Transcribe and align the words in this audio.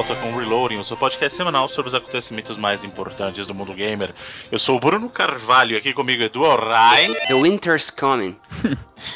volta 0.00 0.16
com 0.16 0.32
o 0.32 0.38
Reloading, 0.38 0.78
o 0.78 0.84
seu 0.84 0.96
podcast 0.96 1.36
semanal 1.36 1.68
sobre 1.68 1.88
os 1.88 1.94
acontecimentos 1.94 2.56
mais 2.56 2.82
importantes 2.82 3.46
do 3.46 3.54
mundo 3.54 3.74
gamer. 3.74 4.14
Eu 4.50 4.58
sou 4.58 4.78
o 4.78 4.80
Bruno 4.80 5.10
Carvalho, 5.10 5.76
aqui 5.76 5.92
comigo 5.92 6.22
é 6.22 6.26
Edu 6.26 6.42
Rai. 6.42 7.12
The 7.28 7.34
Winter's 7.34 7.90
Coming. 7.90 8.34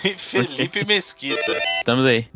e 0.05 0.15
Felipe 0.15 0.85
Mesquita. 0.85 1.53
Estamos 1.79 2.05
aí. 2.05 2.29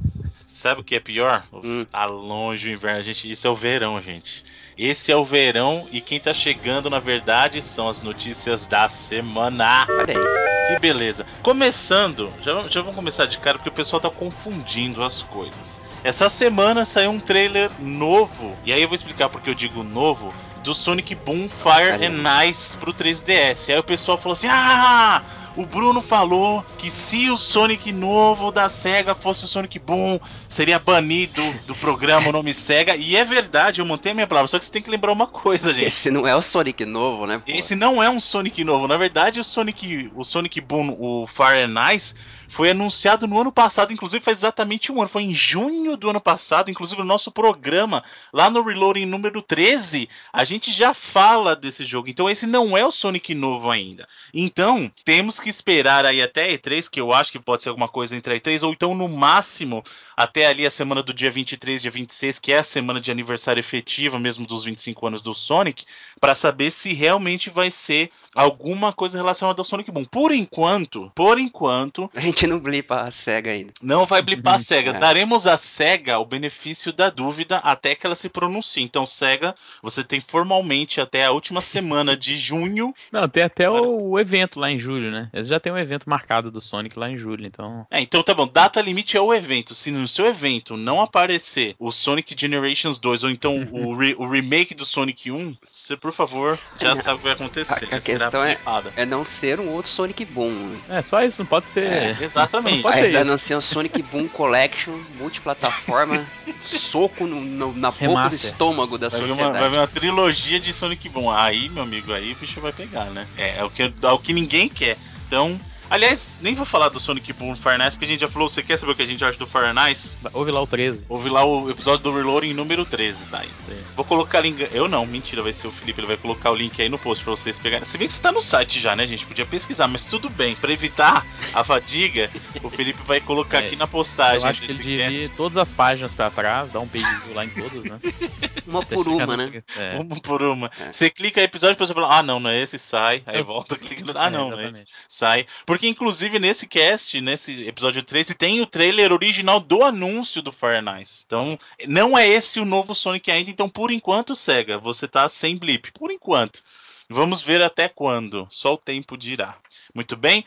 Sabe 0.47 0.81
o 0.81 0.85
que 0.85 0.95
é 0.95 1.01
pior? 1.01 1.45
Hum. 1.53 1.85
Tá 1.85 2.07
longe 2.07 2.71
o 2.71 2.73
inverno, 2.73 3.03
gente. 3.03 3.31
Isso 3.31 3.47
é 3.47 3.51
o 3.51 3.55
verão, 3.55 4.01
gente. 4.01 4.43
Esse 4.79 5.13
é 5.13 5.17
o 5.17 5.25
verão 5.25 5.87
e 5.93 6.01
quem 6.01 6.19
tá 6.19 6.33
chegando, 6.33 6.89
na 6.89 6.99
verdade, 6.99 7.61
são 7.61 7.87
as 7.87 8.01
notícias 8.01 8.67
da 8.67 8.89
semana. 8.89 9.87
Olha 9.91 10.19
aí. 10.19 10.48
Que 10.69 10.79
beleza. 10.79 11.25
Começando, 11.43 12.33
já, 12.43 12.69
já 12.69 12.81
vamos 12.81 12.95
começar 12.95 13.27
de 13.27 13.39
cara 13.39 13.57
porque 13.57 13.71
o 13.71 13.73
pessoal 13.73 14.01
tá 14.01 14.11
confundindo 14.11 15.03
as 15.03 15.23
coisas. 15.23 15.81
Essa 16.05 16.29
semana 16.29 16.85
saiu 16.85 17.11
um 17.11 17.19
trailer 17.19 17.71
novo, 17.79 18.57
e 18.65 18.73
aí 18.73 18.83
eu 18.83 18.89
vou 18.89 18.95
explicar 18.95 19.29
porque 19.29 19.49
eu 19.49 19.55
digo 19.55 19.83
novo, 19.83 20.33
do 20.63 20.75
Sonic 20.75 21.15
Boom 21.15 21.49
Fire 21.49 22.05
and 22.05 22.45
Ice 22.47 22.77
pro 22.77 22.93
3DS. 22.93 23.73
Aí 23.73 23.79
o 23.79 23.83
pessoal 23.83 24.19
falou 24.19 24.35
assim: 24.35 24.49
Ah! 24.51 25.23
O 25.59 25.67
Bruno 25.67 26.01
falou 26.01 26.65
que 26.79 26.89
se 26.89 27.29
o 27.29 27.37
Sonic 27.37 27.91
novo 27.91 28.53
da 28.53 28.69
SEGA 28.69 29.13
fosse 29.13 29.45
o 29.45 29.49
Sonic 29.49 29.77
Boom, 29.81 30.21
seria 30.49 30.79
banido 30.79 31.43
do 31.67 31.75
programa 31.75 32.29
o 32.29 32.33
nome 32.33 32.55
SEGA. 32.55 32.95
E 32.95 33.17
é 33.17 33.25
verdade, 33.25 33.81
eu 33.81 33.85
mantenho 33.85 34.13
a 34.13 34.15
minha 34.15 34.27
palavra. 34.29 34.47
Só 34.47 34.57
que 34.57 34.65
você 34.65 34.71
tem 34.71 34.81
que 34.81 34.89
lembrar 34.89 35.11
uma 35.11 35.27
coisa, 35.27 35.73
gente. 35.73 35.87
Esse 35.87 36.13
não 36.13 36.29
é 36.29 36.37
o 36.37 36.41
Sonic 36.41 36.85
novo, 36.85 37.27
né? 37.27 37.39
Pô? 37.39 37.51
Esse 37.51 37.75
não 37.75 38.01
é 38.01 38.09
um 38.09 38.21
Sonic 38.21 38.63
novo. 38.63 38.87
Na 38.87 38.97
verdade, 38.97 39.41
o 39.41 39.45
Sonic, 39.45 40.09
o 40.15 40.23
Sonic 40.23 40.61
Boom, 40.61 40.97
o 40.97 41.27
Fire 41.27 41.65
and 41.65 41.93
Ice, 41.93 42.15
foi 42.49 42.71
anunciado 42.71 43.27
no 43.27 43.41
ano 43.41 43.53
passado, 43.53 43.93
inclusive 43.93 44.25
faz 44.25 44.39
exatamente 44.39 44.91
um 44.91 44.99
ano. 44.99 45.09
Foi 45.09 45.23
em 45.23 45.35
junho 45.35 45.97
do 45.97 46.11
ano 46.11 46.21
passado, 46.21 46.71
inclusive 46.71 47.01
no 47.01 47.07
nosso 47.07 47.31
programa, 47.31 48.03
lá 48.33 48.49
no 48.51 48.63
Reloading 48.63 49.07
número 49.07 49.43
13, 49.43 50.09
a 50.33 50.45
gente 50.45 50.73
já 50.73 50.95
fala 50.95 51.55
desse 51.55 51.85
jogo. 51.85 52.09
Então 52.09 52.29
esse 52.29 52.47
não 52.47 52.77
é 52.77 52.85
o 52.85 52.91
Sonic 52.91 53.35
novo 53.35 53.71
ainda. 53.71 54.09
Então, 54.33 54.91
temos 55.05 55.39
que 55.39 55.49
esperar 55.49 56.07
aí 56.07 56.23
até 56.23 56.53
E3, 56.57 56.89
que 56.91 57.01
eu 57.01 57.13
acho 57.13 57.31
que 57.31 57.39
pode 57.39 57.63
ser 57.63 57.69
alguma 57.69 57.89
coisa 57.89 58.17
entre 58.17 58.35
a 58.35 58.41
E3, 58.41 58.63
ou 58.67 58.73
então 58.73 58.95
no 58.95 59.09
máximo 59.09 59.83
até 60.17 60.47
ali 60.47 60.67
a 60.67 60.71
semana 60.71 61.03
do 61.03 61.15
dia 61.15 61.31
23, 61.31 61.83
dia 61.83 61.91
26, 61.91 62.39
que 62.39 62.53
é 62.53 62.59
a 62.59 62.65
semana 62.65 63.01
de 63.01 63.11
aniversário 63.11 63.61
efetiva 63.61 64.19
mesmo 64.19 64.47
dos 64.47 64.65
25 64.65 65.07
anos 65.07 65.23
do 65.23 65.35
Sonic, 65.35 65.85
para 66.21 66.35
saber 66.35 66.71
se 66.71 66.93
realmente 66.93 67.51
vai 67.51 67.71
ser 67.71 68.11
alguma 68.35 68.93
coisa 68.93 69.19
relacionada 69.19 69.61
ao 69.61 69.65
Sonic 69.65 69.91
Boom. 69.91 70.05
Por 70.05 70.33
enquanto, 70.33 71.13
por 71.15 71.39
enquanto, 71.39 72.11
a 72.15 72.21
gente 72.21 72.38
não 72.47 72.59
blipa 72.59 73.03
a 73.03 73.11
SEGA 73.11 73.51
ainda. 73.51 73.73
Não 73.83 74.05
vai 74.05 74.23
blipar 74.23 74.55
a 74.55 74.59
SEGA. 74.59 74.91
É. 74.91 74.99
Daremos 74.99 75.47
à 75.47 75.57
SEGA 75.57 76.19
o 76.19 76.25
benefício 76.25 76.93
da 76.93 77.11
dúvida 77.11 77.59
até 77.59 77.95
que 77.95 78.07
ela 78.07 78.15
se 78.15 78.29
pronuncie. 78.29 78.83
Então, 78.83 79.07
SEGA, 79.07 79.55
você 79.83 80.05
tem 80.05 80.21
formalmente 80.21 81.01
até 81.01 81.25
a 81.25 81.33
última 81.33 81.61
semana 81.61 82.17
de 82.17 82.37
junho. 82.37 82.95
Não, 83.11 83.29
tem 83.29 83.43
até 83.43 83.69
para... 83.69 83.83
o 83.83 84.19
evento 84.19 84.61
lá 84.61 84.71
em 84.71 84.79
julho, 84.79 85.11
né? 85.11 85.29
Eles 85.33 85.49
já 85.49 85.59
tem 85.59 85.73
um 85.73 85.79
evento 85.79 86.09
marcado 86.09 86.51
do 86.51 86.61
Sonic 86.61 86.99
lá 86.99 87.11
em 87.11 87.19
julho, 87.19 87.47
então. 87.47 87.87
É, 87.91 88.01
então 88.01 88.23
tá 88.23 88.35
bom. 88.35 88.47
Data 88.47 88.81
limite 88.81 89.17
é 89.17 89.21
o 89.21 89.35
evento. 89.35 89.75
Se 89.75 89.91
no 89.91 90.07
seu 90.09 90.27
evento 90.27 90.77
não 90.77 91.01
aparecer 91.01 91.75
o 91.79 91.91
Sonic 91.91 92.35
Generations 92.39 92.99
2 92.99 93.25
ou 93.25 93.31
então 93.31 93.69
o, 93.73 93.95
re 93.97 94.15
o 94.19 94.27
remake 94.27 94.75
do 94.75 94.85
Sonic 94.85 95.31
1, 95.31 95.57
você, 95.71 95.97
por 95.97 96.13
favor, 96.13 96.59
já 96.77 96.95
sabe 96.97 97.17
o 97.17 97.19
que 97.19 97.25
vai 97.25 97.33
acontecer. 97.33 97.89
A, 97.91 97.97
a 97.97 98.01
questão 98.01 98.45
é, 98.45 98.59
é, 98.97 99.07
não 99.07 99.25
ser 99.25 99.61
um 99.61 99.71
outro 99.71 99.91
Sonic 99.91 100.25
Boom. 100.25 100.77
É, 100.89 101.03
só 101.03 101.23
isso, 101.23 101.43
não 101.43 101.47
pode 101.47 101.69
ser. 101.69 101.85
É, 101.85 102.28
exatamente. 102.29 102.87
Aí 102.87 103.17
anunciam 103.17 103.59
o 103.59 103.63
Sonic 103.63 104.03
Boom 104.03 104.29
Collection, 104.29 104.95
multiplataforma, 105.19 106.27
soco 106.65 107.27
no, 107.27 107.41
no, 107.41 107.73
na 107.75 107.91
boca 107.91 108.29
do 108.29 108.37
estômago 108.37 108.99
da 108.99 109.09
vai 109.09 109.21
sociedade. 109.21 109.51
Uma, 109.51 109.61
vai 109.61 109.71
ver 109.71 109.77
uma 109.79 109.87
trilogia 109.87 110.61
de 110.61 110.73
Sonic 110.73 111.09
Boom. 111.09 111.31
Aí, 111.31 111.69
meu 111.69 111.83
amigo, 111.83 112.13
aí 112.13 112.33
o 112.33 112.37
bicho 112.37 112.61
vai 112.61 112.73
pegar, 112.73 113.07
né? 113.07 113.27
É, 113.37 113.59
é 113.59 113.65
o 113.65 113.71
que, 113.71 113.83
é 113.83 114.09
o 114.09 114.19
que 114.19 114.33
ninguém 114.33 114.69
quer. 114.69 114.97
Então, 115.27 115.61
Aliás, 115.91 116.39
nem 116.43 116.55
vou 116.55 116.67
falar 116.67 116.89
do 116.91 117.01
Sonic 117.01 117.33
Boom 117.33 117.57
Fire 117.57 117.79
Nice, 117.79 117.93
porque 117.93 118.05
a 118.05 118.09
gente 118.09 118.21
já 118.21 118.29
falou. 118.29 118.49
Você 118.49 118.63
quer 118.63 118.77
saber 118.77 118.93
o 118.93 118.95
que 118.95 119.03
a 119.03 119.07
gente 119.07 119.25
acha 119.25 119.39
do 119.39 119.47
Fire 119.47 119.73
Nice? 119.73 120.15
Ouve 120.33 120.51
lá 120.51 120.61
o 120.61 120.67
13. 120.67 121.07
Ouve 121.09 121.29
lá 121.29 121.45
o 121.45 121.71
episódio 121.71 122.03
do 122.03 122.15
Reloading 122.15 122.53
número 122.53 122.85
13, 122.85 123.27
tá 123.27 123.39
aí. 123.39 123.49
Sim. 123.67 123.79
Vou 123.97 124.05
colocar 124.05 124.41
link. 124.41 124.69
Eu 124.73 124.87
não, 124.89 125.07
mentira, 125.07 125.43
vai 125.43 125.53
ser 125.53 125.67
o 125.67 125.71
Felipe, 125.71 126.01
ele 126.01 126.07
vai 126.07 126.17
colocar 126.17 126.51
o 126.51 126.55
link 126.55 126.81
aí 126.81 126.89
no 126.89 126.99
post 126.99 127.25
pra 127.25 127.31
vocês 127.33 127.59
pegarem. 127.59 127.85
Se 127.85 127.97
bem 127.97 128.07
que 128.07 128.13
você 128.13 128.21
tá 128.21 128.31
no 128.31 128.43
site 128.43 128.81
já, 128.81 128.95
né, 128.95 129.07
gente? 129.07 129.27
Podia 129.27 129.47
pesquisar, 129.47 129.89
mas 129.89 130.05
tudo 130.05 130.29
bem. 130.29 130.55
Pra 130.55 130.73
evitar 130.73 131.27
a 131.53 131.65
fadiga, 131.65 132.31
o 132.63 132.71
Felipe 132.71 133.01
vai 133.07 133.21
colocar 133.21 133.63
é, 133.63 133.67
aqui 133.67 133.77
na 133.77 133.87
postagem. 133.87 134.43
Eu 134.43 134.47
acho 134.49 134.61
que 134.63 134.73
ele 134.73 135.25
ir 135.25 135.29
todas 135.31 135.57
as 135.57 135.73
páginas 135.73 136.15
pra 136.15 136.31
trás, 136.31 136.71
dar 136.71 136.81
um 136.81 136.87
beijo 136.87 137.09
lá 137.35 137.45
em 137.45 137.51
todas, 137.51 137.85
né? 137.85 137.99
uma 138.67 138.85
por 138.85 139.09
uma, 139.09 139.37
né? 139.37 139.63
É. 139.77 139.99
Uma 139.99 140.21
por 140.21 140.43
uma. 140.43 140.71
É. 140.81 140.93
Você 140.93 141.11
clica 141.11 141.41
aí 141.41 141.45
episódio, 141.45 141.75
depois 141.75 141.89
você 141.89 141.95
fala, 141.95 142.19
ah, 142.19 142.23
não, 142.23 142.39
não 142.39 142.51
é 142.51 142.63
esse, 142.63 142.79
sai. 142.79 143.23
Aí 143.27 143.43
volta, 143.43 143.77
clica. 143.79 144.13
Ah, 144.15 144.27
é, 144.27 144.31
não, 144.31 144.51
não 144.51 144.59
é 144.59 144.69
esse. 144.69 144.85
Sai. 145.09 145.47
Porque, 145.67 145.78
inclusive, 145.87 146.39
nesse 146.39 146.67
cast, 146.67 147.21
nesse 147.21 147.67
episódio 147.67 148.03
13, 148.03 148.35
tem 148.35 148.61
o 148.61 148.67
trailer 148.67 149.13
original 149.13 149.61
do 149.61 149.85
anúncio 149.85 150.43
do 150.43 150.51
Fire 150.51 150.83
Nice. 150.83 151.23
Então, 151.27 151.59
não 151.87 152.17
é 152.17 152.27
esse 152.27 152.59
o 152.59 152.65
novo 152.65 152.95
Sonic 152.95 153.31
ainda. 153.31 153.51
Então, 153.51 153.69
por 153.69 153.91
enquanto, 153.91 154.35
SEGA, 154.35 154.79
você 154.79 155.07
tá 155.07 155.29
sem 155.29 155.57
blip. 155.57 155.93
Por 155.93 156.11
enquanto. 156.11 156.63
Vamos 157.11 157.41
ver 157.41 157.63
até 157.63 157.89
quando. 157.89 158.47
Só 158.51 158.75
o 158.75 158.79
tempo 158.79 159.17
dirá. 159.17 159.57
Muito 159.95 160.15
bem. 160.15 160.45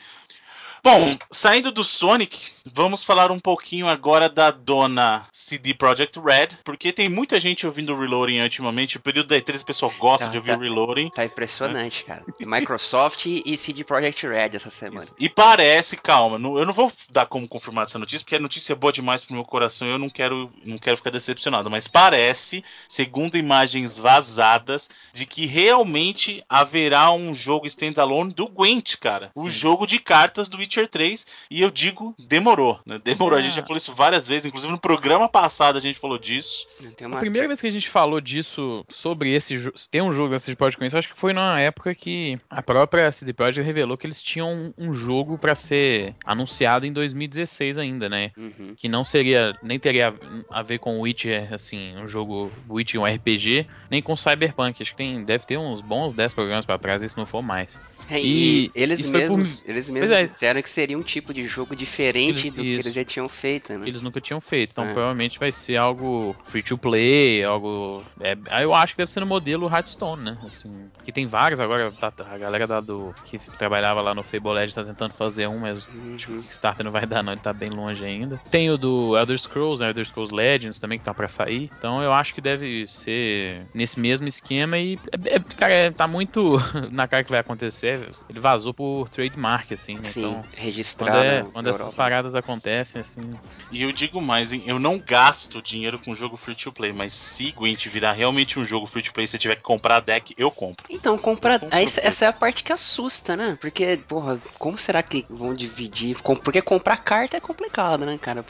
Bom, 0.84 1.16
saindo 1.30 1.70
do 1.70 1.84
Sonic, 1.84 2.50
vamos 2.66 3.04
falar 3.04 3.30
um 3.30 3.38
pouquinho 3.38 3.86
agora 3.88 4.28
da 4.28 4.50
dona 4.50 5.24
CD 5.30 5.72
Projekt 5.72 6.18
Red, 6.18 6.58
porque 6.64 6.92
tem 6.92 7.08
muita 7.08 7.38
gente 7.38 7.64
ouvindo 7.64 7.94
o 7.94 8.00
Reloading 8.00 8.40
ultimamente. 8.40 8.96
O 8.96 9.00
período 9.00 9.28
da 9.28 9.36
E3 9.36 9.62
o 9.62 9.64
pessoal 9.64 9.92
gosta 9.96 10.24
tá, 10.26 10.32
de 10.32 10.38
ouvir 10.38 10.50
tá, 10.50 10.58
o 10.58 10.60
Reloading. 10.60 11.10
Tá 11.10 11.24
impressionante, 11.24 12.02
cara. 12.02 12.24
Microsoft 12.40 13.26
e 13.26 13.56
CD 13.56 13.84
Projekt 13.84 14.26
Red 14.26 14.50
essa 14.54 14.70
semana. 14.70 15.06
E 15.20 15.28
parece, 15.28 15.96
calma, 15.96 16.34
eu 16.34 16.66
não 16.66 16.72
vou 16.72 16.92
dar 17.12 17.26
como 17.26 17.46
confirmar 17.46 17.84
essa 17.84 17.98
notícia, 17.98 18.24
porque 18.24 18.34
a 18.34 18.40
notícia 18.40 18.72
é 18.72 18.76
boa 18.76 18.92
demais 18.92 19.22
pro 19.22 19.34
meu 19.36 19.44
coração 19.44 19.86
e 19.86 19.92
eu 19.92 19.98
não 20.00 20.10
quero, 20.10 20.52
não 20.64 20.78
quero 20.78 20.96
ficar 20.96 21.10
decepcionado. 21.10 21.70
Mas 21.70 21.86
parece, 21.86 22.64
segundo 22.88 23.38
imagens 23.38 23.96
vazadas, 23.96 24.90
de 25.14 25.26
que 25.26 25.46
realmente 25.46 26.42
haverá 26.48 27.12
um 27.12 27.32
jogo 27.32 27.68
standalone 27.68 28.32
do 28.32 28.48
Gwent, 28.48 28.96
cara. 28.96 29.30
Sim. 29.32 29.46
O 29.46 29.48
jogo 29.48 29.86
de 29.86 30.00
cartas 30.00 30.48
do 30.48 30.60
Witcher 30.72 30.88
3. 30.88 31.26
E 31.50 31.60
eu 31.60 31.70
digo, 31.70 32.14
demorou. 32.18 32.80
Né? 32.86 32.98
Demorou. 33.02 33.38
A 33.38 33.42
gente 33.42 33.54
já 33.54 33.62
falou 33.62 33.76
isso 33.76 33.92
várias 33.94 34.26
vezes, 34.26 34.46
inclusive 34.46 34.72
no 34.72 34.80
programa 34.80 35.28
passado 35.28 35.76
a 35.76 35.80
gente 35.80 35.98
falou 35.98 36.18
disso. 36.18 36.66
A 37.12 37.16
primeira 37.18 37.46
vez 37.46 37.60
que 37.60 37.66
a 37.66 37.70
gente 37.70 37.88
falou 37.88 38.20
disso, 38.20 38.84
sobre 38.88 39.32
esse 39.32 39.56
jogo, 39.58 39.76
ter 39.90 40.02
um 40.02 40.14
jogo 40.14 40.30
da 40.30 40.38
CD 40.38 40.56
Projekt 40.56 40.78
com 40.78 40.84
isso, 40.84 40.96
acho 40.96 41.08
que 41.08 41.18
foi 41.18 41.32
numa 41.32 41.60
época 41.60 41.94
que 41.94 42.36
a 42.48 42.62
própria 42.62 43.12
CD 43.12 43.32
Projekt 43.32 43.64
revelou 43.66 43.96
que 43.96 44.06
eles 44.06 44.22
tinham 44.22 44.72
um 44.78 44.94
jogo 44.94 45.36
para 45.36 45.54
ser 45.54 46.14
anunciado 46.24 46.86
em 46.86 46.92
2016 46.92 47.78
ainda, 47.78 48.08
né? 48.08 48.32
Uhum. 48.36 48.74
Que 48.76 48.88
não 48.88 49.04
seria, 49.04 49.52
nem 49.62 49.78
teria 49.78 50.14
a 50.50 50.62
ver 50.62 50.78
com 50.78 51.00
Witcher, 51.00 51.52
assim, 51.52 51.96
um 51.96 52.08
jogo 52.08 52.50
Witcher, 52.68 53.00
um 53.00 53.04
RPG, 53.04 53.66
nem 53.90 54.00
com 54.00 54.16
Cyberpunk. 54.16 54.82
Acho 54.82 54.92
que 54.92 54.96
tem, 54.96 55.24
deve 55.24 55.44
ter 55.44 55.58
uns 55.58 55.80
bons 55.80 56.12
10 56.12 56.34
programas 56.34 56.64
para 56.64 56.78
trás, 56.78 57.02
se 57.02 57.16
não 57.16 57.26
for 57.26 57.42
mais. 57.42 57.80
É, 58.10 58.20
e, 58.20 58.66
e, 58.66 58.70
eles 58.74 59.08
mesmos, 59.08 59.62
por... 59.62 59.70
eles 59.70 59.90
mesmos 59.90 60.10
é. 60.10 60.22
disseram 60.22 60.62
que 60.62 60.70
seria 60.70 60.98
um 60.98 61.02
tipo 61.02 61.32
de 61.32 61.46
jogo 61.46 61.74
diferente 61.74 62.48
eles, 62.48 62.54
do 62.54 62.62
isso. 62.62 62.80
que 62.80 62.86
eles 62.86 62.94
já 62.94 63.04
tinham 63.04 63.28
feito, 63.28 63.72
né? 63.72 63.86
Eles 63.86 64.02
nunca 64.02 64.20
tinham 64.20 64.40
feito, 64.40 64.70
então 64.72 64.84
é. 64.84 64.92
provavelmente 64.92 65.38
vai 65.38 65.52
ser 65.52 65.76
algo 65.76 66.36
free 66.44 66.62
to 66.62 66.76
play, 66.76 67.42
algo. 67.44 68.02
É, 68.20 68.36
eu 68.62 68.74
acho 68.74 68.94
que 68.94 68.98
deve 68.98 69.10
ser 69.10 69.20
no 69.20 69.26
modelo 69.26 69.68
Hearthstone, 69.68 70.22
né? 70.22 70.38
Assim, 70.46 70.70
que 71.04 71.12
tem 71.12 71.26
vários 71.26 71.60
agora, 71.60 71.90
tá, 71.92 72.12
a 72.30 72.38
galera 72.38 72.66
da 72.66 72.80
do 72.80 73.14
que 73.24 73.38
trabalhava 73.56 74.00
lá 74.00 74.14
no 74.14 74.22
Fable 74.22 74.52
Legends 74.52 74.74
tá 74.74 74.84
tentando 74.84 75.14
fazer 75.14 75.46
um, 75.46 75.58
mas 75.58 75.86
uhum. 75.86 76.14
acho 76.16 76.26
que 76.26 76.32
o 76.32 76.42
Kickstarter 76.42 76.84
não 76.84 76.92
vai 76.92 77.06
dar, 77.06 77.22
não, 77.22 77.32
ele 77.32 77.40
tá 77.40 77.52
bem 77.52 77.70
longe 77.70 78.04
ainda. 78.04 78.40
Tem 78.50 78.70
o 78.70 78.76
do 78.76 79.16
Elder 79.16 79.38
Scrolls, 79.38 79.82
né? 79.82 79.90
Elder 79.90 80.06
Scrolls 80.06 80.34
Legends 80.34 80.78
também 80.78 80.98
que 80.98 81.04
tá 81.04 81.14
para 81.14 81.28
sair, 81.28 81.70
então 81.76 82.02
eu 82.02 82.12
acho 82.12 82.34
que 82.34 82.40
deve 82.40 82.86
ser 82.88 83.66
nesse 83.74 83.98
mesmo 83.98 84.26
esquema 84.26 84.78
e, 84.78 84.98
é, 85.24 85.38
cara, 85.56 85.92
tá 85.96 86.06
muito 86.06 86.56
na 86.90 87.06
cara 87.06 87.24
que 87.24 87.30
vai 87.30 87.40
acontecer 87.40 87.91
ele 88.28 88.40
vazou 88.40 88.72
por 88.74 89.08
trademark, 89.08 89.72
assim, 89.72 89.94
né? 89.94 90.04
Sim. 90.04 90.20
Então, 90.20 90.42
registrado. 90.54 91.12
Quando, 91.12 91.24
é, 91.24 91.44
quando 91.52 91.70
essas 91.70 91.94
paradas 91.94 92.34
acontecem, 92.34 93.00
assim. 93.00 93.34
E 93.70 93.82
eu 93.82 93.92
digo 93.92 94.20
mais, 94.20 94.52
hein? 94.52 94.62
Eu 94.66 94.78
não 94.78 94.98
gasto 94.98 95.62
dinheiro 95.62 95.98
com 95.98 96.14
jogo 96.14 96.36
free 96.36 96.54
to 96.54 96.72
play, 96.72 96.92
mas 96.92 97.12
se 97.12 97.52
Gwent 97.52 97.86
virar 97.86 98.12
realmente 98.12 98.58
um 98.58 98.64
jogo 98.64 98.86
free 98.86 99.02
to 99.02 99.12
play, 99.12 99.26
se 99.26 99.38
tiver 99.38 99.56
que 99.56 99.62
comprar 99.62 100.00
deck, 100.00 100.34
eu 100.36 100.50
compro. 100.50 100.86
Então, 100.88 101.16
comprar. 101.18 101.60
Essa, 101.70 102.00
essa 102.02 102.24
é 102.24 102.28
a 102.28 102.32
parte 102.32 102.62
que 102.62 102.72
assusta, 102.72 103.36
né? 103.36 103.56
Porque, 103.60 103.98
porra, 104.08 104.40
como 104.58 104.78
será 104.78 105.02
que 105.02 105.24
vão 105.28 105.54
dividir? 105.54 106.16
Porque 106.22 106.62
comprar 106.62 106.98
carta 106.98 107.36
é 107.36 107.40
complicado, 107.40 108.04
né, 108.04 108.18
cara? 108.20 108.44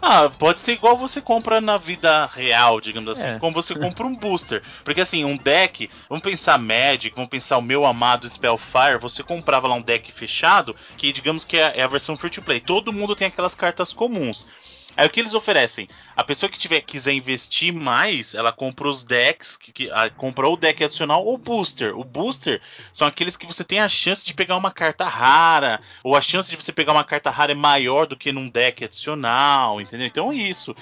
Ah, 0.00 0.30
pode 0.30 0.60
ser 0.60 0.72
igual 0.72 0.96
você 0.96 1.20
compra 1.20 1.60
na 1.60 1.78
vida 1.78 2.26
real, 2.26 2.80
digamos 2.80 3.10
assim. 3.10 3.28
É. 3.28 3.38
Como 3.38 3.54
você 3.54 3.74
compra 3.74 4.06
um 4.06 4.14
booster. 4.14 4.62
Porque 4.84 5.00
assim, 5.00 5.24
um 5.24 5.36
deck, 5.36 5.88
vamos 6.08 6.22
pensar 6.22 6.58
Magic, 6.58 7.14
vamos 7.14 7.30
pensar 7.30 7.58
o 7.58 7.62
meu 7.62 7.84
amado 7.84 8.28
Spellfire, 8.28 8.81
você 8.98 9.22
comprava 9.22 9.68
lá 9.68 9.74
um 9.74 9.82
deck 9.82 10.12
fechado, 10.12 10.74
que 10.96 11.12
digamos 11.12 11.44
que 11.44 11.56
é, 11.56 11.78
é 11.78 11.82
a 11.82 11.88
versão 11.88 12.16
free 12.16 12.30
to 12.30 12.42
play. 12.42 12.60
Todo 12.60 12.92
mundo 12.92 13.16
tem 13.16 13.26
aquelas 13.26 13.54
cartas 13.54 13.92
comuns. 13.92 14.46
Aí 14.94 15.06
o 15.06 15.10
que 15.10 15.20
eles 15.20 15.32
oferecem? 15.32 15.88
A 16.14 16.22
pessoa 16.22 16.50
que 16.50 16.58
tiver 16.58 16.82
quiser 16.82 17.12
investir 17.12 17.72
mais, 17.72 18.34
ela 18.34 18.52
compra 18.52 18.86
os 18.86 19.02
decks, 19.02 19.56
que, 19.56 19.72
que 19.72 19.90
a, 19.90 20.10
compra 20.10 20.46
o 20.46 20.56
deck 20.56 20.84
adicional 20.84 21.24
ou 21.24 21.38
booster. 21.38 21.98
O 21.98 22.04
booster 22.04 22.60
são 22.92 23.06
aqueles 23.06 23.36
que 23.36 23.46
você 23.46 23.64
tem 23.64 23.80
a 23.80 23.88
chance 23.88 24.24
de 24.24 24.34
pegar 24.34 24.56
uma 24.56 24.70
carta 24.70 25.06
rara, 25.06 25.80
ou 26.04 26.14
a 26.14 26.20
chance 26.20 26.50
de 26.50 26.56
você 26.56 26.72
pegar 26.72 26.92
uma 26.92 27.04
carta 27.04 27.30
rara 27.30 27.52
é 27.52 27.54
maior 27.54 28.06
do 28.06 28.16
que 28.16 28.32
num 28.32 28.50
deck 28.50 28.84
adicional, 28.84 29.80
entendeu? 29.80 30.06
Então 30.06 30.30
é 30.30 30.36
isso 30.36 30.76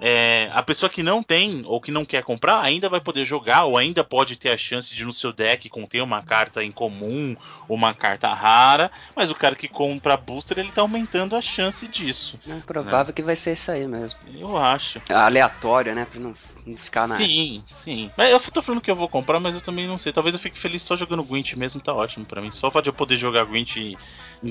é, 0.00 0.48
a 0.52 0.62
pessoa 0.62 0.90
que 0.90 1.02
não 1.02 1.22
tem 1.22 1.62
ou 1.66 1.80
que 1.80 1.90
não 1.90 2.04
quer 2.04 2.22
comprar 2.22 2.60
ainda 2.60 2.88
vai 2.88 3.00
poder 3.00 3.24
jogar 3.24 3.64
ou 3.64 3.76
ainda 3.76 4.02
pode 4.02 4.36
ter 4.36 4.50
a 4.50 4.56
chance 4.56 4.94
de 4.94 5.04
no 5.04 5.12
seu 5.12 5.32
deck 5.32 5.68
conter 5.68 6.02
uma 6.02 6.22
carta 6.22 6.62
em 6.62 6.72
comum 6.72 7.36
ou 7.68 7.76
uma 7.76 7.94
carta 7.94 8.32
rara, 8.32 8.90
mas 9.14 9.30
o 9.30 9.34
cara 9.34 9.54
que 9.54 9.68
compra 9.68 10.16
booster 10.16 10.58
ele 10.58 10.70
tá 10.70 10.82
aumentando 10.82 11.36
a 11.36 11.40
chance 11.40 11.86
disso. 11.86 12.38
É 12.48 12.60
provável 12.60 13.08
né? 13.08 13.12
que 13.12 13.22
vai 13.22 13.36
ser 13.36 13.52
isso 13.52 13.70
aí 13.70 13.86
mesmo. 13.86 14.18
Eu 14.36 14.56
acho. 14.56 15.00
Aleatório, 15.08 15.94
né? 15.94 16.04
Pra 16.04 16.20
não, 16.20 16.34
ficar 16.76 17.06
na. 17.06 17.16
Sim, 17.16 17.62
sim. 17.66 18.10
Mas 18.16 18.30
eu 18.30 18.40
tô 18.40 18.62
falando 18.62 18.80
que 18.80 18.90
eu 18.90 18.96
vou 18.96 19.08
comprar, 19.08 19.40
mas 19.40 19.54
eu 19.54 19.60
também 19.60 19.86
não 19.86 19.98
sei. 19.98 20.12
Talvez 20.12 20.34
eu 20.34 20.40
fique 20.40 20.58
feliz 20.58 20.82
só 20.82 20.96
jogando 20.96 21.24
Gwent 21.24 21.54
mesmo, 21.54 21.80
tá 21.80 21.92
ótimo 21.92 22.24
para 22.24 22.40
mim. 22.40 22.50
Só 22.50 22.70
de 22.80 22.88
eu 22.88 22.92
poder 22.92 23.16
jogar 23.16 23.44
Gwent 23.44 23.76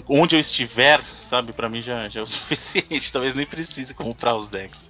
onde 0.08 0.36
eu 0.36 0.40
estiver, 0.40 1.02
sabe, 1.18 1.52
para 1.54 1.70
mim 1.70 1.82
já, 1.82 2.08
já 2.08 2.20
é 2.20 2.24
o 2.24 2.28
suficiente. 2.28 3.12
Talvez 3.12 3.34
nem 3.34 3.46
precise 3.46 3.94
comprar 3.94 4.36
os 4.36 4.48
decks. 4.48 4.90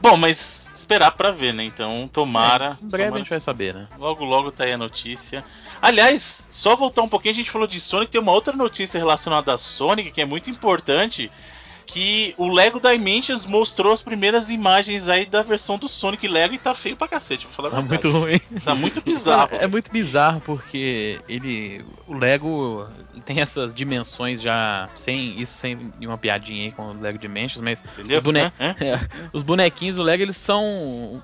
Bom, 0.00 0.16
mas 0.16 0.70
esperar 0.74 1.12
para 1.12 1.30
ver, 1.30 1.52
né? 1.52 1.64
Então, 1.64 2.08
tomara. 2.12 2.78
É, 2.80 2.84
em 2.84 2.88
breve 2.88 3.04
tomara... 3.04 3.14
a 3.14 3.18
gente 3.18 3.30
vai 3.30 3.40
saber, 3.40 3.74
né? 3.74 3.86
Logo, 3.98 4.24
logo 4.24 4.50
tá 4.50 4.64
aí 4.64 4.72
a 4.72 4.78
notícia. 4.78 5.44
Aliás, 5.80 6.46
só 6.50 6.74
voltar 6.76 7.02
um 7.02 7.08
pouquinho, 7.08 7.32
a 7.32 7.36
gente 7.36 7.50
falou 7.50 7.66
de 7.66 7.80
Sonic, 7.80 8.12
tem 8.12 8.20
uma 8.20 8.32
outra 8.32 8.54
notícia 8.54 8.98
relacionada 8.98 9.52
a 9.52 9.58
Sonic 9.58 10.10
que 10.10 10.20
é 10.20 10.24
muito 10.24 10.50
importante 10.50 11.30
que 11.92 12.34
o 12.36 12.48
Lego 12.48 12.80
Dimensions 12.80 13.44
mostrou 13.44 13.92
as 13.92 14.00
primeiras 14.00 14.48
imagens 14.48 15.08
aí 15.08 15.26
da 15.26 15.42
versão 15.42 15.76
do 15.76 15.88
Sonic 15.88 16.28
Lego 16.28 16.54
e 16.54 16.58
tá 16.58 16.74
feio 16.74 16.96
pra 16.96 17.08
cacete, 17.08 17.46
vou 17.46 17.54
falar 17.54 17.70
Tá 17.70 17.82
muito 17.82 18.10
ruim. 18.10 18.40
Tá 18.64 18.74
muito 18.74 19.00
bizarro. 19.00 19.48
É, 19.52 19.64
é 19.64 19.66
muito 19.66 19.90
bizarro 19.90 20.40
porque 20.40 21.20
ele. 21.28 21.84
O 22.06 22.14
Lego 22.14 22.88
tem 23.24 23.40
essas 23.40 23.74
dimensões 23.74 24.40
já. 24.40 24.88
Sem. 24.94 25.38
Isso 25.40 25.54
sem 25.54 25.92
uma 26.02 26.18
piadinha 26.18 26.66
aí 26.66 26.72
com 26.72 26.90
o 26.90 27.00
Lego 27.00 27.18
Dimensions, 27.18 27.60
mas. 27.60 27.82
Os, 27.98 28.20
bone... 28.22 28.40
é? 28.40 28.52
É. 28.80 29.00
os, 29.32 29.42
bonequinhos 29.42 29.96
do 29.96 30.02
Lego 30.02 30.22
eles 30.22 30.36
são. 30.36 30.62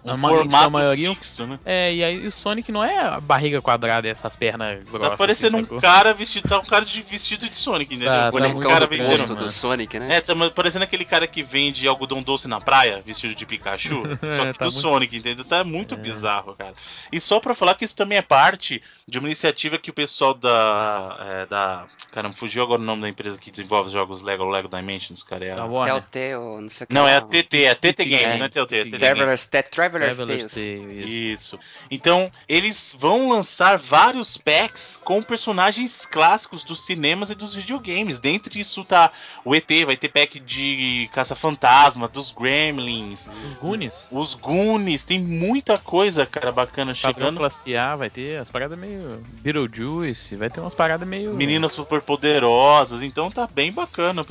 Um 0.05 0.11
a 0.11 0.19
formato 0.19 0.71
maioria. 0.71 1.15
Fixo, 1.15 1.47
né? 1.47 1.59
É, 1.65 1.95
e 1.95 2.05
aí 2.05 2.27
o 2.27 2.33
Sonic 2.33 2.71
não 2.71 2.85
é 2.85 2.99
a 2.99 3.21
barriga 3.21 3.63
quadrada 3.63 4.07
e 4.07 4.11
essas 4.11 4.37
pernas 4.37 4.83
grossas. 4.85 5.11
Tá 5.11 5.17
parecendo 5.17 5.57
assim, 5.59 5.75
um 5.75 5.81
cara 5.81 6.13
vestido. 6.13 6.49
Tá 6.49 6.59
um 6.59 6.65
cara 6.65 6.85
de 6.85 7.03
vestido 7.03 7.49
de 7.49 7.57
Sonic, 7.57 7.95
entendeu? 7.95 8.13
Tá, 8.13 8.31
tá 8.31 8.49
o 8.49 8.61
cara 8.61 8.87
vendendo. 8.87 9.35
do 9.35 9.51
Sonic, 9.51 9.99
né? 9.99 10.17
É, 10.17 10.21
tá, 10.21 10.35
parecendo 10.57 10.85
aquele 10.85 11.05
cara 11.05 11.27
que 11.27 11.43
vende 11.43 11.87
algodão 11.87 12.23
doce 12.23 12.49
na 12.49 12.59
praia, 12.59 13.03
vestido 13.05 13.35
de 13.35 13.45
Pikachu, 13.45 14.03
só 14.35 14.43
que 14.43 14.49
é, 14.49 14.53
tá 14.55 14.65
do 14.65 14.73
muito... 14.73 14.81
Sonic, 14.81 15.17
entendeu? 15.17 15.45
Tá 15.45 15.63
muito 15.63 15.95
é. 15.95 15.99
bizarro, 15.99 16.55
cara. 16.57 16.75
E 17.13 17.21
só 17.21 17.39
pra 17.39 17.55
falar 17.55 17.75
que 17.75 17.85
isso 17.85 17.95
também 17.95 18.17
é 18.17 18.23
parte 18.23 18.83
de 19.07 19.19
uma 19.19 19.29
iniciativa 19.29 19.77
que 19.77 19.91
o 19.91 19.95
pessoal 19.95 20.33
da. 20.33 21.17
É, 21.21 21.47
da 21.47 21.87
caramba, 22.11 22.35
fugiu 22.35 22.63
agora 22.63 22.81
o 22.81 22.85
nome 22.85 23.03
da 23.03 23.09
empresa 23.09 23.39
que 23.39 23.51
desenvolve 23.51 23.89
os 23.89 23.93
jogos 23.93 24.23
Lego, 24.23 24.49
Lego 24.49 24.69
Dimensions, 24.69 25.23
cara. 25.23 25.45
É 25.45 25.53
a... 25.53 25.57
Telltale, 25.57 26.63
não 26.63 26.71
sei 26.71 26.85
o 26.85 26.89
que. 26.89 26.95
Não, 26.95 27.07
é 27.07 27.17
a 27.17 27.21
TT, 27.21 27.65
é 27.65 27.71
a 27.71 27.75
TT 27.75 28.05
Games, 28.07 28.39
não 28.39 28.47
é 28.47 28.49
Telltale. 28.49 28.95
É 28.95 28.99
Traveler's, 28.99 29.51
Traveler's 29.71 30.17
Tales. 30.17 30.57
Isso. 30.57 31.61
Então, 31.91 32.33
eles 32.49 32.97
vão 32.99 33.29
lançar 33.29 33.77
vários 33.77 34.39
packs 34.39 34.99
com 35.05 35.23
personagens 35.23 36.07
clássicos 36.07 36.65
dos 36.65 36.87
cinemas 36.87 37.29
e 37.29 37.35
dos 37.35 37.55
videogames. 37.55 38.19
Dentre 38.19 38.59
isso 38.59 38.83
tá 38.85 39.13
o 39.45 39.55
ET, 39.55 39.71
vai 39.85 39.97
ter 39.97 40.09
pack 40.09 40.46
de 40.47 41.11
Caça-Fantasma, 41.13 42.09
dos 42.09 42.31
Gremlins. 42.31 43.29
Os 43.45 43.55
Goonies. 43.55 44.07
Os 44.11 44.35
Goonies, 44.35 45.05
tem 45.05 45.19
muita 45.21 45.77
coisa, 45.77 46.25
cara, 46.25 46.53
bacana 46.53 46.95
chegando. 46.95 47.39
classe 47.39 47.77
A 47.77 47.97
vai 47.97 48.09
ter 48.09 48.39
as 48.39 48.51
paradas 48.51 48.79
meio 48.79 49.23
Beetlejuice, 49.43 50.37
vai 50.37 50.49
ter 50.49 50.61
umas 50.61 50.75
paradas 50.75 51.07
meio... 51.07 51.35
Meninas 51.35 51.73
super 51.73 52.01
poderosas, 52.01 53.03
então 53.03 53.31
tá 53.31 53.47
bem 53.47 53.73
bacana. 53.73 54.25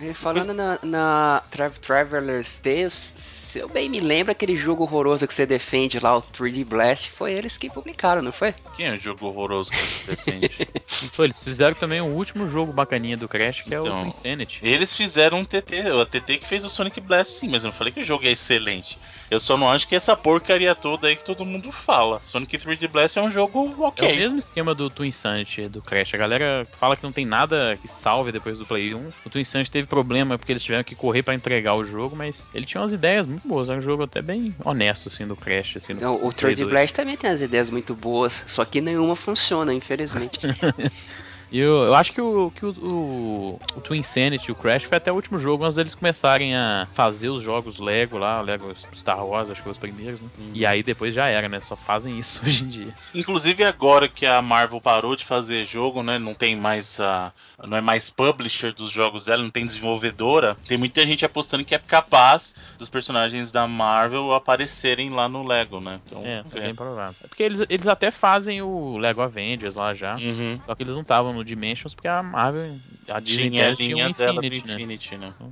E 0.00 0.14
falando 0.14 0.54
na, 0.54 0.78
na 0.82 1.42
Tra 1.50 1.70
Traveler's 1.70 2.58
Tales, 2.58 3.14
se 3.16 3.58
eu 3.58 3.68
bem 3.68 3.88
me 3.88 4.00
lembro, 4.00 4.30
aquele 4.30 4.56
jogo 4.56 4.84
horroroso 4.84 5.26
que 5.26 5.34
você 5.34 5.44
defende 5.44 5.98
lá, 5.98 6.16
o 6.16 6.22
3D 6.22 6.64
Blast, 6.64 7.10
foi 7.10 7.32
eles 7.32 7.56
que 7.56 7.68
publicaram, 7.68 8.22
não 8.22 8.32
foi? 8.32 8.54
Quem 8.76 8.86
é 8.86 8.92
o 8.92 9.00
jogo 9.00 9.26
horroroso 9.26 9.70
que 9.72 9.78
você 9.78 10.16
defende? 10.16 10.50
foi, 11.12 11.26
eles 11.26 11.42
fizeram 11.42 11.74
também 11.74 12.00
o 12.00 12.06
último 12.06 12.48
jogo 12.48 12.72
bacaninha 12.72 13.16
do 13.16 13.28
Crash, 13.28 13.62
que 13.62 13.68
então, 13.68 13.78
é 13.78 13.82
o 13.82 13.86
então, 13.86 14.06
Insanity. 14.06 14.60
Eles 14.62 14.94
fizeram 14.94 15.38
um 15.38 15.44
TT, 15.60 15.88
a 16.02 16.06
TT 16.06 16.38
que 16.38 16.46
fez 16.46 16.64
o 16.64 16.70
Sonic 16.70 17.00
Blast 17.00 17.32
sim, 17.32 17.48
mas 17.48 17.64
eu 17.64 17.68
não 17.68 17.76
falei 17.76 17.92
que 17.92 18.00
o 18.00 18.04
jogo 18.04 18.24
é 18.24 18.30
excelente. 18.30 18.98
Eu 19.30 19.40
só 19.40 19.56
não 19.56 19.68
acho 19.68 19.88
que 19.88 19.96
essa 19.96 20.16
porcaria 20.16 20.74
toda 20.74 21.08
aí 21.08 21.16
que 21.16 21.24
todo 21.24 21.44
mundo 21.44 21.72
fala. 21.72 22.20
Sonic 22.20 22.58
3D 22.58 22.88
Blast 22.88 23.18
é 23.18 23.22
um 23.22 23.30
jogo 23.30 23.74
ok. 23.80 24.08
É 24.08 24.12
o 24.12 24.16
mesmo 24.16 24.38
esquema 24.38 24.74
do 24.74 24.88
Twin 24.88 25.10
Sanity, 25.10 25.68
do 25.68 25.82
Crash. 25.82 26.14
A 26.14 26.18
galera 26.18 26.66
fala 26.78 26.96
que 26.96 27.02
não 27.02 27.10
tem 27.10 27.26
nada 27.26 27.76
que 27.80 27.88
salve 27.88 28.30
depois 28.30 28.58
do 28.58 28.66
Play 28.66 28.94
1. 28.94 29.12
O 29.24 29.30
Twin 29.30 29.42
Sanity 29.42 29.70
teve 29.70 29.88
problema 29.88 30.38
porque 30.38 30.52
eles 30.52 30.62
tiveram 30.62 30.84
que 30.84 30.94
correr 30.94 31.22
para 31.24 31.34
entregar 31.34 31.74
o 31.74 31.82
jogo, 31.82 32.14
mas 32.14 32.46
ele 32.54 32.64
tinha 32.64 32.80
umas 32.80 32.92
ideias 32.92 33.26
muito 33.26 33.46
boas. 33.46 33.68
É 33.68 33.74
um 33.74 33.80
jogo 33.80 34.04
até 34.04 34.22
bem 34.22 34.54
honesto, 34.64 35.08
assim, 35.08 35.26
do 35.26 35.34
Crash. 35.34 35.76
Assim, 35.78 35.96
do 35.96 36.08
o 36.08 36.28
3D 36.28 36.68
Blast 36.68 36.94
também 36.94 37.16
tem 37.16 37.30
as 37.30 37.40
ideias 37.40 37.68
muito 37.68 37.94
boas, 37.94 38.44
só 38.46 38.64
que 38.64 38.80
nenhuma 38.80 39.16
funciona, 39.16 39.74
infelizmente. 39.74 40.38
E 41.56 41.58
eu, 41.58 41.84
eu 41.84 41.94
acho 41.94 42.12
que, 42.12 42.20
o, 42.20 42.50
que 42.50 42.66
o, 42.66 42.70
o, 42.70 43.60
o 43.74 43.80
Twin 43.80 44.02
Sanity 44.02 44.50
e 44.50 44.52
o 44.52 44.54
Crash 44.54 44.82
foi 44.82 44.98
até 44.98 45.10
o 45.10 45.14
último 45.14 45.38
jogo 45.38 45.64
antes 45.64 45.76
deles 45.76 45.94
começarem 45.94 46.54
a 46.54 46.86
fazer 46.92 47.30
os 47.30 47.40
jogos 47.40 47.78
Lego 47.78 48.18
lá, 48.18 48.42
Lego 48.42 48.74
Star 48.94 49.24
Wars, 49.24 49.48
acho 49.48 49.62
que 49.62 49.64
foram 49.64 49.72
os 49.72 49.78
primeiros, 49.78 50.20
né? 50.20 50.28
Hum. 50.38 50.50
E 50.52 50.66
aí 50.66 50.82
depois 50.82 51.14
já 51.14 51.28
era, 51.28 51.48
né? 51.48 51.58
Só 51.60 51.74
fazem 51.74 52.18
isso 52.20 52.42
hoje 52.44 52.62
em 52.62 52.68
dia. 52.68 52.94
Inclusive 53.14 53.64
agora 53.64 54.06
que 54.06 54.26
a 54.26 54.42
Marvel 54.42 54.82
parou 54.82 55.16
de 55.16 55.24
fazer 55.24 55.64
jogo, 55.64 56.02
né? 56.02 56.18
Não 56.18 56.34
tem 56.34 56.54
mais 56.54 57.00
a. 57.00 57.32
Não 57.64 57.76
é 57.76 57.80
mais 57.80 58.10
publisher 58.10 58.72
dos 58.72 58.90
jogos 58.90 59.24
dela, 59.24 59.42
não 59.42 59.50
tem 59.50 59.64
desenvolvedora. 59.64 60.56
Tem 60.66 60.76
muita 60.76 61.06
gente 61.06 61.24
apostando 61.24 61.64
que 61.64 61.74
é 61.74 61.78
capaz 61.78 62.54
dos 62.78 62.88
personagens 62.88 63.50
da 63.50 63.66
Marvel 63.66 64.34
aparecerem 64.34 65.08
lá 65.08 65.26
no 65.26 65.42
Lego, 65.42 65.80
né? 65.80 65.98
Então, 66.04 66.20
é, 66.22 66.44
é, 66.54 66.58
é 66.58 66.60
bem 66.60 66.74
provável. 66.74 67.14
É 67.24 67.26
porque 67.26 67.42
eles, 67.42 67.60
eles 67.68 67.88
até 67.88 68.10
fazem 68.10 68.60
o 68.60 68.98
Lego 68.98 69.22
Avengers 69.22 69.74
lá 69.74 69.94
já. 69.94 70.16
Uhum. 70.16 70.60
Só 70.66 70.74
que 70.74 70.82
eles 70.82 70.94
não 70.94 71.02
estavam 71.02 71.32
no 71.32 71.42
Dimensions, 71.42 71.94
porque 71.94 72.08
a 72.08 72.22
Marvel, 72.22 72.78
a 73.08 73.20
Disney 73.20 73.50
tinha 73.50 73.68
a 73.68 73.70
linha 73.70 73.74
tinha 73.74 74.08
Infinity, 74.08 74.18
dela 74.18 74.46
Infinity, 74.46 75.16
né? 75.16 75.32
né? 75.40 75.48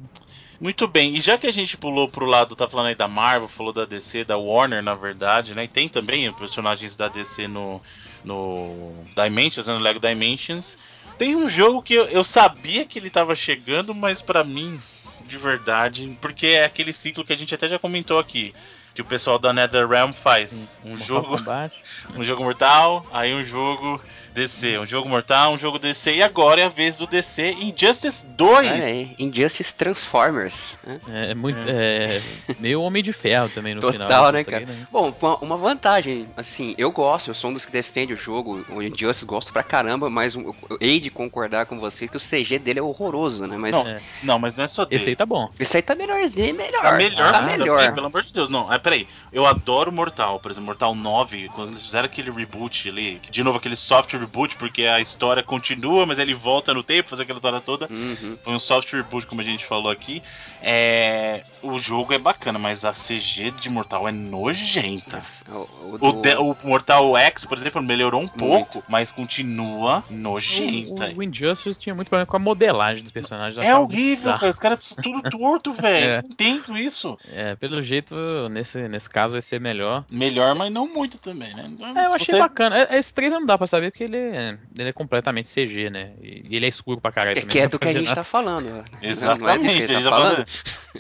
Muito 0.61 0.87
bem, 0.87 1.17
e 1.17 1.21
já 1.21 1.37
que 1.37 1.47
a 1.47 1.53
gente 1.53 1.77
pulou 1.77 2.09
pro 2.09 2.27
lado, 2.27 2.55
tá 2.55 2.69
falando 2.69 2.87
aí 2.87 2.95
da 2.95 3.09
Marvel, 3.09 3.49
falou 3.49 3.73
da 3.73 3.85
DC, 3.85 4.25
da 4.25 4.37
Warner, 4.37 4.83
na 4.83 4.95
verdade, 4.95 5.55
né? 5.55 5.65
E 5.65 5.69
tem 5.69 5.89
também 5.89 6.33
personagens 6.33 6.95
da 6.97 7.09
DC 7.09 7.49
no, 7.49 7.83
no 8.25 8.93
Dimensions, 9.17 9.67
né? 9.67 9.75
no 9.75 9.81
Lego 9.81 9.99
Dimensions. 9.99 10.79
Tem 11.19 11.37
um 11.37 11.49
jogo 11.49 11.83
que 11.83 11.95
eu, 11.95 12.07
eu 12.07 12.25
sabia 12.25 12.85
que 12.85 12.99
ele 12.99 13.11
tava 13.11 13.35
chegando, 13.35 13.95
mas 13.95 14.21
para 14.21 14.43
mim, 14.43 14.81
de 15.27 15.39
verdade, 15.39 16.17
porque 16.21 16.47
é 16.49 16.65
aquele 16.65 16.93
ciclo 16.93 17.25
que 17.25 17.33
a 17.33 17.37
gente 17.37 17.55
até 17.55 17.69
já 17.69 17.79
comentou 17.79 18.19
aqui 18.19 18.55
que 18.95 19.03
o 19.03 19.05
pessoal 19.05 19.39
da 19.39 19.53
NetherRealm 19.53 20.13
faz. 20.13 20.79
Um 20.85 20.97
jogo, 20.97 21.37
um 22.15 22.23
jogo 22.23 22.45
mortal, 22.45 23.05
aí 23.13 23.35
um 23.35 23.45
jogo 23.45 24.01
DC, 24.35 24.81
um 24.81 24.85
jogo 24.85 25.09
mortal, 25.09 25.53
um 25.53 25.59
jogo 25.59 25.79
DC 25.79 26.17
e 26.17 26.23
agora 26.23 26.61
é 26.61 26.65
a 26.65 26.69
vez 26.69 26.99
do 26.99 27.07
DC 27.07 27.53
Injustice 27.53 28.27
2. 28.27 28.69
É, 28.69 29.09
Injustice 29.17 29.73
Transformers. 29.73 30.77
Né? 30.85 31.01
É, 31.09 31.31
é, 31.31 31.35
muito 31.37 31.59
é. 31.69 32.17
é. 32.49 32.57
meio 32.59 32.83
Homem 32.83 33.01
de 33.01 33.13
Ferro 33.13 33.49
também 33.49 33.77
no 33.77 33.81
Total, 33.81 33.93
final. 33.93 34.09
Total, 34.09 34.33
né, 34.33 34.43
cara? 34.43 34.67
Né? 34.67 34.89
Bom, 34.91 35.15
uma 35.41 35.57
vantagem, 35.57 36.27
assim, 36.37 36.75
eu 36.77 36.91
gosto, 36.91 37.31
eu 37.31 37.35
sou 37.35 37.51
um 37.51 37.55
dos 37.55 37.65
que 37.65 37.71
defende 37.71 38.13
o 38.13 38.17
jogo, 38.17 38.65
o 38.71 38.83
Injustice 38.83 39.25
gosto 39.25 39.53
pra 39.53 39.63
caramba, 39.63 40.11
mas 40.11 40.35
eu 40.35 40.55
hei 40.81 40.99
de 40.99 41.11
concordar 41.11 41.67
com 41.67 41.79
vocês 41.79 42.11
que 42.11 42.17
o 42.17 42.21
CG 42.21 42.59
dele 42.59 42.81
é 42.81 42.83
horroroso, 42.83 43.47
né? 43.47 43.57
Mas 43.57 43.71
não, 43.71 43.89
é. 43.89 44.01
não 44.21 44.39
mas 44.41 44.57
não 44.57 44.65
é 44.65 44.69
só 44.69 44.85
dele. 44.85 45.01
Esse 45.01 45.11
aí 45.11 45.17
tá 45.17 45.25
bom. 45.25 45.49
Esse 45.61 45.77
aí 45.77 45.83
tá 45.83 45.95
melhorzinho, 45.95 46.53
melhor. 46.57 46.83
Tá 46.83 46.93
melhor, 46.93 47.33
tá 47.33 47.43
melhor. 47.43 47.79
Também, 47.79 47.95
pelo 47.95 48.07
amor 48.09 48.23
de 48.23 48.33
Deus, 48.33 48.49
não. 48.49 48.73
É, 48.73 48.81
peraí, 48.81 49.07
eu 49.33 49.47
adoro 49.47 49.93
Mortal, 49.93 50.41
por 50.41 50.51
exemplo, 50.51 50.67
Mortal 50.67 50.93
9, 50.93 51.51
quando 51.55 51.71
eles 51.71 51.85
fizeram 51.85 52.07
aquele 52.07 52.33
reboot 52.33 52.89
ali, 52.89 53.21
de 53.31 53.45
novo 53.45 53.59
aquele 53.59 53.77
soft 53.77 54.24
reboot, 54.25 54.57
porque 54.57 54.83
a 54.85 55.01
história 55.01 55.43
continua, 55.43 56.05
mas 56.07 56.19
ele 56.19 56.35
volta 56.35 56.73
no 56.75 56.83
tempo, 56.83 57.09
fazer 57.09 57.23
aquela 57.23 57.39
história 57.39 57.61
toda. 57.61 57.89
Uhum. 57.91 58.37
Foi 58.43 58.53
um 58.55 58.59
soft 58.59 58.93
reboot, 58.93 59.27
como 59.27 59.41
a 59.41 59.45
gente 59.45 59.65
falou 59.65 59.91
aqui. 59.91 60.23
É, 60.67 61.43
o 61.63 61.79
jogo 61.79 62.13
é 62.15 62.19
bacana, 62.19 62.59
mas 62.59 62.85
a 62.85 62.93
CG 62.93 63.51
de 63.53 63.69
Mortal 63.69 64.09
é 64.09 64.13
nojenta. 64.13 65.21
O, 65.49 65.53
o 65.53 65.95
O, 65.95 65.99
do- 65.99 66.21
de- 66.23 66.37
o 66.37 66.57
Mortal 66.65 67.17
X, 67.19 67.45
por 67.45 67.59
exemplo, 67.59 67.83
melhorou 67.83 68.21
um 68.23 68.27
pouco, 68.29 68.83
mas 68.89 69.13
continua 69.13 70.03
nojenta. 70.09 71.11
O, 71.15 71.19
o 71.19 71.23
Injustice 71.23 71.79
tinha 71.79 71.95
muito 71.95 72.09
problema 72.09 72.27
com 72.27 72.37
a 72.37 72.41
modelagem 72.41 73.03
dos 73.03 73.13
personagens. 73.13 73.65
É 73.65 73.77
horrível, 73.77 74.33
cara. 74.33 74.51
Os 74.51 74.59
caras 74.59 74.85
são 74.85 74.97
tudo 75.03 75.23
torto, 75.31 75.73
velho. 75.75 76.07
É. 76.07 76.19
Entendo 76.25 76.77
isso. 76.79 77.19
É, 77.31 77.55
pelo 77.57 77.81
jeito, 77.83 78.15
nesse, 78.51 78.89
nesse 78.89 79.09
caso 79.11 79.33
vai 79.33 79.43
ser 79.43 79.61
melhor. 79.61 80.05
Melhor, 80.11 80.55
mas 80.55 80.73
não 80.73 80.87
muito 80.93 81.19
também, 81.19 81.55
né? 81.55 81.67
Então, 81.69 81.89
É, 81.97 82.07
eu 82.07 82.15
achei 82.15 82.27
você- 82.35 82.39
bacana. 82.39 82.79
É, 82.91 82.97
Esse 82.99 83.13
trailer 83.13 83.39
não 83.39 83.47
dá 83.47 83.59
pra 83.59 83.67
saber 83.67 83.91
porque 83.91 84.05
ele 84.05 84.14
é, 84.17 84.59
ele 84.79 84.89
é 84.89 84.93
completamente 84.93 85.49
CG, 85.53 85.91
né? 85.91 86.13
E 86.21 86.57
ele 86.57 86.67
é 86.67 86.69
escuro 86.69 87.01
pra 87.01 87.13
caralho 87.13 87.39
É 87.39 87.43
também. 87.43 87.49
que 87.49 87.59
é 87.59 87.67
do 87.69 87.79
que 87.79 87.89
a 87.89 87.93
gente 87.93 88.15
tá 88.15 88.25
falando. 88.25 88.71
Não 88.71 88.79
é 88.81 88.85
Exatamente, 89.11 89.75
disso 89.75 89.87
que 89.87 89.93
a 89.93 89.97
ele 89.97 90.03
gente 90.03 90.05
tá 90.05 90.11
tá 90.11 90.17
falando? 90.17 90.35
falando. 90.37 90.47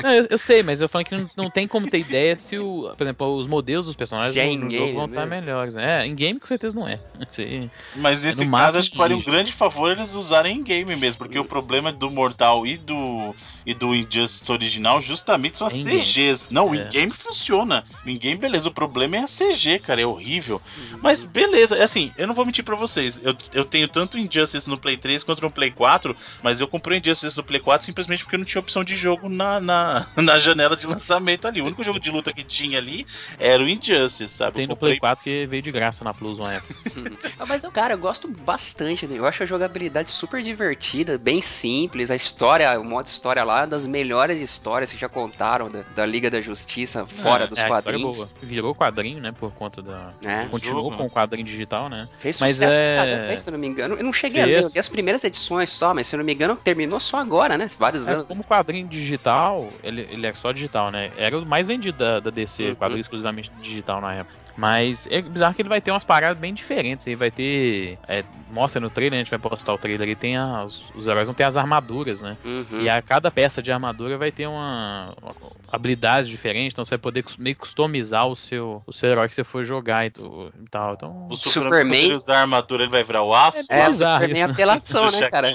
Não, 0.03 0.13
eu, 0.13 0.27
eu 0.31 0.39
sei, 0.39 0.63
mas 0.63 0.81
eu 0.81 0.89
falando 0.89 1.07
que 1.07 1.15
não, 1.17 1.31
não 1.37 1.51
tem 1.51 1.69
como 1.69 1.89
ter 1.89 1.99
ideia 1.99 2.35
se 2.37 2.59
o. 2.59 2.93
Por 2.97 3.03
exemplo, 3.05 3.37
os 3.37 3.47
modelos 3.47 3.87
dos 3.87 3.95
personagens 3.97 4.33
Se 4.33 4.41
é 4.41 4.47
no, 4.57 4.71
jogo 4.71 4.93
vão 4.95 5.07
estar 5.07 5.27
melhores. 5.27 5.75
né? 5.75 6.03
É, 6.03 6.07
em 6.07 6.15
game 6.15 6.39
com 6.41 6.47
certeza 6.47 6.75
não 6.79 6.87
é. 6.89 6.99
Sim. 7.29 7.71
Mas 7.95 8.21
nesse 8.21 8.45
No 8.45 8.51
caso, 8.51 8.79
acho 8.79 8.91
que 8.91 8.97
faria 8.97 9.17
um 9.17 9.23
grande 9.23 9.53
favor 9.53 9.93
eles 9.93 10.15
usarem 10.15 10.59
em 10.59 10.63
game 10.63 10.95
mesmo, 10.97 11.19
porque 11.19 11.39
o 11.39 11.45
problema 11.45 11.93
do 11.93 12.11
Mortal 12.11 12.67
e 12.67 12.77
do 12.77 13.35
e 13.67 13.73
do 13.75 13.95
Injustice 13.95 14.51
original 14.51 15.01
justamente 15.01 15.59
são 15.59 15.67
as 15.67 15.75
in-game. 15.75 16.01
CGs. 16.03 16.49
Não, 16.53 16.71
o 16.71 16.75
É. 16.75 16.79
in-game 16.79 17.13
funciona. 17.13 17.85
O 18.05 18.09
in-game, 18.09 18.37
beleza. 18.37 18.69
O 18.69 18.73
problema 18.73 19.17
é 19.17 19.21
a 19.21 19.27
CG, 19.27 19.79
cara, 19.79 20.01
é 20.01 20.07
horrível. 20.07 20.61
Uhum. 20.77 20.99
Mas 21.03 21.23
beleza, 21.23 21.77
é 21.77 21.83
assim, 21.83 22.13
eu 22.17 22.27
não 22.27 22.35
vou 22.35 22.45
mentir 22.45 22.65
pra 22.65 22.77
vocês. 22.77 23.21
Eu, 23.25 23.37
eu 23.53 23.65
tenho 23.65 23.89
tanto 23.89 24.19
Injustice 24.19 24.69
no 24.69 24.77
Play 24.79 24.97
3 24.97 25.23
quanto 25.23 25.43
no 25.43 25.51
Play 25.51 25.71
4, 25.71 26.17
mas 26.43 26.61
eu 26.61 26.69
comprei 26.69 26.99
Injustice 26.99 27.37
no 27.37 27.43
Play 27.45 27.61
4 27.61 27.85
simplesmente 27.87 28.25
porque 28.25 28.37
não 28.37 28.45
tinha 28.45 28.61
opção 28.61 28.85
de 28.85 28.95
jogo 28.97 29.29
na, 29.29 29.61
na, 29.61 30.07
na 30.17 30.39
janela 30.39 30.77
de 30.77 30.87
lançamento 30.87 31.47
ali. 31.47 31.61
O 31.61 31.65
único 31.67 31.83
jogo 31.85 32.01
de 32.01 32.11
luta 32.11 32.33
que 32.33 32.43
tinha 32.45 32.79
ali 32.79 33.07
era 33.39 33.63
o 33.63 33.69
Injustice, 33.69 34.29
sabe? 34.29 34.55
Tem 34.57 34.63
Eu 34.65 34.69
no 34.69 34.75
comprei 34.77 34.93
Play 34.93 35.01
4 35.01 35.25
que 35.25 35.47
veio 35.47 35.63
de 35.63 35.71
graça 35.73 36.05
na 36.05 36.13
Plus 36.15 36.39
uma 36.39 36.53
época. 36.53 36.75
Ah, 37.39 37.47
mas, 37.47 37.63
cara, 37.73 37.95
eu 37.95 37.99
gosto 37.99 38.29
bastante. 38.29 39.07
Né? 39.07 39.19
Eu 39.19 39.27
acho 39.27 39.43
a 39.43 39.47
jogabilidade 39.47 40.11
super 40.11 40.43
divertida, 40.43 41.19
bem 41.19 41.43
simples. 41.43 42.11
A 42.11 42.17
história, 42.17 42.79
o 42.79 42.85
modo 42.85 43.07
história 43.07 43.43
lá, 43.45 43.54
é 43.63 43.67
das 43.67 43.87
melhores 43.87 44.41
histórias 44.41 44.93
que 44.93 44.99
já 44.99 45.09
contaram 45.09 45.71
da, 45.71 45.83
da 45.95 46.05
Liga 46.05 46.31
da 46.31 46.41
Justiça, 46.41 47.07
fora 47.07 47.45
É, 47.45 47.47
dos 47.47 47.59
é, 47.59 47.63
a 47.63 47.65
história 47.69 47.81
é 47.97 48.01
quadrinhos. 48.01 48.17
boa. 48.19 48.29
Virou 48.43 48.75
quadrinho, 48.75 49.21
né? 49.21 49.33
Por 49.33 49.53
conta 49.53 49.81
da. 49.81 50.11
né? 50.23 50.49
Continuou 50.51 50.85
jogo, 50.85 50.97
com 50.97 51.05
o 51.07 51.11
quadrinho 51.11 51.47
digital, 51.47 51.89
né? 51.89 52.09
Fez 52.19 52.41
Mas 52.41 52.57
sucesso, 52.57 52.75
é- 52.77 53.37
se 53.37 53.49
eu 53.49 53.53
não 53.53 53.59
me 53.59 53.67
engano. 53.67 53.95
Eu 53.97 54.05
não 54.05 54.13
cheguei 54.13 54.43
a 54.43 54.45
Fez. 54.45 54.57
ler, 54.57 54.65
eu 54.65 54.71
li 54.75 54.79
as 54.79 54.89
primeiras 54.89 55.25
edições 55.25 55.71
só, 55.71 55.93
mas 55.95 56.07
se 56.07 56.15
eu 56.15 56.19
não 56.19 56.25
me 56.25 56.33
engano, 56.35 56.57
terminou 56.57 56.99
só 57.01 57.19
agora, 57.19 57.57
né? 57.59 57.69
Vários 57.79 58.07
É, 58.09 58.13
anos. 58.13 58.27
como 58.29 58.43
quadrinho 58.45 58.87
digital, 58.89 59.69
ele, 59.83 60.07
ele 60.11 60.27
é 60.27 60.35
só 60.35 60.53
digital, 60.53 60.91
né? 60.91 61.11
Era 61.17 61.39
o 61.39 61.47
mais 61.47 61.67
vendido 61.67 61.99
da, 61.99 62.21
da 62.21 62.31
DC, 62.31 62.71
Uhum. 62.71 62.75
quadrinho 62.77 63.01
exclusivamente 63.01 63.51
digital 63.61 64.01
na 64.01 64.15
época. 64.15 64.44
Mas 64.57 65.07
é 65.11 65.21
bizarro 65.21 65.55
que 65.55 65.63
ele 65.63 65.69
vai 65.69 65.81
ter 65.81 65.91
umas 65.91 66.05
paradas 66.05 66.39
bem 66.39 66.55
diferentes. 66.55 67.07
Ele 67.07 67.17
vai 67.17 67.31
ter. 67.31 67.99
é, 68.07 68.23
mostra 68.51 68.81
no 68.81 68.89
trailer, 68.89 69.19
a 69.19 69.23
gente 69.23 69.31
vai 69.31 69.39
postar 69.39 69.73
o 69.75 69.79
trailer 69.79 70.03
ali, 70.07 70.15
tem 70.17 70.37
as, 70.37 70.91
os 70.95 71.07
heróis 71.07 71.27
vão 71.27 71.35
ter 71.35 71.45
as 71.45 71.57
armaduras, 71.57 72.21
né? 72.21 72.37
Uhum. 72.45 72.81
E 72.83 72.89
a 72.89 73.03
cada 73.03 73.31
peça 73.31 73.61
de 73.63 73.73
armadura 73.73 74.17
vai 74.17 74.31
ter 74.31 74.47
uma, 74.47 75.13
uma 75.21 75.35
habilidade 75.73 76.31
diferente, 76.31 76.73
então 76.73 76.85
você 76.85 76.91
vai 76.91 76.99
poder 76.99 77.25
meio 77.39 77.57
customizar 77.57 78.27
o 78.29 78.37
seu, 78.37 78.83
o 78.87 78.93
seu 78.93 79.11
herói 79.11 79.29
que 79.29 79.35
você 79.35 79.43
for 79.43 79.65
jogar 79.65 80.07
e, 80.07 80.09
e 80.09 80.69
tal. 80.71 80.95
Então, 80.95 81.27
O 81.29 81.37
Superman- 81.37 82.05
ele 82.05 82.15
usar 82.15 82.39
a 82.39 82.41
armadura, 82.43 82.85
ele 82.85 82.93
vai 82.93 83.03
virar 83.03 83.23
o 83.25 83.35
aço? 83.35 83.67
É, 83.69 83.89
bizarro 83.89 84.23
Superman 84.23 84.43
é 84.43 84.45
apelação, 84.45 85.11
né, 85.11 85.31
cara? 85.31 85.53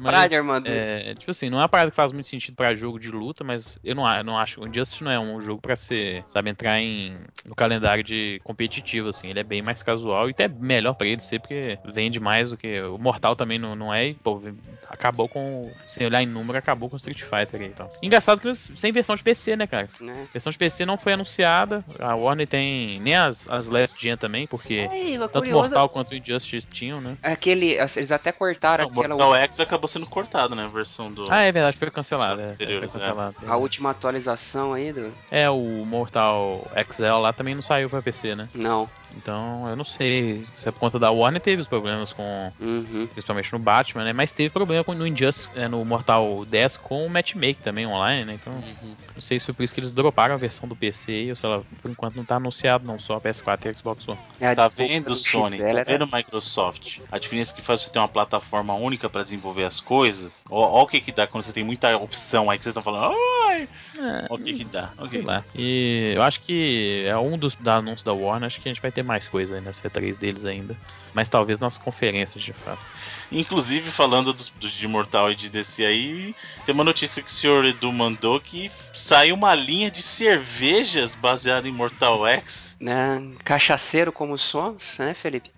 Mas, 0.00 0.32
armadura. 0.32 0.74
É, 0.74 1.14
tipo 1.14 1.30
assim, 1.30 1.48
não 1.48 1.58
é 1.58 1.62
uma 1.62 1.68
parada 1.68 1.90
que 1.90 1.96
faz 1.96 2.10
muito 2.12 2.26
sentido 2.26 2.56
pra 2.56 2.74
jogo 2.74 2.98
de 2.98 3.10
luta, 3.10 3.44
mas 3.44 3.78
eu 3.84 3.94
não, 3.94 4.08
eu 4.16 4.24
não 4.24 4.36
acho. 4.38 4.60
O 4.60 4.66
Injustice 4.66 5.04
não 5.04 5.12
é 5.12 5.20
um 5.20 5.40
jogo 5.40 5.60
pra 5.60 5.76
ser, 5.76 6.24
sabe, 6.26 6.50
entrar 6.50 6.80
em, 6.80 7.14
no 7.46 7.54
calendário 7.54 8.02
de 8.02 8.31
competitivo, 8.40 9.08
assim. 9.08 9.28
Ele 9.28 9.40
é 9.40 9.44
bem 9.44 9.62
mais 9.62 9.82
casual 9.82 10.28
e 10.28 10.32
até 10.32 10.48
melhor 10.48 10.94
pra 10.94 11.06
ele 11.06 11.20
ser, 11.20 11.40
porque 11.40 11.78
vende 11.84 12.20
mais 12.20 12.50
do 12.50 12.56
que. 12.56 12.80
O 12.82 12.98
Mortal 12.98 13.36
também 13.36 13.58
não, 13.58 13.74
não 13.74 13.92
é, 13.92 14.08
e, 14.08 14.14
pô, 14.14 14.40
acabou 14.88 15.28
com. 15.28 15.70
Sem 15.86 16.06
olhar 16.06 16.22
em 16.22 16.26
número, 16.26 16.58
acabou 16.58 16.88
com 16.88 16.96
o 16.96 16.98
Street 16.98 17.22
Fighter 17.22 17.60
aí 17.60 17.68
e 17.68 17.70
tal. 17.70 17.92
Engraçado 18.02 18.40
que 18.40 18.54
sem 18.54 18.92
versão 18.92 19.14
de 19.14 19.22
PC, 19.22 19.56
né, 19.56 19.66
cara? 19.66 19.88
Né? 20.00 20.26
A 20.28 20.32
versão 20.32 20.50
de 20.50 20.58
PC 20.58 20.84
não 20.84 20.96
foi 20.96 21.12
anunciada. 21.14 21.84
A 21.98 22.14
Warner 22.14 22.46
tem. 22.46 23.00
Nem 23.00 23.14
as, 23.14 23.48
as 23.50 23.68
Last 23.68 24.00
Gen 24.00 24.16
também, 24.16 24.46
porque. 24.46 24.88
Aí, 24.90 25.18
Tanto 25.18 25.38
curioso, 25.38 25.60
Mortal 25.60 25.88
quanto 25.88 26.10
o 26.10 26.14
Injustice 26.14 26.66
tinham, 26.66 27.00
né? 27.00 27.16
aquele, 27.22 27.72
eles 27.72 28.12
até 28.12 28.32
cortaram 28.32 28.84
Não, 28.84 28.90
aquela 28.90 29.14
Mortal 29.14 29.36
X 29.36 29.60
acabou 29.60 29.88
sendo 29.88 30.06
cortado, 30.06 30.54
né? 30.54 30.64
A 30.64 30.68
versão 30.68 31.10
do. 31.10 31.24
Ah, 31.30 31.42
é 31.42 31.52
verdade, 31.52 31.76
foi 31.76 31.90
cancelado. 31.90 32.40
É, 32.40 32.54
foi 32.56 32.88
cancelado. 32.88 33.36
a 33.46 33.56
última 33.56 33.90
atualização 33.90 34.72
aí 34.72 34.92
do. 34.92 35.12
É, 35.30 35.48
o 35.48 35.84
Mortal 35.84 36.66
XL 36.90 37.18
lá 37.20 37.32
também 37.32 37.54
não 37.54 37.62
saiu 37.62 37.88
pra 37.88 38.02
PC, 38.02 38.21
né? 38.36 38.48
Não. 38.54 38.88
Então, 39.16 39.68
eu 39.68 39.76
não 39.76 39.84
sei 39.84 40.44
se 40.46 40.68
é 40.68 40.72
por 40.72 40.80
conta 40.80 40.98
da 40.98 41.10
Warner 41.10 41.40
teve 41.40 41.60
os 41.62 41.68
problemas 41.68 42.12
com, 42.12 42.52
Uhum. 42.60 43.06
principalmente 43.12 43.52
no 43.52 43.58
Batman, 43.58 44.04
né? 44.04 44.12
Mas 44.12 44.32
teve 44.32 44.50
problema 44.50 44.82
com, 44.84 44.94
no 44.94 45.06
Injustice, 45.06 45.50
é, 45.54 45.68
no 45.68 45.84
Mortal 45.84 46.44
10 46.44 46.76
com 46.76 47.06
o 47.06 47.10
matchmake 47.10 47.60
também 47.62 47.86
online, 47.86 48.24
né? 48.24 48.34
Então, 48.40 48.52
não 49.14 49.20
sei 49.20 49.38
se 49.38 49.46
foi 49.46 49.54
por 49.54 49.62
isso 49.62 49.74
que 49.74 49.80
eles 49.80 49.92
droparam 49.92 50.34
a 50.34 50.38
versão 50.38 50.68
do 50.68 50.74
PC, 50.76 51.26
ou 51.30 51.36
sei 51.36 51.48
lá, 51.50 51.62
por 51.80 51.90
enquanto 51.90 52.16
não 52.16 52.24
tá 52.24 52.36
anunciado 52.36 52.86
não, 52.86 52.98
só 52.98 53.18
PS4 53.20 53.70
e 53.70 53.74
Xbox 53.76 54.08
One. 54.08 54.18
É, 54.40 54.54
Tá 54.54 54.68
vendo, 54.68 55.06
do 55.06 55.16
Sony? 55.16 55.56
XL 55.56 55.62
Tá 55.62 55.68
era- 55.68 55.84
vendo, 55.84 56.06
Microsoft? 56.12 57.00
A 57.10 57.18
diferença 57.18 57.54
que 57.54 57.62
faz 57.62 57.82
você 57.82 57.90
ter 57.90 57.98
uma 57.98 58.08
plataforma 58.08 58.74
única 58.74 59.08
pra 59.08 59.22
desenvolver 59.22 59.64
as 59.64 59.80
coisas. 59.80 60.42
Ó, 60.50 60.60
ó 60.80 60.82
o 60.82 60.86
que 60.86 61.00
que 61.00 61.12
dá 61.12 61.26
quando 61.26 61.44
você 61.44 61.52
tem 61.52 61.64
muita 61.64 61.96
opção 61.96 62.50
aí 62.50 62.58
que 62.58 62.64
vocês 62.64 62.72
estão 62.76 62.82
falando. 62.82 63.14
Ai! 63.48 63.68
É, 63.98 64.26
Ó 64.30 64.34
o 64.34 64.38
que 64.38 64.54
que 64.54 64.64
dá. 64.64 64.92
Ok. 64.98 65.20
lá. 65.22 65.44
E 65.54 66.12
eu 66.16 66.22
acho 66.22 66.40
que 66.40 67.04
é 67.06 67.16
um 67.16 67.36
dos 67.38 67.54
da 67.54 67.76
anúncios 67.76 68.02
da 68.02 68.12
Warner, 68.12 68.46
acho 68.46 68.60
que 68.60 68.68
a 68.68 68.72
gente 68.72 68.80
vai 68.82 68.90
ter 68.90 69.01
mais 69.02 69.28
coisa 69.28 69.56
aí 69.56 69.60
nessa 69.60 69.88
E3 69.88 70.18
deles 70.18 70.44
ainda. 70.44 70.76
Mas 71.14 71.28
talvez 71.28 71.58
nas 71.58 71.76
conferências, 71.78 72.42
de 72.42 72.52
fato. 72.52 72.80
Inclusive, 73.30 73.90
falando 73.90 74.32
dos, 74.32 74.48
dos 74.50 74.72
de 74.72 74.88
Mortal 74.88 75.32
e 75.32 75.34
de 75.34 75.48
DC 75.48 75.84
aí, 75.84 76.34
tem 76.64 76.74
uma 76.74 76.84
notícia 76.84 77.22
que 77.22 77.30
o 77.30 77.32
senhor 77.32 77.64
Edu 77.64 77.92
mandou 77.92 78.40
que 78.40 78.70
saiu 78.92 79.34
uma 79.34 79.54
linha 79.54 79.90
de 79.90 80.02
cervejas 80.02 81.14
baseada 81.14 81.68
em 81.68 81.72
Mortal 81.72 82.26
X. 82.26 82.76
Né? 82.80 83.22
Cachaceiro 83.44 84.12
como 84.12 84.36
somos, 84.38 84.98
né, 84.98 85.14
Felipe? 85.14 85.50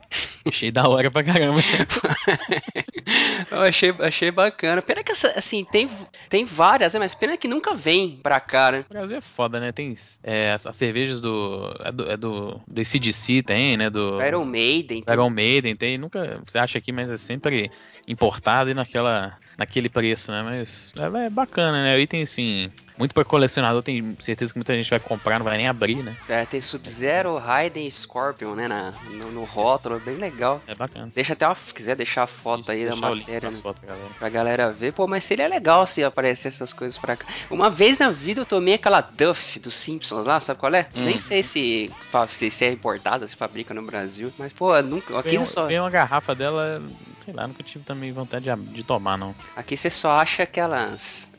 Achei 0.47 0.71
da 0.71 0.88
hora 0.88 1.11
pra 1.11 1.23
caramba. 1.25 1.61
Eu 3.50 3.61
achei, 3.61 3.94
achei 4.00 4.30
bacana. 4.30 4.80
Pena 4.83 5.02
que, 5.04 5.12
essa- 5.12 5.33
assim, 5.37 5.64
tem, 5.64 5.88
tem 6.28 6.44
várias, 6.44 6.94
né? 6.94 7.00
Mas 7.00 7.14
pena 7.14 7.37
que 7.37 7.47
nunca 7.47 7.75
vem 7.75 8.18
pra 8.23 8.40
cá, 8.40 8.73
né? 8.73 8.85
O 8.88 8.92
Brasil 8.92 9.16
é 9.16 9.21
foda, 9.21 9.61
né? 9.61 9.73
Tem 9.73 9.94
é, 10.23 10.52
as, 10.52 10.66
as 10.66 10.76
cervejas 10.76 11.21
do. 11.21 11.75
É 11.85 11.92
do, 11.92 12.11
é 12.12 12.16
do, 12.16 12.61
do 12.66 12.80
ACDC, 12.80 13.42
tem, 13.42 13.76
né? 13.76 13.90
Do 13.90 14.23
Iron 14.25 14.44
Maiden. 14.44 15.02
tem- 15.02 15.14
Iron 15.14 15.30
Maiden, 15.30 15.76
tem. 15.76 15.99
Nunca. 15.99 16.40
Você 16.47 16.59
acha 16.59 16.78
aqui, 16.78 16.92
mas 16.92 17.11
é 17.11 17.16
sempre 17.18 17.71
importado 18.09 18.71
e 18.71 18.75
naquela, 18.75 19.38
naquele 19.59 19.88
preço, 19.88 20.33
né? 20.33 20.42
Mas 20.42 20.92
é, 20.97 21.26
é 21.26 21.30
bacana, 21.30 21.83
né? 21.83 21.97
O 21.97 22.00
item, 22.00 22.23
assim. 22.23 22.71
Muito 22.96 23.12
pra 23.12 23.24
colecionador, 23.24 23.82
tem 23.82 24.16
certeza 24.20 24.52
que 24.52 24.58
muita 24.58 24.74
gente 24.74 24.88
vai 24.88 25.00
comprar, 25.00 25.38
não 25.38 25.44
vai 25.44 25.56
nem 25.56 25.66
abrir, 25.66 25.96
né? 25.96 26.16
É, 26.28 26.46
tem 26.46 26.60
Sub-Zero, 26.60 27.36
Raiden 27.36 27.86
e 27.86 27.90
Scorpion, 27.90 28.54
né? 28.54 28.68
Na, 28.68 28.92
no, 29.10 29.32
no 29.32 29.44
rótulo, 29.44 29.98
bem 30.00 30.16
legal. 30.16 30.62
É 30.66 30.74
bacana. 30.74 31.10
Deixa 31.14 31.32
até 31.32 31.46
uma, 31.46 31.56
se 31.56 31.74
quiser 31.74 31.96
deixar 31.96 32.22
a 32.22 32.26
foto 32.26 32.60
Isso, 32.60 32.70
aí 32.70 32.88
da 32.88 32.94
matéria, 32.94 33.50
né? 33.50 33.58
fotos, 33.60 33.82
galera. 33.82 34.10
Pra 34.18 34.28
galera 34.28 34.70
ver. 34.70 34.92
Pô, 34.92 35.06
mas 35.06 35.24
seria 35.24 35.48
legal 35.48 35.86
se 35.86 36.04
aparecer 36.04 36.48
essas 36.48 36.72
coisas 36.72 36.96
pra 36.98 37.16
cá. 37.16 37.26
Uma 37.50 37.68
vez 37.68 37.98
na 37.98 38.10
vida 38.10 38.42
eu 38.42 38.46
tomei 38.46 38.74
aquela 38.74 39.00
Duff 39.00 39.58
dos 39.58 39.74
Simpsons 39.74 40.26
lá, 40.26 40.38
sabe 40.38 40.60
qual 40.60 40.74
é? 40.74 40.86
Hum. 40.94 41.04
Nem 41.04 41.18
sei 41.18 41.42
se, 41.42 41.90
se, 42.28 42.50
se 42.50 42.64
é 42.64 42.70
importada, 42.70 43.26
se 43.26 43.34
fabrica 43.34 43.74
no 43.74 43.82
Brasil. 43.82 44.32
Mas, 44.38 44.52
pô, 44.52 44.80
nunca, 44.82 45.18
aqui, 45.18 45.36
você 45.36 45.46
só, 45.46 45.66
tem 45.66 45.80
uma 45.80 45.90
garrafa 45.90 46.34
dela, 46.34 46.80
sei 47.24 47.34
lá, 47.34 47.46
nunca 47.48 47.62
tive 47.62 47.84
também 47.84 48.12
vontade 48.12 48.44
de, 48.44 48.72
de 48.72 48.84
tomar, 48.84 49.18
não. 49.18 49.34
aqui 49.56 49.76
você 49.76 49.90
só 49.90 50.12
acha 50.12 50.44
aquelas 50.44 51.32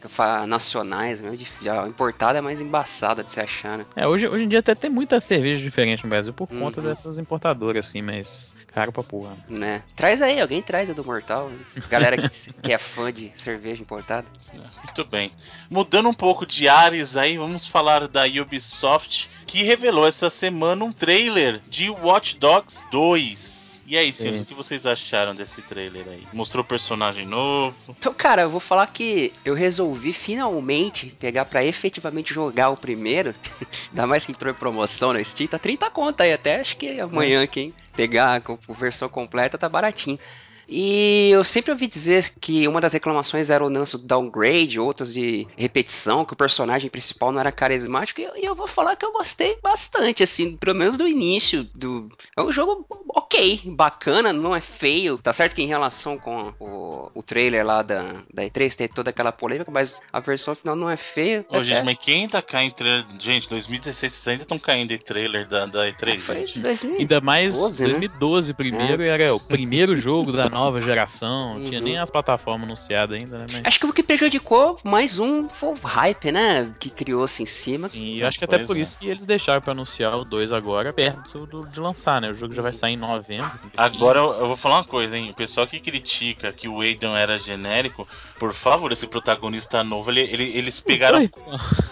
nacionais, 0.47 1.21
mesmo, 1.21 1.44
a 1.67 1.87
importada 1.87 2.39
é 2.39 2.41
mais 2.41 2.59
embaçada 2.61 3.23
de 3.23 3.31
se 3.31 3.39
achar, 3.39 3.77
né? 3.77 3.85
É, 3.95 4.07
hoje, 4.07 4.27
hoje 4.27 4.43
em 4.45 4.47
dia 4.49 4.59
até 4.59 4.73
tem 4.75 4.89
muita 4.89 5.19
cerveja 5.19 5.61
diferente 5.63 6.03
no 6.03 6.09
Brasil 6.09 6.33
por 6.33 6.47
conta 6.47 6.81
Uhum. 6.81 6.87
dessas 6.87 7.17
importadoras, 7.19 7.87
assim, 7.87 8.01
mas 8.01 8.55
caro 8.67 8.91
pra 8.91 9.03
porra. 9.03 9.35
né? 9.49 9.83
Traz 9.95 10.21
aí, 10.21 10.39
alguém 10.41 10.61
traz 10.61 10.89
a 10.89 10.93
do 10.93 11.03
Mortal. 11.03 11.49
né? 11.49 11.57
Galera 11.89 12.17
que, 12.17 12.29
que 12.61 12.73
é 12.73 12.77
fã 12.77 13.11
de 13.11 13.31
cerveja 13.33 13.81
importada. 13.81 14.27
Muito 14.53 15.05
bem. 15.09 15.31
Mudando 15.69 16.09
um 16.09 16.13
pouco 16.13 16.45
de 16.45 16.67
ares 16.67 17.15
aí, 17.17 17.37
vamos 17.37 17.65
falar 17.65 18.07
da 18.07 18.23
Ubisoft, 18.25 19.29
que 19.45 19.63
revelou 19.63 20.07
essa 20.07 20.29
semana 20.29 20.83
um 20.83 20.91
trailer 20.91 21.61
de 21.69 21.89
Watch 21.89 22.37
Dogs 22.37 22.85
2. 22.91 23.64
E 23.87 23.95
aí, 23.95 24.11
senhores, 24.11 24.41
o 24.41 24.45
que 24.45 24.53
vocês 24.53 24.85
acharam 24.87 25.35
desse 25.35 25.61
trailer 25.61 26.07
aí? 26.07 26.23
Mostrou 26.33 26.63
personagem 26.63 27.25
novo? 27.25 27.75
Então, 27.89 28.11
cara, 28.13 28.41
eu 28.41 28.49
vou 28.49 28.59
falar 28.59 28.87
que 28.87 29.31
eu 29.45 29.53
resolvi 29.53 30.11
finalmente 30.11 31.15
pegar 31.19 31.45
pra 31.45 31.63
efetivamente 31.63 32.33
jogar 32.33 32.69
o 32.69 32.77
primeiro. 32.77 33.35
Ainda 33.91 34.07
mais 34.07 34.25
que 34.25 34.31
entrou 34.31 34.51
em 34.51 34.55
promoção 34.55 35.13
na 35.13 35.23
Steam, 35.23 35.47
tá 35.47 35.59
30 35.59 35.89
conta 35.91 36.23
aí, 36.23 36.33
até 36.33 36.59
acho 36.59 36.77
que 36.77 36.99
amanhã, 36.99 37.43
é. 37.43 37.47
quem 37.47 37.73
pegar 37.95 38.41
a 38.41 38.73
versão 38.73 39.07
completa 39.07 39.57
tá 39.57 39.69
baratinho. 39.69 40.17
E 40.67 41.29
eu 41.31 41.43
sempre 41.43 41.71
ouvi 41.71 41.87
dizer 41.87 42.33
que 42.39 42.67
uma 42.67 42.81
das 42.81 42.93
reclamações 42.93 43.49
era 43.49 43.63
o 43.63 43.69
lance 43.69 43.97
do 43.97 44.05
downgrade, 44.05 44.79
outras 44.79 45.13
de 45.13 45.47
repetição, 45.55 46.25
que 46.25 46.33
o 46.33 46.37
personagem 46.37 46.89
principal 46.89 47.31
não 47.31 47.39
era 47.39 47.51
carismático. 47.51 48.21
E 48.21 48.43
eu 48.43 48.55
vou 48.55 48.67
falar 48.67 48.95
que 48.95 49.05
eu 49.05 49.11
gostei 49.11 49.57
bastante, 49.61 50.23
assim, 50.23 50.55
pelo 50.57 50.77
menos 50.77 50.97
do 50.97 51.07
início. 51.07 51.63
do 51.75 52.09
É 52.35 52.41
um 52.41 52.51
jogo 52.51 52.85
ok, 53.09 53.61
bacana, 53.65 54.33
não 54.33 54.55
é 54.55 54.61
feio. 54.61 55.17
Tá 55.17 55.31
certo 55.31 55.55
que 55.55 55.61
em 55.61 55.67
relação 55.67 56.17
com 56.17 56.53
o, 56.59 57.11
o 57.13 57.23
trailer 57.23 57.65
lá 57.65 57.81
da, 57.81 58.23
da 58.33 58.43
E3 58.43 58.75
tem 58.75 58.87
toda 58.87 59.09
aquela 59.09 59.31
polêmica, 59.31 59.71
mas 59.71 60.01
a 60.11 60.19
versão 60.19 60.55
final 60.55 60.75
não 60.75 60.89
é 60.89 60.97
feia. 60.97 61.45
Ô, 61.49 61.61
gente, 61.61 61.83
mas 61.83 61.97
quem 61.97 62.27
tá 62.27 62.41
caindo 62.41 62.71
em 62.71 62.75
trailer. 62.75 63.05
Gente, 63.19 63.49
2016 63.49 64.13
vocês 64.13 64.27
ainda 64.27 64.43
estão 64.43 64.59
caindo 64.59 64.91
em 64.91 64.97
trailer 64.97 65.47
da, 65.47 65.65
da 65.65 65.87
E3, 65.87 66.17
foi 66.17 66.35
gente. 66.39 66.59
2012, 66.59 67.01
ainda 67.01 67.21
mais 67.21 67.55
2012 67.55 68.51
né? 68.51 68.55
primeiro, 68.55 69.03
é. 69.03 69.07
era 69.07 69.35
o 69.35 69.39
primeiro 69.39 69.95
jogo 69.95 70.31
da 70.31 70.49
nova 70.55 70.81
geração, 70.81 71.55
uhum. 71.55 71.65
tinha 71.65 71.81
nem 71.81 71.97
as 71.97 72.09
plataformas 72.09 72.65
anunciadas 72.65 73.17
ainda, 73.21 73.39
né? 73.39 73.45
Mas... 73.51 73.65
Acho 73.65 73.79
que 73.79 73.85
o 73.85 73.91
que 73.91 74.01
prejudicou 74.01 74.79
mais 74.85 75.19
um 75.19 75.49
foi 75.49 75.73
o 75.73 75.75
hype, 75.75 76.31
né? 76.31 76.73
Que 76.79 76.89
criou-se 76.89 77.43
em 77.43 77.45
cima. 77.45 77.89
Sim, 77.89 78.19
eu 78.19 78.27
acho 78.27 78.39
que 78.39 78.45
até 78.45 78.59
por 78.59 78.77
é. 78.77 78.79
isso 78.79 78.97
que 78.97 79.09
eles 79.09 79.25
deixaram 79.25 79.61
pra 79.61 79.73
anunciar 79.73 80.17
o 80.17 80.23
2 80.23 80.53
agora, 80.53 80.93
perto 80.93 81.45
do, 81.45 81.67
de 81.67 81.79
lançar, 81.79 82.21
né? 82.21 82.29
O 82.29 82.33
jogo 82.33 82.53
já 82.53 82.61
vai 82.61 82.71
sair 82.71 82.93
em 82.93 82.97
novembro. 82.97 83.51
Agora 83.75 84.19
eu 84.19 84.47
vou 84.47 84.55
falar 84.55 84.77
uma 84.77 84.85
coisa, 84.85 85.17
hein? 85.17 85.29
O 85.29 85.33
pessoal 85.33 85.67
que 85.67 85.79
critica 85.79 86.53
que 86.53 86.69
o 86.69 86.79
Aidan 86.79 87.17
era 87.17 87.37
genérico, 87.37 88.07
por 88.39 88.53
favor, 88.53 88.93
esse 88.93 89.07
protagonista 89.07 89.83
novo, 89.83 90.09
ele, 90.09 90.21
ele 90.21 90.57
eles 90.57 90.79
pegaram. 90.79 91.19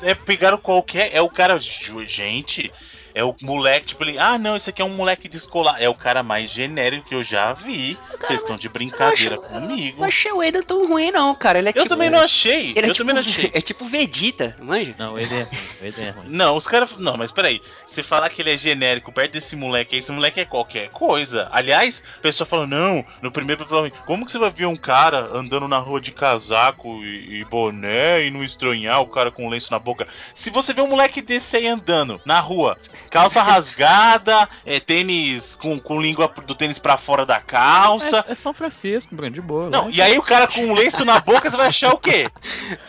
É, 0.01 0.15
pegaram 0.15 0.57
qualquer. 0.57 1.13
É 1.13 1.21
o 1.21 1.29
cara. 1.29 1.59
Gente. 2.05 2.71
É 3.15 3.23
o 3.23 3.35
moleque, 3.41 3.87
tipo, 3.87 4.03
ele, 4.03 4.17
ah, 4.17 4.37
não, 4.37 4.55
esse 4.55 4.69
aqui 4.69 4.81
é 4.81 4.85
um 4.85 4.89
moleque 4.89 5.27
descolar. 5.27 5.81
É 5.81 5.89
o 5.89 5.93
cara 5.93 6.23
mais 6.23 6.49
genérico 6.49 7.09
que 7.09 7.15
eu 7.15 7.23
já 7.23 7.53
vi. 7.53 7.97
Vocês 8.19 8.41
estão 8.41 8.55
de 8.55 8.69
brincadeira 8.69 9.35
acho, 9.35 9.43
comigo. 9.43 9.99
Não 9.99 10.07
achei 10.07 10.31
o 10.31 10.41
Eda 10.41 10.63
tão 10.63 10.87
ruim, 10.87 11.11
não, 11.11 11.33
cara. 11.35 11.59
Ele 11.59 11.69
é 11.69 11.71
eu 11.71 11.83
tipo, 11.83 11.89
também 11.89 12.09
não 12.09 12.19
achei. 12.19 12.71
Ele 12.71 12.87
é 12.87 12.89
eu 12.89 12.93
tipo, 12.93 12.97
também 12.97 13.15
não 13.15 13.21
achei. 13.21 13.51
É 13.53 13.61
tipo 13.61 13.85
Vegeta, 13.85 14.55
manja? 14.61 14.95
Não, 14.97 15.17
ele 15.19 15.33
é 15.33 15.43
ruim. 15.43 15.59
Ele 15.81 16.01
é 16.01 16.09
ruim. 16.09 16.25
Não, 16.27 16.55
os 16.55 16.65
caras. 16.65 16.97
Não, 16.97 17.17
mas 17.17 17.31
peraí. 17.31 17.61
Você 17.85 18.01
falar 18.01 18.29
que 18.29 18.41
ele 18.41 18.51
é 18.51 18.57
genérico 18.57 19.11
perto 19.11 19.33
desse 19.33 19.55
moleque 19.55 19.95
aí, 19.95 19.99
esse 19.99 20.11
moleque 20.11 20.39
é 20.39 20.45
qualquer 20.45 20.89
coisa. 20.89 21.47
Aliás, 21.51 22.03
a 22.17 22.21
pessoa 22.21 22.47
fala, 22.47 22.65
não, 22.65 23.05
no 23.21 23.31
primeiro 23.31 23.63
como 24.05 24.25
que 24.25 24.31
você 24.31 24.37
vai 24.37 24.49
ver 24.49 24.65
um 24.65 24.75
cara 24.75 25.29
andando 25.33 25.67
na 25.67 25.77
rua 25.77 25.99
de 25.99 26.11
casaco 26.11 27.03
e, 27.03 27.39
e 27.39 27.45
boné 27.45 28.25
e 28.25 28.31
não 28.31 28.43
estranhar 28.43 29.01
o 29.01 29.07
cara 29.07 29.31
com 29.31 29.45
um 29.45 29.49
lenço 29.49 29.71
na 29.71 29.79
boca? 29.79 30.07
Se 30.33 30.49
você 30.49 30.73
vê 30.73 30.81
um 30.81 30.87
moleque 30.87 31.21
desse 31.21 31.57
aí 31.57 31.67
andando 31.67 32.21
na 32.25 32.39
rua, 32.39 32.77
calça 33.13 33.43
rasgada 33.43 34.49
é, 34.65 34.79
tênis 34.79 35.53
com, 35.53 35.79
com 35.79 36.01
língua 36.01 36.27
do 36.47 36.55
tênis 36.55 36.79
pra 36.79 36.97
fora 36.97 37.23
da 37.27 37.39
calça. 37.39 38.25
É, 38.27 38.31
é 38.31 38.35
São 38.35 38.51
Francisco, 38.51 39.15
Bruno, 39.15 39.29
de 39.29 39.39
boa. 39.39 39.69
Não, 39.69 39.85
né? 39.85 39.91
e 39.93 40.01
aí 40.01 40.17
o 40.17 40.23
cara 40.23 40.47
com 40.47 40.61
um 40.61 40.73
lenço 40.73 41.05
na 41.05 41.19
boca, 41.19 41.47
você 41.47 41.55
vai 41.55 41.67
achar 41.67 41.93
o 41.93 41.97
quê? 41.99 42.31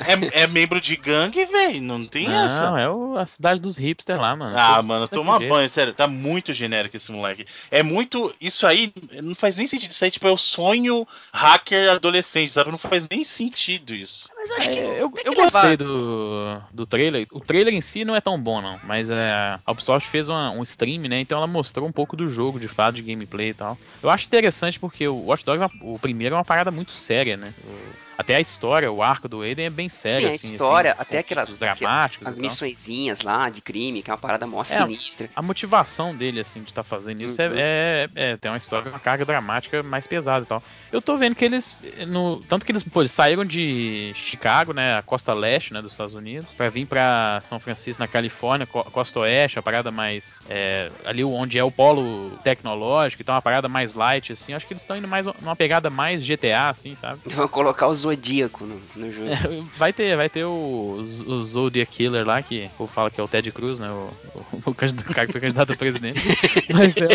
É, 0.00 0.44
é 0.44 0.46
membro 0.46 0.80
de 0.80 0.96
gangue, 0.96 1.44
velho? 1.44 1.82
Não 1.82 2.06
tem 2.06 2.26
não, 2.26 2.44
essa. 2.44 2.70
Não, 2.70 2.78
é 2.78 2.88
o, 2.88 3.18
a 3.18 3.26
cidade 3.26 3.60
dos 3.60 3.76
hipsters 3.76 4.18
lá, 4.18 4.34
mano. 4.34 4.56
Ah, 4.58 4.80
mano, 4.80 5.06
toma 5.06 5.38
banho, 5.38 5.68
sério. 5.68 5.92
Tá 5.92 6.06
muito 6.06 6.54
genérico 6.54 6.96
esse 6.96 7.12
moleque. 7.12 7.44
É 7.70 7.82
muito. 7.82 8.34
Isso 8.40 8.66
aí 8.66 8.94
não 9.22 9.34
faz 9.34 9.56
nem 9.56 9.66
sentido. 9.66 9.90
Isso 9.90 10.04
aí, 10.04 10.10
tipo, 10.10 10.26
é 10.26 10.30
o 10.30 10.38
sonho 10.38 11.06
hacker 11.34 11.90
adolescente, 11.90 12.50
sabe? 12.50 12.70
Não 12.70 12.78
faz 12.78 13.06
nem 13.10 13.24
sentido 13.24 13.94
isso. 13.94 14.30
Mas 14.44 14.50
eu 14.50 14.56
acho 14.56 14.70
que. 14.70 14.78
É, 14.78 15.02
eu, 15.02 15.12
eu 15.24 15.34
gostei 15.34 15.76
do, 15.76 16.60
do 16.70 16.86
trailer. 16.86 17.26
O 17.32 17.40
trailer 17.40 17.72
em 17.72 17.80
si 17.80 18.04
não 18.04 18.14
é 18.14 18.20
tão 18.20 18.40
bom, 18.40 18.60
não. 18.60 18.78
Mas 18.84 19.08
é, 19.08 19.32
a 19.32 19.72
Ubisoft 19.72 20.08
fez 20.08 20.28
uma, 20.28 20.50
um 20.50 20.62
stream, 20.62 21.02
né? 21.02 21.20
Então 21.20 21.38
ela 21.38 21.46
mostrou 21.46 21.88
um 21.88 21.92
pouco 21.92 22.14
do 22.16 22.28
jogo, 22.28 22.60
de 22.60 22.68
fato, 22.68 22.96
de 22.96 23.02
gameplay 23.02 23.50
e 23.50 23.54
tal. 23.54 23.78
Eu 24.02 24.10
acho 24.10 24.26
interessante 24.26 24.78
porque 24.78 25.08
o 25.08 25.26
Watch 25.26 25.44
Dogs, 25.44 25.66
o 25.80 25.98
primeiro, 25.98 26.34
é 26.34 26.38
uma 26.38 26.44
parada 26.44 26.70
muito 26.70 26.92
séria, 26.92 27.36
né? 27.36 27.54
O, 27.64 28.03
até 28.16 28.36
a 28.36 28.40
história, 28.40 28.90
o 28.90 29.02
arco 29.02 29.28
do 29.28 29.42
Aiden 29.42 29.66
é 29.66 29.70
bem 29.70 29.88
sério. 29.88 30.28
Sim, 30.28 30.32
a 30.32 30.34
assim, 30.34 30.52
história, 30.52 30.94
até 30.98 31.18
aquelas 31.18 31.58
dramáticos. 31.58 32.26
As 32.26 32.38
missõezinhas 32.38 33.20
lá 33.22 33.48
de 33.48 33.60
crime, 33.60 34.02
que 34.02 34.10
é 34.10 34.12
uma 34.12 34.18
parada 34.18 34.46
mó 34.46 34.62
é, 34.62 34.64
sinistra. 34.64 35.28
A 35.34 35.42
motivação 35.42 36.14
dele, 36.14 36.40
assim, 36.40 36.62
de 36.62 36.70
estar 36.70 36.82
tá 36.82 36.88
fazendo 36.88 37.22
isso 37.22 37.40
é, 37.40 37.48
uhum. 37.48 37.54
é, 37.56 38.08
é, 38.14 38.36
Tem 38.36 38.50
uma 38.50 38.56
história, 38.56 38.90
uma 38.90 39.00
carga 39.00 39.24
dramática 39.24 39.82
mais 39.82 40.06
pesada 40.06 40.44
e 40.44 40.48
tal. 40.48 40.62
Eu 40.92 41.02
tô 41.02 41.16
vendo 41.16 41.34
que 41.34 41.44
eles. 41.44 41.80
No, 42.06 42.40
tanto 42.40 42.64
que 42.64 42.72
eles, 42.72 42.82
pô, 42.82 43.02
eles 43.02 43.12
saíram 43.12 43.44
de 43.44 44.12
Chicago, 44.14 44.72
né? 44.72 44.96
A 44.98 45.02
costa 45.02 45.34
leste, 45.34 45.72
né? 45.72 45.82
Dos 45.82 45.92
Estados 45.92 46.14
Unidos, 46.14 46.48
para 46.56 46.68
vir 46.70 46.86
para 46.86 47.40
São 47.42 47.58
Francisco, 47.58 48.02
na 48.02 48.08
Califórnia, 48.08 48.66
costa 48.66 49.20
oeste, 49.20 49.58
a 49.58 49.62
parada 49.62 49.90
mais. 49.90 50.40
É, 50.48 50.90
ali 51.04 51.24
onde 51.24 51.58
é 51.58 51.64
o 51.64 51.70
polo 51.70 52.30
tecnológico, 52.42 53.22
então 53.22 53.34
uma 53.34 53.42
parada 53.42 53.68
mais 53.68 53.94
light, 53.94 54.32
assim. 54.32 54.54
Acho 54.54 54.66
que 54.66 54.72
eles 54.72 54.82
estão 54.82 54.96
indo 54.96 55.08
mais 55.08 55.26
numa 55.40 55.56
pegada 55.56 55.90
mais 55.90 56.24
GTA, 56.24 56.68
assim, 56.68 56.94
sabe? 56.94 57.20
Vou 57.34 57.48
colocar 57.48 57.88
os 57.88 58.03
Zodíaco 58.04 58.66
no, 58.66 58.80
no 58.96 59.12
jogo. 59.12 59.28
É, 59.28 59.62
vai 59.78 59.92
ter, 59.92 60.14
vai 60.16 60.28
ter 60.28 60.44
o, 60.44 61.04
o 61.26 61.42
Zodiac 61.42 61.90
Killer 61.90 62.26
lá, 62.26 62.42
que 62.42 62.70
o 62.78 62.86
fala 62.86 63.10
que 63.10 63.18
é 63.18 63.24
o 63.24 63.28
Ted 63.28 63.50
Cruz, 63.50 63.80
né? 63.80 63.88
O, 63.90 64.10
o, 64.52 64.70
o 64.70 64.74
cara 64.74 65.26
que 65.26 65.32
foi 65.32 65.40
candidato 65.40 65.72
a 65.72 65.76
presidente. 65.76 66.20
Mas 66.72 66.96
é 66.98 67.08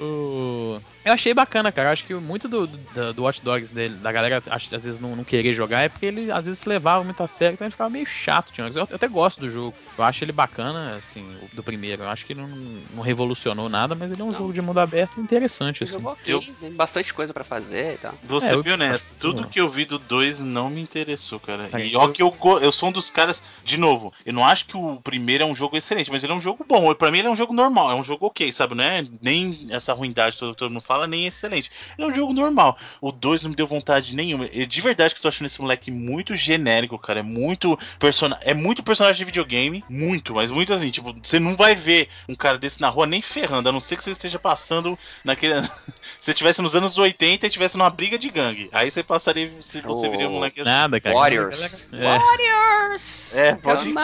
o, 0.00 0.02
o, 0.02 0.80
Eu 1.04 1.12
achei 1.12 1.34
bacana, 1.34 1.70
cara. 1.70 1.88
Eu 1.88 1.92
acho 1.92 2.04
que 2.04 2.14
muito 2.14 2.48
do, 2.48 2.66
do, 2.66 3.12
do 3.12 3.22
Watch 3.22 3.42
Dogs 3.42 3.74
dele, 3.74 3.94
da 3.96 4.10
galera 4.10 4.42
às 4.50 4.66
vezes 4.66 5.00
não, 5.00 5.14
não 5.14 5.24
querer 5.24 5.52
jogar, 5.54 5.82
é 5.82 5.88
porque 5.88 6.06
ele 6.06 6.30
às 6.30 6.46
vezes 6.46 6.60
se 6.60 6.68
levava 6.68 7.04
muito 7.04 7.22
a 7.22 7.26
sério, 7.26 7.54
então 7.54 7.66
ele 7.66 7.72
ficava 7.72 7.90
meio 7.90 8.06
chato. 8.06 8.52
Tinha. 8.52 8.66
Eu, 8.68 8.86
eu 8.88 8.96
até 8.96 9.08
gosto 9.08 9.40
do 9.40 9.50
jogo. 9.50 9.74
Eu 9.96 10.04
acho 10.04 10.24
ele 10.24 10.32
bacana, 10.32 10.96
assim, 10.96 11.24
do 11.52 11.62
primeiro. 11.62 12.02
Eu 12.02 12.08
acho 12.08 12.24
que 12.24 12.34
não, 12.34 12.48
não 12.94 13.02
revolucionou 13.02 13.68
nada, 13.68 13.94
mas 13.94 14.10
ele 14.10 14.20
é 14.20 14.24
um 14.24 14.30
não. 14.30 14.38
jogo 14.38 14.52
de 14.52 14.62
mundo 14.62 14.80
aberto 14.80 15.20
interessante, 15.20 15.84
assim. 15.84 16.02
Eu... 16.26 16.42
Tem 16.60 16.72
bastante 16.72 17.12
coisa 17.12 17.32
para 17.32 17.44
fazer 17.44 17.94
e 17.94 17.98
tal. 17.98 18.14
Vou 18.22 18.40
ser 18.40 18.54
é, 18.54 18.72
honesto 18.72 19.14
tudo 19.18 19.46
que 19.48 19.60
eu 19.60 19.68
vi 19.68 19.84
do 19.84 19.98
2 19.98 20.40
não 20.40 20.70
me 20.70 20.80
interessou, 20.80 21.38
cara. 21.40 21.68
e 21.80 21.96
ó 21.96 22.08
que 22.08 22.22
eu, 22.22 22.34
eu 22.60 22.72
sou 22.72 22.88
um 22.88 22.92
dos 22.92 23.10
caras, 23.10 23.42
de 23.64 23.76
novo, 23.76 24.12
eu 24.24 24.32
não 24.32 24.44
acho 24.44 24.66
que 24.66 24.76
o 24.76 24.96
primeiro 24.96 25.44
é 25.44 25.46
um 25.46 25.54
jogo 25.54 25.76
excelente, 25.76 26.10
mas 26.10 26.22
ele 26.22 26.32
é 26.32 26.36
um 26.36 26.40
jogo 26.40 26.64
bom. 26.66 26.94
Pra 26.94 27.10
mim 27.10 27.18
ele 27.18 27.28
é 27.28 27.30
um 27.30 27.36
jogo 27.36 27.52
normal, 27.52 27.90
é 27.90 27.94
um 27.94 28.04
jogo 28.04 28.26
ok, 28.26 28.52
sabe? 28.52 28.74
Não 28.74 28.84
é 28.84 29.04
nem 29.20 29.66
essa 29.70 29.92
ruindade 29.92 30.36
todo, 30.36 30.54
todo 30.54 30.70
mundo 30.70 30.82
fala, 30.82 30.93
nem 31.06 31.26
excelente. 31.26 31.70
Ele 31.96 32.06
é 32.06 32.10
um 32.10 32.14
jogo 32.14 32.32
normal. 32.32 32.78
O 33.00 33.12
2 33.12 33.42
não 33.42 33.50
me 33.50 33.56
deu 33.56 33.66
vontade 33.66 34.14
nenhuma. 34.14 34.48
De 34.48 34.80
verdade 34.80 35.14
que 35.14 35.18
eu 35.18 35.22
tô 35.22 35.28
achando 35.28 35.46
esse 35.46 35.60
moleque 35.60 35.90
muito 35.90 36.36
genérico, 36.36 36.98
cara. 36.98 37.20
É 37.20 37.22
muito 37.22 37.78
personagem. 37.98 38.44
É 38.46 38.54
muito 38.54 38.82
personagem 38.82 39.18
de 39.18 39.24
videogame. 39.24 39.84
Muito, 39.88 40.34
mas 40.34 40.50
muito 40.50 40.72
assim. 40.72 40.90
Tipo, 40.90 41.14
você 41.22 41.38
não 41.38 41.56
vai 41.56 41.74
ver 41.74 42.08
um 42.28 42.34
cara 42.34 42.58
desse 42.58 42.80
na 42.80 42.88
rua 42.88 43.06
nem 43.06 43.20
ferrando, 43.20 43.68
a 43.68 43.72
não 43.72 43.80
ser 43.80 43.96
que 43.96 44.04
você 44.04 44.10
esteja 44.10 44.38
passando 44.38 44.98
naquele. 45.24 45.54
se 46.20 46.30
estivesse 46.30 46.62
nos 46.62 46.74
anos 46.76 46.96
80 46.96 47.44
e 47.44 47.48
estivesse 47.48 47.76
numa 47.76 47.90
briga 47.90 48.18
de 48.18 48.30
gangue. 48.30 48.68
Aí 48.72 48.90
você 48.90 49.02
passaria 49.02 49.50
se 49.60 49.80
você 49.80 50.06
oh, 50.06 50.10
viria 50.10 50.28
um 50.28 50.32
moleque 50.32 50.60
assim. 50.60 50.70
Nada, 50.70 51.00
cara. 51.00 51.14
Warriors. 51.14 51.88
É. 51.92 52.18
Warriors! 52.18 53.34
É, 53.34 53.54
pode 53.54 53.88
ir. 53.88 53.94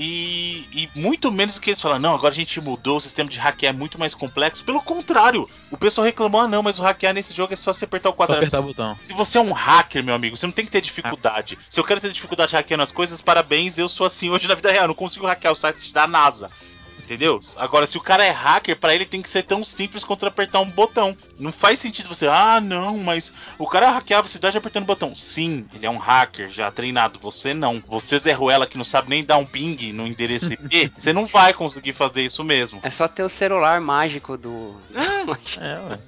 E, 0.00 0.64
e 0.72 0.88
muito 0.94 1.28
menos 1.32 1.56
do 1.56 1.60
que 1.60 1.70
eles 1.70 1.80
falam, 1.80 1.98
não, 1.98 2.14
agora 2.14 2.32
a 2.32 2.36
gente 2.36 2.60
mudou, 2.60 2.98
o 2.98 3.00
sistema 3.00 3.28
de 3.28 3.36
hackear 3.40 3.74
é 3.74 3.76
muito 3.76 3.98
mais 3.98 4.14
complexo. 4.14 4.64
Pelo 4.64 4.80
contrário, 4.80 5.07
o 5.70 5.76
pessoal 5.76 6.04
reclamou, 6.04 6.40
ah, 6.40 6.48
não, 6.48 6.62
mas 6.62 6.78
o 6.78 6.82
hackear 6.82 7.14
nesse 7.14 7.34
jogo 7.34 7.52
é 7.52 7.56
só 7.56 7.72
você 7.72 7.84
apertar 7.84 8.10
o 8.10 8.12
quadrado. 8.12 8.40
Só 8.40 8.46
apertar 8.46 8.60
o 8.60 8.62
botão. 8.62 8.98
Se 9.02 9.12
você 9.12 9.38
é 9.38 9.40
um 9.40 9.52
hacker, 9.52 10.02
meu 10.02 10.14
amigo, 10.14 10.36
você 10.36 10.46
não 10.46 10.52
tem 10.52 10.64
que 10.64 10.70
ter 10.70 10.80
dificuldade. 10.80 11.56
Nossa. 11.56 11.66
Se 11.70 11.80
eu 11.80 11.84
quero 11.84 12.00
ter 12.00 12.12
dificuldade 12.12 12.54
hackeando 12.54 12.82
as 12.82 12.92
coisas, 12.92 13.22
parabéns, 13.22 13.78
eu 13.78 13.88
sou 13.88 14.06
assim 14.06 14.30
hoje 14.30 14.46
na 14.46 14.54
vida 14.54 14.70
real. 14.70 14.84
Eu 14.84 14.88
não 14.88 14.94
consigo 14.94 15.26
hackear 15.26 15.52
o 15.52 15.56
site 15.56 15.92
da 15.92 16.06
NASA. 16.06 16.50
Entendeu? 17.08 17.40
Agora, 17.56 17.86
se 17.86 17.96
o 17.96 18.02
cara 18.02 18.22
é 18.22 18.28
hacker, 18.28 18.76
para 18.76 18.94
ele 18.94 19.06
tem 19.06 19.22
que 19.22 19.30
ser 19.30 19.42
tão 19.42 19.64
simples 19.64 20.04
quanto 20.04 20.26
apertar 20.26 20.60
um 20.60 20.68
botão. 20.68 21.16
Não 21.38 21.50
faz 21.50 21.78
sentido 21.78 22.06
você, 22.06 22.26
ah, 22.26 22.60
não, 22.60 22.98
mas 22.98 23.32
o 23.58 23.66
cara 23.66 23.90
hackeava 23.90 24.26
a 24.26 24.30
cidade 24.30 24.58
apertando 24.58 24.82
o 24.82 24.88
botão. 24.88 25.14
Sim, 25.14 25.66
ele 25.72 25.86
é 25.86 25.90
um 25.90 25.96
hacker 25.96 26.50
já 26.50 26.70
treinado. 26.70 27.18
Você 27.18 27.54
não. 27.54 27.82
Você, 27.88 28.18
Zé 28.18 28.32
Ruela, 28.32 28.66
que 28.66 28.76
não 28.76 28.84
sabe 28.84 29.08
nem 29.08 29.24
dar 29.24 29.38
um 29.38 29.46
ping 29.46 29.90
no 29.90 30.06
endereço 30.06 30.52
IP, 30.52 30.92
você 30.98 31.10
não 31.14 31.24
vai 31.24 31.54
conseguir 31.54 31.94
fazer 31.94 32.26
isso 32.26 32.44
mesmo. 32.44 32.78
É 32.82 32.90
só 32.90 33.08
ter 33.08 33.22
o 33.22 33.28
celular 33.30 33.80
mágico 33.80 34.36
do. 34.36 34.78
é, 35.56 35.80
ué. 35.88 35.98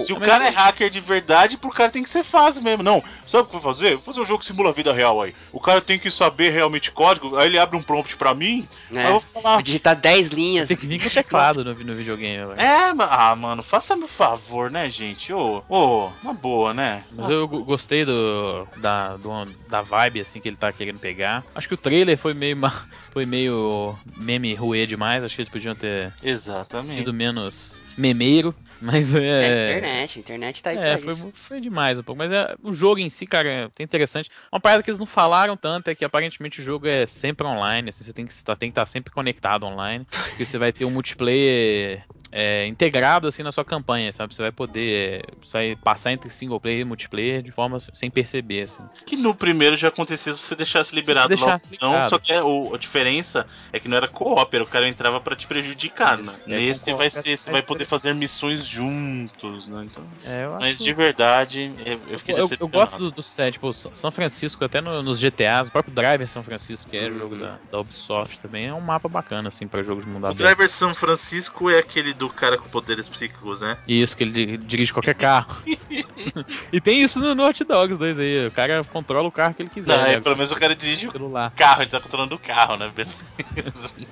Se 0.00 0.12
o 0.12 0.20
cara 0.20 0.46
é 0.46 0.50
hacker 0.50 0.90
de 0.90 1.00
verdade, 1.00 1.56
pro 1.56 1.70
cara 1.70 1.90
tem 1.90 2.02
que 2.02 2.10
ser 2.10 2.24
fácil 2.24 2.62
mesmo. 2.62 2.82
Não, 2.82 3.02
sabe 3.26 3.44
o 3.44 3.46
que 3.50 3.56
eu 3.56 3.60
vou 3.60 3.72
fazer? 3.72 3.94
Vou 3.94 4.02
fazer 4.02 4.20
um 4.20 4.24
jogo 4.24 4.40
que 4.40 4.46
simula 4.46 4.70
a 4.70 4.72
vida 4.72 4.92
real 4.92 5.22
aí. 5.22 5.34
O 5.52 5.60
cara 5.60 5.80
tem 5.80 5.98
que 5.98 6.10
saber 6.10 6.50
realmente 6.50 6.90
código, 6.90 7.36
aí 7.36 7.46
ele 7.46 7.58
abre 7.58 7.76
um 7.76 7.82
prompt 7.82 8.16
pra 8.16 8.34
mim, 8.34 8.66
É, 8.92 8.98
aí 9.00 9.06
eu 9.06 9.20
vou 9.20 9.42
falar. 9.42 9.62
Digitar 9.62 9.94
10 9.96 10.28
linhas. 10.28 10.68
Tem 10.68 10.76
que 10.76 10.86
vir 10.86 11.00
com 11.02 11.08
teclado 11.08 11.64
no, 11.64 11.72
no 11.72 11.94
videogame, 11.94 12.46
velho. 12.46 12.60
É, 12.60 12.92
ah, 12.98 13.34
mano, 13.36 13.62
faça-me 13.62 14.04
um 14.04 14.08
favor, 14.08 14.70
né, 14.70 14.90
gente? 14.90 15.32
Ô, 15.32 15.62
ô, 15.68 16.10
uma 16.22 16.34
boa, 16.34 16.74
né? 16.74 17.04
Mas 17.12 17.28
eu 17.30 17.46
go- 17.48 17.64
gostei 17.64 18.04
do 18.04 18.66
da, 18.76 19.16
do- 19.16 19.46
da 19.68 19.82
vibe 19.82 20.20
assim 20.20 20.40
que 20.40 20.48
ele 20.48 20.56
tá 20.56 20.72
querendo 20.72 20.98
pegar. 20.98 21.44
Acho 21.54 21.68
que 21.68 21.74
o 21.74 21.78
trailer 21.78 22.18
foi 22.18 22.34
meio 22.34 22.56
foi 23.12 23.24
meio 23.24 23.94
meme 24.16 24.54
ruê 24.54 24.86
demais. 24.86 25.22
Acho 25.24 25.36
que 25.36 25.42
eles 25.42 25.50
podiam 25.52 25.74
ter 25.74 26.12
Exatamente. 26.22 26.88
sido 26.92 27.12
menos 27.14 27.82
memeiro. 27.96 28.54
Mas 28.80 29.14
É, 29.14 29.20
é. 29.20 29.70
internet, 29.78 30.18
internet 30.18 30.62
tá 30.62 30.70
aí 30.70 30.76
É, 30.78 30.96
pra 30.96 30.98
foi, 30.98 31.12
isso. 31.12 31.30
foi 31.32 31.60
demais 31.60 31.98
um 31.98 32.02
pouco. 32.02 32.18
Mas 32.18 32.32
é, 32.32 32.54
o 32.62 32.72
jogo 32.72 33.00
em 33.00 33.08
si, 33.10 33.26
cara, 33.26 33.70
é 33.78 33.82
interessante. 33.82 34.30
Uma 34.52 34.60
parada 34.60 34.82
que 34.82 34.90
eles 34.90 34.98
não 34.98 35.06
falaram 35.06 35.56
tanto 35.56 35.88
é 35.88 35.94
que 35.94 36.04
aparentemente 36.04 36.60
o 36.60 36.64
jogo 36.64 36.86
é 36.86 37.06
sempre 37.06 37.46
online. 37.46 37.88
Assim, 37.90 38.04
você 38.04 38.12
tem 38.12 38.24
que 38.26 38.32
estar 38.32 38.56
tem 38.56 38.68
que 38.70 38.72
estar 38.72 38.86
sempre 38.86 39.12
conectado 39.12 39.64
online. 39.64 40.06
Porque 40.10 40.44
você 40.44 40.58
vai 40.58 40.72
ter 40.72 40.84
um 40.84 40.90
multiplayer 40.90 42.02
é, 42.32 42.66
integrado 42.66 43.26
assim 43.28 43.42
na 43.42 43.52
sua 43.52 43.64
campanha, 43.64 44.12
sabe? 44.12 44.34
Você 44.34 44.42
vai 44.42 44.52
poder 44.52 45.22
é, 45.22 45.22
você 45.42 45.52
vai 45.52 45.76
passar 45.76 46.12
entre 46.12 46.28
single 46.30 46.60
player 46.60 46.80
e 46.80 46.84
multiplayer 46.84 47.42
de 47.42 47.50
forma 47.50 47.78
sem 47.80 48.10
perceber, 48.10 48.62
assim. 48.62 48.82
Que 49.06 49.16
no 49.16 49.34
primeiro 49.34 49.76
já 49.76 49.88
acontecia 49.88 50.32
se 50.34 50.40
você 50.40 50.54
deixasse 50.56 50.94
liberado 50.94 51.28
Se 51.32 51.36
você 51.38 51.44
deixasse 51.44 51.66
opção, 51.74 51.92
ligado. 51.92 52.08
só 52.10 52.18
que 52.18 52.32
é, 52.32 52.42
o- 52.42 52.74
a 52.74 52.78
diferença 52.78 53.46
é 53.72 53.78
que 53.80 53.88
não 53.88 53.96
era 53.96 54.08
co-op, 54.08 54.54
era 54.54 54.64
o 54.64 54.66
cara 54.66 54.88
entrava 54.88 55.20
pra 55.20 55.34
te 55.36 55.46
prejudicar, 55.46 56.18
né? 56.18 56.32
É, 56.46 56.50
Nesse 56.56 56.92
vai 56.92 57.10
ser, 57.10 57.36
você 57.36 57.48
é 57.48 57.52
vai 57.52 57.62
poder 57.62 57.84
fazer 57.84 58.14
missões 58.14 58.65
juntos, 58.68 59.68
né? 59.68 59.84
Então, 59.90 60.08
É, 60.22 60.46
mas 60.48 60.74
acho- 60.74 60.84
de 60.84 60.92
verdade, 60.92 61.74
eu, 61.84 62.00
eu 62.08 62.18
fiquei 62.18 62.34
Eu, 62.34 62.48
eu 62.60 62.68
gosto 62.68 62.98
do, 62.98 63.10
do 63.12 63.22
set, 63.22 63.54
tipo, 63.54 63.72
São 63.72 64.10
Francisco, 64.10 64.64
até 64.64 64.80
no- 64.80 65.02
nos 65.02 65.18
GTAs, 65.18 65.68
o 65.68 65.72
próprio 65.72 65.94
Driver 65.94 66.26
São 66.28 66.42
Francisco, 66.42 66.90
que 66.90 66.96
é 66.96 67.06
Uhum. 67.08 67.18
jogo 67.18 67.36
da, 67.36 67.58
da 67.70 67.80
Ubisoft 67.80 68.40
também, 68.40 68.66
é 68.66 68.74
um 68.74 68.80
mapa 68.80 69.08
bacana, 69.08 69.48
assim, 69.48 69.66
pra 69.68 69.82
jogos 69.82 70.04
de 70.04 70.10
mundo 70.10 70.24
O 70.24 70.26
aberto. 70.28 70.38
Driver 70.38 70.68
São 70.68 70.94
Francisco 70.94 71.70
é 71.70 71.78
aquele 71.78 72.12
do 72.12 72.28
cara 72.28 72.58
com 72.58 72.68
poderes 72.68 73.08
psíquicos, 73.08 73.60
né? 73.60 73.78
Isso, 73.86 74.16
que 74.16 74.24
ele 74.24 74.32
di- 74.32 74.56
dirige 74.58 74.92
qualquer 74.92 75.14
carro. 75.14 75.54
e 76.72 76.80
tem 76.80 77.02
isso 77.02 77.18
no, 77.20 77.34
no 77.34 77.46
Hot 77.46 77.64
Dogs 77.64 77.98
2 77.98 78.18
aí, 78.18 78.46
o 78.46 78.52
cara 78.52 78.84
controla 78.84 79.28
o 79.28 79.32
carro 79.32 79.54
que 79.54 79.62
ele 79.62 79.70
quiser. 79.70 79.96
Não, 79.96 80.04
né? 80.04 80.20
pelo 80.20 80.36
menos 80.36 80.50
o 80.50 80.56
cara 80.56 80.74
dirige 80.74 81.08
o 81.08 81.12
celular. 81.12 81.52
carro, 81.52 81.82
ele 81.82 81.90
tá 81.90 82.00
controlando 82.00 82.34
o 82.34 82.38
carro, 82.38 82.76
né? 82.76 82.92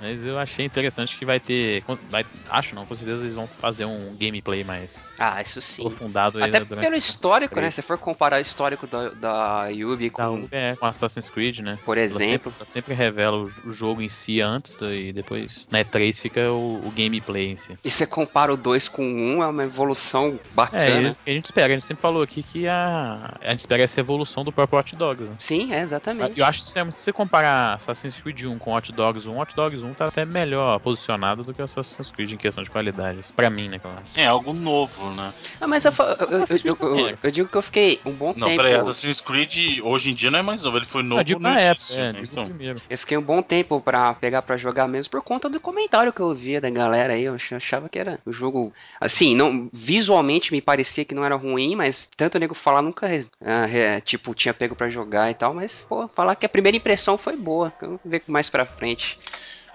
Mas 0.00 0.24
eu 0.24 0.38
achei 0.38 0.64
interessante 0.64 1.16
que 1.18 1.24
vai 1.24 1.40
ter. 1.40 1.82
Vai, 2.08 2.24
acho 2.48 2.74
não, 2.74 2.86
com 2.86 2.94
certeza 2.94 3.24
eles 3.24 3.34
vão 3.34 3.48
fazer 3.58 3.84
um 3.84 4.14
gameplay 4.44 4.64
mais 4.64 5.14
Ah, 5.18 5.40
isso 5.40 5.60
sim. 5.60 5.82
aprofundado 5.82 6.38
aí 6.38 6.44
Até 6.44 6.60
né, 6.60 6.66
durante 6.66 6.84
pelo 6.84 6.96
histórico, 6.96 7.60
né? 7.60 7.70
Se 7.70 7.82
for 7.82 7.96
comparar 7.98 8.36
o 8.38 8.40
histórico 8.40 8.86
da, 8.86 9.08
da 9.10 9.68
Yubi 9.68 10.10
da 10.10 10.14
com, 10.16 10.34
Ubi, 10.34 10.48
é, 10.50 10.76
com 10.76 10.86
Assassin's 10.86 11.28
Creed, 11.30 11.60
né? 11.60 11.78
por 11.84 11.96
Ela 11.96 12.04
exemplo, 12.06 12.28
sempre, 12.30 12.52
ela 12.60 12.68
sempre 12.68 12.94
revela 12.94 13.36
o, 13.64 13.70
jogo 13.70 14.02
em 14.02 14.08
si 14.08 14.40
antes 14.40 14.74
do- 14.76 14.92
e 14.92 15.12
depois 15.12 15.66
na 15.70 15.80
E3 15.84 16.20
fica 16.20 16.50
o, 16.52 16.86
o 16.86 16.92
gameplay 16.94 17.50
em 17.52 17.56
si. 17.56 17.76
e 17.84 17.90
você 17.90 18.06
compara 18.06 18.52
o 18.52 18.56
2 18.56 18.88
com 18.88 19.02
o 19.02 19.36
1, 19.38 19.42
é 19.42 19.46
uma 19.46 19.64
evolução 19.64 20.38
É, 20.44 20.54
bacana. 20.54 21.02
isso 21.08 21.22
que 21.22 21.30
a 21.30 21.34
gente 21.34 21.44
espera. 21.46 21.66
A 21.68 21.76
gente 21.76 21.84
sempre 21.84 22.02
falou 22.02 22.22
aqui 22.22 22.42
que 22.42 22.68
a, 22.68 23.36
a 23.40 23.50
gente 23.50 23.60
espera 23.60 23.82
essa 23.82 24.00
evolução 24.00 24.44
do 24.44 24.52
próprio 24.52 24.78
Hot 24.78 24.94
Dogs. 24.96 25.28
Né? 25.30 25.36
Sim, 25.38 25.72
é, 25.72 25.80
exatamente. 25.80 26.38
Eu 26.38 26.44
acho 26.46 26.58
que 26.60 26.64
se 26.66 26.74
se 26.74 26.84
você 26.84 27.12
comparar 27.12 27.74
Assassin's 27.74 28.20
Creed 28.20 28.44
1 28.44 28.58
com 28.58 28.74
Hot 28.74 28.92
Dogs 28.92 29.28
1, 29.28 29.38
Hot 29.40 29.54
Dogs 29.54 29.84
1 29.84 29.94
tá 29.94 30.06
até 30.08 30.24
melhor 30.24 30.78
posicionado 30.80 31.42
do 31.44 31.54
que 31.54 31.62
o 31.62 31.64
Assassin's 31.64 32.10
Creed 32.10 32.32
em 32.32 32.36
questão 32.36 32.62
de 32.64 32.70
qualidade. 32.70 33.20
Pra 33.34 33.48
mim, 33.48 33.68
né, 33.68 33.78
claro. 33.78 33.98
É 34.14 34.32
algo 34.34 34.52
novo, 34.52 35.10
né? 35.14 35.32
Ah, 35.60 35.66
mas 35.66 35.84
eu, 35.84 35.92
eu- 35.98 36.16
eu- 36.28 37.18
eu- 37.22 37.30
digo 37.30 37.48
que 37.48 37.56
eu 37.56 37.62
fiquei 37.62 38.00
um 38.04 38.12
bom 38.12 38.32
Não, 38.36 38.48
tempo. 38.48 38.62
peraí, 38.62 38.74
Assassin's 38.74 39.20
Creed 39.20 39.80
hoje 39.82 40.10
em 40.10 40.14
dia 40.14 40.30
não 40.30 40.38
é 40.38 40.42
mais 40.42 40.62
novo, 40.62 40.76
ele 40.76 40.86
foi 40.86 41.02
novo 41.02 41.24
digo 41.24 41.40
no 41.40 41.48
na 41.48 41.58
época, 41.60 41.92
início, 41.92 42.00
é, 42.00 42.12
né? 42.12 42.20
Então. 42.22 42.50
Eu 42.88 42.98
fiquei 42.98 43.16
um 43.16 43.22
bom 43.22 43.40
tempo 43.42 43.80
pra 43.80 44.14
pegar 44.14 44.42
pra 44.42 44.56
jogar 44.56 44.86
mesmo 44.88 45.10
por 45.10 45.22
conta 45.22 45.48
do 45.48 45.58
comentário 45.60 46.12
que 46.12 46.20
eu 46.20 46.34
via 46.34 46.60
da 46.60 46.70
galera 46.70 47.14
aí. 47.14 47.24
Eu 47.24 47.34
ach- 47.34 47.52
achava 47.52 47.88
que 47.88 47.98
era 47.98 48.18
o 48.26 48.32
jogo. 48.32 48.72
Assim, 49.00 49.34
não 49.34 49.68
visualmente 49.72 50.52
me 50.52 50.60
parecia 50.60 51.04
que 51.04 51.14
não 51.14 51.24
era 51.24 51.34
ruim, 51.36 51.74
mas 51.74 52.08
tanto 52.16 52.36
o 52.36 52.38
nego 52.38 52.54
falar 52.54 52.82
nunca, 52.82 53.06
ah, 53.40 53.68
é, 53.68 54.00
tipo, 54.00 54.34
tinha 54.34 54.52
pego 54.54 54.74
pra 54.76 54.90
jogar 54.90 55.30
e 55.30 55.34
tal. 55.34 55.54
Mas, 55.54 55.84
pô, 55.88 56.08
falar 56.14 56.36
que 56.36 56.46
a 56.46 56.48
primeira 56.48 56.76
impressão 56.76 57.16
foi 57.16 57.36
boa. 57.36 57.72
Vamos 57.80 58.00
ver 58.04 58.22
mais 58.26 58.48
pra 58.50 58.66
frente. 58.66 59.16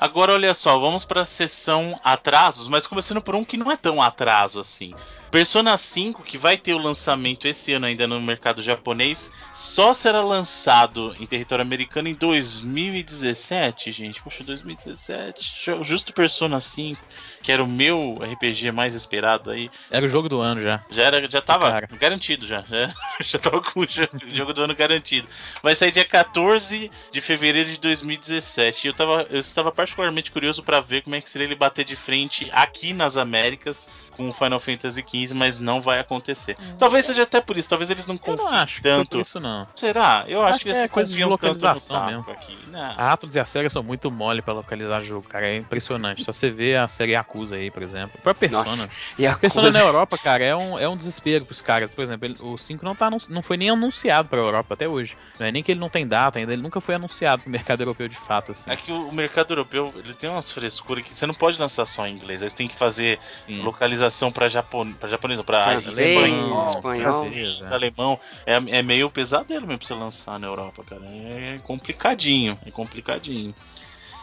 Agora 0.01 0.31
olha 0.31 0.53
só, 0.53 0.79
vamos 0.79 1.03
pra 1.03 1.25
sessão 1.25 1.93
atrasos, 2.01 2.69
mas 2.69 2.88
começando 2.88 3.21
por 3.21 3.35
um 3.35 3.43
que 3.43 3.57
não 3.57 3.69
é 3.69 3.75
tão 3.75 4.01
atraso 4.01 4.57
assim. 4.57 4.95
Persona 5.31 5.77
5, 5.77 6.23
que 6.23 6.39
vai 6.39 6.57
ter 6.57 6.73
o 6.73 6.79
lançamento 6.79 7.47
esse 7.47 7.71
ano 7.71 7.85
ainda 7.85 8.07
no 8.07 8.19
mercado 8.19 8.63
japonês, 8.63 9.29
só 9.53 9.93
será 9.93 10.21
lançado 10.21 11.15
em 11.19 11.25
território 11.27 11.61
americano 11.61 12.07
em 12.07 12.15
2017, 12.15 13.91
gente. 13.91 14.21
Poxa, 14.23 14.43
2017. 14.43 15.53
ju- 15.63 15.83
Justo 15.83 16.13
Persona 16.13 16.59
5, 16.59 16.99
que 17.43 17.51
era 17.51 17.63
o 17.63 17.67
meu 17.67 18.17
RPG 18.19 18.71
mais 18.71 18.95
esperado 18.95 19.51
aí. 19.51 19.69
Era 19.91 20.03
o 20.03 20.09
jogo 20.09 20.27
do 20.27 20.39
ano 20.41 20.61
já. 20.61 20.83
Já, 20.89 21.03
era, 21.03 21.29
já 21.29 21.41
tava 21.41 21.69
Cara. 21.69 21.87
garantido 21.99 22.47
já. 22.47 22.63
Já, 22.63 22.87
já 23.21 23.37
tava 23.37 23.61
com 23.61 23.81
o 23.81 23.85
jo- 23.85 24.09
o 24.27 24.35
jogo 24.35 24.51
do 24.51 24.63
ano 24.63 24.75
garantido. 24.75 25.27
Vai 25.61 25.75
sair 25.75 25.91
dia 25.91 26.05
14 26.05 26.89
de 27.11 27.21
fevereiro 27.21 27.69
de 27.69 27.79
2017. 27.79 28.85
E 28.85 28.89
eu, 28.89 28.93
tava, 28.95 29.27
eu 29.29 29.39
estava 29.39 29.71
particularmente 29.71 30.31
curioso 30.31 30.63
pra 30.63 30.79
ver 30.81 31.03
como 31.03 31.15
é 31.15 31.21
que 31.21 31.29
seria 31.29 31.45
ele 31.45 31.55
bater 31.55 31.85
de 31.85 31.95
frente 31.95 32.49
aqui 32.51 32.93
nas 32.93 33.15
Américas 33.15 33.87
com 34.19 34.29
o 34.29 34.34
Final 34.34 34.60
Fantasy 34.60 35.01
XV, 35.08 35.34
mas 35.34 35.62
não 35.62 35.82
vai 35.82 35.97
acontecer. 35.99 36.55
Talvez 36.77 37.05
seja 37.05 37.23
até 37.23 37.39
por 37.39 37.55
isso, 37.55 37.69
talvez 37.69 37.89
eles 37.89 38.05
não 38.05 38.15
Hum. 38.15 38.19
Eu 38.21 38.36
confiem 38.38 38.45
não 38.51 38.53
acho 38.60 38.75
que 38.75 38.82
foi 38.82 38.91
tanto. 38.91 39.10
por 39.12 39.21
isso, 39.21 39.39
não. 39.39 39.65
Será? 39.77 40.25
Eu 40.27 40.41
acho, 40.41 40.55
Acho 40.55 40.65
que 40.65 40.71
que 40.71 40.77
é 40.77 40.88
coisa 40.89 41.13
de 41.15 41.23
localização 41.23 42.05
mesmo. 42.05 42.25
aqui. 42.29 42.58
Não. 42.67 42.79
A 42.97 43.13
Atlas 43.13 43.36
e 43.36 43.39
a 43.39 43.45
SEGA 43.45 43.69
são 43.69 43.82
muito 43.82 44.12
mole 44.12 44.41
pra 44.41 44.53
localizar 44.53 45.01
jogo, 45.01 45.27
cara. 45.29 45.49
É 45.49 45.55
impressionante. 45.55 46.23
Só 46.25 46.34
você 46.34 46.49
vê 46.49 46.75
a 46.75 46.88
série 46.89 47.13
Yakuza 47.13 47.55
aí, 47.55 47.71
por 47.71 47.82
exemplo. 47.82 48.12
A 48.19 48.21
própria 48.21 48.49
Persona. 48.49 48.75
Nossa, 48.84 48.89
E 49.17 49.25
a 49.25 49.36
Persona 49.38 49.71
na 49.71 49.79
Europa, 49.79 50.17
cara, 50.17 50.43
é 50.43 50.53
um, 50.55 50.77
é 50.77 50.88
um 50.89 50.97
desespero 50.97 51.45
pros 51.45 51.62
caras. 51.62 51.95
Por 51.95 52.01
exemplo, 52.01 52.25
ele- 52.25 52.36
o 52.41 52.58
5 52.58 52.84
não, 52.84 52.93
tá, 52.95 53.10
não 53.29 53.41
foi 53.41 53.55
nem 53.55 53.69
anunciado 53.69 54.27
pra 54.27 54.38
Europa 54.39 54.73
até 54.73 54.86
hoje. 54.88 55.15
Não 55.39 55.47
é 55.47 55.51
nem 55.51 55.63
que 55.63 55.71
ele 55.71 55.79
não 55.79 55.89
tem 55.89 56.05
data 56.05 56.39
ainda, 56.39 56.51
ele 56.51 56.62
nunca 56.62 56.82
foi 56.82 56.95
anunciado 56.95 57.43
pro 57.43 57.51
mercado 57.51 57.79
europeu 57.82 58.10
de 58.10 58.17
fato, 58.17 58.51
assim. 58.51 58.69
É 58.69 58.75
que 58.75 58.91
o 58.91 59.12
mercado 59.13 59.51
europeu 59.53 59.93
ele 59.95 60.13
tem 60.13 60.29
umas 60.29 60.51
frescuras 60.51 61.05
que 61.05 61.13
você 61.15 61.25
não 61.25 61.34
pode 61.34 61.58
lançar 61.58 61.86
só 61.86 62.05
em 62.05 62.13
inglês. 62.15 62.43
Aí 62.43 62.49
você 62.49 62.55
tem 62.58 62.67
que 62.67 62.75
fazer 62.75 63.17
Sim. 63.39 63.62
localização 63.62 64.08
japon... 64.49 64.91
pra 64.93 65.09
japonês, 65.09 65.39
Francês, 65.83 65.97
espanhol, 65.97 66.73
espanhol. 66.73 67.03
francês, 67.03 67.71
alemão. 67.71 68.19
É, 68.45 68.55
é 68.55 68.81
meio 68.81 69.09
pesadelo 69.09 69.67
mesmo 69.67 69.79
pra 69.79 69.87
você 69.87 69.93
lançar 69.93 70.39
na 70.39 70.47
Europa, 70.47 70.83
cara. 70.83 71.01
É 71.05 71.59
complicadinho, 71.63 72.57
é 72.65 72.71
complicadinho. 72.71 73.53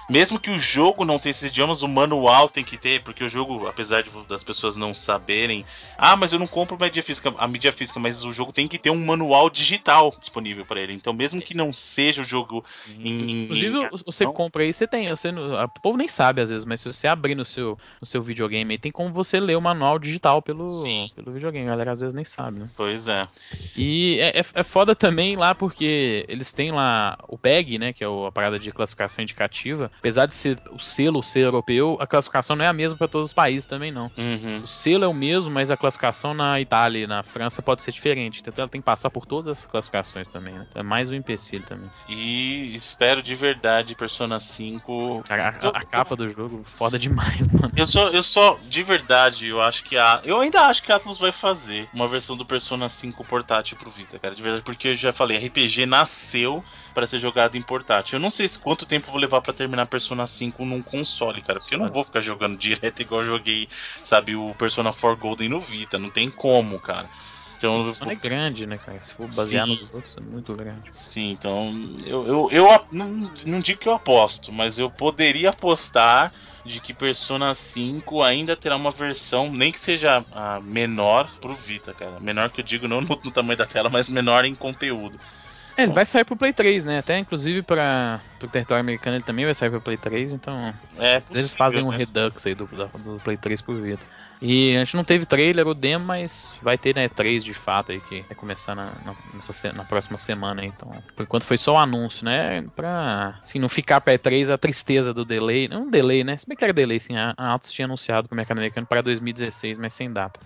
Mesmo 0.09 0.39
que 0.39 0.51
o 0.51 0.59
jogo 0.59 1.05
não 1.05 1.19
tenha 1.19 1.33
esses 1.33 1.51
idiomas, 1.51 1.83
o 1.83 1.89
manual 1.89 2.49
tem 2.49 2.63
que 2.63 2.77
ter, 2.77 3.03
porque 3.03 3.25
o 3.25 3.29
jogo, 3.29 3.67
apesar 3.67 4.03
de, 4.03 4.11
das 4.29 4.45
pessoas 4.45 4.77
não 4.77 4.95
saberem, 4.95 5.65
ah, 5.99 6.15
mas 6.15 6.33
eu 6.33 6.39
não 6.39 6.47
compro 6.47 6.79
mídia 6.81 7.03
física, 7.03 7.35
a 7.37 7.49
mídia 7.49 7.73
física, 7.73 7.99
mas 7.99 8.25
o 8.25 8.31
jogo 8.31 8.53
tem 8.53 8.69
que 8.69 8.79
ter 8.79 8.91
um 8.91 9.05
manual 9.05 9.51
digital 9.51 10.15
disponível 10.21 10.65
pra 10.65 10.81
ele. 10.81 10.93
Então, 10.93 11.13
mesmo 11.13 11.41
que 11.43 11.55
não 11.55 11.73
seja 11.73 12.23
o 12.23 12.25
jogo 12.25 12.65
em, 12.89 13.45
Inclusive, 13.45 13.77
em- 13.79 13.89
você 14.05 14.25
não- 14.25 14.33
compra 14.33 14.63
aí, 14.63 14.73
você 14.73 14.87
tem. 14.87 15.09
Você, 15.11 15.31
o 15.31 15.69
povo 15.81 15.99
nem 15.99 16.07
sabe 16.09 16.41
às 16.41 16.51
vezes, 16.51 16.65
mas 16.65 16.81
se 16.81 16.93
você 16.93 17.09
abrir 17.09 17.35
no 17.35 17.45
seu, 17.45 17.77
no 18.01 18.07
seu 18.07 18.23
videogame 18.23 18.75
aí, 18.75 18.79
tem 18.79 18.93
como 18.93 19.13
você 19.13 19.41
ler 19.41 19.57
o 19.57 19.61
manual 19.61 19.99
digital 19.99 20.41
pelo, 20.41 20.71
Sim. 20.83 21.11
pelo 21.17 21.33
videogame. 21.33 21.67
A 21.67 21.71
galera 21.71 21.93
às 21.93 22.01
vezes 22.01 22.15
nem 22.15 22.25
sabe, 22.25 22.61
né? 22.61 22.69
Pois 22.77 23.09
é. 23.09 23.27
E 23.77 24.19
é, 24.21 24.39
é, 24.39 24.43
é 24.55 24.63
foda 24.63 24.95
também 24.95 25.35
lá 25.35 25.55
porque 25.55 26.25
eles 26.29 26.53
têm 26.53 26.71
lá 26.71 27.19
o 27.29 27.37
PEG, 27.37 27.79
né? 27.79 27.93
Que 27.93 28.05
é 28.05 28.09
o- 28.09 28.27
a 28.27 28.31
parada 28.33 28.59
de 28.59 28.71
classificação 28.71 29.23
indicativa. 29.23 29.91
Apesar 29.99 30.27
de 30.27 30.35
ser 30.35 30.59
o 30.71 30.79
selo 30.79 31.23
ser 31.23 31.41
europeu, 31.41 31.97
a 32.01 32.07
classificação 32.07 32.55
não 32.57 32.65
é 32.65 32.69
a 32.69 32.73
mesma 32.73 32.97
para 32.97 33.09
todos 33.09 33.29
os 33.29 33.33
países 33.33 33.67
também, 33.67 33.91
não. 33.91 34.11
Uhum. 34.17 34.61
O 34.65 34.69
selo 34.69 35.05
é 35.05 35.09
o 35.09 35.15
mesmo, 35.15 35.51
mas 35.51 35.71
a 35.71 35.77
classificação 35.77 36.33
na 36.35 36.61
Itália 36.61 37.05
e 37.05 37.07
na 37.07 37.23
França 37.23 37.61
pode 37.63 37.83
ser 37.83 37.93
diferente. 37.93 38.41
Então 38.41 38.53
ela 38.57 38.69
tem 38.69 38.81
que 38.81 38.85
passar 38.85 39.11
por 39.11 39.27
todas 39.27 39.59
as 39.59 39.67
classificações 39.67 40.29
também, 40.29 40.55
né? 40.55 40.67
É 40.75 40.83
mais 40.83 41.11
um 41.11 41.15
empecilho 41.15 41.65
também. 41.65 41.91
E 42.09 42.73
espero 42.75 43.23
de 43.23 43.35
verdade 43.35 43.95
Persona 43.95 44.39
5. 44.39 45.25
A, 45.29 45.35
a- 45.35 45.79
a 45.81 45.85
capa 45.85 46.15
do 46.15 46.29
jogo, 46.31 46.63
foda 46.65 46.99
demais, 46.99 47.47
mano. 47.53 47.69
Eu 47.75 47.87
só, 47.87 48.09
eu 48.11 48.23
só, 48.23 48.59
de 48.69 48.83
verdade, 48.83 49.49
eu 49.49 49.61
acho 49.61 49.83
que 49.83 49.97
a. 49.97 50.21
Eu 50.25 50.41
ainda 50.41 50.63
acho 50.63 50.83
que 50.83 50.93
a 50.93 50.97
Atlus 50.97 51.19
vai 51.19 51.33
fazer 51.33 51.89
uma 51.93 52.07
versão 52.07 52.37
do 52.37 52.45
Persona 52.45 52.89
5 52.89 53.25
portátil 53.25 53.77
pro 53.77 53.91
Vita, 53.91 54.19
cara. 54.19 54.35
De 54.35 54.43
verdade, 54.43 54.65
porque 54.65 54.89
eu 54.89 54.95
já 54.95 55.13
falei, 55.13 55.37
RPG 55.47 55.87
nasceu 55.87 56.65
para 56.97 57.07
ser 57.07 57.19
jogado 57.19 57.57
em 57.57 57.63
portátil. 57.63 58.17
Eu 58.17 58.21
não 58.21 58.31
sei 58.31 58.49
se 58.49 58.59
quanto 58.59 58.87
tempo 58.87 59.11
vou 59.11 59.21
levar 59.21 59.43
para 59.43 59.53
terminar 59.53 59.85
Persona 59.87 60.27
5 60.27 60.65
num 60.65 60.83
console, 60.83 61.43
cara. 61.43 61.61
Porque 61.61 61.75
eu 61.75 61.79
não 61.79 61.93
vou 61.93 62.03
ficar 62.03 62.23
jogando 62.23 62.57
direto 62.59 63.03
igual 63.03 63.21
eu 63.21 63.27
joguei, 63.27 63.69
sabe, 64.03 64.35
o 64.35 64.55
Persona 64.55 64.95
4 64.95 65.19
Golden 65.19 65.51
no 65.51 65.61
Vita. 65.61 65.99
Não 65.99 66.11
tem 66.11 66.31
como, 66.31 66.81
cara. 66.81 67.11
Então, 67.59 67.93
Sony 67.93 68.13
é 68.13 68.15
grande, 68.15 68.67
né, 68.67 68.79
cara? 68.79 69.03
Se 69.03 69.13
for 69.13 69.29
basear 69.29 69.67
Sim. 69.67 69.77
nos 69.79 69.93
outros, 69.93 70.17
é 70.17 70.21
muito 70.21 70.55
grande. 70.55 70.91
sim, 70.91 71.31
então 71.31 71.73
eu, 72.05 72.27
eu, 72.27 72.49
eu 72.51 72.87
não, 72.91 73.09
não 73.47 73.61
digo 73.61 73.81
que 73.81 73.89
eu 73.89 73.95
aposto, 73.95 74.53
mas 74.53 74.79
eu 74.79 74.91
poderia 74.91 75.51
apostar 75.51 76.33
de 76.65 76.81
que 76.81 76.93
Persona 76.95 77.55
5 77.55 78.23
ainda 78.23 78.57
terá 78.57 78.77
uma 78.77 78.91
versão, 78.91 79.53
nem 79.53 79.73
que 79.73 79.81
seja 79.81 80.25
a 80.31 80.61
menor 80.61 81.31
pro 81.41 81.55
Vita, 81.55 81.95
cara. 81.95 82.21
Menor 82.21 82.51
que 82.51 82.61
eu 82.61 82.65
digo 82.65 82.89
não 82.89 83.01
no, 83.01 83.09
no 83.25 83.31
tamanho 83.33 83.57
da 83.57 83.67
tela, 83.67 83.89
mas 83.89 84.09
menor 84.09 84.45
em 84.45 84.55
conteúdo. 84.55 85.21
É, 85.77 85.83
ele 85.83 85.93
vai 85.93 86.07
sair 86.07 86.25
pro 86.25 86.37
Play 86.37 86.53
3, 86.53 86.85
né? 86.85 86.99
Até 86.99 87.19
inclusive 87.19 87.63
para 87.63 88.21
pro 88.39 88.49
território 88.49 88.81
americano 88.81 89.17
ele 89.17 89.25
também 89.25 89.45
vai 89.45 89.55
sair 89.55 89.71
pro 89.71 89.81
Play 89.81 89.97
3, 89.97 90.33
então 90.33 90.73
É 90.99 91.17
eles 91.17 91.25
possível, 91.25 91.49
fazem 91.57 91.83
um 91.83 91.91
né? 91.91 91.97
redux 91.97 92.47
aí 92.47 92.55
do, 92.55 92.67
do 92.67 93.21
Play 93.23 93.37
3 93.37 93.61
pro 93.61 93.75
Vita. 93.75 94.05
E 94.41 94.77
a 94.77 94.81
gente 94.81 94.97
não 94.97 95.05
teve 95.05 95.25
trailer 95.25 95.67
ou 95.67 95.75
demo, 95.75 96.05
mas 96.05 96.55
vai 96.61 96.77
ter, 96.77 96.95
né, 96.95 97.09
3 97.09 97.43
de 97.43 97.55
fato 97.55 97.93
aí, 97.93 98.01
que 98.01 98.21
vai 98.23 98.37
começar 98.37 98.75
na, 98.75 98.93
na, 99.05 99.73
na 99.73 99.85
próxima 99.85 100.19
semana, 100.19 100.61
aí, 100.61 100.69
então. 100.69 100.91
Por 101.15 101.23
enquanto 101.23 101.45
foi 101.45 101.57
só 101.57 101.75
o 101.75 101.79
anúncio, 101.79 102.25
né? 102.25 102.63
Pra, 102.75 103.39
assim, 103.43 103.59
não 103.59 103.69
ficar 103.69 104.01
pra 104.01 104.13
E3 104.13 104.53
a 104.53 104.59
tristeza 104.59 105.15
do 105.15 105.25
delay. 105.25 105.69
Não 105.69 105.85
um 105.85 105.91
delay, 105.91 106.23
né? 106.23 106.37
Se 106.37 106.47
bem 106.47 106.57
que 106.57 106.65
era 106.65 106.73
delay, 106.73 107.01
sim. 107.01 107.17
A, 107.17 107.33
a 107.37 107.55
Atos 107.55 107.73
tinha 107.73 107.87
anunciado 107.87 108.29
pro 108.29 108.37
mercado 108.37 108.59
americano 108.59 108.87
para 108.87 109.01
2016, 109.01 109.79
mas 109.79 109.95
sem 109.95 110.13
data. 110.13 110.39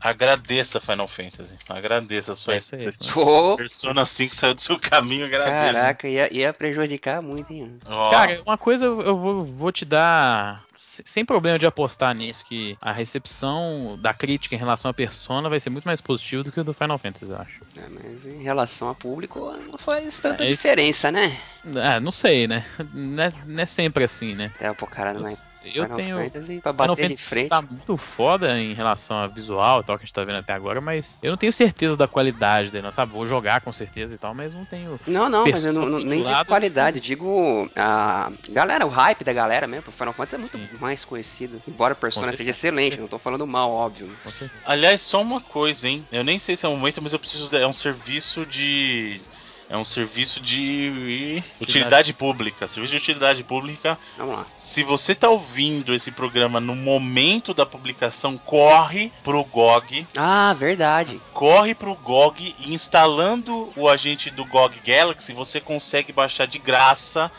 Agradeça 0.00 0.80
Final 0.80 1.08
Fantasy. 1.08 1.54
Agradeça 1.68 2.32
a 2.32 2.36
sua 2.36 2.54
É 2.54 2.58
isso 2.58 2.74
aí. 2.74 2.92
Pô. 3.12 3.56
Persona 3.56 4.04
5 4.06 4.34
saiu 4.34 4.54
do 4.54 4.60
seu 4.60 4.78
caminho, 4.78 5.26
agradeça. 5.26 5.72
Caraca, 5.72 6.08
ia, 6.08 6.32
ia 6.32 6.52
prejudicar 6.52 7.20
muito, 7.20 7.52
hein? 7.52 7.78
Ó, 7.86 8.10
Cara, 8.10 8.42
uma 8.46 8.56
coisa 8.58 8.84
eu 8.86 9.16
vou, 9.18 9.42
vou 9.44 9.72
te 9.72 9.84
dar. 9.84 10.64
se- 10.76 11.02
Sem 11.04 11.24
problema 11.24 11.58
de 11.58 11.66
apostar 11.66 12.14
nisso, 12.14 12.44
que 12.44 12.76
a 12.80 12.92
recepção 12.92 13.98
da 14.00 14.14
crítica 14.14 14.54
em 14.54 14.58
relação 14.58 14.90
à 14.90 14.94
persona 14.94 15.48
vai 15.48 15.58
ser 15.60 15.70
muito 15.70 15.84
mais 15.84 16.00
positiva 16.00 16.42
do 16.44 16.52
que 16.52 16.60
o 16.60 16.64
do 16.64 16.72
Final 16.72 16.98
Fantasy, 16.98 17.30
eu 17.30 17.36
acho. 17.36 17.60
É, 17.76 17.88
mas 17.88 18.24
em 18.26 18.42
relação 18.42 18.88
a 18.88 18.94
público, 18.94 19.50
não 19.70 19.76
faz 19.78 20.18
tanta 20.20 20.44
É 20.44 20.50
isso. 20.50 20.62
diferença, 20.62 21.10
né? 21.10 21.36
Ah, 21.76 21.98
não 22.00 22.12
sei, 22.12 22.46
né? 22.46 22.64
Não 22.94 23.22
é, 23.22 23.32
não 23.46 23.62
é 23.62 23.66
sempre 23.66 24.04
assim, 24.04 24.34
né? 24.34 24.52
Até 24.54 24.72
pro 24.72 24.86
cara 24.86 25.12
não 25.12 25.20
Eu, 25.20 25.24
vai 25.24 25.34
eu 25.74 25.84
Final 25.84 25.96
tenho. 25.96 26.16
Fantasy 26.18 26.60
pra 26.60 26.72
Final 26.72 26.88
bater 26.88 26.96
de 26.96 27.02
Fantasy 27.02 27.22
frente. 27.24 27.48
tá 27.48 27.62
muito 27.62 27.96
foda 27.96 28.58
em 28.58 28.74
relação 28.74 29.16
a 29.18 29.26
visual 29.26 29.80
e 29.80 29.84
tal, 29.84 29.96
que 29.98 30.02
a 30.02 30.06
gente 30.06 30.12
tá 30.14 30.24
vendo 30.24 30.36
até 30.38 30.52
agora, 30.52 30.80
mas 30.80 31.18
eu 31.22 31.30
não 31.30 31.36
tenho 31.36 31.52
certeza 31.52 31.96
da 31.96 32.08
qualidade 32.08 32.70
dele, 32.70 32.82
não, 32.84 32.92
sabe? 32.92 33.12
Vou 33.12 33.26
jogar 33.26 33.60
com 33.60 33.72
certeza 33.72 34.14
e 34.14 34.18
tal, 34.18 34.34
mas 34.34 34.54
não 34.54 34.64
tenho. 34.64 35.00
Não, 35.06 35.28
não, 35.28 35.44
mas 35.46 35.64
eu 35.64 35.72
não, 35.72 35.88
nem 36.00 36.22
digo 36.22 36.44
qualidade, 36.46 37.00
digo 37.00 37.68
a 37.76 38.30
galera, 38.50 38.86
o 38.86 38.88
hype 38.88 39.24
da 39.24 39.32
galera 39.32 39.66
mesmo, 39.66 39.82
pro 39.84 39.92
Final 39.92 40.12
Fantasy 40.14 40.34
é 40.34 40.38
muito 40.38 40.72
Sim. 40.72 40.78
mais 40.80 41.04
conhecido. 41.04 41.62
Embora 41.66 41.92
a 41.92 41.96
Persona 41.96 42.32
seja 42.32 42.50
excelente, 42.50 42.98
não 42.98 43.08
tô 43.08 43.18
falando 43.18 43.46
mal, 43.46 43.70
óbvio. 43.70 44.08
Certeza. 44.24 44.50
Aliás, 44.64 45.00
só 45.02 45.20
uma 45.22 45.40
coisa, 45.40 45.88
hein? 45.88 46.04
Eu 46.10 46.22
nem 46.24 46.38
sei 46.38 46.56
se 46.56 46.64
é 46.66 46.68
o 46.68 46.76
momento, 46.76 47.00
mas 47.02 47.12
eu 47.12 47.18
preciso. 47.18 47.48
de- 47.50 47.56
É 47.56 47.66
um 47.66 47.72
serviço 47.72 48.44
de. 48.46 49.20
É 49.70 49.76
um 49.76 49.84
serviço 49.84 50.40
de 50.40 51.42
utilidade 51.60 52.14
pública. 52.14 52.66
Serviço 52.66 52.92
de 52.92 52.96
utilidade 52.96 53.44
pública. 53.44 53.98
Vamos 54.16 54.36
lá. 54.36 54.46
Se 54.54 54.82
você 54.82 55.14
tá 55.14 55.28
ouvindo 55.28 55.94
esse 55.94 56.10
programa 56.10 56.58
no 56.58 56.74
momento 56.74 57.52
da 57.52 57.66
publicação, 57.66 58.38
corre 58.38 59.12
pro 59.22 59.44
GOG. 59.44 60.06
Ah, 60.16 60.54
verdade. 60.54 61.18
Corre 61.34 61.74
pro 61.74 61.94
GOG 61.94 62.56
e 62.58 62.72
instalando 62.72 63.70
o 63.76 63.88
agente 63.88 64.30
do 64.30 64.44
GOG 64.44 64.80
Galaxy, 64.84 65.34
você 65.34 65.60
consegue 65.60 66.12
baixar 66.12 66.46
de 66.46 66.58
graça 66.58 67.30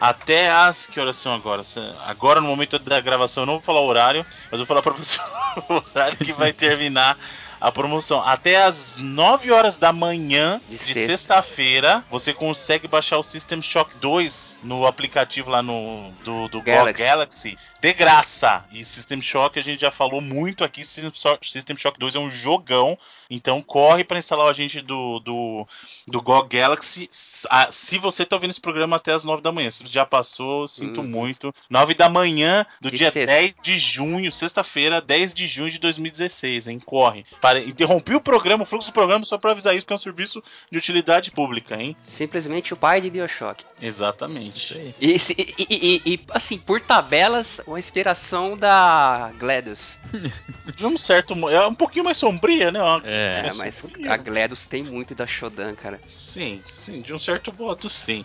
até 0.00 0.50
as. 0.50 0.86
Que 0.86 0.98
horas 0.98 1.16
são 1.16 1.32
agora? 1.32 1.62
Agora, 2.04 2.40
no 2.40 2.48
momento 2.48 2.80
da 2.80 3.00
gravação, 3.00 3.44
eu 3.44 3.46
não 3.46 3.54
vou 3.54 3.62
falar 3.62 3.80
o 3.80 3.86
horário, 3.86 4.26
mas 4.50 4.58
vou 4.58 4.66
falar 4.66 4.82
pra 4.82 4.92
você 4.92 5.18
o 5.68 5.74
horário 5.74 6.18
que 6.18 6.32
vai 6.32 6.52
terminar 6.52 7.16
a 7.60 7.70
promoção. 7.72 8.22
Até 8.22 8.62
as 8.64 8.96
9 8.98 9.50
horas 9.50 9.76
da 9.78 9.92
manhã 9.92 10.60
De 10.68 10.76
de, 10.76 10.82
sexta. 10.82 11.06
sexta-feira, 11.06 12.04
você 12.10 12.32
consegue 12.32 12.86
baixar 12.88 13.18
o 13.18 13.22
System 13.22 13.60
Shock 13.62 13.94
2 13.96 14.58
no 14.62 14.86
aplicativo 14.86 15.50
lá 15.50 15.62
no 15.62 16.10
do, 16.24 16.48
do 16.48 16.60
Galaxy. 16.62 17.02
Galaxy 17.04 17.58
de 17.80 17.92
graça. 17.92 18.64
E 18.72 18.84
System 18.84 19.20
Shock 19.20 19.58
a 19.58 19.62
gente 19.62 19.80
já 19.80 19.90
falou 19.92 20.20
muito 20.20 20.64
aqui. 20.64 20.84
System 20.84 21.12
Shock, 21.14 21.48
System 21.48 21.76
Shock 21.76 21.98
2 21.98 22.16
é 22.16 22.18
um 22.18 22.30
jogão. 22.30 22.98
Então 23.30 23.60
corre 23.62 24.02
para 24.02 24.18
instalar 24.18 24.46
o 24.46 24.50
agente 24.50 24.80
do, 24.80 25.20
do, 25.20 25.66
do 26.06 26.20
GOG 26.20 26.48
Galaxy. 26.58 27.08
Ah, 27.50 27.68
Se 27.70 27.98
você 27.98 28.24
tá 28.24 28.34
ouvindo 28.36 28.50
esse 28.50 28.60
programa 28.60 28.96
até 28.96 29.12
as 29.12 29.24
9 29.24 29.40
da 29.42 29.52
manhã. 29.52 29.70
Se 29.70 29.86
já 29.86 30.04
passou, 30.04 30.66
sinto 30.66 31.00
Uhum. 31.00 31.06
muito. 31.06 31.54
9 31.70 31.94
da 31.94 32.08
manhã 32.08 32.64
do 32.80 32.90
De 32.90 32.96
dia 32.96 33.10
sexta. 33.10 33.34
10 33.36 33.60
de 33.62 33.78
junho, 33.78 34.32
sexta-feira, 34.32 35.00
10 35.00 35.32
de 35.34 35.46
junho 35.46 35.70
de 35.70 35.78
2016, 35.78 36.66
hein? 36.68 36.80
Corre. 36.80 37.24
Para, 37.46 37.60
interrompi 37.60 38.12
o 38.12 38.20
programa, 38.20 38.64
o 38.64 38.66
fluxo 38.66 38.90
do 38.90 38.92
programa, 38.92 39.24
só 39.24 39.38
para 39.38 39.52
avisar 39.52 39.76
isso, 39.76 39.86
que 39.86 39.92
é 39.92 39.94
um 39.94 39.98
serviço 39.98 40.42
de 40.68 40.76
utilidade 40.78 41.30
pública, 41.30 41.80
hein? 41.80 41.96
Simplesmente 42.08 42.74
o 42.74 42.76
pai 42.76 43.00
de 43.00 43.08
Bioshock. 43.08 43.64
Exatamente. 43.80 44.74
Isso 45.00 45.32
aí. 45.32 45.54
E, 45.56 45.62
e- 45.62 46.02
e- 46.04 46.14
e- 46.14 46.20
assim, 46.30 46.58
por 46.58 46.80
tabelas, 46.80 47.60
uma 47.64 47.78
inspiração 47.78 48.56
da 48.56 49.30
GLaDOS. 49.38 49.96
De 50.76 50.84
um 50.84 50.98
certo 50.98 51.34
É 51.48 51.64
um 51.68 51.74
pouquinho 51.74 52.04
mais 52.04 52.18
sombria, 52.18 52.72
né? 52.72 52.82
Uma- 52.82 53.00
É, 53.04 53.42
É, 53.44 53.48
é 53.48 53.54
mas 53.54 53.76
sombria. 53.76 54.12
a 54.12 54.16
GLaDOS 54.16 54.66
tem 54.66 54.82
muito 54.82 55.14
da 55.14 55.24
Shodan, 55.24 55.76
cara. 55.76 56.00
Sim, 56.08 56.60
sim, 56.66 57.00
de 57.00 57.14
um 57.14 57.18
certo 57.18 57.54
modo, 57.56 57.88
sim. 57.88 58.24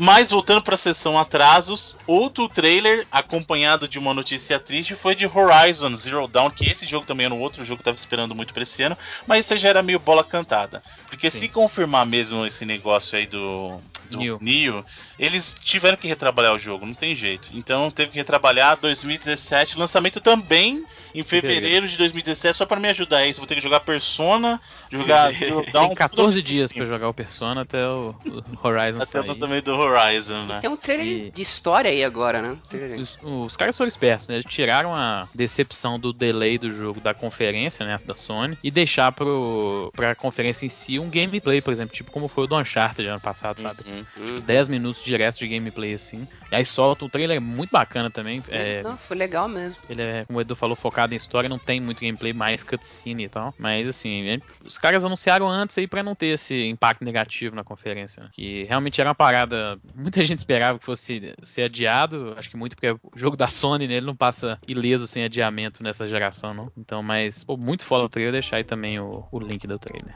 Mas 0.00 0.30
voltando 0.30 0.62
para 0.62 0.74
a 0.74 0.78
sessão 0.78 1.18
atrasos, 1.18 1.96
outro 2.06 2.48
trailer 2.48 3.04
acompanhado 3.10 3.88
de 3.88 3.98
uma 3.98 4.14
notícia 4.14 4.56
triste 4.56 4.94
foi 4.94 5.12
de 5.16 5.26
Horizon 5.26 5.92
Zero 5.96 6.28
Dawn, 6.28 6.50
que 6.50 6.70
esse 6.70 6.86
jogo 6.86 7.04
também 7.04 7.26
era 7.26 7.34
um 7.34 7.40
outro 7.40 7.64
jogo 7.64 7.78
que 7.78 7.88
eu 7.88 7.92
tava 7.92 7.96
esperando 7.96 8.32
muito 8.32 8.54
pra 8.54 8.62
esse 8.62 8.80
ano, 8.80 8.96
mas 9.26 9.44
isso 9.44 9.56
já 9.56 9.70
era 9.70 9.82
meio 9.82 9.98
bola 9.98 10.22
cantada. 10.22 10.84
Porque 11.08 11.28
Sim. 11.28 11.38
se 11.38 11.48
confirmar 11.48 12.06
mesmo 12.06 12.46
esse 12.46 12.64
negócio 12.64 13.18
aí 13.18 13.26
do, 13.26 13.80
do 14.08 14.18
Neo. 14.18 14.38
Neo, 14.40 14.86
eles 15.18 15.56
tiveram 15.60 15.96
que 15.96 16.06
retrabalhar 16.06 16.54
o 16.54 16.60
jogo, 16.60 16.86
não 16.86 16.94
tem 16.94 17.16
jeito. 17.16 17.48
Então 17.52 17.90
teve 17.90 18.12
que 18.12 18.18
retrabalhar 18.18 18.78
2017, 18.80 19.76
lançamento 19.76 20.20
também 20.20 20.84
em 21.14 21.22
fevereiro 21.22 21.86
de 21.88 21.96
2017, 21.96 22.56
só 22.56 22.66
para 22.66 22.80
me 22.80 22.88
ajudar 22.88 23.18
aí. 23.18 23.32
Vou 23.32 23.46
ter 23.46 23.54
que 23.54 23.60
jogar 23.60 23.80
Persona, 23.80 24.60
jogar 24.90 25.32
Zero 25.32 25.64
Dawn, 25.72 25.88
Tem 25.88 25.96
14 25.96 26.42
dias 26.42 26.72
pra 26.72 26.84
jogar 26.84 27.08
o 27.08 27.14
Persona 27.14 27.62
até 27.62 27.86
o, 27.86 28.14
o 28.26 28.66
Horizon 28.66 29.02
até 29.02 29.18
o 29.18 29.22
sair. 29.22 29.28
lançamento 29.28 29.64
do 29.66 29.76
Horizon, 29.76 30.44
né? 30.46 30.58
Tem 30.60 30.70
um 30.70 30.76
trailer 30.76 31.26
E- 31.26 31.30
de 31.30 31.42
história 31.42 31.90
aí 31.90 32.04
agora, 32.04 32.40
né? 32.42 32.56
Trailer. 32.68 33.00
Os, 33.00 33.18
os 33.22 33.56
caras 33.56 33.76
foram 33.76 33.88
espertos, 33.88 34.28
né? 34.28 34.34
Eles 34.36 34.46
tiraram 34.46 34.94
a 34.94 35.28
decepção 35.34 35.98
do 35.98 36.12
delay 36.12 36.58
do 36.58 36.70
jogo 36.70 37.00
da 37.00 37.14
conferência, 37.14 37.84
né? 37.86 37.98
Da 38.04 38.14
Sony, 38.14 38.58
e 38.62 38.70
deixar 38.70 39.12
pro, 39.12 39.90
pra 39.94 40.14
conferência 40.14 40.66
em 40.66 40.68
si 40.68 40.98
um 40.98 41.08
gameplay, 41.08 41.60
por 41.60 41.72
exemplo, 41.72 41.94
tipo 41.94 42.10
como 42.10 42.28
foi 42.28 42.44
o 42.44 42.46
do 42.46 42.56
Uncharted 42.56 43.08
ano 43.08 43.20
passado, 43.20 43.60
sabe? 43.60 43.80
Uhum. 43.86 44.04
Hum. 44.18 44.40
10 44.40 44.68
minutos 44.68 45.02
direto 45.04 45.38
de 45.38 45.48
gameplay 45.48 45.94
assim. 45.94 46.26
E 46.50 46.56
aí 46.56 46.64
solta 46.64 47.04
o 47.04 47.08
trailer 47.08 47.36
é 47.36 47.40
muito 47.40 47.70
bacana 47.70 48.10
também. 48.10 48.42
É, 48.48 48.82
Não, 48.82 48.96
foi 48.96 49.16
legal 49.16 49.48
mesmo. 49.48 49.76
ele 49.88 50.02
é, 50.02 50.24
como 50.26 50.38
o 50.38 50.40
Edu 50.42 50.56
falou, 50.56 50.74
focado 50.76 50.97
em 51.12 51.16
história, 51.16 51.48
não 51.48 51.58
tem 51.58 51.80
muito 51.80 52.00
gameplay, 52.00 52.32
mais 52.32 52.62
cutscene 52.62 53.24
e 53.24 53.28
tal. 53.28 53.54
Mas 53.58 53.86
assim, 53.88 54.28
é- 54.28 54.40
os 54.64 54.78
caras 54.78 55.04
anunciaram 55.04 55.48
antes 55.48 55.76
aí 55.78 55.86
pra 55.86 56.02
não 56.02 56.14
ter 56.14 56.28
esse 56.28 56.66
impacto 56.66 57.04
negativo 57.04 57.54
na 57.54 57.64
conferência. 57.64 58.22
né? 58.22 58.30
Que 58.32 58.64
realmente 58.64 59.00
era 59.00 59.08
uma 59.10 59.14
parada. 59.14 59.78
Muita 59.94 60.22
gente 60.24 60.38
esperava 60.38 60.78
que 60.78 60.84
fosse 60.84 61.34
ser 61.42 61.62
adiado. 61.62 62.34
Acho 62.36 62.50
que 62.50 62.56
muito 62.56 62.74
porque 62.76 62.90
o 62.90 63.00
jogo 63.14 63.36
da 63.36 63.48
Sony, 63.48 63.86
né, 63.86 63.94
ele 63.94 64.06
não 64.06 64.14
passa 64.14 64.58
ileso 64.66 65.06
sem 65.06 65.24
adiamento 65.24 65.82
nessa 65.82 66.06
geração, 66.06 66.52
não. 66.54 66.72
Então, 66.76 67.02
mas, 67.02 67.44
pô, 67.44 67.56
muito 67.56 67.84
foda 67.84 68.04
o 68.04 68.08
trailer, 68.08 68.32
deixar 68.32 68.56
aí 68.56 68.64
também 68.64 68.98
o, 68.98 69.26
o 69.30 69.38
link 69.38 69.66
do 69.66 69.78
trailer. 69.78 70.14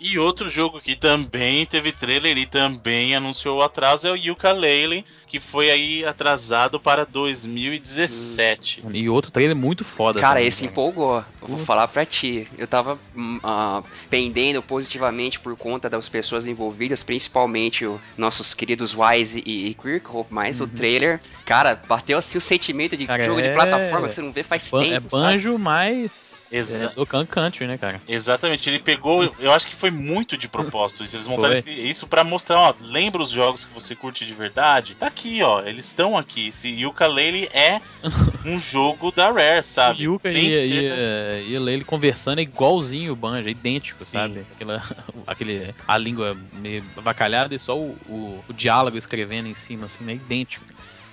E 0.00 0.16
outro 0.16 0.48
jogo 0.48 0.80
que 0.80 0.94
também 0.94 1.66
teve 1.66 1.90
trailer 1.90 2.38
e 2.38 2.46
também 2.46 3.16
anunciou 3.16 3.58
o 3.58 3.62
atraso 3.62 4.06
é 4.06 4.12
o 4.12 4.16
Yooka-Laylee, 4.16 5.04
que 5.28 5.38
foi 5.40 5.70
aí 5.70 6.04
atrasado 6.04 6.80
para 6.80 7.04
2017. 7.04 8.82
E 8.92 9.08
outro 9.08 9.30
trailer 9.30 9.56
muito 9.56 9.84
foda. 9.84 10.20
Cara, 10.20 10.34
também, 10.34 10.48
esse 10.48 10.64
empolgou. 10.64 11.18
Eu 11.40 11.48
vou 11.48 11.56
Putz. 11.56 11.66
falar 11.66 11.88
pra 11.88 12.04
ti. 12.06 12.48
Eu 12.56 12.66
tava 12.66 12.98
hum, 13.14 13.38
ah, 13.42 13.82
pendendo 14.10 14.62
positivamente 14.62 15.38
por 15.40 15.56
conta 15.56 15.88
das 15.90 16.08
pessoas 16.08 16.46
envolvidas, 16.46 17.02
principalmente 17.02 17.84
os 17.86 18.00
nossos 18.16 18.54
queridos 18.54 18.94
Wise 18.96 19.42
e, 19.44 19.68
e 19.68 19.74
Kirkhope, 19.74 20.32
mas 20.32 20.60
o 20.60 20.66
trailer, 20.66 21.20
cara, 21.44 21.80
bateu 21.88 22.18
assim 22.18 22.38
o 22.38 22.40
sentimento 22.40 22.96
de 22.96 23.02
Uhum. 23.04 23.06
Cara, 23.08 23.24
jogo 23.24 23.40
de 23.40 23.48
é- 23.48 23.54
plataforma 23.54 24.08
que 24.08 24.14
você 24.14 24.20
não 24.22 24.32
vê 24.32 24.42
faz 24.42 24.70
Ban- 24.70 24.82
tempo, 24.82 25.06
é 25.06 25.10
sabe? 25.10 25.22
banjo 25.22 25.58
mais 25.58 26.48
Exa- 26.52 26.86
é, 26.86 26.88
Dokkan 26.94 27.24
Country, 27.24 27.66
né, 27.66 27.78
cara? 27.78 28.02
Exatamente, 28.06 28.68
ele 28.68 28.78
pegou, 28.80 29.34
eu 29.38 29.52
acho 29.52 29.66
que 29.66 29.74
foi 29.74 29.90
muito 29.90 30.36
de 30.36 30.48
propósito. 30.48 31.02
isso. 31.04 31.16
Eles 31.16 31.26
montaram 31.26 31.54
esse- 31.54 31.72
isso 31.72 32.06
pra 32.06 32.22
mostrar, 32.24 32.58
ó, 32.60 32.74
lembra 32.80 33.22
os 33.22 33.30
jogos 33.30 33.64
que 33.64 33.72
você 33.74 33.94
curte 33.94 34.26
de 34.26 34.34
verdade? 34.34 34.94
Tá 34.94 35.06
aqui, 35.18 35.42
ó, 35.42 35.60
eles 35.62 35.86
estão 35.86 36.16
aqui. 36.16 36.48
Esse 36.48 36.68
Yooka-Laylee 36.68 37.48
é 37.52 37.80
um 38.46 38.58
jogo 38.60 39.10
da 39.10 39.30
Rare, 39.30 39.64
sabe? 39.64 40.06
O 40.06 40.12
Yuka 40.12 40.30
Sem 40.30 40.48
ia, 40.48 40.56
ser- 40.56 40.82
ia, 40.82 41.40
ia 41.42 41.60
ler 41.60 41.74
ele 41.74 41.84
conversando 41.84 42.38
é 42.38 42.42
igualzinho 42.42 43.12
o 43.12 43.16
Banjo, 43.16 43.48
é 43.48 43.50
idêntico, 43.50 43.98
Sim. 43.98 44.12
sabe? 44.12 44.46
Aquela, 44.52 44.82
aquele, 45.26 45.74
a 45.86 45.98
língua 45.98 46.36
meio 46.52 46.84
avacalhada 46.96 47.54
e 47.54 47.58
só 47.58 47.76
o, 47.76 47.96
o, 48.06 48.44
o 48.48 48.52
diálogo 48.52 48.96
escrevendo 48.96 49.48
em 49.48 49.54
cima, 49.54 49.86
assim, 49.86 50.08
é 50.08 50.14
idêntico. 50.14 50.64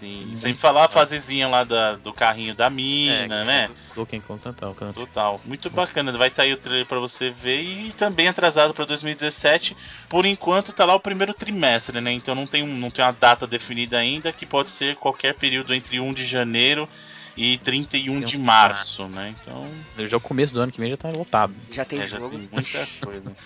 Sim, 0.05 0.35
sem 0.35 0.55
falar 0.55 0.85
a 0.85 0.89
fasezinha 0.89 1.47
lá 1.47 1.63
da, 1.63 1.95
do 1.95 2.13
carrinho 2.13 2.53
da 2.53 2.69
mina, 2.69 3.41
É, 3.41 3.45
né? 3.45 3.69
Donkey 3.95 4.19
Kong 4.21 4.41
Total, 4.41 4.75
cara. 4.75 4.93
Total. 4.93 5.41
Muito 5.45 5.69
bacana. 5.69 6.11
Vai 6.11 6.27
estar 6.27 6.43
aí 6.43 6.53
o 6.53 6.57
trailer 6.57 6.85
pra 6.85 6.99
você 6.99 7.29
ver. 7.29 7.61
E 7.61 7.91
também 7.93 8.27
atrasado 8.27 8.73
pra 8.73 8.85
2017. 8.85 9.75
Por 10.09 10.25
enquanto 10.25 10.71
tá 10.73 10.85
lá 10.85 10.93
o 10.95 10.99
primeiro 10.99 11.33
trimestre, 11.33 11.99
né? 12.01 12.11
Então 12.11 12.35
não 12.35 12.45
tem, 12.45 12.61
um- 12.61 12.77
não 12.77 12.91
tem 12.91 13.03
uma 13.03 13.11
data 13.11 13.47
definida 13.47 13.97
ainda, 13.97 14.31
que 14.31 14.45
pode 14.45 14.69
ser 14.69 14.95
qualquer 14.95 15.33
período 15.33 15.73
entre 15.73 15.99
1 15.99 16.13
de 16.13 16.25
janeiro 16.25 16.87
e 17.35 17.57
31 17.57 18.21
de 18.21 18.37
março, 18.37 19.07
né? 19.07 19.33
Então 19.39 19.71
Já 19.97 20.17
o 20.17 20.21
começo 20.21 20.53
do 20.53 20.61
ano 20.61 20.71
que 20.71 20.79
vem 20.79 20.89
já 20.89 20.97
tá 20.97 21.09
lotado. 21.09 21.55
Já 21.71 21.85
tem 21.85 21.99
é, 21.99 22.07
já 22.07 22.19
jogo. 22.19 22.37
tem 22.37 22.49
muita 22.51 22.87
coisa. 23.01 23.35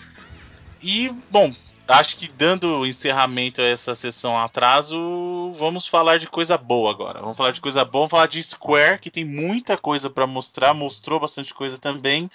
E, 0.82 1.12
bom, 1.30 1.54
acho 1.90 2.16
que 2.16 2.28
dando 2.28 2.86
encerramento 2.86 3.60
a 3.60 3.64
essa 3.64 3.94
sessão 3.94 4.38
atraso, 4.38 5.52
vamos 5.56 5.86
falar 5.86 6.18
de 6.18 6.28
coisa 6.28 6.56
boa 6.56 6.90
agora. 6.90 7.20
Vamos 7.20 7.36
falar 7.36 7.52
de 7.52 7.60
coisa 7.60 7.84
boa, 7.84 8.02
vamos 8.02 8.10
falar 8.10 8.26
de 8.26 8.42
Square, 8.42 9.00
que 9.00 9.10
tem 9.10 9.24
muita 9.24 9.76
coisa 9.76 10.08
pra 10.08 10.26
mostrar, 10.26 10.72
mostrou 10.72 11.18
bastante 11.18 11.52
coisa 11.52 11.78
também. 11.78 12.30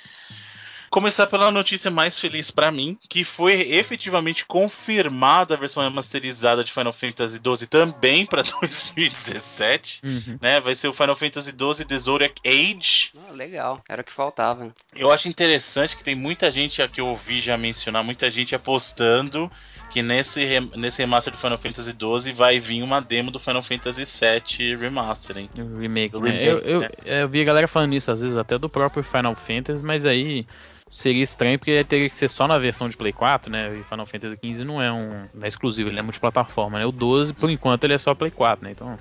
Começar 0.95 1.27
pela 1.27 1.51
notícia 1.51 1.91
mais 1.91 2.17
feliz 2.17 2.49
pra 2.49 2.71
mim, 2.71 2.97
que 3.09 3.25
foi 3.25 3.51
efetivamente 3.73 4.45
confirmada 4.45 5.53
a 5.53 5.57
versão 5.57 5.83
remasterizada 5.83 6.63
de 6.63 6.71
Final 6.71 6.93
Fantasy 6.93 7.37
XII 7.43 7.67
também 7.67 8.25
pra 8.25 8.41
2017, 8.61 9.99
Uhum. 10.05 10.37
né? 10.41 10.61
Vai 10.61 10.73
ser 10.73 10.87
o 10.87 10.93
Final 10.93 11.17
Fantasy 11.17 11.51
XII 11.51 11.83
The 11.85 11.97
Zodiac 11.97 12.35
Age, 12.45 13.11
Ah, 13.27 13.33
legal, 13.33 13.83
era 13.89 14.01
o 14.01 14.05
que 14.05 14.11
faltava. 14.13 14.73
eu 14.95 15.11
acho 15.11 15.27
interessante 15.27 15.97
que 15.97 16.03
tem 16.03 16.15
muita 16.15 16.49
gente 16.49 16.81
que 16.87 17.01
eu 17.01 17.07
ouvi 17.07 17.41
já 17.41 17.57
mencionar, 17.57 18.01
muita 18.01 18.31
gente 18.31 18.55
apostando 18.55 19.51
que 19.91 20.01
nesse, 20.01 20.61
nesse 20.77 20.99
remaster 20.99 21.33
do 21.33 21.37
Final 21.39 21.57
Fantasy 21.57 21.91
XII 21.91 22.31
vai 22.33 22.57
vir 22.57 22.81
uma 22.81 23.01
demo 23.01 23.31
do 23.31 23.39
Final 23.39 23.61
Fantasy 23.61 24.03
VII 24.05 24.77
Remaster, 24.77 25.37
hein? 25.39 25.49
O 25.57 25.77
Remake, 25.77 26.17
né? 26.19 26.29
remake, 26.31 26.45
eu, 26.47 26.59
eu, 26.59 26.79
né? 26.79 26.89
eu 27.03 27.27
vi 27.27 27.41
a 27.41 27.43
galera 27.43 27.67
falando 27.67 27.93
isso, 27.93 28.09
às 28.11 28.21
vezes 28.21 28.37
até 28.37 28.57
do 28.57 28.69
próprio 28.69 29.03
Final 29.03 29.35
Fantasy, 29.35 29.83
mas 29.83 30.05
aí 30.05 30.47
seria 30.89 31.23
estranho 31.23 31.57
porque 31.57 31.83
teria 31.83 32.07
que 32.07 32.15
ser 32.15 32.27
só 32.27 32.47
na 32.47 32.57
versão 32.57 32.87
de 32.87 32.95
Play 32.95 33.11
4, 33.11 33.51
né? 33.51 33.75
E 33.77 33.83
Final 33.83 34.05
Fantasy 34.05 34.37
XV 34.37 34.63
não 34.63 34.81
é 34.81 34.91
um. 34.91 35.25
não 35.33 35.43
é 35.43 35.47
exclusivo, 35.47 35.89
ele 35.89 35.99
é 35.99 36.01
multiplataforma, 36.01 36.79
né? 36.79 36.85
O 36.85 36.91
12, 36.91 37.33
por 37.33 37.49
enquanto, 37.49 37.83
ele 37.83 37.93
é 37.93 37.97
só 37.97 38.13
Play 38.13 38.31
4, 38.31 38.63
né? 38.63 38.71
Então 38.71 38.97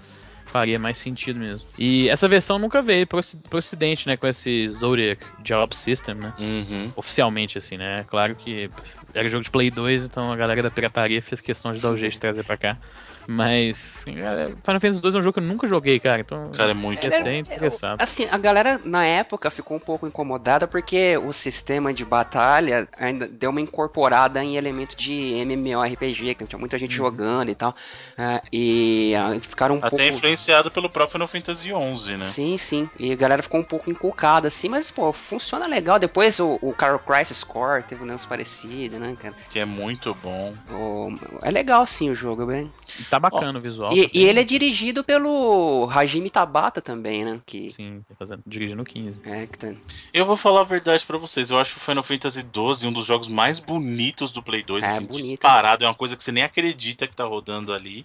faria 0.46 0.78
mais 0.78 0.98
sentido 0.98 1.40
mesmo. 1.40 1.66
E 1.76 2.08
essa 2.08 2.28
versão 2.28 2.58
nunca 2.58 2.80
veio 2.80 3.06
pro, 3.06 3.20
pro 3.50 3.58
ocidente, 3.58 4.06
né? 4.06 4.16
Com 4.16 4.26
esse 4.26 4.68
Zodiac 4.68 5.24
Job 5.40 5.74
System, 5.74 6.14
né? 6.14 6.32
Uhum. 6.38 6.92
Oficialmente, 6.94 7.58
assim, 7.58 7.76
né? 7.76 8.04
Claro 8.08 8.36
que 8.36 8.70
era 9.12 9.28
jogo 9.28 9.44
de 9.44 9.50
Play 9.50 9.70
2, 9.70 10.04
então 10.04 10.32
a 10.32 10.36
galera 10.36 10.62
da 10.62 10.70
pirataria 10.70 11.20
fez 11.20 11.40
questão 11.40 11.72
de 11.72 11.80
dar 11.80 11.90
o 11.90 11.96
jeito 11.96 12.12
de 12.12 12.20
trazer 12.20 12.44
pra 12.44 12.56
cá. 12.56 12.78
Mas 13.26 14.02
assim, 14.02 14.16
é, 14.20 14.46
Final 14.48 14.80
Fantasy 14.80 15.00
2 15.00 15.14
é 15.14 15.18
um 15.18 15.22
jogo 15.22 15.34
que 15.34 15.40
eu 15.40 15.44
nunca 15.48 15.66
joguei, 15.66 15.98
cara. 15.98 16.20
Então 16.20 16.50
Cara, 16.52 16.72
é 16.72 16.74
muito 16.74 17.04
Ele 17.04 17.14
é 17.14 17.38
interessado. 17.38 18.00
Assim, 18.00 18.26
a 18.30 18.36
galera 18.38 18.80
na 18.84 19.04
época 19.04 19.50
ficou 19.50 19.76
um 19.76 19.80
pouco 19.80 20.06
incomodada 20.06 20.66
porque 20.66 21.16
o 21.18 21.32
sistema 21.32 21.92
de 21.92 22.04
batalha 22.04 22.88
ainda 22.98 23.26
deu 23.26 23.50
uma 23.50 23.60
incorporada 23.60 24.42
em 24.42 24.56
elemento 24.56 24.96
de 24.96 25.12
MMORPG, 25.44 26.34
que 26.34 26.46
tinha 26.46 26.58
muita 26.58 26.78
gente 26.78 26.94
jogando 26.94 27.50
e 27.50 27.54
tal. 27.54 27.74
ah, 28.18 28.42
e 28.52 29.14
ah, 29.16 29.38
ficaram 29.40 29.76
um 29.76 29.78
Até 29.78 29.90
pouco. 29.90 30.02
influenciado 30.04 30.70
pelo 30.70 30.88
próprio 30.88 31.12
Final 31.12 31.28
Fantasy 31.28 31.72
XI, 31.72 32.16
né? 32.16 32.24
Sim, 32.24 32.56
sim. 32.58 32.88
E 32.98 33.12
a 33.12 33.16
galera 33.16 33.42
ficou 33.42 33.60
um 33.60 33.64
pouco 33.64 33.90
encucada, 33.90 34.48
assim, 34.48 34.68
mas, 34.68 34.90
pô, 34.90 35.12
funciona 35.12 35.66
legal. 35.66 35.98
Depois 35.98 36.38
o, 36.40 36.58
o 36.60 36.72
Carol 36.74 36.98
Crisis 36.98 37.42
Core 37.44 37.82
teve 37.84 38.02
um 38.02 38.06
lance 38.06 38.26
parecido, 38.26 38.98
né, 38.98 39.14
cara? 39.20 39.34
Que 39.50 39.58
é 39.60 39.64
muito 39.64 40.14
bom. 40.14 40.54
O- 40.70 41.12
é 41.42 41.50
legal, 41.50 41.84
sim, 41.86 42.10
o 42.10 42.14
jogo, 42.14 42.46
bem. 42.46 42.70
E 42.98 43.04
tá 43.14 43.20
bacana 43.20 43.58
o 43.58 43.62
visual. 43.62 43.92
E, 43.92 44.04
tá 44.04 44.10
e 44.12 44.24
ele 44.24 44.40
é 44.40 44.44
dirigido 44.44 45.04
pelo 45.04 45.88
Hajime 45.90 46.30
Tabata 46.30 46.80
também, 46.80 47.24
né? 47.24 47.40
Que, 47.44 47.72
Sim, 47.72 48.04
tá 48.08 48.14
fazendo, 48.18 48.42
dirigindo 48.46 48.84
15. 48.84 49.20
é, 49.24 49.46
que 49.46 49.58
tá... 49.58 49.72
Eu 50.12 50.26
vou 50.26 50.36
falar 50.36 50.62
a 50.62 50.64
verdade 50.64 51.04
pra 51.06 51.18
vocês. 51.18 51.50
Eu 51.50 51.58
acho 51.58 51.76
o 51.76 51.80
Final 51.80 52.02
Fantasy 52.02 52.40
XII 52.40 52.88
um 52.88 52.92
dos 52.92 53.06
jogos 53.06 53.28
mais 53.28 53.58
bonitos 53.58 54.30
do 54.30 54.42
Play 54.42 54.62
2. 54.62 54.84
É, 54.84 54.88
assim, 54.88 55.06
bonito. 55.06 55.28
disparado. 55.28 55.84
É 55.84 55.88
uma 55.88 55.94
coisa 55.94 56.16
que 56.16 56.22
você 56.22 56.32
nem 56.32 56.44
acredita 56.44 57.06
que 57.06 57.16
tá 57.16 57.24
rodando 57.24 57.72
ali. 57.72 58.04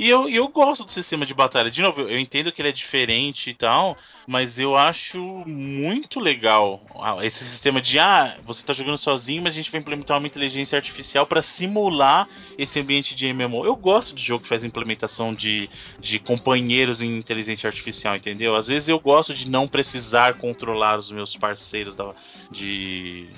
E 0.00 0.08
eu, 0.08 0.26
eu 0.30 0.48
gosto 0.48 0.82
do 0.82 0.90
sistema 0.90 1.26
de 1.26 1.34
batalha. 1.34 1.70
De 1.70 1.82
novo, 1.82 2.00
eu, 2.00 2.18
entendo 2.18 2.50
que 2.50 2.62
ele 2.62 2.70
é 2.70 2.72
diferente 2.72 3.50
e 3.50 3.54
tal, 3.54 3.98
mas 4.26 4.58
eu 4.58 4.74
acho 4.74 5.20
muito 5.46 6.18
legal 6.18 6.82
ah, 6.98 7.18
esse 7.20 7.44
sistema 7.44 7.82
de 7.82 7.98
ah, 7.98 8.34
você 8.46 8.64
tá 8.64 8.72
jogando 8.72 8.96
sozinho, 8.96 9.42
mas 9.42 9.52
a 9.52 9.56
gente 9.56 9.70
vai 9.70 9.78
implementar 9.78 10.16
uma 10.16 10.26
inteligência 10.26 10.74
artificial 10.74 11.26
pra 11.26 11.42
simular 11.42 12.26
esse 12.56 12.80
ambiente 12.80 13.14
de 13.14 13.30
MMO. 13.30 13.66
Eu 13.66 13.76
gosto 13.76 14.14
de 14.14 14.24
jogo 14.24 14.42
que 14.42 14.48
faz 14.48 14.64
implementação 14.64 15.34
de, 15.34 15.68
de 16.00 16.18
companheiros 16.18 17.02
em 17.02 17.18
inteligência 17.18 17.68
artificial, 17.68 18.16
entendeu? 18.16 18.56
Às 18.56 18.68
vezes 18.68 18.88
eu 18.88 18.98
gosto 18.98 19.34
de 19.34 19.50
não 19.50 19.68
precisar 19.68 20.32
controlar 20.38 20.98
os 20.98 21.10
meus 21.10 21.36
parceiros 21.36 21.94
da, 21.94 22.14
de 22.50 23.28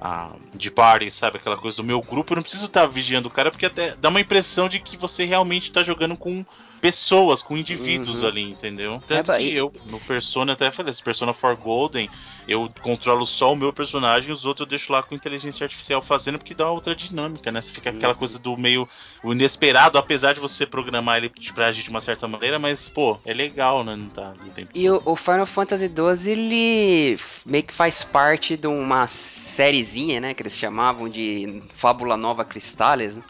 ah, 0.00 0.34
de 0.54 0.70
party, 0.70 1.10
sabe? 1.10 1.36
Aquela 1.38 1.56
coisa 1.56 1.76
do 1.76 1.84
meu 1.84 2.00
grupo. 2.02 2.32
Eu 2.32 2.36
não 2.36 2.42
preciso 2.42 2.66
estar 2.66 2.86
vigiando 2.86 3.28
o 3.28 3.30
cara, 3.30 3.50
porque 3.50 3.66
até 3.66 3.94
dá 3.96 4.08
uma 4.08 4.20
impressão 4.20 4.68
de 4.68 4.80
que 4.80 4.96
você 4.96 5.24
realmente 5.24 5.70
tá 5.72 5.82
jogando 5.82 6.16
com 6.16 6.44
pessoas, 6.80 7.42
com 7.42 7.56
indivíduos 7.58 8.22
Uhum. 8.22 8.28
ali, 8.28 8.42
entendeu? 8.50 9.02
Tanto 9.06 9.30
É, 9.32 9.38
que 9.38 9.44
e- 9.44 9.54
eu, 9.54 9.70
no 9.84 10.00
Persona, 10.00 10.54
até 10.54 10.70
falei, 10.70 10.90
esse 10.90 11.02
Persona 11.02 11.34
4 11.34 11.62
Golden, 11.62 12.08
eu 12.48 12.70
controlo 12.82 13.24
só 13.24 13.52
o 13.52 13.56
meu 13.56 13.72
personagem, 13.72 14.32
os 14.32 14.46
outros 14.46 14.60
eu 14.60 14.66
deixo 14.66 14.92
lá 14.92 15.02
com 15.02 15.14
inteligência 15.14 15.64
artificial 15.64 16.02
fazendo, 16.02 16.38
porque 16.38 16.54
dá 16.54 16.70
outra 16.70 16.94
dinâmica, 16.94 17.50
né? 17.50 17.60
Você 17.60 17.72
fica 17.72 17.90
aquela 17.90 18.14
coisa 18.14 18.38
do 18.38 18.56
meio 18.56 18.88
o 19.22 19.32
inesperado, 19.32 19.98
apesar 19.98 20.32
de 20.32 20.40
você 20.40 20.66
programar 20.66 21.18
ele 21.18 21.30
pra 21.54 21.66
agir 21.66 21.82
de 21.82 21.90
uma 21.90 22.00
certa 22.00 22.26
maneira, 22.26 22.58
mas, 22.58 22.88
pô, 22.88 23.18
é 23.24 23.32
legal, 23.32 23.84
né? 23.84 23.94
Não 23.94 24.08
tá 24.08 24.32
no 24.44 24.50
tempo. 24.52 24.70
E 24.74 24.88
o, 24.88 25.00
o 25.04 25.16
Final 25.16 25.46
Fantasy 25.46 25.88
XII, 25.88 26.32
ele 26.32 27.18
meio 27.44 27.64
que 27.64 27.74
faz 27.74 28.02
parte 28.02 28.56
de 28.56 28.66
uma 28.66 29.06
sériezinha, 29.06 30.20
né? 30.20 30.34
Que 30.34 30.42
eles 30.42 30.56
chamavam 30.56 31.08
de 31.08 31.62
Fábula 31.74 32.16
Nova 32.16 32.44
Cristales. 32.44 33.16
Né? 33.16 33.22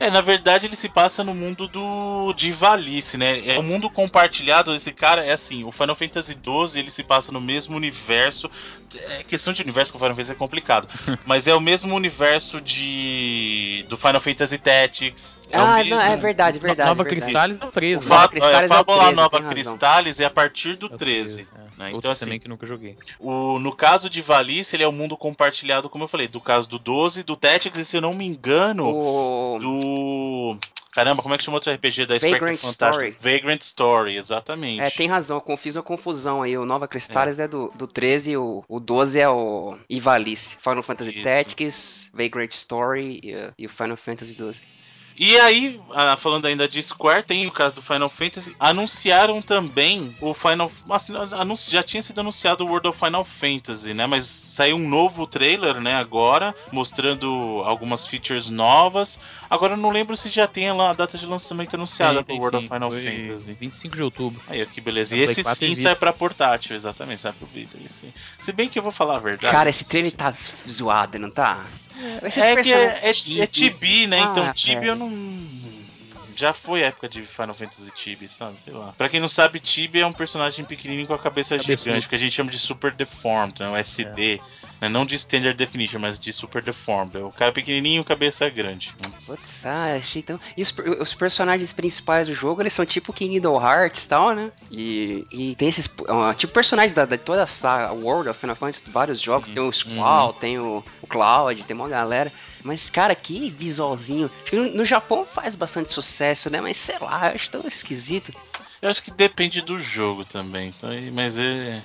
É, 0.00 0.10
na 0.10 0.20
verdade 0.20 0.66
ele 0.66 0.76
se 0.76 0.88
passa 0.88 1.24
no 1.24 1.34
mundo 1.34 1.66
do 1.66 2.32
de 2.34 2.52
Valice, 2.52 3.16
né? 3.16 3.44
É 3.46 3.58
o 3.58 3.62
mundo 3.62 3.90
compartilhado 3.90 4.72
desse 4.72 4.92
cara 4.92 5.24
é 5.24 5.32
assim, 5.32 5.64
o 5.64 5.72
Final 5.72 5.96
Fantasy 5.96 6.32
XII 6.32 6.78
ele 6.78 6.90
se 6.90 7.02
passa 7.02 7.32
no 7.32 7.40
mesmo 7.40 7.76
universo. 7.76 8.48
É, 9.10 9.22
questão 9.22 9.52
de 9.52 9.62
universo 9.62 9.92
com 9.92 9.98
o 9.98 10.00
Final 10.00 10.14
Fantasy 10.14 10.32
é 10.32 10.34
complicado, 10.34 10.88
mas 11.26 11.46
é 11.46 11.54
o 11.54 11.60
mesmo 11.60 11.94
universo 11.94 12.58
de 12.60 13.84
do 13.88 13.98
Final 13.98 14.20
Fantasy 14.20 14.56
Tactics. 14.56 15.36
É 15.50 15.58
ah, 15.58 15.76
mesmo- 15.76 15.90
não, 15.94 16.00
é 16.00 16.16
verdade, 16.16 16.58
verdade. 16.58 16.88
Nova 16.88 17.02
verdade. 17.02 17.22
Cristales 17.22 17.60
é 17.60 17.64
o 17.64 17.70
13. 17.70 18.06
O 18.06 18.08
né? 18.08 18.14
Nova 18.14 18.28
Cristales 18.28 18.58
é, 18.58 18.62
é 18.62 18.66
o 18.66 18.68
Fábula 18.78 18.98
13, 19.04 19.14
Nova. 19.14 19.42
Cristales 19.42 20.20
é 20.20 20.24
a 20.24 20.30
partir 20.30 20.76
do 20.76 20.86
É 20.86 20.94
o 20.94 20.96
13. 20.96 21.34
13, 21.34 21.52
é. 21.54 21.82
né? 21.82 21.90
Então 21.94 22.10
assim, 22.10 22.24
também 22.24 22.40
que 22.40 22.48
nunca 22.48 22.66
joguei. 22.66 22.96
o, 23.18 23.58
no 23.58 23.74
caso 23.74 24.08
de 24.08 24.22
Valice, 24.22 24.74
ele 24.74 24.82
é 24.82 24.88
o 24.88 24.92
mundo 24.92 25.16
compartilhado, 25.16 25.88
como 25.88 26.04
eu 26.04 26.08
falei, 26.08 26.28
do 26.28 26.40
caso 26.40 26.68
do 26.68 26.78
12, 26.78 27.22
do 27.22 27.36
Tactics, 27.36 27.78
e 27.78 27.84
se 27.84 27.96
eu 27.96 28.00
não 28.00 28.14
me 28.14 28.26
engano, 28.26 28.86
O... 28.86 29.58
do. 29.58 30.58
Caramba, 30.92 31.22
como 31.22 31.34
é 31.34 31.38
que 31.38 31.44
chama 31.44 31.56
outro 31.56 31.72
RPG 31.72 32.06
da 32.06 32.18
Spectre 32.18 32.40
Vagrant? 32.40 32.62
Story. 32.62 33.16
Vagrant 33.20 33.62
Story, 33.62 34.16
exatamente. 34.16 34.80
É, 34.80 34.90
tem 34.90 35.06
razão, 35.06 35.42
eu 35.46 35.56
fiz 35.56 35.76
uma 35.76 35.82
confusão 35.82 36.42
aí. 36.42 36.56
O 36.56 36.64
Nova 36.64 36.88
Cristales 36.88 37.38
é, 37.38 37.46
do, 37.46 37.70
do 37.76 37.86
13, 37.86 38.36
o, 38.36 38.64
o 38.68 38.80
12 38.80 39.20
é 39.20 39.28
o 39.28 39.78
Ivalice. 39.88 40.56
Final 40.56 40.82
Fantasy 40.82 41.10
Isso. 41.10 41.22
Tactics, 41.22 42.10
Vagrant 42.14 42.52
Story 42.52 43.20
e, 43.22 43.52
e 43.58 43.66
o 43.66 43.68
Final 43.68 43.96
Fantasy 43.96 44.34
12. 44.34 44.62
E 45.18 45.36
aí, 45.40 45.80
falando 46.18 46.46
ainda 46.46 46.68
de 46.68 46.80
Square, 46.82 47.24
tem 47.24 47.46
o 47.46 47.50
caso 47.50 47.74
do 47.74 47.82
Final 47.82 48.08
Fantasy. 48.08 48.54
Anunciaram 48.60 49.42
também 49.42 50.16
o 50.20 50.32
Final. 50.32 50.70
Assim, 50.90 51.12
já 51.68 51.82
tinha 51.82 52.02
sido 52.02 52.20
anunciado 52.20 52.64
o 52.64 52.68
World 52.68 52.88
of 52.88 52.98
Final 52.98 53.24
Fantasy, 53.24 53.92
né? 53.94 54.06
Mas 54.06 54.26
saiu 54.26 54.76
um 54.76 54.88
novo 54.88 55.26
trailer, 55.26 55.80
né? 55.80 55.96
Agora, 55.96 56.54
mostrando 56.70 57.62
algumas 57.64 58.06
features 58.06 58.48
novas. 58.48 59.18
Agora 59.50 59.72
eu 59.72 59.76
não 59.76 59.90
lembro 59.90 60.16
se 60.16 60.28
já 60.28 60.46
tem 60.46 60.70
lá 60.72 60.90
a 60.90 60.92
data 60.94 61.18
de 61.18 61.26
lançamento 61.26 61.74
anunciada 61.74 62.22
pro 62.22 62.26
tem 62.26 62.38
World 62.38 62.58
sim, 62.58 62.64
of 62.64 62.74
Final 62.74 62.90
foi 62.90 63.02
Fantasy. 63.02 63.52
25 63.54 63.96
de 63.96 64.02
outubro. 64.02 64.40
Aí, 64.46 64.64
que 64.66 64.80
beleza. 64.80 65.16
E 65.16 65.18
Pra 65.18 65.26
Play 65.26 65.32
esse 65.32 65.42
4 65.42 65.64
e 65.64 65.68
sim 65.68 65.74
Vita. 65.74 65.82
sai 65.88 65.96
pra 65.96 66.12
portátil, 66.12 66.76
exatamente, 66.76 67.22
sai 67.22 67.32
pro 67.32 67.46
Vita. 67.46 67.76
esse. 67.84 68.14
Se 68.38 68.52
bem 68.52 68.68
que 68.68 68.78
eu 68.78 68.82
vou 68.82 68.92
falar 68.92 69.16
a 69.16 69.20
verdade. 69.20 69.52
Cara, 69.52 69.68
esse 69.68 69.84
trailer 69.84 70.12
tá 70.12 70.30
zoado, 70.30 71.18
não 71.18 71.30
tá? 71.30 71.64
Esses 72.22 72.42
é 72.42 72.62
que 72.62 72.72
é, 72.72 73.00
é, 73.02 73.40
é 73.42 73.46
Tibi, 73.46 74.06
né? 74.06 74.20
Ah, 74.20 74.28
então 74.30 74.52
Tibi 74.52 74.86
é. 74.86 74.90
eu 74.90 74.96
não. 74.96 75.10
Já 76.38 76.52
foi 76.54 76.82
época 76.82 77.08
de 77.08 77.22
Final 77.22 77.52
Fantasy 77.52 77.90
Tibi, 77.90 78.28
sabe? 78.28 78.62
Sei 78.62 78.72
lá. 78.72 78.94
Pra 78.96 79.08
quem 79.08 79.18
não 79.18 79.26
sabe, 79.26 79.58
Tibi 79.58 80.00
é 80.00 80.06
um 80.06 80.12
personagem 80.12 80.64
pequenininho 80.64 81.08
com 81.08 81.14
a 81.14 81.18
cabeça 81.18 81.58
gigante, 81.58 82.08
que 82.08 82.14
a 82.14 82.18
gente 82.18 82.32
chama 82.32 82.48
de 82.48 82.60
Super 82.60 82.92
Deformed, 82.92 83.60
né? 83.60 83.68
O 83.68 83.74
SD. 83.76 84.40
né? 84.80 84.88
Não 84.88 85.04
de 85.04 85.16
Standard 85.16 85.56
Definition, 85.56 85.98
mas 85.98 86.16
de 86.16 86.32
Super 86.32 86.62
Deformed. 86.62 87.16
É 87.16 87.20
O 87.24 87.32
cara 87.32 87.50
pequenininho, 87.50 88.04
cabeça 88.04 88.48
grande. 88.48 88.94
Putz, 89.26 89.66
ah, 89.66 89.96
achei 89.96 90.22
tão. 90.22 90.38
E 90.56 90.62
os, 90.62 90.72
os 91.00 91.12
personagens 91.12 91.72
principais 91.72 92.28
do 92.28 92.34
jogo, 92.34 92.62
eles 92.62 92.72
são 92.72 92.86
tipo 92.86 93.12
Kingdom 93.12 93.60
Hearts 93.60 94.04
e 94.04 94.08
tal, 94.08 94.32
né? 94.32 94.52
E, 94.70 95.26
e 95.32 95.54
tem 95.56 95.68
esses. 95.68 95.92
ah, 96.08 96.32
tipo 96.34 96.52
personagens 96.52 96.92
da, 96.92 97.04
da 97.04 97.18
toda 97.18 97.42
a 97.42 97.46
saga 97.48 97.92
World 97.92 98.28
of 98.28 98.38
Final 98.38 98.54
Fantasy, 98.54 98.84
vários 98.88 99.20
jogos. 99.20 99.48
Sim. 99.48 99.54
Tem 99.54 99.62
o 99.64 99.72
Squall, 99.72 100.32
tem 100.34 100.58
o, 100.60 100.84
o 101.02 101.06
Cloud, 101.08 101.64
tem 101.64 101.74
uma 101.76 101.88
galera. 101.88 102.32
Mas, 102.68 102.90
cara, 102.90 103.14
que 103.14 103.48
visualzinho. 103.48 104.30
No, 104.52 104.84
Japão 104.84 105.24
faz 105.24 105.54
bastante 105.54 105.90
sucesso, 105.90 106.50
né? 106.50 106.60
Mas 106.60 106.76
sei 106.76 106.98
lá, 106.98 107.30
eu 107.30 107.34
acho 107.34 107.50
tão 107.50 107.66
esquisito. 107.66 108.30
Eu 108.82 108.90
acho 108.90 109.02
que 109.02 109.10
depende 109.10 109.62
do 109.62 109.80
jogo 109.80 110.22
também. 110.26 110.68
Então, 110.76 110.90
mas 111.10 111.38
é. 111.38 111.82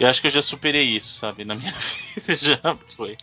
Eu 0.00 0.08
acho 0.08 0.20
que 0.20 0.26
eu 0.26 0.32
já 0.32 0.42
superei 0.42 0.88
isso, 0.88 1.14
sabe? 1.20 1.44
Na 1.44 1.54
minha 1.54 1.72
vida 2.18 2.36
já 2.36 2.58
foi. 2.96 3.16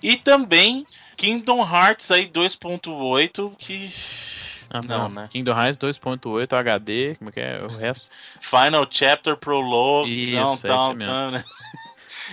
E 0.00 0.16
também 0.16 0.86
Kingdom 1.16 1.60
Hearts 1.60 2.08
aí 2.12 2.28
2.8, 2.28 3.56
que. 3.58 3.92
Ah, 4.70 4.80
Não, 4.86 4.98
não, 5.00 5.08
né? 5.08 5.28
Kingdom 5.28 5.60
Hearts 5.60 5.76
2.8 5.76 6.52
HD, 6.52 7.16
como 7.16 7.30
é 7.30 7.32
que 7.32 7.40
é 7.40 7.60
o 7.64 7.66
resto? 7.76 8.08
Final 8.40 8.86
Chapter 8.88 9.36
Prologue. 9.36 10.08
Isso, 10.08 10.36
não, 10.36 10.54
é 10.54 10.56
tal, 10.58 10.96
tal, 10.98 11.30
né? 11.32 11.44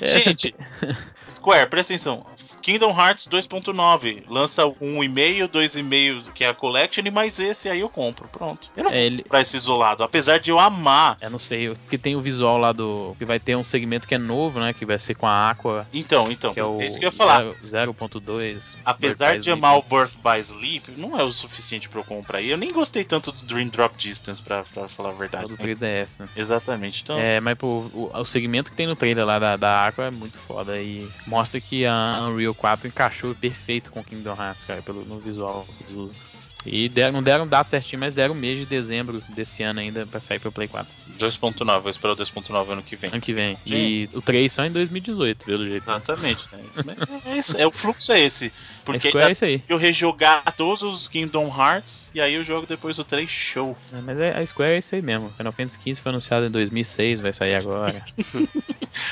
É, 0.01 0.19
Gente, 0.19 0.55
Square, 1.29 1.69
presta 1.69 1.93
atenção. 1.93 2.25
Kingdom 2.61 2.91
Hearts 2.91 3.25
2.9 3.27 4.23
lança 4.27 4.65
um 4.81 5.01
e-mail, 5.03 5.47
dois 5.47 5.75
e-mails 5.75 6.25
que 6.35 6.43
é 6.43 6.49
a 6.49 6.53
Collection 6.53 7.03
e 7.05 7.11
mais 7.11 7.39
esse 7.39 7.69
aí 7.69 7.79
eu 7.79 7.89
compro. 7.89 8.27
Pronto. 8.27 8.69
Eu 8.75 8.83
não 8.83 8.91
é, 8.91 9.05
ele, 9.05 9.23
comprar 9.23 9.41
esse 9.41 9.55
isolado, 9.55 10.03
apesar 10.03 10.39
de 10.39 10.49
eu 10.51 10.59
amar. 10.59 11.17
eu 11.21 11.29
não 11.29 11.39
sei, 11.39 11.69
porque 11.69 11.97
tem 11.97 12.15
o 12.15 12.21
visual 12.21 12.57
lá 12.57 12.71
do. 12.71 13.15
Que 13.17 13.25
vai 13.25 13.39
ter 13.39 13.55
um 13.55 13.63
segmento 13.63 14.07
que 14.07 14.15
é 14.15 14.17
novo, 14.17 14.59
né? 14.59 14.73
Que 14.73 14.85
vai 14.85 14.99
ser 14.99 15.15
com 15.15 15.25
a 15.25 15.49
Aqua, 15.49 15.87
Então, 15.93 16.29
então, 16.31 16.53
que 16.53 16.59
é 16.59 16.63
o 16.63 16.81
é 16.81 16.87
isso 16.87 16.99
que 16.99 17.05
eu 17.05 17.09
ia 17.09 17.11
falar. 17.15 17.43
0- 17.43 17.55
0.2. 17.63 18.75
Apesar 18.83 19.37
de 19.37 19.49
amar 19.51 19.77
o. 19.77 19.81
Birth 19.89 20.13
by 20.23 20.39
Sleep, 20.39 20.91
não 20.97 21.19
é 21.19 21.23
o 21.23 21.31
suficiente 21.31 21.89
pra 21.89 22.01
eu 22.01 22.03
comprar. 22.03 22.41
E 22.41 22.49
eu 22.49 22.57
nem 22.57 22.71
gostei 22.71 23.03
tanto 23.03 23.31
do 23.31 23.45
Dream 23.45 23.69
Drop 23.69 23.97
Distance, 23.97 24.41
pra, 24.41 24.63
pra 24.63 24.87
falar 24.87 25.09
a 25.09 25.13
É 25.13 25.15
verdade. 25.15 25.45
do 25.47 25.53
né? 25.53 25.73
3DS, 25.73 26.19
né? 26.19 26.29
Exatamente. 26.35 27.01
Então, 27.03 27.17
É, 27.17 27.39
mas 27.39 27.57
pô, 27.57 27.79
o, 27.93 28.11
o 28.13 28.25
segmento 28.25 28.69
que 28.69 28.77
tem 28.77 28.85
no 28.85 28.95
trailer 28.95 29.25
lá 29.25 29.39
da, 29.39 29.57
da 29.57 29.87
Aqua 29.87 30.05
é 30.05 30.09
muito 30.11 30.37
foda 30.37 30.79
e 30.79 31.07
mostra 31.25 31.59
que 31.59 31.85
a 31.85 32.27
Unreal 32.29 32.53
4 32.53 32.87
encaixou 32.87 33.35
perfeito 33.35 33.91
com 33.91 34.03
Kingdom 34.03 34.35
Hearts, 34.35 34.65
cara, 34.65 34.81
pelo, 34.81 35.05
no 35.05 35.19
visual 35.19 35.67
usam. 35.89 36.29
E 36.65 36.89
deram, 36.89 37.13
não 37.13 37.23
deram 37.23 37.47
data 37.47 37.69
certinho, 37.69 38.01
mas 38.01 38.13
deram 38.13 38.35
mês 38.35 38.59
de 38.59 38.65
dezembro 38.65 39.23
desse 39.29 39.63
ano 39.63 39.79
ainda 39.79 40.05
pra 40.05 40.19
sair 40.19 40.39
pro 40.39 40.51
Play 40.51 40.67
4. 40.67 40.91
2.9, 41.17 41.81
vou 41.81 41.89
esperar 41.89 42.13
o 42.13 42.15
2.9 42.17 42.69
ano 42.69 42.83
que 42.83 42.95
vem. 42.95 43.11
Ano 43.11 43.21
que 43.21 43.33
vem. 43.33 43.57
E 43.65 44.09
o 44.13 44.21
3 44.21 44.51
só 44.51 44.65
em 44.65 44.71
2018, 44.71 45.45
pelo 45.45 45.65
jeito. 45.65 45.83
Exatamente. 45.83 46.41
né? 46.85 46.95
É, 47.25 47.37
isso, 47.37 47.57
é, 47.57 47.65
o 47.65 47.71
fluxo 47.71 48.11
é 48.11 48.19
esse. 48.19 48.51
Porque 48.93 49.09
Square 49.09 49.29
é 49.29 49.31
isso 49.31 49.45
aí. 49.45 49.63
eu 49.67 49.77
rejogar 49.77 50.43
todos 50.55 50.81
os 50.81 51.07
Kingdom 51.07 51.47
Hearts 51.47 52.09
e 52.13 52.21
aí 52.21 52.33
eu 52.33 52.43
jogo 52.43 52.65
depois 52.67 52.97
o 52.99 53.03
3 53.03 53.29
show. 53.29 53.75
É, 53.93 54.01
Mas 54.01 54.17
é- 54.19 54.37
a 54.37 54.45
Square 54.45 54.73
é 54.73 54.77
isso 54.77 54.95
aí 54.95 55.01
mesmo. 55.01 55.31
Final 55.37 55.53
Fantasy 55.53 55.79
XV 55.81 56.01
foi 56.01 56.09
anunciado 56.11 56.45
em 56.45 56.51
2006, 56.51 57.19
vai 57.21 57.33
sair 57.33 57.55
agora. 57.55 58.03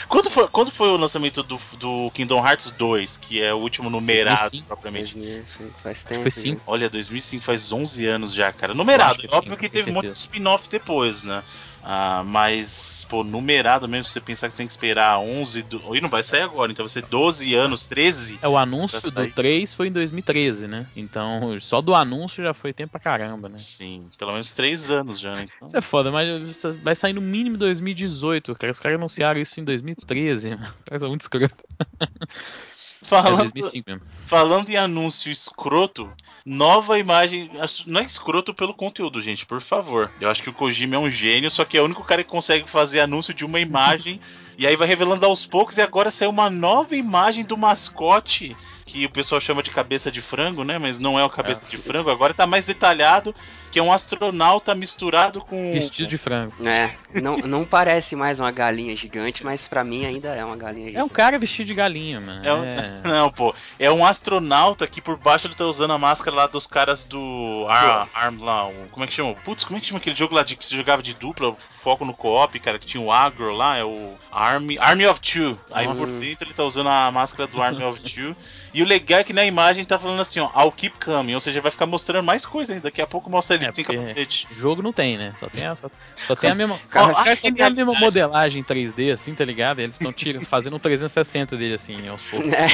Quando 0.10 0.30
foi, 0.30 0.48
quando 0.48 0.72
foi 0.72 0.90
o 0.90 0.98
lançamento 0.98 1.44
do, 1.44 1.60
do 1.80 2.12
Kingdom 2.12 2.46
Hearts 2.46 2.72
2, 2.72 3.18
que 3.18 3.42
é 3.42 3.54
o 3.54 3.58
último 3.58 3.90
numerado 3.90 4.40
2005, 4.40 4.68
propriamente? 4.68 5.14
2000, 5.16 5.46
faz 5.82 6.04
tempo. 6.04 6.22
Foi 6.24 6.32
já. 6.32 6.42
5. 6.42 6.62
Olha, 6.66 6.90
2005 6.90 7.44
faz 7.44 7.72
11 7.72 8.06
anos 8.06 8.34
já, 8.34 8.52
cara. 8.52 8.74
Numerado, 8.74 9.20
que 9.20 9.28
óbvio 9.34 9.54
sim, 9.54 9.60
que 9.60 9.70
teve 9.70 9.90
um 9.90 9.94
monte 9.94 10.08
de 10.08 10.16
certeza. 10.16 10.26
spin-off 10.28 10.68
depois, 10.70 11.24
né? 11.24 11.44
Ah, 11.90 12.22
mas, 12.26 13.08
pô, 13.10 13.24
numerado 13.24 13.88
mesmo, 13.88 14.04
se 14.04 14.12
você 14.12 14.20
pensar 14.20 14.50
que 14.50 14.54
você 14.54 14.58
tem 14.58 14.68
que 14.68 14.74
esperar 14.74 15.20
11. 15.20 15.64
Do... 15.64 15.96
E 15.96 16.02
não 16.02 16.10
vai 16.10 16.22
sair 16.22 16.42
agora, 16.42 16.70
então 16.70 16.84
vai 16.84 16.92
ser 16.92 17.06
12 17.06 17.56
anos, 17.56 17.88
13. 17.88 18.40
É, 18.42 18.48
o 18.48 18.58
anúncio 18.58 19.00
do 19.00 19.10
sair. 19.10 19.32
3 19.32 19.74
foi 19.74 19.88
em 19.88 19.94
2013, 19.94 20.68
né? 20.68 20.86
Então, 20.94 21.58
só 21.62 21.80
do 21.80 21.96
anúncio 21.96 22.44
já 22.44 22.54
foi 22.54 22.74
tempo 22.74 22.92
pra 22.92 23.00
caramba, 23.00 23.48
né? 23.48 23.58
Sim, 23.58 24.10
pelo 24.18 24.34
menos 24.34 24.52
3 24.52 24.92
anos 24.92 25.18
já, 25.18 25.34
né? 25.34 25.48
Então, 25.56 25.66
Isso 25.66 25.78
é 25.78 25.82
foda, 25.82 26.12
mas 26.12 26.62
vai 26.84 26.94
sair 26.94 27.14
no 27.14 27.22
mínimo 27.22 27.56
em 27.56 27.60
2018, 27.60 28.54
cara. 28.56 28.74
Os 28.74 28.82
caras 28.82 28.98
anunciaram 28.98 29.40
isso 29.40 29.58
em 29.58 29.64
2013, 29.64 30.50
mano. 30.50 30.74
São 31.00 31.08
muito 31.08 31.22
escroto. 31.22 31.56
É 33.02 33.06
falando, 33.06 33.38
2005 33.38 33.89
mesmo. 33.89 34.06
falando 34.26 34.70
em 34.70 34.78
anúncio 34.78 35.32
escroto, 35.32 36.12
nova 36.45 36.98
imagem. 36.98 37.50
Não 37.86 38.02
é 38.02 38.04
escroto 38.06 38.54
pelo 38.54 38.74
conteúdo, 38.74 39.22
gente, 39.22 39.45
por 39.45 39.62
favor. 39.62 40.12
Eu 40.20 40.30
acho 40.30 40.41
que 40.41 40.50
o 40.50 40.54
Kojima 40.54 40.95
é 40.95 41.00
um 41.00 41.12
gênio, 41.12 41.52
só 41.52 41.66
que 41.66 41.78
é 41.78 41.82
o 41.82 41.86
único 41.86 42.04
cara 42.04 42.24
que 42.24 42.30
consegue 42.30 42.70
fazer 42.70 43.02
anúncio 43.02 43.34
de 43.34 43.45
uma 43.45 43.60
imagem. 43.60 44.20
e 44.58 44.66
aí 44.66 44.76
vai 44.76 44.88
revelando 44.88 45.26
aos 45.26 45.45
poucos, 45.45 45.78
e 45.78 45.82
agora 45.82 46.10
saiu 46.10 46.30
uma 46.30 46.50
nova 46.50 46.95
imagem 46.95 47.45
do 47.45 47.58
mascote. 47.58 48.56
Que 48.88 49.06
o 49.06 49.10
pessoal 49.10 49.40
chama 49.42 49.62
de 49.62 49.70
cabeça 49.70 50.10
de 50.10 50.22
frango, 50.22 50.64
né? 50.64 50.78
Mas 50.80 50.98
não 50.98 51.20
é 51.20 51.24
o 51.24 51.30
cabeça 51.30 51.66
de 51.68 51.78
frango. 51.78 52.10
Agora 52.10 52.34
tá 52.34 52.48
mais 52.48 52.64
detalhado, 52.64 53.36
que 53.70 53.78
é 53.78 53.84
um 53.84 53.92
astronauta 53.92 54.74
misturado 54.74 55.42
com. 55.42 55.74
Vestido 55.74 56.08
de 56.08 56.18
frango. 56.18 56.54
É, 56.66 56.96
não, 57.22 57.38
não 57.38 57.66
parece 57.66 58.16
mais 58.16 58.40
uma 58.40 58.50
galinha 58.50 58.96
gigante, 58.96 59.44
mas 59.44 59.68
pra 59.68 59.84
mim 59.84 60.06
ainda 60.06 60.30
é 60.30 60.44
uma 60.44 60.56
galinha 60.56 60.88
É 60.88 60.90
um 60.90 60.94
gigante. 60.94 61.14
cara 61.14 61.38
vestido 61.38 61.68
de 61.68 61.74
galinha, 61.74 62.22
mano. 62.22 62.46
É 62.48 62.54
um- 62.54 62.64
É. 62.64 62.78
Não, 63.04 63.30
pô. 63.30 63.54
É 63.78 63.92
um 63.92 64.06
astronauta 64.06 64.88
que 64.88 65.02
por 65.02 65.18
baixo 65.18 65.48
ele 65.48 65.56
tá 65.56 65.66
usando 65.66 65.92
a 65.92 65.98
máscara 65.98 66.36
lá 66.36 66.48
dos 66.48 66.66
caras 66.66 67.04
do 67.04 67.66
Ar- 67.70 68.08
Arm 68.14 68.42
lá. 68.42 68.70
como 68.92 69.04
é 69.04 69.08
que 69.08 69.14
chama? 69.14 69.34
Putz, 69.44 69.64
como 69.66 69.78
é 69.78 69.82
que 69.82 69.88
chama 69.88 70.00
aquele 70.00 70.16
jogo 70.16 70.34
lá 70.34 70.44
de 70.44 70.56
que 70.56 70.66
se 70.66 70.76
jogava 70.76 71.04
de 71.04 71.14
dupla, 71.14 71.56
foco 71.84 72.06
no 72.06 72.14
co-op, 72.14 72.58
cara, 72.60 72.80
que 72.80 72.86
tinha 72.88 73.02
o 73.04 73.12
Agro 73.12 73.54
lá, 73.54 73.78
é 73.78 73.84
o 73.84 74.14
Army, 74.32 74.78
Army 74.80 75.06
of 75.06 75.20
Two. 75.20 75.60
Aí 75.72 75.86
Nossa. 75.88 76.00
por 76.00 76.08
dentro 76.08 76.48
ele 76.48 76.54
tá 76.54 76.64
usando 76.64 76.88
a 76.88 77.12
máscara 77.12 77.48
do 77.48 77.62
Army 77.62 77.84
of 77.84 78.00
Two. 78.02 78.36
E 78.78 78.82
o 78.84 78.86
legal 78.86 79.22
é 79.22 79.24
que 79.24 79.34
na 79.34 79.44
imagem 79.44 79.84
tá 79.84 79.98
falando 79.98 80.22
assim, 80.22 80.40
ó, 80.40 80.52
I'll 80.56 80.72
keep 80.72 81.04
coming, 81.04 81.34
ou 81.34 81.40
seja, 81.40 81.60
vai 81.60 81.72
ficar 81.72 81.88
mostrando 81.88 82.24
mais 82.24 82.46
coisa 82.46 82.74
ainda. 82.74 82.84
Daqui 82.84 83.02
a 83.02 83.08
pouco 83.08 83.28
mostra 83.28 83.56
ele 83.56 83.66
É, 83.66 83.70
sem 83.70 83.84
capacete. 83.84 84.48
Jogo 84.56 84.84
não 84.84 84.94
tem, 84.94 85.18
né? 85.18 85.34
Só 85.40 85.50
tem 85.50 85.66
a, 85.66 85.76
só, 85.76 85.90
só 86.28 86.36
tem 86.36 86.52
a 86.52 86.54
mesma. 86.54 86.80
cara, 86.88 87.12
Ó, 87.12 87.24
tem 87.24 87.66
a 87.66 87.70
mesma 87.72 87.94
modelagem 88.00 88.62
em 88.62 88.64
3D, 88.64 89.12
assim, 89.12 89.34
tá 89.34 89.44
ligado? 89.44 89.80
Eles 89.80 90.00
estão 90.00 90.14
fazendo 90.46 90.76
um 90.76 90.80
360 90.80 91.58
dele, 91.58 91.74
assim, 91.74 92.08
aos 92.08 92.22
poucos. 92.22 92.54
É, 92.54 92.68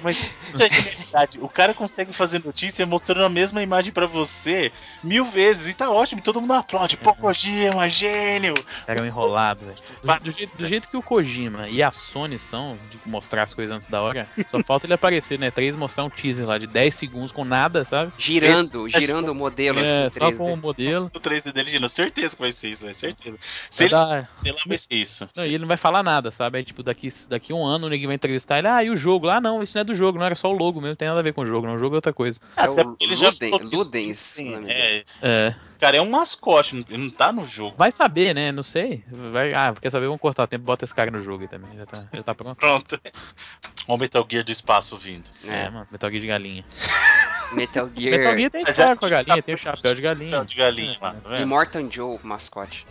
Mas 0.00 0.24
isso 0.46 0.62
é 0.62 0.70
genialidade. 0.70 1.40
O 1.40 1.48
cara 1.48 1.74
consegue 1.74 2.12
fazer 2.12 2.40
notícia 2.44 2.86
mostrando 2.86 3.24
a 3.24 3.28
mesma 3.28 3.60
imagem 3.60 3.92
pra 3.92 4.06
você 4.06 4.70
mil 5.02 5.24
vezes 5.24 5.72
e 5.72 5.74
tá 5.74 5.90
ótimo. 5.90 6.22
Todo 6.22 6.40
mundo 6.40 6.52
aplaude. 6.52 6.96
Pô, 6.96 7.12
Kojima, 7.14 7.90
gênio. 7.90 8.54
Era 8.86 9.02
um 9.02 9.06
enrolado, 9.06 9.66
velho. 9.66 9.78
Do, 10.04 10.24
do 10.24 10.30
jeito, 10.30 10.56
do 10.56 10.66
jeito 10.68 10.88
que 10.88 10.96
o 10.96 11.02
Kojima 11.02 11.68
e 11.68 11.82
a 11.82 11.90
Sony 11.90 12.38
são, 12.38 12.78
de 12.88 12.98
mostrar 13.04 13.42
as 13.42 13.54
coisas 13.54 13.74
antes 13.74 13.88
da 13.88 14.00
hora, 14.00 14.28
só 14.48 14.62
falta 14.62 14.86
ele 14.86 14.94
aparecer, 14.94 15.36
né? 15.36 15.47
3 15.50 15.76
mostrar 15.76 16.04
um 16.04 16.10
teaser 16.10 16.46
lá 16.46 16.58
de 16.58 16.66
10 16.66 16.94
segundos 16.94 17.32
com 17.32 17.44
nada, 17.44 17.84
sabe? 17.84 18.12
girando, 18.18 18.88
girando 18.88 19.30
o 19.30 19.34
modelo 19.34 19.78
É, 19.78 20.06
assim, 20.06 20.18
só 20.18 20.26
3D. 20.30 20.36
com 20.38 20.52
o 20.52 20.56
modelo. 20.56 21.10
O 21.14 21.20
3D 21.20 21.52
dele, 21.52 21.70
Gino. 21.70 21.88
Certeza 21.88 22.34
que 22.36 22.42
vai 22.42 22.52
ser 22.52 22.70
isso, 22.70 22.84
vai 22.84 22.94
certeza. 22.94 23.36
Se 23.70 23.84
Vai 23.84 23.86
ele, 23.86 23.94
dar- 23.94 24.28
sei 24.32 24.52
lá, 24.52 24.58
vai 24.66 24.78
ser 24.78 24.94
isso. 24.94 25.28
Não, 25.36 25.44
e 25.44 25.48
ele 25.48 25.58
não 25.58 25.68
vai 25.68 25.76
falar 25.76 26.02
nada, 26.02 26.30
sabe? 26.30 26.58
Aí, 26.58 26.64
tipo, 26.64 26.82
daqui, 26.82 27.08
daqui 27.28 27.52
um 27.52 27.64
ano 27.64 27.88
ninguém 27.88 28.06
vai 28.06 28.14
entrevistar 28.16 28.58
ele. 28.58 28.68
Ah, 28.68 28.82
e 28.82 28.90
o 28.90 28.96
jogo? 28.96 29.26
lá 29.26 29.40
não, 29.40 29.62
isso 29.62 29.76
não 29.76 29.80
é 29.80 29.84
do 29.84 29.94
jogo, 29.94 30.18
não 30.18 30.24
era 30.26 30.34
só 30.34 30.48
o 30.48 30.52
logo 30.56 30.80
mesmo, 30.80 30.88
não 30.90 30.96
tem 30.96 31.08
nada 31.08 31.20
a 31.20 31.22
ver 31.22 31.32
com 31.32 31.42
o 31.42 31.46
jogo, 31.46 31.66
não. 31.66 31.74
O 31.74 31.78
jogo 31.78 31.94
é 31.94 31.98
outra 31.98 32.12
coisa. 32.12 32.38
É 32.56 32.62
Até 32.62 32.82
o 32.86 32.96
ele 33.00 33.16
já 33.16 33.28
Luden- 33.30 33.50
Ludens, 33.72 34.18
sim, 34.18 34.54
o 34.54 34.68
é, 34.68 35.04
É. 35.22 35.54
esse 35.64 35.76
cara 35.78 35.96
é 35.96 36.00
um 36.00 36.08
mascote, 36.10 36.74
não- 36.76 36.84
ele 36.88 37.02
não 37.04 37.10
tá 37.10 37.30
no 37.32 37.46
jogo. 37.46 37.74
Vai 37.76 37.90
saber, 37.92 38.34
né? 38.34 38.52
Não 38.52 38.62
sei. 38.62 39.04
Vai, 39.32 39.52
ah, 39.54 39.74
quer 39.80 39.90
saber? 39.90 40.06
Vamos 40.06 40.20
cortar 40.20 40.46
tempo, 40.46 40.64
bota 40.64 40.84
esse 40.84 40.94
cara 40.94 41.10
no 41.10 41.22
jogo 41.22 41.42
aí 41.42 41.48
também. 41.48 41.76
Já 41.76 41.86
tá, 41.86 42.04
já 42.12 42.22
tá 42.22 42.34
pronto. 42.34 42.56
Pronto. 42.56 43.00
Olha 43.88 43.96
o 43.96 43.98
Metal 43.98 44.26
Gear 44.30 44.44
do 44.44 44.52
espaço 44.52 44.96
vindo. 44.96 45.27
É, 45.46 45.64
É, 45.66 45.70
mano, 45.70 45.86
Metal 45.90 46.10
Gear 46.10 46.20
de 46.20 46.26
galinha. 46.26 46.64
Metal 47.52 47.88
Gear, 47.96 48.18
Metal 48.18 48.36
Gear 48.36 48.50
tem 48.50 48.62
história 48.62 48.96
com 48.96 49.06
a 49.06 49.08
galinha, 49.08 49.42
tem 49.42 49.54
o 49.54 49.58
chapéu 49.58 49.94
de 49.94 50.02
galinha. 50.02 50.30
Chapéu 50.30 50.44
de 50.44 50.54
galinha 50.54 50.98
lá, 51.00 51.14
tá? 51.14 51.40
Immortan 51.40 51.88
Joe, 51.90 52.18
mascote. 52.22 52.86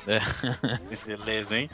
Beleza, 1.05 1.57
hein? 1.57 1.69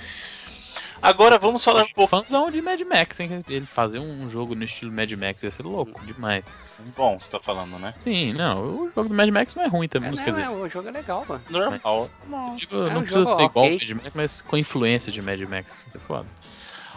Agora 1.02 1.38
vamos 1.38 1.62
falar 1.62 1.84
um 1.84 1.90
pouco. 1.94 2.16
Fãzão 2.16 2.50
de 2.50 2.62
Mad 2.62 2.80
Max, 2.82 3.20
hein? 3.20 3.44
Ele 3.50 3.66
fazer 3.66 4.00
um 4.00 4.30
jogo 4.30 4.56
no 4.56 4.64
estilo 4.64 4.90
Mad 4.90 5.12
Max 5.12 5.44
ia 5.44 5.52
ser 5.52 5.64
louco 5.64 6.00
demais. 6.06 6.62
Bom, 6.96 7.20
você 7.20 7.30
tá 7.30 7.42
falando, 7.42 7.78
né? 7.78 7.94
Sim, 8.00 8.32
não, 8.32 8.62
o 8.86 8.92
jogo 8.96 9.10
do 9.10 9.14
Mad 9.14 9.28
Max 9.30 9.54
não 9.54 9.64
é 9.64 9.68
ruim 9.68 9.88
também, 9.90 10.10
É, 10.10 10.12
não, 10.16 10.24
quer 10.24 10.32
dizer. 10.32 10.44
é, 10.44 10.50
o 10.50 10.70
jogo 10.70 10.88
é 10.88 10.92
legal, 10.92 11.26
mano. 11.28 11.42
Normal. 11.50 11.80
Mas, 11.84 12.24
Não. 12.30 12.56
tipo, 12.56 12.76
É 12.76 12.94
não 12.94 13.02
um 13.02 13.04
precisa 13.04 13.26
jogo 13.26 13.36
ser 13.36 13.44
igual 13.44 13.66
ao. 13.66 13.72
Mad 13.72 13.90
Max, 13.92 14.12
mas 14.16 14.42
com 14.42 14.56
influência 14.58 15.12
de 15.12 15.22
Mad 15.22 15.42
Max. 15.42 15.78
É 15.94 16.00
foda. 16.00 16.26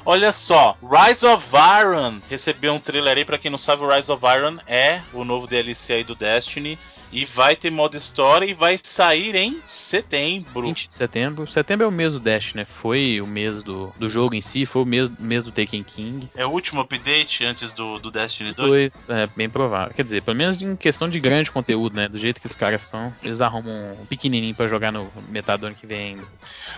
Olha 0.09 0.31
só, 0.31 0.79
Rise 0.81 1.27
of 1.27 1.45
Iron 1.81 2.21
recebeu 2.31 2.73
um 2.73 2.79
trailer 2.79 3.19
aí, 3.19 3.25
pra 3.25 3.39
quem 3.39 3.51
não 3.51 3.59
sabe, 3.59 3.83
o 3.83 3.93
Rise 3.93 4.13
of 4.13 4.25
Iron 4.25 4.57
é 4.65 5.01
o 5.13 5.25
novo 5.25 5.49
DLC 5.49 5.95
aí 5.95 6.05
do 6.05 6.15
Destiny. 6.15 6.79
E 7.13 7.25
vai 7.25 7.55
ter 7.57 7.71
modo 7.71 7.97
história 7.97 8.45
e 8.47 8.53
vai 8.55 8.77
sair 8.83 9.35
em 9.37 9.61
setembro. 9.67 10.63
20 10.67 10.89
de 10.89 10.95
setembro. 10.95 11.47
Setembro 11.47 11.87
é 11.87 11.89
o 11.89 11.93
mês 11.93 12.13
do 12.15 12.21
Dash, 12.21 12.55
né? 12.55 12.65
Foi 12.65 13.21
o 13.21 13.27
mês 13.27 13.63
do, 13.63 13.93
do 13.99 14.09
jogo 14.09 14.35
em 14.35 14.41
si, 14.41 14.67
foi 14.67 14.83
o 14.83 14.87
mês, 14.87 15.11
mês 15.19 15.43
do 15.45 15.53
Taken 15.53 15.83
King. 15.83 16.29
É 16.35 16.45
o 16.45 16.51
último 16.51 16.81
update 16.81 17.45
antes 17.45 17.73
do, 17.73 17.99
do 17.99 18.11
Destiny 18.11 18.53
2. 18.53 18.69
Dois, 18.69 19.09
é 19.09 19.27
bem 19.37 19.49
provável. 19.49 19.95
Quer 19.95 20.03
dizer, 20.03 20.23
pelo 20.23 20.37
menos 20.37 20.61
em 20.61 20.75
questão 20.77 21.09
de 21.09 21.21
grande 21.21 21.51
conteúdo, 21.51 21.95
né? 21.95 22.09
Do 22.09 22.19
jeito 22.19 22.41
que 22.41 22.47
os 22.47 22.55
caras 22.55 22.83
são, 22.83 23.15
eles 23.23 23.41
arrumam 23.41 23.93
um 24.01 24.07
pequenininho 24.07 24.55
pra 24.55 24.67
jogar 24.69 24.91
no 24.93 25.11
metade 25.29 25.61
do 25.61 25.67
ano 25.69 25.77
que 25.77 25.87
vem 25.87 26.09
ainda. 26.11 26.25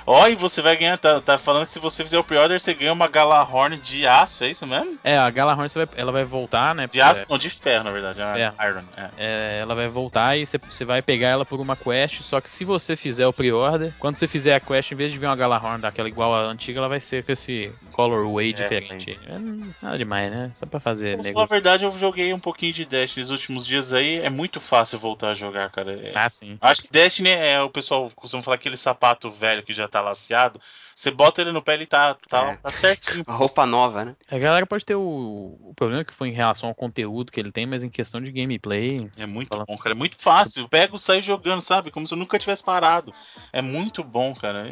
Ó, 0.07 0.26
e 0.29 0.35
você 0.35 0.61
vai 0.61 0.76
ganhar, 0.76 0.99
tá, 0.99 1.20
tá 1.20 1.39
falando 1.39 1.64
que 1.66 1.72
se 1.72 1.79
você 1.79 2.05
fizer 2.05 2.18
o 2.18 2.24
pre-order, 2.24 2.61
você 2.61 2.74
ganha 2.74 2.93
uma 2.93 3.09
Galahorn 3.09 3.76
de 3.79 4.07
aço, 4.07 4.45
é 4.45 4.51
isso 4.51 4.66
mesmo? 4.66 4.99
É, 5.03 5.16
a 5.18 5.29
Galahorn 5.31 5.68
vai- 5.74 5.89
ela 5.97 6.12
vai 6.12 6.24
voltar, 6.24 6.74
né? 6.74 6.87
De 6.87 7.01
aço, 7.01 7.24
não, 7.29 7.39
de 7.39 7.51
ferro, 7.51 7.85
na 7.85 7.91
verdade. 7.91 8.20
É 8.20 8.33
Ferro. 8.35 8.55
Iron, 8.68 8.85
é. 8.97 9.09
É, 9.16 9.59
ela 9.61 9.74
vai 9.74 9.89
voltar 9.89 10.18
e 10.37 10.47
você 10.47 10.85
vai 10.85 11.03
pegar 11.03 11.29
ela 11.29 11.45
por 11.45 11.61
uma 11.61 11.77
quest, 11.77 12.23
só 12.23 12.41
que 12.41 12.49
se 12.49 12.64
você 12.64 12.97
fizer 12.97 13.27
o 13.27 13.33
pre-order, 13.33 13.93
quando 13.99 14.16
você 14.16 14.27
fizer 14.29 14.55
a 14.55 14.61
quest, 14.61 14.93
em 14.93 14.95
vez 14.97 15.12
de 15.12 15.19
vir 15.19 15.27
uma 15.27 15.37
Galahorn 15.37 15.81
daquela 15.81 16.09
igual 16.09 16.35
a 16.35 16.43
antiga, 16.43 16.79
ela 16.79 16.89
vai 16.89 17.01
ser 17.01 17.25
com 17.25 17.33
esse 17.33 17.73
colorway 17.93 18.51
é, 18.51 18.53
diferente. 18.53 19.19
É, 19.27 19.39
nada 19.83 19.99
demais, 19.99 20.31
né? 20.31 20.53
Só 20.55 20.66
pra 20.66 20.81
fazer. 20.81 21.19
Na 21.19 21.45
verdade, 21.45 21.85
eu 21.85 21.99
joguei 21.99 22.33
um 22.33 22.41
pouquinho 22.41 22.73
de 22.73 22.85
Destiny 22.85 23.23
nos 23.23 23.31
últimos 23.31 23.66
dias 23.66 23.93
aí. 23.93 24.16
É 24.19 24.31
muito 24.31 24.61
fácil 24.61 24.99
voltar 24.99 25.31
a 25.31 25.35
jogar, 25.35 25.71
cara. 25.71 25.93
É... 25.93 26.12
Ah, 26.14 26.29
sim. 26.29 26.59
Acho 26.61 26.83
que 26.83 26.91
Destiny 26.91 27.31
é 27.31 27.61
o 27.61 27.71
pessoal 27.71 28.11
costuma 28.14 28.43
falar 28.43 28.57
aquele 28.57 28.77
sapato 28.77 29.31
velho 29.31 29.62
que 29.62 29.73
já 29.73 29.89
tá 29.89 30.01
laceado. 30.01 30.61
Você 30.99 31.12
bota 31.12 31.41
ele 31.41 31.53
no 31.53 31.62
pé, 31.62 31.75
ele 31.75 31.87
tá, 31.87 32.16
tá, 32.29 32.45
é. 32.51 32.57
tá 32.57 32.73
certinho. 32.73 33.23
A 33.29 33.33
roupa 33.33 33.64
nova, 33.64 34.05
né? 34.05 34.16
A 34.29 34.37
galera 34.37 34.66
pode 34.66 34.85
ter 34.85 34.97
o, 34.97 35.57
o 35.61 35.73
problema 35.77 36.03
que 36.03 36.12
foi 36.12 36.29
em 36.29 36.33
relação 36.33 36.69
ao 36.69 36.75
conteúdo 36.75 37.31
que 37.31 37.39
ele 37.39 37.53
tem, 37.53 37.66
mas 37.66 37.85
em 37.85 37.89
questão 37.89 38.21
de 38.21 38.33
gameplay. 38.33 38.97
É 39.16 39.25
muito 39.25 39.49
fala... 39.49 39.64
bom, 39.64 39.79
cara. 39.79 39.95
É 39.95 39.95
muito 39.95 40.07
fácil. 40.16 40.68
Pega 40.68 40.94
e 40.94 40.98
sai 40.98 41.20
jogando, 41.20 41.61
sabe? 41.61 41.90
Como 41.90 42.06
se 42.06 42.14
eu 42.14 42.18
nunca 42.18 42.38
tivesse 42.38 42.62
parado. 42.62 43.12
É 43.52 43.61
muito 43.61 44.02
bom, 44.02 44.34
cara. 44.34 44.66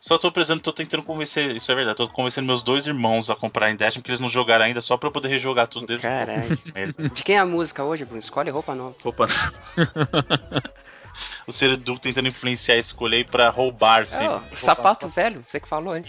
Só 0.00 0.16
tô 0.16 0.30
precisando, 0.30 0.60
tô 0.60 0.72
tentando 0.72 1.02
convencer. 1.02 1.56
Isso 1.56 1.70
é 1.72 1.74
verdade, 1.74 1.96
tô 1.96 2.08
convencendo 2.08 2.46
meus 2.46 2.62
dois 2.62 2.86
irmãos 2.86 3.30
a 3.30 3.36
comprar 3.36 3.70
em 3.70 3.76
Destiny, 3.76 4.02
porque 4.02 4.12
eles 4.12 4.20
não 4.20 4.28
jogaram 4.28 4.64
ainda, 4.64 4.80
só 4.80 4.96
pra 4.96 5.08
eu 5.08 5.12
poder 5.12 5.28
rejogar 5.28 5.66
tudo 5.66 5.86
deles. 5.86 6.02
Caralho. 6.02 6.56
De 7.14 7.24
quem 7.24 7.36
é 7.36 7.38
a 7.38 7.46
música 7.46 7.82
hoje, 7.82 8.04
Bruno? 8.04 8.20
Escolhe 8.20 8.50
roupa 8.50 8.74
nova. 8.74 8.94
Roupa 9.02 9.26
nova. 9.26 10.62
o 11.46 11.52
ser 11.52 11.70
Edu 11.70 11.98
tentando 11.98 12.28
influenciar 12.28 12.74
a 12.74 12.78
escolher 12.78 13.26
pra 13.26 13.48
roubar 13.48 14.06
sempre. 14.06 14.40
Oh, 14.52 14.56
sapato 14.56 15.08
velho, 15.08 15.44
você 15.46 15.58
que 15.60 15.68
falou, 15.68 15.96
hein? 15.96 16.04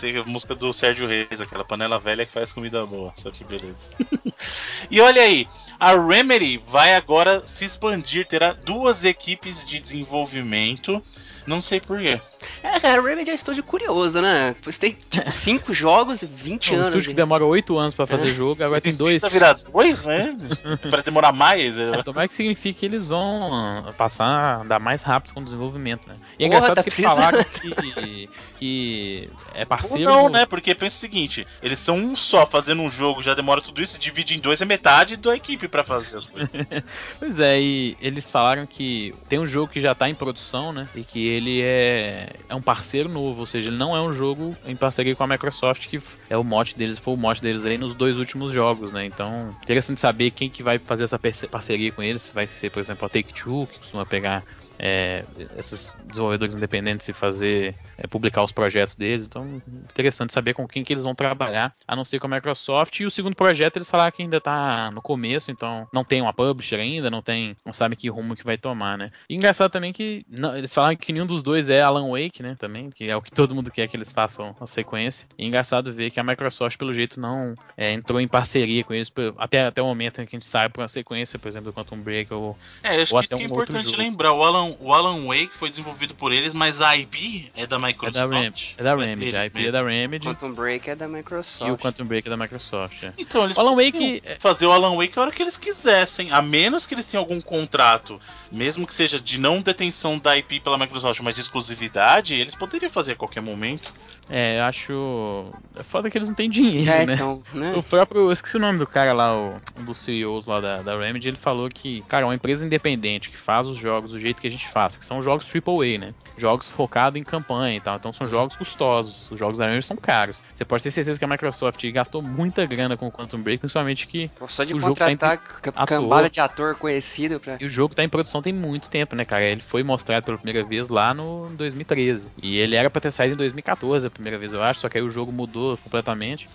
Tem 0.00 0.16
a 0.16 0.24
música 0.24 0.54
do 0.54 0.72
Sérgio 0.72 1.06
Reis, 1.06 1.40
aquela 1.40 1.64
panela 1.64 1.98
velha 1.98 2.26
que 2.26 2.32
faz 2.32 2.52
comida 2.52 2.84
boa. 2.84 3.12
Só 3.16 3.30
que 3.30 3.44
beleza. 3.44 3.90
e 4.90 5.00
olha 5.00 5.22
aí, 5.22 5.46
a 5.78 5.92
Remedy 5.96 6.58
vai 6.58 6.94
agora 6.94 7.46
se 7.46 7.64
expandir, 7.64 8.26
terá 8.26 8.52
duas 8.52 9.04
equipes 9.04 9.64
de 9.64 9.80
desenvolvimento. 9.80 11.02
Não 11.46 11.62
sei 11.62 11.80
porquê. 11.80 12.20
É, 12.62 12.80
cara, 12.80 13.00
o 13.00 13.04
Remedy 13.04 13.30
é 13.30 13.32
um 13.32 13.36
estúdio 13.36 13.62
curioso, 13.62 14.20
né? 14.20 14.54
Você 14.62 14.78
tem, 14.78 14.96
tipo, 15.08 15.32
cinco 15.32 15.72
jogos 15.72 16.22
e 16.22 16.26
20 16.26 16.74
anos. 16.74 16.86
Um 16.86 16.88
estúdio 16.88 17.10
que 17.10 17.16
demora 17.16 17.44
oito 17.44 17.78
anos 17.78 17.94
pra 17.94 18.06
fazer 18.06 18.30
é. 18.30 18.32
jogo, 18.32 18.62
agora 18.62 18.80
tem 18.80 18.96
dois. 18.96 19.20
Precisa 19.20 19.30
virar 19.30 19.54
dois, 19.72 20.02
né? 20.02 20.36
pra 20.90 21.02
demorar 21.02 21.32
mais. 21.32 21.78
É, 21.78 22.02
tomara 22.02 22.28
que 22.28 22.34
signifique 22.34 22.80
que 22.80 22.86
eles 22.86 23.06
vão 23.06 23.92
passar, 23.96 24.62
andar 24.62 24.78
mais 24.78 25.02
rápido 25.02 25.34
com 25.34 25.40
o 25.40 25.44
desenvolvimento, 25.44 26.06
né? 26.08 26.16
E 26.38 26.44
é 26.44 26.48
Porra, 26.48 26.58
engraçado 26.58 26.76
tá 26.76 26.82
que 26.82 26.88
eles 26.88 27.00
falaram 27.00 27.44
que, 27.44 28.30
que 28.58 29.30
é 29.54 29.64
parceiro... 29.64 30.10
Ou 30.10 30.16
não, 30.16 30.28
né? 30.28 30.46
Porque 30.46 30.74
pensa 30.74 30.96
o 30.96 31.00
seguinte, 31.00 31.46
eles 31.62 31.78
são 31.78 31.96
um 31.96 32.16
só, 32.16 32.46
fazendo 32.46 32.82
um 32.82 32.90
jogo, 32.90 33.22
já 33.22 33.34
demora 33.34 33.60
tudo 33.60 33.82
isso, 33.82 33.98
divide 33.98 34.36
em 34.36 34.40
dois, 34.40 34.60
é 34.60 34.64
metade 34.64 35.16
da 35.16 35.34
equipe 35.34 35.68
pra 35.68 35.84
fazer 35.84 36.18
as 36.18 36.26
coisas. 36.26 36.50
pois 37.18 37.40
é, 37.40 37.60
e 37.60 37.96
eles 38.00 38.30
falaram 38.30 38.66
que 38.66 39.14
tem 39.28 39.38
um 39.38 39.46
jogo 39.46 39.72
que 39.72 39.80
já 39.80 39.94
tá 39.94 40.08
em 40.08 40.14
produção, 40.14 40.72
né? 40.72 40.88
E 40.94 41.04
que 41.04 41.26
ele 41.26 41.60
é 41.62 42.27
é 42.48 42.54
um 42.54 42.62
parceiro 42.62 43.08
novo, 43.08 43.40
ou 43.40 43.46
seja, 43.46 43.68
ele 43.68 43.76
não 43.76 43.96
é 43.96 44.00
um 44.00 44.12
jogo 44.12 44.56
em 44.64 44.76
parceria 44.76 45.14
com 45.14 45.24
a 45.24 45.26
Microsoft, 45.26 45.88
que 45.88 46.00
é 46.28 46.36
o 46.36 46.44
mote 46.44 46.76
deles, 46.76 46.98
foi 46.98 47.14
o 47.14 47.16
mote 47.16 47.42
deles 47.42 47.66
aí 47.66 47.78
nos 47.78 47.94
dois 47.94 48.18
últimos 48.18 48.52
jogos, 48.52 48.92
né? 48.92 49.04
Então, 49.04 49.54
interessante 49.62 50.00
saber 50.00 50.30
quem 50.30 50.50
que 50.50 50.62
vai 50.62 50.78
fazer 50.78 51.04
essa 51.04 51.18
parceria 51.18 51.92
com 51.92 52.02
eles, 52.02 52.22
se 52.22 52.34
vai 52.34 52.46
ser, 52.46 52.70
por 52.70 52.80
exemplo, 52.80 53.06
a 53.06 53.08
Take-Two, 53.08 53.66
que 53.66 53.78
costuma 53.78 54.06
pegar 54.06 54.44
é, 54.78 55.24
esses 55.56 55.96
desenvolvedores 56.06 56.54
independentes 56.54 57.08
e 57.08 57.12
fazer 57.12 57.74
é, 57.96 58.06
publicar 58.06 58.44
os 58.44 58.52
projetos 58.52 58.96
deles. 58.96 59.26
Então, 59.26 59.60
interessante 59.66 60.32
saber 60.32 60.54
com 60.54 60.66
quem 60.66 60.84
que 60.84 60.92
eles 60.92 61.04
vão 61.04 61.14
trabalhar, 61.14 61.72
a 61.86 61.96
não 61.96 62.04
ser 62.04 62.18
com 62.18 62.26
a 62.26 62.30
Microsoft. 62.30 63.00
E 63.00 63.06
o 63.06 63.10
segundo 63.10 63.34
projeto 63.34 63.76
eles 63.76 63.90
falaram 63.90 64.12
que 64.12 64.22
ainda 64.22 64.38
está 64.38 64.90
no 64.90 65.02
começo, 65.02 65.50
então 65.50 65.86
não 65.92 66.04
tem 66.04 66.22
uma 66.22 66.32
publisher 66.32 66.76
ainda, 66.76 67.10
não 67.10 67.22
tem, 67.22 67.56
não 67.64 67.72
sabe 67.72 67.96
que 67.96 68.08
rumo 68.08 68.36
que 68.36 68.44
vai 68.44 68.56
tomar, 68.56 68.96
né? 68.96 69.08
E 69.28 69.34
engraçado 69.34 69.70
também 69.70 69.92
que 69.92 70.24
não, 70.28 70.56
eles 70.56 70.72
falaram 70.72 70.96
que 70.96 71.12
nenhum 71.12 71.26
dos 71.26 71.42
dois 71.42 71.70
é 71.70 71.82
Alan 71.82 72.08
Wake, 72.10 72.42
né? 72.42 72.56
Também, 72.58 72.90
que 72.90 73.08
é 73.08 73.16
o 73.16 73.22
que 73.22 73.30
todo 73.30 73.54
mundo 73.54 73.70
quer 73.70 73.88
que 73.88 73.96
eles 73.96 74.12
façam 74.12 74.54
a 74.60 74.66
sequência. 74.66 75.26
E 75.36 75.46
engraçado 75.46 75.92
ver 75.92 76.10
que 76.10 76.20
a 76.20 76.24
Microsoft, 76.24 76.76
pelo 76.78 76.94
jeito, 76.94 77.20
não 77.20 77.54
é, 77.76 77.92
entrou 77.92 78.20
em 78.20 78.28
parceria 78.28 78.84
com 78.84 78.94
eles 78.94 79.12
até, 79.36 79.66
até 79.66 79.82
o 79.82 79.86
momento 79.86 80.20
em 80.20 80.26
que 80.26 80.36
a 80.36 80.38
gente 80.38 80.46
sabe 80.46 80.72
para 80.72 80.82
uma 80.82 80.88
sequência, 80.88 81.38
por 81.38 81.48
exemplo, 81.48 81.70
do 81.70 81.74
Quantum 81.74 81.98
Break 82.00 82.32
ou, 82.32 82.56
é, 82.82 83.02
acho 83.02 83.14
ou 83.14 83.20
que 83.20 83.26
isso 83.26 83.36
que 83.36 83.42
é 83.42 83.46
importante 83.46 83.96
lembrar. 83.96 84.32
O 84.32 84.42
Alan, 84.42 84.67
o 84.80 84.92
Alan 84.92 85.26
Wake 85.26 85.50
foi 85.54 85.70
desenvolvido 85.70 86.14
por 86.14 86.32
eles, 86.32 86.52
mas 86.52 86.80
a 86.80 86.96
IP 86.96 87.50
é 87.56 87.66
da 87.66 87.78
Microsoft. 87.78 88.16
É 88.16 88.26
da 88.26 88.26
Remedy. 88.26 88.74
É 88.76 88.82
da 88.82 88.96
Remedy. 88.96 89.36
É 89.36 89.38
a 89.38 89.46
IP 89.46 89.66
é 89.66 89.70
da 89.70 89.82
Remedy. 89.82 90.26
Quantum 90.26 90.52
Break 90.52 90.90
é 90.90 90.96
da 90.96 91.08
Microsoft. 91.08 91.68
E 91.68 91.72
o 91.72 91.78
Quantum 91.78 92.04
Break 92.04 92.26
é 92.26 92.30
da 92.30 92.36
Microsoft. 92.36 93.02
É. 93.02 93.12
Então, 93.18 93.44
eles 93.44 93.56
o 93.56 93.60
Alan 93.60 93.76
Wake 93.76 94.22
fazer 94.38 94.66
o 94.66 94.72
Alan 94.72 94.96
Wake 94.96 95.18
a 95.18 95.22
hora 95.22 95.30
que 95.30 95.42
eles 95.42 95.56
quisessem, 95.56 96.32
a 96.32 96.42
menos 96.42 96.86
que 96.86 96.94
eles 96.94 97.06
tenham 97.06 97.22
algum 97.22 97.40
contrato, 97.40 98.20
mesmo 98.50 98.86
que 98.86 98.94
seja 98.94 99.20
de 99.20 99.38
não 99.38 99.60
detenção 99.60 100.18
da 100.18 100.36
IP 100.36 100.60
pela 100.60 100.78
Microsoft, 100.78 101.20
mas 101.20 101.34
de 101.34 101.42
exclusividade, 101.42 102.34
eles 102.34 102.54
poderiam 102.54 102.90
fazer 102.90 103.12
a 103.12 103.16
qualquer 103.16 103.40
momento. 103.40 103.92
É, 104.28 104.58
eu 104.58 104.64
acho. 104.64 105.46
É 105.76 105.82
foda 105.82 106.10
que 106.10 106.18
eles 106.18 106.28
não 106.28 106.34
têm 106.34 106.50
dinheiro, 106.50 106.90
é, 106.90 107.06
né? 107.06 107.14
Então, 107.14 107.42
né? 107.52 107.72
O 107.74 107.82
próprio. 107.82 108.22
Eu 108.22 108.32
esqueci 108.32 108.56
o 108.56 108.60
nome 108.60 108.78
do 108.78 108.86
cara 108.86 109.12
lá, 109.12 109.34
o, 109.36 109.56
um 109.78 109.84
dos 109.84 109.98
CEOs 109.98 110.46
lá 110.46 110.60
da, 110.60 110.82
da 110.82 110.98
Remedy, 110.98 111.28
ele 111.28 111.36
falou 111.36 111.68
que, 111.68 112.02
cara, 112.02 112.24
é 112.24 112.26
uma 112.26 112.34
empresa 112.34 112.64
independente 112.64 113.30
que 113.30 113.38
faz 113.38 113.66
os 113.66 113.76
jogos 113.76 114.12
do 114.12 114.18
jeito 114.18 114.40
que 114.40 114.46
a 114.46 114.50
gente 114.50 114.68
faz, 114.68 114.96
que 114.96 115.04
são 115.04 115.22
jogos 115.22 115.46
AAA, 115.46 115.98
né? 115.98 116.14
Jogos 116.36 116.68
focados 116.68 117.18
em 117.18 117.24
campanha 117.24 117.76
e 117.76 117.80
tal. 117.80 117.96
Então 117.96 118.12
são 118.12 118.28
jogos 118.28 118.56
custosos. 118.56 119.30
Os 119.30 119.38
jogos 119.38 119.58
da 119.58 119.66
Remedy 119.66 119.86
são 119.86 119.96
caros. 119.96 120.42
Você 120.52 120.64
pode 120.64 120.82
ter 120.82 120.90
certeza 120.90 121.18
que 121.18 121.24
a 121.24 121.28
Microsoft 121.28 121.84
gastou 121.90 122.20
muita 122.20 122.66
grana 122.66 122.96
com 122.96 123.06
o 123.06 123.12
Quantum 123.12 123.40
Break, 123.40 123.60
principalmente 123.60 124.06
que. 124.06 124.30
Só 124.48 124.64
de 124.64 124.74
o 124.74 124.80
contratar 124.80 125.38
jogo 125.38 125.72
tá 125.72 125.86
cambada 125.86 126.28
de 126.28 126.40
ator 126.40 126.74
conhecido 126.74 127.40
pra. 127.40 127.56
E 127.60 127.64
o 127.64 127.68
jogo 127.68 127.94
tá 127.94 128.04
em 128.04 128.08
produção 128.08 128.42
tem 128.42 128.52
muito 128.52 128.88
tempo, 128.88 129.16
né, 129.16 129.24
cara? 129.24 129.44
Ele 129.44 129.60
foi 129.60 129.82
mostrado 129.82 130.24
pela 130.24 130.36
primeira 130.36 130.66
vez 130.66 130.88
lá 130.88 131.14
no 131.14 131.48
2013. 131.50 132.30
E 132.42 132.58
ele 132.58 132.76
era 132.76 132.90
pra 132.90 133.00
ter 133.00 133.10
saído 133.10 133.34
em 133.34 133.38
2014 133.38 134.06
a 134.06 134.10
primeira 134.18 134.38
vez, 134.38 134.52
eu 134.52 134.62
acho, 134.62 134.80
só 134.80 134.88
que 134.88 134.98
aí 134.98 135.04
o 135.04 135.10
jogo 135.10 135.32
mudou 135.32 135.78
completamente. 135.78 136.50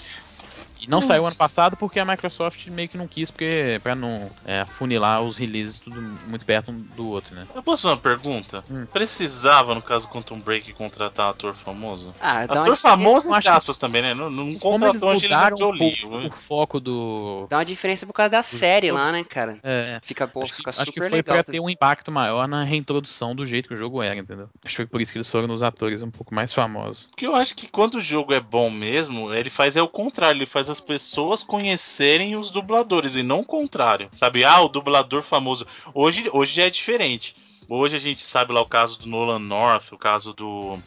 E 0.84 0.88
não 0.88 0.98
Nossa. 0.98 1.08
saiu 1.08 1.26
ano 1.26 1.36
passado 1.36 1.78
porque 1.78 1.98
a 1.98 2.04
Microsoft 2.04 2.68
meio 2.68 2.90
que 2.90 2.98
não 2.98 3.08
quis, 3.08 3.32
porque 3.32 3.80
pra 3.82 3.96
não 3.96 4.30
é, 4.46 4.66
funilar 4.66 5.22
os 5.22 5.38
releases 5.38 5.80
tudo 5.80 6.02
muito 6.28 6.46
perto 6.46 6.72
um 6.72 6.80
do 6.96 7.08
outro, 7.08 7.34
né? 7.34 7.48
Eu 7.56 7.64
posso 7.64 7.84
fazer 7.84 7.94
uma 7.94 8.02
pergunta? 8.02 8.64
Hum. 8.70 8.86
Precisava, 8.92 9.74
no 9.74 9.82
caso 9.82 10.10
Quantum 10.10 10.40
Break, 10.40 10.74
contratar 10.74 11.30
ator 11.30 11.56
famoso? 11.56 12.14
Ah, 12.20 12.42
ator 12.42 12.76
famoso, 12.76 13.34
entre 13.34 13.50
aspas, 13.50 13.78
também, 13.78 14.02
né? 14.02 14.14
Não, 14.14 14.30
não 14.30 14.56
contratou 14.56 15.10
a 15.10 15.14
Angelina 15.14 15.52
Jolie. 15.58 16.04
O, 16.04 16.28
o 16.28 16.32
foco 16.32 16.82
do... 16.82 17.48
Dá 17.50 17.60
uma 17.60 17.66
diferença 17.66 18.06
por 18.06 18.12
causa 18.12 18.32
da 18.32 18.44
série 18.44 18.92
lá, 18.92 19.10
né, 19.10 19.24
cara? 19.24 19.60
É. 19.64 20.00
Fica, 20.04 20.28
pô, 20.28 20.44
acho 20.44 20.54
fica 20.54 20.72
que, 20.72 20.78
super 20.78 20.84
Acho 20.84 20.92
que 20.92 21.00
foi 21.00 21.10
legal, 21.10 21.36
pra 21.36 21.44
ter 21.46 21.62
um 21.62 21.70
impacto 21.70 22.12
maior 22.12 22.46
na 22.46 22.66
reintrodução 22.66 23.34
do 23.34 23.46
jeito 23.46 23.70
que 23.70 23.74
o 23.74 23.78
jogo 23.78 24.04
era, 24.04 24.18
entendeu? 24.18 24.50
Acho 24.66 24.74
que 24.74 24.76
foi 24.76 24.86
por 24.86 25.02
isso 25.02 25.14
que 25.14 25.18
eles 25.18 25.30
foram 25.30 25.48
nos 25.48 25.64
atores 25.64 26.04
um 26.04 26.12
pouco 26.12 26.36
mais 26.36 26.54
famosos. 26.54 27.08
Porque 27.08 27.26
eu 27.26 27.36
acho 27.36 27.56
que 27.56 27.68
quando 27.68 27.96
o 27.96 28.02
jogo 28.02 28.34
é 28.34 28.40
bom 28.42 28.70
mesmo, 28.70 29.34
ele 29.34 29.50
faz 29.50 29.78
é 29.78 29.82
o 29.82 29.88
contrário, 29.88 30.40
ele 30.40 30.46
faz 30.46 30.73
as 30.74 30.80
pessoas 30.80 31.44
conhecerem 31.44 32.36
os 32.36 32.50
dubladores 32.50 33.16
e 33.16 33.24
não 33.24 33.40
o 33.40 33.46
contrário. 33.46 34.10
Sabe? 34.12 34.44
Ah, 34.44 34.62
o 34.62 34.68
dublador 34.68 35.22
famoso. 35.22 35.66
Hoje, 35.94 36.30
hoje 36.34 36.62
é 36.62 36.70
diferente. 36.70 37.36
Hoje 37.70 37.96
a 37.96 38.00
gente 38.00 38.24
sabe 38.24 38.52
lá 38.52 38.62
o 38.62 38.66
caso 38.66 39.00
do 39.00 39.08
Nolan 39.08 39.40
North, 39.40 39.92
o 39.92 39.98
caso 39.98 40.34
do. 40.34 40.78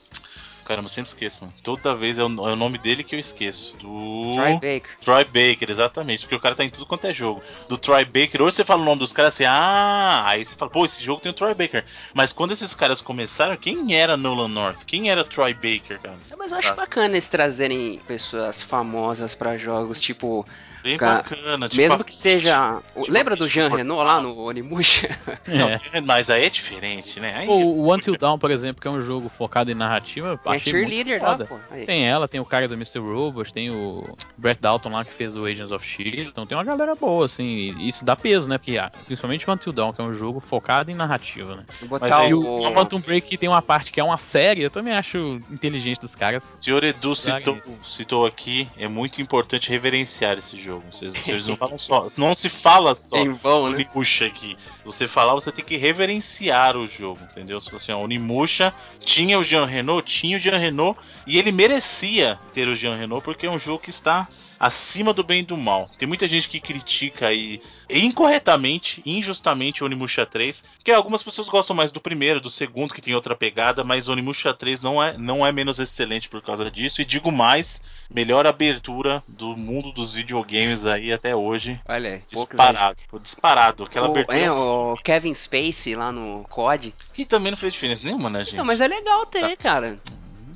Caramba, 0.66 0.86
eu 0.86 0.90
sempre 0.90 1.08
esqueço. 1.08 1.42
Mano. 1.42 1.54
Toda 1.62 1.94
vez 1.94 2.18
é 2.18 2.24
o, 2.24 2.26
é 2.26 2.52
o, 2.52 2.56
nome 2.56 2.76
dele 2.76 3.04
que 3.04 3.14
eu 3.14 3.20
esqueço. 3.20 3.76
Do. 3.76 4.34
Troy 4.34 4.54
Baker. 4.54 4.98
Troy 5.00 5.24
Baker, 5.24 5.70
exatamente. 5.70 6.24
Porque 6.24 6.34
o 6.34 6.40
cara 6.40 6.56
tá 6.56 6.64
em 6.64 6.70
tudo 6.70 6.84
quanto 6.84 7.06
é 7.06 7.12
jogo. 7.12 7.40
Do 7.68 7.78
Troy 7.78 8.04
Baker, 8.04 8.42
hoje 8.42 8.56
você 8.56 8.64
fala 8.64 8.82
o 8.82 8.84
nome 8.84 8.98
dos 8.98 9.12
caras 9.12 9.34
assim, 9.34 9.44
ah, 9.44 10.24
aí 10.26 10.44
você 10.44 10.56
fala, 10.56 10.70
pô, 10.70 10.84
esse 10.84 11.00
jogo 11.00 11.20
tem 11.20 11.30
o 11.30 11.34
Troy 11.34 11.54
Baker. 11.54 11.84
Mas 12.12 12.32
quando 12.32 12.52
esses 12.52 12.74
caras 12.74 13.00
começaram, 13.00 13.56
quem 13.56 13.94
era 13.94 14.16
Nolan 14.16 14.48
North? 14.48 14.84
Quem 14.84 15.08
era 15.08 15.22
Troy 15.22 15.54
Baker, 15.54 16.00
cara? 16.00 16.18
É, 16.30 16.34
mas 16.34 16.50
eu 16.50 16.58
acho 16.58 16.74
bacana 16.74 17.14
eles 17.14 17.28
trazerem 17.28 18.00
pessoas 18.06 18.60
famosas 18.60 19.34
para 19.34 19.56
jogos, 19.56 20.00
tipo 20.00 20.44
Bem 20.87 20.99
bacana. 20.99 21.68
Tipo, 21.68 21.82
mesmo 21.82 22.05
que 22.05 22.14
seja. 22.14 22.80
Tipo, 22.95 23.11
lembra 23.11 23.34
do 23.34 23.49
Jean 23.49 23.68
Renault 23.68 24.05
lá 24.05 24.20
no 24.20 24.37
Onimusha? 24.39 25.16
É. 25.47 26.01
mas 26.01 26.28
aí 26.28 26.45
é 26.45 26.51
diferente, 26.51 27.20
né? 27.20 27.34
Aí 27.37 27.49
o, 27.49 27.53
o 27.53 27.95
Until 27.95 28.16
Dawn, 28.18 28.39
por 28.39 28.51
exemplo, 28.51 28.80
que 28.80 28.89
é 28.89 28.91
um 28.91 29.01
jogo 29.01 29.28
focado 29.28 29.70
em 29.70 29.74
narrativa, 29.74 30.39
tem 30.43 30.53
achei 30.55 30.72
cheerleader 30.72 31.20
muito 31.20 31.30
foda. 31.30 31.49
lá, 31.51 31.59
pô. 31.59 31.84
Tem 31.87 32.07
ela, 32.07 32.26
tem 32.26 32.41
o 32.41 32.45
cara 32.45 32.66
do 32.66 32.74
Mr. 32.74 32.99
Robot, 32.99 33.53
tem 33.53 33.70
o 33.70 34.05
Brett 34.37 34.61
Dalton 34.61 34.91
lá 34.91 35.05
que 35.05 35.12
fez 35.12 35.37
o 35.37 35.45
Agents 35.45 35.72
of 35.72 35.87
Shield. 35.87 36.28
Então 36.28 36.45
tem 36.45 36.57
uma 36.57 36.64
galera 36.64 36.95
boa, 36.95 37.24
assim. 37.24 37.74
E 37.78 37.89
isso 37.89 38.05
dá 38.05 38.16
peso, 38.16 38.49
né? 38.49 38.59
Porque 38.59 38.76
ah, 38.76 38.91
principalmente 39.07 39.49
o 39.49 39.53
Until 39.53 39.72
Dawn, 39.72 39.93
que 39.93 40.01
é 40.01 40.05
um 40.05 40.12
jogo 40.12 40.41
focado 40.41 40.91
em 40.91 40.95
narrativa, 40.95 41.57
né? 41.57 41.64
Mas 42.01 42.12
aí 42.12 42.34
o, 42.34 42.41
o 42.41 42.72
Quantum 42.72 43.01
Break 43.01 43.37
tem 43.37 43.49
uma 43.49 43.62
parte 43.62 43.93
que 43.93 44.01
é 44.01 44.05
uma 44.05 44.18
série, 44.18 44.62
eu 44.62 44.70
também 44.70 44.95
acho 44.95 45.41
inteligente 45.51 46.01
dos 46.01 46.14
caras. 46.14 46.51
O 46.51 46.57
senhor 46.57 46.82
Edu 46.84 47.14
citou, 47.14 47.59
citou, 47.87 48.26
aqui, 48.26 48.68
é 48.76 48.89
muito 48.89 49.20
importante 49.20 49.70
reverenciar 49.70 50.39
esse 50.39 50.59
jogo. 50.59 50.75
Vocês, 50.90 51.14
vocês 51.16 51.46
não 51.46 51.56
falam 51.56 51.78
só. 51.78 52.06
Não 52.18 52.34
se 52.34 52.48
fala 52.48 52.94
só. 52.94 53.16
Em 53.16 53.32
vão, 53.32 53.70
né? 53.70 53.84
Puxa 53.84 54.26
aqui 54.26 54.56
você 54.84 55.08
falar, 55.08 55.34
você 55.34 55.50
tem 55.50 55.64
que 55.64 55.76
reverenciar 55.76 56.76
o 56.76 56.86
jogo, 56.86 57.18
entendeu? 57.30 57.60
Se 57.60 57.74
assim, 57.74 57.92
ó, 57.92 57.98
Onimusha 57.98 58.72
tinha 59.00 59.38
o 59.38 59.44
Jean 59.44 59.66
Renault, 59.66 60.08
tinha 60.08 60.36
o 60.36 60.40
Jean 60.40 60.58
Renault 60.58 60.98
e 61.26 61.38
ele 61.38 61.50
merecia 61.50 62.38
ter 62.54 62.68
o 62.68 62.74
Jean 62.74 62.96
Renault 62.96 63.24
porque 63.24 63.46
é 63.46 63.50
um 63.50 63.58
jogo 63.58 63.82
que 63.82 63.90
está 63.90 64.28
acima 64.59 65.12
do 65.12 65.22
bem 65.22 65.40
e 65.40 65.44
do 65.44 65.57
mal. 65.57 65.90
Tem 65.98 66.07
muita 66.07 66.26
gente 66.26 66.48
que 66.48 66.61
critica 66.61 67.28
aí 67.28 67.61
incorretamente, 67.88 69.02
injustamente 69.07 69.82
o 69.82 69.86
Onimusha 69.86 70.26
3, 70.26 70.64
que 70.82 70.90
algumas 70.90 71.22
pessoas 71.22 71.48
gostam 71.48 71.76
mais 71.76 71.90
do 71.90 72.00
primeiro, 72.00 72.40
do 72.40 72.50
segundo, 72.50 72.92
que 72.92 73.00
tem 73.00 73.14
outra 73.14 73.36
pegada, 73.36 73.84
mas 73.84 74.09
o 74.09 74.12
Onimusha 74.12 74.52
3 74.52 74.80
não 74.80 75.02
é, 75.02 75.16
não 75.16 75.46
é 75.46 75.52
menos 75.52 75.78
excelente 75.78 76.28
por 76.28 76.42
causa 76.42 76.70
disso. 76.70 77.00
E 77.00 77.04
digo 77.04 77.30
mais, 77.30 77.80
melhor 78.11 78.46
abertura 78.46 79.22
do 79.28 79.57
mundo 79.57 79.92
dos 79.92 80.14
videogames 80.14 80.84
aí 80.86 81.12
até 81.12 81.34
hoje. 81.34 81.80
Olha, 81.88 82.22
disparado, 82.26 82.98
disparado. 83.22 83.84
Aquela 83.84 84.09
o, 84.09 84.11
abertura. 84.11 84.38
É, 84.38 84.50
o 84.50 84.96
Kevin 85.02 85.34
Spacey 85.34 85.94
lá 85.94 86.11
no 86.11 86.44
COD. 86.44 86.94
Que 87.12 87.24
também 87.24 87.50
não 87.50 87.57
fez 87.57 87.72
diferença 87.72 88.04
nenhuma, 88.04 88.30
né, 88.30 88.44
gente? 88.44 88.57
Não, 88.57 88.64
mas 88.64 88.80
é 88.80 88.88
legal 88.88 89.26
ter, 89.26 89.57
tá. 89.57 89.57
cara 89.57 89.98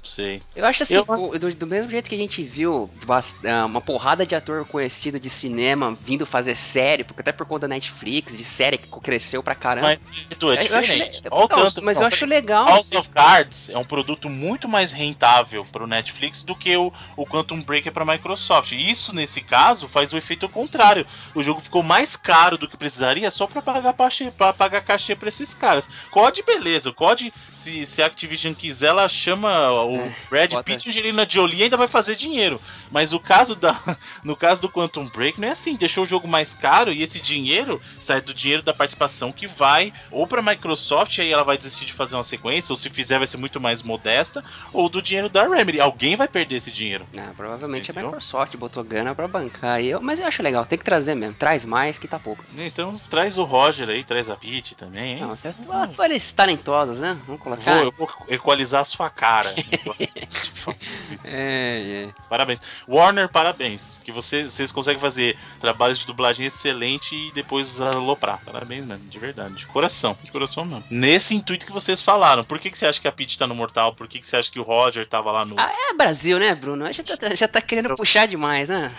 sei. 0.06 0.42
Eu 0.54 0.64
acho 0.64 0.82
assim, 0.82 0.94
eu... 0.94 1.04
Do, 1.04 1.54
do, 1.54 1.66
mesmo 1.66 1.90
jeito 1.90 2.08
que 2.08 2.14
a 2.14 2.18
gente 2.18 2.42
viu 2.42 2.90
ah, 3.08 3.64
uma 3.66 3.80
porrada 3.80 4.24
de 4.24 4.34
ator 4.34 4.64
conhecido 4.66 5.18
de 5.18 5.28
cinema 5.28 5.96
vindo 6.02 6.26
fazer 6.26 6.56
série, 6.56 7.04
porque 7.04 7.20
até 7.20 7.32
por 7.32 7.46
conta 7.46 7.66
da 7.66 7.74
Netflix, 7.74 8.36
de 8.36 8.44
série 8.44 8.78
que 8.78 8.88
cresceu 9.00 9.42
pra 9.42 9.54
caramba. 9.54 9.88
Mas 9.88 10.26
Edu, 10.30 10.52
é 10.52 10.56
diferente. 10.56 11.22
Eu 11.24 11.36
acho, 11.36 11.50
não, 11.50 11.64
tanto, 11.64 11.82
mas 11.82 11.96
não, 11.96 12.04
eu 12.04 12.08
acho 12.08 12.26
legal. 12.26 12.66
House 12.66 12.92
of 12.92 13.08
Cards 13.10 13.70
é 13.70 13.78
um 13.78 13.84
produto 13.84 14.28
muito 14.28 14.68
mais 14.68 14.92
rentável 14.92 15.64
pro 15.70 15.86
Netflix 15.86 16.42
do 16.42 16.54
que 16.54 16.76
o, 16.76 16.92
o 17.16 17.26
Quantum 17.26 17.60
Break 17.60 17.88
é 17.88 17.90
pra 17.90 18.04
Microsoft. 18.04 18.72
Isso, 18.72 19.14
nesse 19.14 19.40
caso, 19.40 19.88
faz 19.88 20.12
o 20.12 20.16
efeito 20.16 20.48
contrário. 20.48 21.06
O 21.34 21.42
jogo 21.42 21.60
ficou 21.60 21.82
mais 21.82 22.16
caro 22.16 22.56
do 22.56 22.68
que 22.68 22.76
precisaria 22.76 23.30
só 23.30 23.46
pra 23.46 23.62
pagar, 23.62 23.94
pra 24.36 24.52
pagar 24.52 24.80
cachê 24.82 25.14
pra 25.14 25.28
esses 25.28 25.54
caras. 25.54 25.88
COD, 26.10 26.42
beleza. 26.42 26.90
O 26.90 26.94
COD, 26.94 27.32
se, 27.52 27.84
se 27.84 28.02
a 28.02 28.06
Activision 28.06 28.54
quiser, 28.54 28.88
ela 28.88 29.08
chama 29.08 29.82
o 29.90 30.00
é, 30.00 30.14
Brad 30.28 30.52
Pitt 30.64 30.86
e 30.86 30.88
Angelina 30.90 31.26
Jolie 31.28 31.62
ainda 31.62 31.76
vai 31.76 31.88
fazer 31.88 32.14
dinheiro. 32.14 32.60
Mas 32.90 33.12
o 33.12 33.20
caso 33.20 33.54
da, 33.54 33.78
no 34.24 34.36
caso 34.36 34.62
do 34.62 34.68
Quantum 34.68 35.06
Break 35.06 35.40
não 35.40 35.48
é 35.48 35.52
assim, 35.52 35.76
deixou 35.76 36.04
o 36.04 36.06
jogo 36.06 36.28
mais 36.28 36.54
caro 36.54 36.92
e 36.92 37.02
esse 37.02 37.20
dinheiro 37.20 37.80
sai 37.98 38.20
do 38.20 38.34
dinheiro 38.34 38.62
da 38.62 38.74
participação 38.74 39.32
que 39.32 39.46
vai 39.46 39.92
ou 40.10 40.26
para 40.26 40.42
Microsoft 40.42 41.18
aí 41.18 41.32
ela 41.32 41.44
vai 41.44 41.56
desistir 41.56 41.84
de 41.84 41.92
fazer 41.92 42.14
uma 42.14 42.24
sequência 42.24 42.72
ou 42.72 42.76
se 42.76 42.88
fizer 42.90 43.18
vai 43.18 43.26
ser 43.26 43.36
muito 43.36 43.60
mais 43.60 43.82
modesta 43.82 44.44
ou 44.72 44.88
do 44.88 45.02
dinheiro 45.02 45.28
da 45.28 45.46
Remedy. 45.46 45.80
Alguém 45.80 46.16
vai 46.16 46.28
perder 46.28 46.56
esse 46.56 46.70
dinheiro. 46.70 47.06
Ah, 47.16 47.30
provavelmente 47.36 47.90
Entendeu? 47.90 48.08
a 48.08 48.12
Microsoft 48.12 48.56
botou 48.56 48.84
grana 48.84 49.14
para 49.14 49.28
bancar. 49.28 49.82
Eu, 49.82 50.00
mas 50.00 50.18
eu 50.18 50.26
acho 50.26 50.42
legal, 50.42 50.64
tem 50.64 50.78
que 50.78 50.84
trazer 50.84 51.14
mesmo. 51.14 51.34
Traz 51.34 51.64
mais 51.64 51.98
que 51.98 52.08
tá 52.08 52.18
pouco. 52.18 52.44
Então 52.56 53.00
traz 53.08 53.38
o 53.38 53.44
Roger 53.44 53.88
aí, 53.88 54.04
traz 54.04 54.28
a 54.28 54.36
Peach 54.36 54.74
também. 54.74 55.20
Não, 55.20 55.32
até, 55.32 55.54
ah, 55.70 55.88
eles 56.04 56.32
talentosos, 56.32 57.00
né? 57.00 57.18
Vamos 57.26 57.42
colocar. 57.42 57.74
Vou, 57.76 57.84
eu 57.84 57.92
vou 57.92 58.10
equalizar 58.28 58.80
a 58.82 58.84
sua 58.84 59.10
cara. 59.10 59.54
é, 61.26 62.08
é. 62.08 62.10
Parabéns. 62.28 62.60
Warner, 62.88 63.28
parabéns. 63.28 63.98
Que 64.04 64.12
você, 64.12 64.44
vocês 64.44 64.70
conseguem 64.72 65.00
fazer 65.00 65.36
trabalhos 65.60 65.98
de 65.98 66.06
dublagem 66.06 66.46
excelente 66.46 67.14
e 67.14 67.32
depois 67.32 67.80
aloprar. 67.80 68.40
Parabéns 68.44 68.84
mesmo, 68.84 69.08
de 69.08 69.18
verdade. 69.18 69.54
De 69.54 69.66
coração. 69.66 70.16
De 70.22 70.30
coração 70.30 70.64
mesmo. 70.64 70.84
Nesse 70.90 71.34
intuito 71.34 71.66
que 71.66 71.72
vocês 71.72 72.00
falaram. 72.00 72.44
Por 72.44 72.58
que, 72.58 72.70
que 72.70 72.78
você 72.78 72.86
acha 72.86 73.00
que 73.00 73.08
a 73.08 73.12
Peach 73.12 73.38
tá 73.38 73.46
no 73.46 73.54
Mortal? 73.54 73.94
Por 73.94 74.08
que, 74.08 74.18
que 74.18 74.26
você 74.26 74.36
acha 74.36 74.50
que 74.50 74.60
o 74.60 74.62
Roger 74.62 75.06
tava 75.06 75.30
lá 75.30 75.44
no. 75.44 75.56
Ah, 75.58 75.72
é 75.90 75.94
Brasil, 75.94 76.38
né, 76.38 76.54
Bruno? 76.54 76.90
Já 76.92 77.02
tá, 77.02 77.34
já 77.34 77.48
tá 77.48 77.60
querendo 77.60 77.94
puxar 77.94 78.26
demais, 78.26 78.68
né? 78.68 78.94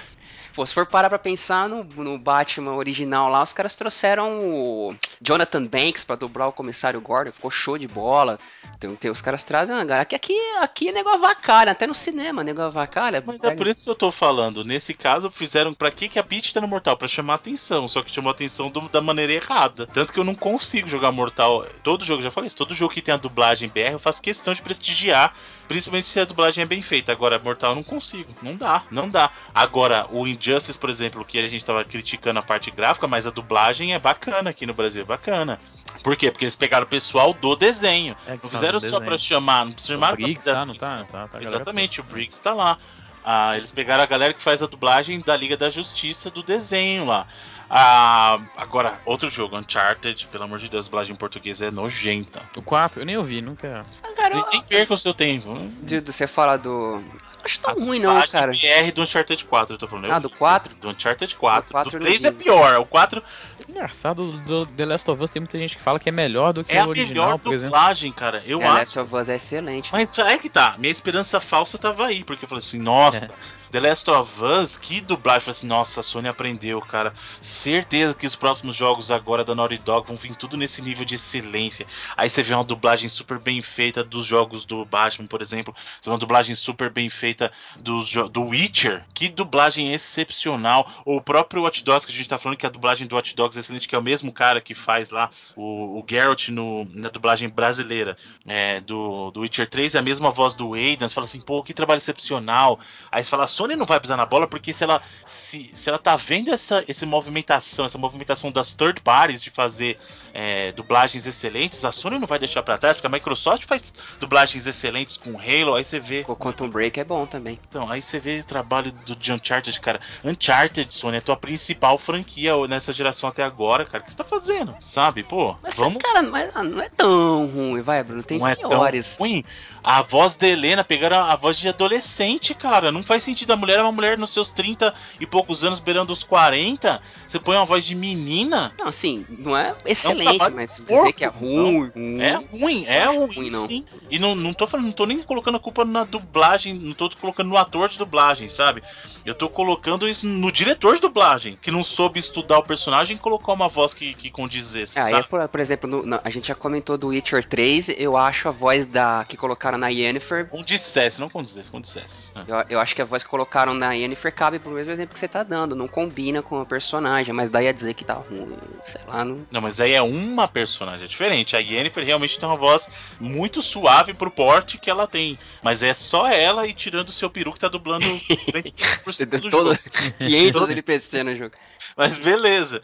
Pô, 0.54 0.66
se 0.66 0.74
for 0.74 0.86
parar 0.86 1.10
pra 1.10 1.20
pensar 1.20 1.70
no, 1.70 1.84
no 1.84 2.18
Batman 2.18 2.74
original 2.74 3.30
lá, 3.30 3.42
os 3.42 3.54
caras 3.54 3.76
trouxeram 3.76 4.40
o 4.40 4.96
Jonathan 5.22 5.66
Banks 5.66 6.04
pra 6.04 6.16
dobrar 6.16 6.48
o 6.48 6.52
comissário 6.52 7.00
Gordon, 7.00 7.32
ficou 7.32 7.50
show 7.50 7.78
de 7.78 7.88
bola. 7.88 8.38
Tem, 8.80 8.94
tem, 8.96 9.12
os 9.12 9.22
caras 9.22 9.44
trazem, 9.44 9.76
cara, 9.88 10.02
aqui, 10.02 10.16
aqui, 10.16 10.38
aqui 10.60 10.90
é 10.90 10.92
negócio 10.92 11.24
avacalha, 11.24 11.72
até 11.72 11.88
no 11.88 11.94
cinema, 11.94 12.44
negócio 12.44 12.70
avacalha. 12.70 13.24
Mas 13.26 13.44
é 13.44 13.56
por 13.56 13.68
isso 13.68 13.84
que 13.84 13.90
eu 13.90 13.96
tô 13.96 14.12
falando. 14.12 14.64
Nesse 14.64 14.94
caso, 14.94 15.32
fizeram 15.32 15.74
pra 15.74 15.92
que, 15.92 16.10
que 16.10 16.20
a 16.20 16.24
Peach 16.24 16.54
tá 16.54 16.60
no 16.60 16.68
Mortal? 16.68 16.98
Pra 16.98 17.08
chamar 17.08 17.36
atenção, 17.36 17.88
só 17.88 18.02
que 18.02 18.12
chamou 18.12 18.32
atenção 18.32 18.70
do, 18.70 18.90
da 18.90 19.00
maneira 19.00 19.34
errada. 19.34 19.88
Tanto 19.88 20.12
que 20.12 20.20
eu 20.20 20.24
não 20.24 20.36
consigo 20.36 20.88
jogar 20.88 21.12
Mortal. 21.12 21.66
Todo 21.84 22.04
jogo, 22.04 22.22
já 22.22 22.32
falei 22.32 22.48
isso, 22.48 22.58
todo 22.58 22.76
jogo 22.76 22.94
que 22.94 23.02
tem 23.02 23.14
a 23.14 23.18
dublagem 23.18 23.70
BR, 23.70 23.94
eu 23.94 24.00
faço 24.00 24.22
questão 24.22 24.54
de 24.54 24.62
prestigiar 24.62 25.34
Principalmente 25.72 26.08
se 26.08 26.20
a 26.20 26.26
dublagem 26.26 26.62
é 26.64 26.66
bem 26.66 26.82
feita. 26.82 27.12
Agora, 27.12 27.40
Mortal 27.40 27.72
eu 27.72 27.76
não 27.76 27.84
consigo. 27.84 28.36
Não 28.42 28.56
dá, 28.56 28.84
não 28.92 29.10
dá. 29.10 29.32
Agora, 29.54 30.06
o 30.10 30.28
Injustice, 30.28 30.78
por 30.78 30.90
exemplo, 30.90 31.24
que 31.24 31.40
a 31.40 31.48
gente 31.48 31.64
tava 31.64 31.86
criticando 31.86 32.40
a 32.40 32.44
parte 32.44 32.70
gráfica, 32.70 33.08
mas 33.08 33.26
a 33.26 33.30
dublagem 33.30 33.94
é 33.94 34.00
bacana 34.00 34.50
aqui 34.50 34.66
no 34.66 34.74
Brasil, 34.74 35.02
é 35.02 35.06
bacana. 35.06 35.60
Por 36.04 36.16
quê? 36.16 36.30
Porque 36.30 36.46
eles 36.46 36.56
pegaram 36.56 36.86
o 36.86 36.90
pessoal 36.90 37.34
do 37.34 37.56
desenho. 37.56 38.16
É 38.28 38.32
não 38.32 38.50
fizeram 38.50 38.80
só 38.80 38.88
desenho. 38.88 39.06
pra 39.06 39.18
chamar. 39.18 39.66
Não 39.66 39.74
chamaram 39.78 40.14
o 40.14 40.18
Briggs, 40.18 40.46
tá, 40.46 40.66
não 40.66 40.76
tá, 40.76 41.06
tá, 41.06 41.28
tá 41.28 41.42
Exatamente, 41.42 42.02
o 42.02 42.04
Briggs 42.04 42.42
tá 42.42 42.54
lá. 42.54 42.78
Ah, 43.24 43.56
eles 43.56 43.72
pegaram 43.72 44.04
a 44.04 44.08
galera 44.08 44.34
que 44.34 44.42
faz 44.42 44.64
a 44.64 44.68
dublagem 44.68 45.20
da 45.20 45.38
Liga 45.38 45.56
da 45.56 45.70
Justiça 45.70 46.30
do 46.30 46.42
desenho 46.42 47.06
lá. 47.06 47.28
Ah, 47.74 48.38
agora, 48.58 49.00
outro 49.06 49.30
jogo, 49.30 49.58
Uncharted, 49.58 50.28
pelo 50.28 50.44
amor 50.44 50.60
de 50.60 50.68
Deus, 50.68 50.84
a 50.84 50.88
dublagem 50.90 51.14
em 51.14 51.18
português 51.18 51.62
é 51.62 51.72
nojenta. 51.72 52.42
O 52.58 52.62
4, 52.62 53.02
eu 53.02 53.06
nem 53.06 53.16
ouvi, 53.16 53.42
nunca. 53.42 53.86
Ah, 54.04 54.12
cara, 54.14 54.36
nem, 54.36 54.46
nem 54.52 54.62
perca 54.64 54.94
o 54.94 54.98
seu 54.98 55.14
tempo. 55.14 55.56
De 55.82 56.02
você 56.02 56.28
fala 56.28 56.58
do. 56.58 57.02
Acho 57.42 57.62
tão 57.62 57.74
ruim 57.76 58.00
não, 58.00 58.22
cara. 58.28 58.52
BR 58.52 58.92
do 58.94 59.04
Uncharted 59.04 59.46
4, 59.46 59.74
eu 59.74 59.80
tô 59.80 59.88
falando. 59.88 60.12
Ah, 60.12 60.20
do 60.20 60.30
4? 60.30 60.76
Do 60.76 60.90
Uncharted 60.90 61.34
4. 61.34 61.68
Do, 61.70 61.72
4 61.72 61.92
do 61.92 62.04
3 62.04 62.26
é 62.26 62.32
pior, 62.32 62.80
o 62.82 62.86
4... 62.86 63.24
Engraçado, 63.70 64.34
do 64.40 64.66
The 64.66 64.86
Last 64.86 65.10
of 65.10 65.24
Us 65.24 65.30
tem 65.30 65.40
muita 65.40 65.58
gente 65.58 65.78
que 65.78 65.82
fala 65.82 65.98
que 65.98 66.10
é 66.10 66.12
melhor 66.12 66.52
do 66.52 66.66
que 66.66 66.76
é 66.76 66.84
o 66.84 66.90
original, 66.90 67.40
por 67.40 67.54
exemplo. 67.54 67.74
É 67.74 67.80
a 67.80 67.84
melhor 67.84 67.96
dublagem, 67.96 68.12
cara, 68.12 68.44
eu 68.46 68.60
The 68.60 68.66
acho. 68.66 68.74
The 68.74 68.80
Last 68.80 69.00
of 69.00 69.16
Us 69.16 69.30
é 69.30 69.36
excelente. 69.38 69.90
Mas 69.94 70.20
é 70.20 70.38
que 70.38 70.50
tá, 70.50 70.76
minha 70.78 70.92
esperança 70.92 71.40
falsa 71.40 71.78
tava 71.78 72.06
aí, 72.06 72.22
porque 72.22 72.44
eu 72.44 72.50
falei 72.50 72.64
assim, 72.64 72.78
nossa... 72.78 73.26
É 73.26 73.61
The 73.72 73.80
Last 73.80 74.12
of 74.12 74.44
Us, 74.44 74.78
que 74.78 75.00
dublagem. 75.00 75.40
Falei 75.40 75.58
assim, 75.58 75.68
nossa, 75.68 76.02
a 76.02 76.04
Sony 76.04 76.28
aprendeu, 76.28 76.82
cara. 76.82 77.14
Certeza 77.40 78.14
que 78.14 78.28
os 78.28 78.36
próximos 78.36 78.76
jogos 78.76 79.10
agora 79.10 79.46
da 79.46 79.56
Naughty 79.56 79.78
Dog 79.78 80.08
vão 80.08 80.18
vir 80.18 80.36
tudo 80.36 80.58
nesse 80.58 80.82
nível 80.82 81.06
de 81.06 81.16
excelência. 81.16 81.88
Aí 82.18 82.30
você 82.30 82.44
vê 82.44 82.54
uma 82.54 82.66
dublagem 82.66 83.08
super 83.08 83.40
bem 83.40 83.62
feita 83.62 84.04
dos 84.04 84.26
jogos 84.26 84.66
do 84.66 84.84
Batman, 84.84 85.26
por 85.26 85.42
exemplo. 85.42 85.74
Você 85.74 86.10
vê 86.10 86.12
uma 86.12 86.18
dublagem 86.18 86.54
super 86.54 86.90
bem 86.90 87.10
feita 87.10 87.50
dos, 87.80 88.12
do 88.30 88.44
Witcher. 88.48 89.06
Que 89.14 89.30
dublagem 89.30 89.94
excepcional. 89.94 90.92
Ou 91.06 91.18
o 91.18 91.22
próprio 91.22 91.64
Watch 91.64 91.82
Dogs, 91.82 92.06
que 92.06 92.12
a 92.12 92.16
gente 92.16 92.28
tá 92.28 92.38
falando 92.38 92.58
que 92.58 92.66
a 92.66 92.70
dublagem 92.70 93.08
do 93.08 93.16
Watch 93.16 93.34
Dogs 93.34 93.58
é 93.58 93.62
excelente, 93.62 93.88
que 93.88 93.96
é 93.96 93.98
o 93.98 94.04
mesmo 94.04 94.34
cara 94.34 94.60
que 94.60 94.76
faz 94.76 95.12
lá 95.12 95.30
o, 95.56 95.98
o 95.98 96.06
Geralt 96.06 96.50
no, 96.50 96.84
na 96.94 97.08
dublagem 97.08 97.48
brasileira 97.48 98.18
é, 98.46 98.82
do, 98.82 99.32
do 99.32 99.40
Witcher 99.40 99.70
3. 99.70 99.96
É 99.96 100.00
a 100.00 100.02
mesma 100.02 100.30
voz 100.30 100.56
do 100.56 100.74
Aidan. 100.74 101.08
Você 101.08 101.16
fala 101.16 101.26
assim, 101.26 101.40
pô, 101.40 101.64
que 101.64 101.74
trabalho 101.74 102.00
excepcional. 102.00 102.78
Aí 103.10 103.24
você 103.24 103.30
fala, 103.30 103.48
Sony 103.62 103.76
não 103.76 103.86
vai 103.86 104.00
pisar 104.00 104.18
na 104.18 104.26
bola 104.26 104.48
porque 104.48 104.74
se 104.74 104.84
ela 104.84 105.02
se, 105.24 105.70
se 105.74 105.88
ela 105.88 106.00
tá 106.00 106.16
vendo 106.16 106.52
essa, 106.52 106.84
essa 106.88 107.06
movimentação, 107.06 107.86
essa 107.86 107.98
movimentação 107.98 108.52
das 108.52 108.74
third 108.74 109.02
parties 109.02 109.42
de 109.42 109.52
fazer 109.52 110.00
é, 110.34 110.72
dublagens 110.72 111.28
excelentes, 111.28 111.86
a 111.86 111.92
Sony 111.92 112.18
não 112.18 112.26
vai 112.26 112.40
deixar 112.40 112.64
para 112.64 112.78
trás, 112.78 112.98
porque 112.98 113.08
a 113.08 113.10
Microsoft 113.10 113.66
faz 113.66 113.94
dublagens 114.20 114.66
excelentes 114.66 115.18
com 115.18 115.38
Halo, 115.38 115.76
aí 115.76 115.84
você 115.84 116.00
vê. 116.00 116.24
O 116.28 116.36
Quantum 116.36 116.70
Break 116.70 117.00
é 117.00 117.04
bom 117.04 117.26
também. 117.26 117.60
Então, 117.70 117.90
aí 117.90 118.02
você 118.02 118.20
vê 118.20 118.40
o 118.40 118.46
trabalho 118.46 118.92
do 118.92 119.16
de 119.16 119.32
Uncharted, 119.32 119.80
cara. 119.80 120.00
Uncharted, 120.24 120.92
Sony, 120.92 121.18
é 121.18 121.20
a 121.20 121.22
tua 121.22 121.36
principal 121.36 121.98
franquia 121.98 122.54
nessa 122.68 122.92
geração 122.92 123.30
até 123.30 123.44
agora, 123.44 123.86
cara. 123.86 124.02
O 124.02 124.06
que 124.06 124.12
você 124.12 124.18
tá 124.18 124.24
fazendo? 124.24 124.76
Sabe, 124.80 125.22
pô? 125.22 125.56
Mas, 125.62 125.78
vamos... 125.78 126.02
cara, 126.02 126.24
não 126.24 126.36
é, 126.36 126.50
não 126.64 126.82
é 126.82 126.90
tão 126.90 127.48
ruim, 127.48 127.82
vai, 127.82 128.04
Bruno. 128.04 128.24
Tem 128.24 128.40
não 128.40 128.56
piores. 128.56 129.14
É 129.14 129.18
tão 129.18 129.28
ruim. 129.28 129.46
A 129.84 130.02
voz 130.04 130.36
da 130.36 130.48
Helena, 130.48 130.84
pegaram 130.84 131.18
a, 131.18 131.36
voz 131.36 131.58
de 131.58 131.68
adolescente, 131.68 132.54
cara. 132.54 132.92
Não 132.92 133.02
faz 133.02 133.24
sentido. 133.24 133.52
A 133.52 133.56
mulher 133.56 133.80
é 133.80 133.82
uma 133.82 133.92
mulher 133.92 134.18
nos 134.18 134.30
seus 134.32 134.52
30 134.52 134.94
e 135.20 135.26
poucos 135.26 135.64
anos, 135.64 135.80
beirando 135.80 136.14
os 136.14 136.24
40. 136.24 137.02
Você 137.26 137.40
põe 137.40 137.58
uma 137.58 137.66
voz 137.66 137.84
de 137.84 137.96
menina. 137.96 138.72
Não, 138.78 138.88
assim, 138.88 139.26
não 139.30 139.58
é 139.58 139.76
excelente, 139.86 140.42
é 140.42 140.48
um 140.48 140.56
mas 140.56 140.76
dizer 140.76 140.86
porco, 140.86 141.14
que 141.14 141.26
é 141.26 141.28
ruim. 141.28 141.92
É 142.20 142.36
ruim, 142.36 142.86
é 142.86 143.06
ruim, 143.06 143.36
ruim 143.36 143.50
não. 143.50 143.66
sim. 143.66 143.86
E 144.10 144.20
não, 144.20 144.36
não 144.36 144.54
tô 144.54 144.68
falando, 144.68 144.86
não 144.86 144.94
tô 144.94 145.06
nem 145.06 145.24
colocando 145.24 145.56
a 145.56 145.60
culpa 145.60 145.84
na 145.84 146.04
dublagem, 146.04 146.74
não 146.74 146.94
tô 146.94 147.10
colocando 147.20 147.50
no 147.50 147.58
ator 147.58 147.90
de 147.90 147.98
dublagem, 147.98 148.50
sabe? 148.50 148.84
Eu 149.26 149.34
tô 149.34 149.50
colocando 149.50 150.08
isso 150.08 150.28
no 150.28 150.52
diretor 150.52 150.96
de 150.96 151.02
dublagem, 151.02 151.58
que 151.62 151.72
não 151.72 151.84
soube 151.84 152.20
estudar 152.20 152.60
o 152.60 152.64
personagem 152.64 153.16
e 153.16 153.20
colocou 153.20 153.54
uma 153.54 153.68
voz 153.68 153.94
que, 153.94 154.14
que 154.14 154.30
condizesse. 154.30 155.00
Ah, 155.00 155.12
é 155.12 155.24
por, 155.24 155.48
por, 155.48 155.60
exemplo, 155.60 155.90
no, 155.90 156.06
no, 156.06 156.20
a 156.24 156.30
gente 156.30 156.48
já 156.48 156.56
comentou 156.56 156.98
do 156.98 157.08
Witcher 157.08 157.46
3, 157.46 157.90
eu 157.98 158.18
acho 158.18 158.48
a 158.48 158.52
voz 158.52 158.86
da 158.86 159.26
que 159.28 159.38
colocaram 159.38 159.71
na 159.78 159.88
Yennefer. 159.90 160.48
Condizesse, 160.48 161.20
não 161.20 161.30
condizesse, 161.30 161.70
condizesse. 161.70 162.32
É. 162.36 162.52
Eu, 162.52 162.66
eu 162.70 162.80
acho 162.80 162.96
que 162.96 163.02
a 163.02 163.06
voz 163.06 163.24
que 163.24 163.30
colocaram 163.30 163.74
na 163.74 163.94
Yennefer 163.94 164.34
cabe 164.34 164.60
pro 164.60 164.72
mesmo 164.72 164.94
exemplo 164.94 165.14
que 165.14 165.20
você 165.20 165.28
tá 165.28 165.44
dando, 165.44 165.76
não 165.76 165.88
combina 165.88 166.42
com 166.42 166.62
o 166.62 166.66
personagem, 166.66 167.34
mas 167.34 167.50
daí 167.50 167.68
a 167.68 167.72
dizer 167.72 167.94
que 167.94 168.04
tá 168.04 168.14
ruim, 168.14 168.58
sei 168.82 169.02
lá. 169.08 169.24
Não, 169.26 169.46
não 169.52 169.62
mas 169.62 169.80
aí 169.80 169.94
é 169.94 170.02
uma 170.02 170.48
personagem, 170.48 171.06
é 171.06 171.08
diferente. 171.08 171.56
A 171.56 171.60
Yennefer 171.60 172.06
realmente 172.06 172.38
tem 172.38 172.48
uma 172.48 172.58
voz 172.58 172.90
muito 173.20 173.62
suave 173.62 174.14
pro 174.14 174.32
porte 174.32 174.78
que 174.78 174.90
ela 174.90 175.08
tem, 175.08 175.38
mas 175.62 175.84
é 175.84 175.94
só 175.94 176.28
ela 176.28 176.68
e 176.68 176.74
tirando 176.74 177.10
o 177.10 177.14
seu 177.14 177.30
peru 177.30 177.54
que 177.54 177.60
tá 177.60 177.68
dublando 177.68 178.06
25% 178.54 179.40
do 179.40 179.50
Todo, 179.50 179.74
jogo. 179.74 179.80
500 180.20 180.70
NPC 180.70 181.24
no 181.24 181.36
jogo. 181.36 181.56
Mas 181.96 182.18
beleza. 182.18 182.82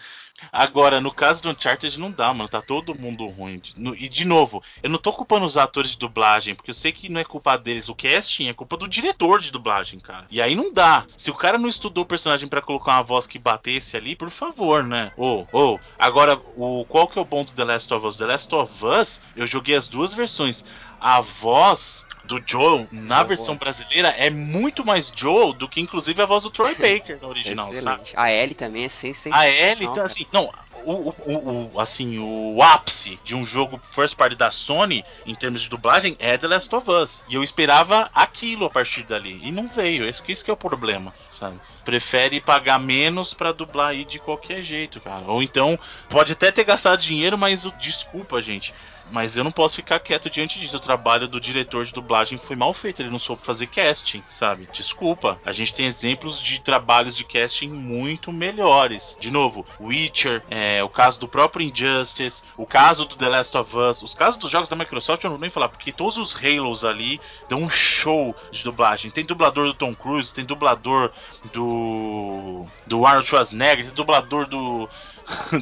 Agora, 0.51 1.01
no 1.01 1.11
caso 1.11 1.41
do 1.41 1.49
Uncharted, 1.49 1.99
não 1.99 2.11
dá, 2.11 2.33
mano. 2.33 2.49
Tá 2.49 2.61
todo 2.61 2.97
mundo 2.97 3.27
ruim. 3.27 3.61
E, 3.97 4.07
de 4.07 4.25
novo, 4.25 4.63
eu 4.81 4.89
não 4.89 4.97
tô 4.97 5.11
culpando 5.11 5.45
os 5.45 5.57
atores 5.57 5.91
de 5.91 5.97
dublagem, 5.97 6.55
porque 6.55 6.71
eu 6.71 6.75
sei 6.75 6.91
que 6.91 7.09
não 7.09 7.19
é 7.19 7.23
culpa 7.23 7.57
deles. 7.57 7.89
O 7.89 7.95
casting 7.95 8.47
é 8.47 8.53
culpa 8.53 8.77
do 8.77 8.87
diretor 8.87 9.39
de 9.39 9.51
dublagem, 9.51 9.99
cara. 9.99 10.25
E 10.29 10.41
aí 10.41 10.55
não 10.55 10.71
dá. 10.71 11.05
Se 11.17 11.31
o 11.31 11.35
cara 11.35 11.57
não 11.57 11.69
estudou 11.69 12.03
o 12.03 12.07
personagem 12.07 12.47
pra 12.47 12.61
colocar 12.61 12.93
uma 12.93 13.03
voz 13.03 13.25
que 13.27 13.39
batesse 13.39 13.97
ali, 13.97 14.15
por 14.15 14.29
favor, 14.29 14.83
né? 14.83 15.11
Ou, 15.17 15.47
ou. 15.51 15.79
Agora, 15.97 16.39
o, 16.55 16.85
qual 16.87 17.07
que 17.07 17.17
é 17.17 17.21
o 17.21 17.25
bom 17.25 17.43
do 17.43 17.51
The 17.51 17.63
Last 17.63 17.93
of 17.93 18.05
Us? 18.05 18.17
The 18.17 18.25
Last 18.25 18.55
of 18.55 18.85
Us, 18.85 19.21
eu 19.35 19.47
joguei 19.47 19.75
as 19.75 19.87
duas 19.87 20.13
versões. 20.13 20.63
A 20.99 21.21
voz 21.21 22.05
do 22.23 22.41
Joel 22.45 22.87
na 22.91 23.17
Boa. 23.17 23.27
versão 23.27 23.55
brasileira 23.55 24.09
é 24.09 24.29
muito 24.29 24.85
mais 24.85 25.11
Joel 25.15 25.53
do 25.53 25.69
que 25.69 25.79
inclusive 25.79 26.21
a 26.21 26.25
voz 26.25 26.43
do 26.43 26.49
Troy 26.49 26.75
Baker 26.75 27.19
na 27.21 27.27
original, 27.27 27.67
sabe? 27.67 27.77
Excelente. 27.77 28.13
A 28.17 28.31
Ellie 28.31 28.55
também 28.55 28.83
é 28.83 28.89
sensacional. 28.89 29.39
A 29.39 29.47
Ellie, 29.47 29.85
então, 29.85 30.03
assim, 30.03 30.25
não, 30.33 30.51
o, 30.83 31.09
o, 31.09 31.73
o- 31.73 31.79
assim, 31.79 32.17
o 32.19 32.61
ápice 32.61 33.17
de 33.23 33.33
um 33.35 33.45
jogo 33.45 33.79
first 33.91 34.15
party 34.15 34.35
da 34.35 34.51
Sony, 34.51 35.05
em 35.25 35.35
termos 35.35 35.61
de 35.61 35.69
dublagem, 35.69 36.15
é 36.19 36.37
The 36.37 36.47
Last 36.47 36.73
of 36.75 36.89
Us. 36.91 37.23
E 37.29 37.35
eu 37.35 37.43
esperava 37.43 38.09
aquilo 38.13 38.65
a 38.65 38.69
partir 38.69 39.03
dali. 39.03 39.39
E 39.43 39.51
não 39.51 39.67
veio. 39.67 40.07
Isso, 40.07 40.21
que- 40.21 40.31
isso 40.33 40.43
que 40.43 40.51
é 40.51 40.53
o 40.53 40.57
problema, 40.57 41.13
sabe? 41.29 41.59
Prefere 41.85 42.41
pagar 42.41 42.79
menos 42.79 43.33
pra 43.33 43.51
dublar 43.53 43.89
aí 43.89 44.03
de 44.03 44.19
qualquer 44.19 44.61
jeito, 44.63 44.99
cara. 44.99 45.23
Ou 45.27 45.41
então, 45.41 45.79
pode 46.09 46.33
até 46.33 46.51
ter 46.51 46.65
gastado 46.65 46.99
dinheiro, 46.99 47.37
mas 47.37 47.63
desculpa, 47.77 48.41
gente. 48.41 48.73
Mas 49.11 49.37
eu 49.37 49.43
não 49.43 49.51
posso 49.51 49.75
ficar 49.75 49.99
quieto 49.99 50.29
diante 50.29 50.59
disso. 50.59 50.77
O 50.77 50.79
trabalho 50.79 51.27
do 51.27 51.39
diretor 51.39 51.85
de 51.85 51.93
dublagem 51.93 52.37
foi 52.37 52.55
mal 52.55 52.73
feito. 52.73 53.01
Ele 53.01 53.09
não 53.09 53.19
soube 53.19 53.41
fazer 53.43 53.67
casting, 53.67 54.23
sabe? 54.29 54.67
Desculpa. 54.71 55.39
A 55.45 55.51
gente 55.51 55.73
tem 55.73 55.85
exemplos 55.85 56.41
de 56.41 56.59
trabalhos 56.59 57.15
de 57.15 57.23
casting 57.23 57.69
muito 57.69 58.31
melhores. 58.31 59.15
De 59.19 59.31
novo, 59.31 59.65
Witcher, 59.79 60.43
é, 60.49 60.83
o 60.83 60.89
caso 60.89 61.19
do 61.19 61.27
próprio 61.27 61.65
Injustice, 61.65 62.43
o 62.55 62.65
caso 62.65 63.05
do 63.05 63.15
The 63.15 63.27
Last 63.27 63.57
of 63.57 63.77
Us, 63.77 64.01
os 64.01 64.13
casos 64.13 64.39
dos 64.39 64.51
jogos 64.51 64.69
da 64.69 64.75
Microsoft 64.75 65.23
eu 65.23 65.29
não 65.29 65.37
vou 65.37 65.41
nem 65.41 65.49
falar, 65.49 65.69
porque 65.69 65.91
todos 65.91 66.17
os 66.17 66.35
Halos 66.35 66.83
ali 66.83 67.19
dão 67.49 67.59
um 67.59 67.69
show 67.69 68.35
de 68.51 68.63
dublagem. 68.63 69.11
Tem 69.11 69.25
dublador 69.25 69.65
do 69.65 69.73
Tom 69.73 69.95
Cruise, 69.95 70.33
tem 70.33 70.45
dublador 70.45 71.11
do. 71.53 72.65
do 72.85 73.05
Arnold 73.05 73.27
Schwarzenegger, 73.27 73.85
tem 73.85 73.93
dublador 73.93 74.47
do. 74.47 74.89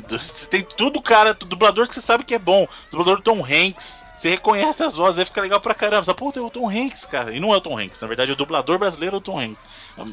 Você 0.10 0.48
tem 0.48 0.64
tudo, 0.64 1.02
cara, 1.02 1.34
do 1.34 1.46
dublador 1.46 1.88
que 1.88 1.94
você 1.94 2.02
sabe 2.02 2.24
que 2.24 2.36
é 2.36 2.40
bom. 2.40 2.68
Dublador 2.92 3.18
do 3.18 3.24
Tom 3.24 3.44
Hanks. 3.44 4.06
Você 4.14 4.30
reconhece 4.30 4.84
as 4.84 4.96
vozes, 4.96 5.20
aí 5.20 5.26
fica 5.26 5.42
legal 5.42 5.60
pra 5.60 5.74
caramba. 5.74 6.04
Você, 6.04 6.14
Pô, 6.14 6.32
tem 6.32 6.42
o 6.42 6.50
Tom 6.50 6.70
Hanks, 6.70 7.06
cara. 7.06 7.34
E 7.34 7.40
não 7.40 7.54
é 7.54 7.58
o 7.58 7.62
Tom 7.62 7.78
Hanks, 7.78 8.00
na 8.00 8.08
verdade, 8.08 8.32
o 8.32 8.36
dublador 8.36 8.78
brasileiro 8.78 9.16
é 9.16 9.20
o 9.20 9.22
Tom 9.22 9.40
Hanks. 9.40 9.64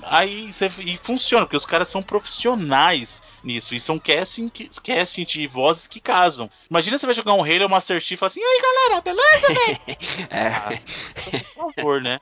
Aí 0.05 0.53
você, 0.53 0.71
e 0.79 0.97
funciona, 0.97 1.45
porque 1.45 1.57
os 1.57 1.67
caras 1.67 1.89
são 1.89 2.03
profissionais 2.03 3.22
nisso. 3.43 3.75
E 3.75 3.81
são 3.81 3.99
casting, 3.99 4.49
que- 4.49 4.69
casting 4.83 5.25
de 5.25 5.47
vozes 5.47 5.87
que 5.87 6.01
casam. 6.01 6.51
Imagina 6.71 6.99
você 6.99 7.07
vai 7.07 7.15
jogar 7.15 7.35
um 7.35 7.43
Halo 7.43 7.69
Master 7.69 8.01
Chief 8.01 8.13
e 8.13 8.17
fala 8.17 8.29
assim: 8.29 8.41
E 8.41 8.45
aí 8.45 8.61
galera, 8.63 9.01
beleza? 9.03 9.83
É, 10.31 10.81
Só 11.21 11.31
Por 11.63 11.75
favor, 11.75 12.01
né? 12.01 12.19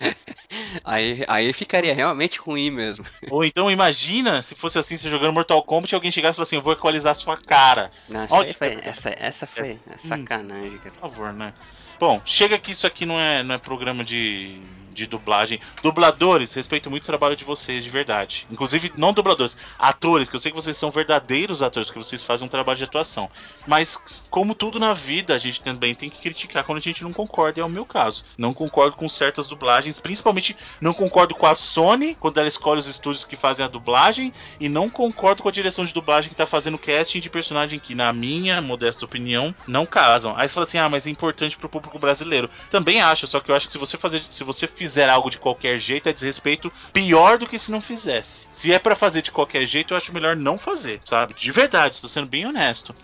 aí, 0.85 1.25
aí 1.29 1.53
ficaria 1.53 1.95
realmente 1.95 2.39
ruim 2.39 2.71
mesmo. 2.71 3.05
Ou 3.31 3.45
então 3.45 3.71
imagina 3.71 4.43
se 4.43 4.55
fosse 4.55 4.79
assim, 4.79 4.97
você 4.97 5.09
jogando 5.09 5.33
Mortal 5.33 5.63
Kombat 5.63 5.93
e 5.93 5.95
alguém 5.95 6.11
chegasse 6.11 6.35
e 6.35 6.37
falasse 6.37 6.49
assim: 6.51 6.57
Eu 6.57 6.63
vou 6.63 6.73
equalizar 6.73 7.15
sua 7.15 7.37
cara. 7.37 7.91
Não, 8.09 8.23
essa, 8.23 8.35
Olha, 8.35 8.55
foi, 8.55 8.79
essa, 8.83 9.15
essa 9.19 9.47
foi 9.47 9.71
é 9.73 9.99
sacanagem, 9.99 10.79
cara. 10.79 10.91
Por 10.93 11.01
favor, 11.01 11.33
né? 11.33 11.53
Bom, 11.99 12.21
chega 12.25 12.59
que 12.59 12.73
isso 12.73 12.87
aqui 12.87 13.05
não 13.05 13.21
é, 13.21 13.43
não 13.43 13.55
é 13.55 13.59
programa 13.59 14.03
de, 14.03 14.59
de 14.93 15.07
dublagem. 15.07 15.61
Dubladores, 15.83 16.53
respeito 16.53 16.91
muito 16.91 17.05
o 17.05 17.07
trabalho 17.07 17.37
de 17.37 17.45
vocês, 17.45 17.85
de 17.85 17.91
verdade. 17.91 18.47
Inclusive, 18.51 18.93
não 18.97 19.13
dubladores, 19.13 19.57
atores, 19.79 20.29
que 20.29 20.37
eu 20.37 20.41
sei 20.41 20.53
que 20.53 20.57
vocês 20.57 20.77
são 20.77 20.91
verdadeiros 20.91 21.63
atores, 21.63 21.91
que 21.91 21.99
vocês 21.99 22.23
fazem 22.23 22.47
um 22.47 22.51
trabalho 22.51 22.79
de 22.79 22.85
atuação. 22.85 23.31
Mas, 23.67 24.29
como 24.31 24.55
tudo 24.55 24.79
na 24.79 24.93
vida, 24.93 25.35
a 25.35 25.39
gente 25.39 25.61
também 25.61 25.95
tem 25.95 26.11
que 26.11 26.21
criticar 26.21 26.65
quando 26.65 26.79
a 26.79 26.83
gente 26.83 27.03
não 27.03 27.13
concorda, 27.13 27.61
e 27.61 27.63
é 27.63 27.65
o 27.65 27.69
meu 27.69 27.85
caso. 27.85 28.25
Não 28.37 28.53
concordo 28.53 28.97
com 28.97 29.09
certas 29.09 29.47
dublagens, 29.47 30.01
principalmente 30.01 30.57
não 30.81 30.93
concordo 30.93 31.35
com 31.35 31.47
a 31.47 31.55
Sony, 31.55 32.17
quando 32.19 32.39
ela 32.39 32.49
escolhe 32.49 32.81
os 32.81 32.87
estúdios 32.87 33.25
que 33.25 33.37
fazem 33.37 33.65
a 33.65 33.69
dublagem, 33.69 34.33
e 34.59 34.69
não 34.69 34.91
concordo 34.91 35.43
com 35.43 35.49
a 35.49 35.53
direção 35.53 35.85
de 35.85 35.95
dublagem 35.95 36.31
que 36.31 36.37
tá 36.37 36.47
fazendo 36.47 36.79
casting 36.79 37.21
de 37.21 37.31
personagem 37.31 37.79
que, 37.79 37.95
na 37.95 38.13
minha 38.13 38.61
modesta 38.61 39.05
opinião, 39.05 39.55
não 39.67 39.87
casam. 39.87 40.35
Aí 40.37 40.49
você 40.49 40.55
fala 40.55 40.65
assim: 40.65 40.79
ah, 40.79 40.89
mas 40.89 41.07
é 41.07 41.11
importante 41.11 41.57
pro 41.57 41.69
público 41.69 41.99
brasileiro. 41.99 42.51
Também 42.71 43.01
acho, 43.01 43.27
só 43.27 43.41
que 43.41 43.51
eu 43.51 43.55
acho 43.55 43.67
que 43.67 43.73
se 43.73 43.79
você 43.79 43.97
fazer, 43.97 44.23
se 44.31 44.45
você 44.45 44.67
fizer 44.67 44.90
algo 44.99 45.31
de 45.31 45.39
qualquer 45.39 45.79
jeito, 45.79 46.09
é 46.09 46.13
desrespeito 46.13 46.73
pior 46.93 47.39
do 47.39 47.47
que 47.47 47.59
se 47.59 47.71
não 47.71 47.81
fizesse. 47.81 48.47
Se 48.51 48.73
é 48.73 48.79
pra 48.79 48.97
fazer 48.97 49.23
de 49.23 49.31
qualquer 49.31 49.67
jeito, 49.67 49.93
eu 49.95 49.99
acho 49.99 50.13
melhor 50.13 50.37
não 50.37 50.59
fazer, 50.59 51.01
sabe? 51.05 51.35
De 51.35 51.53
verdade, 51.53 51.95
estou 51.95 52.11
sendo 52.11 52.27
bem 52.27 52.47
honesto. 52.47 52.95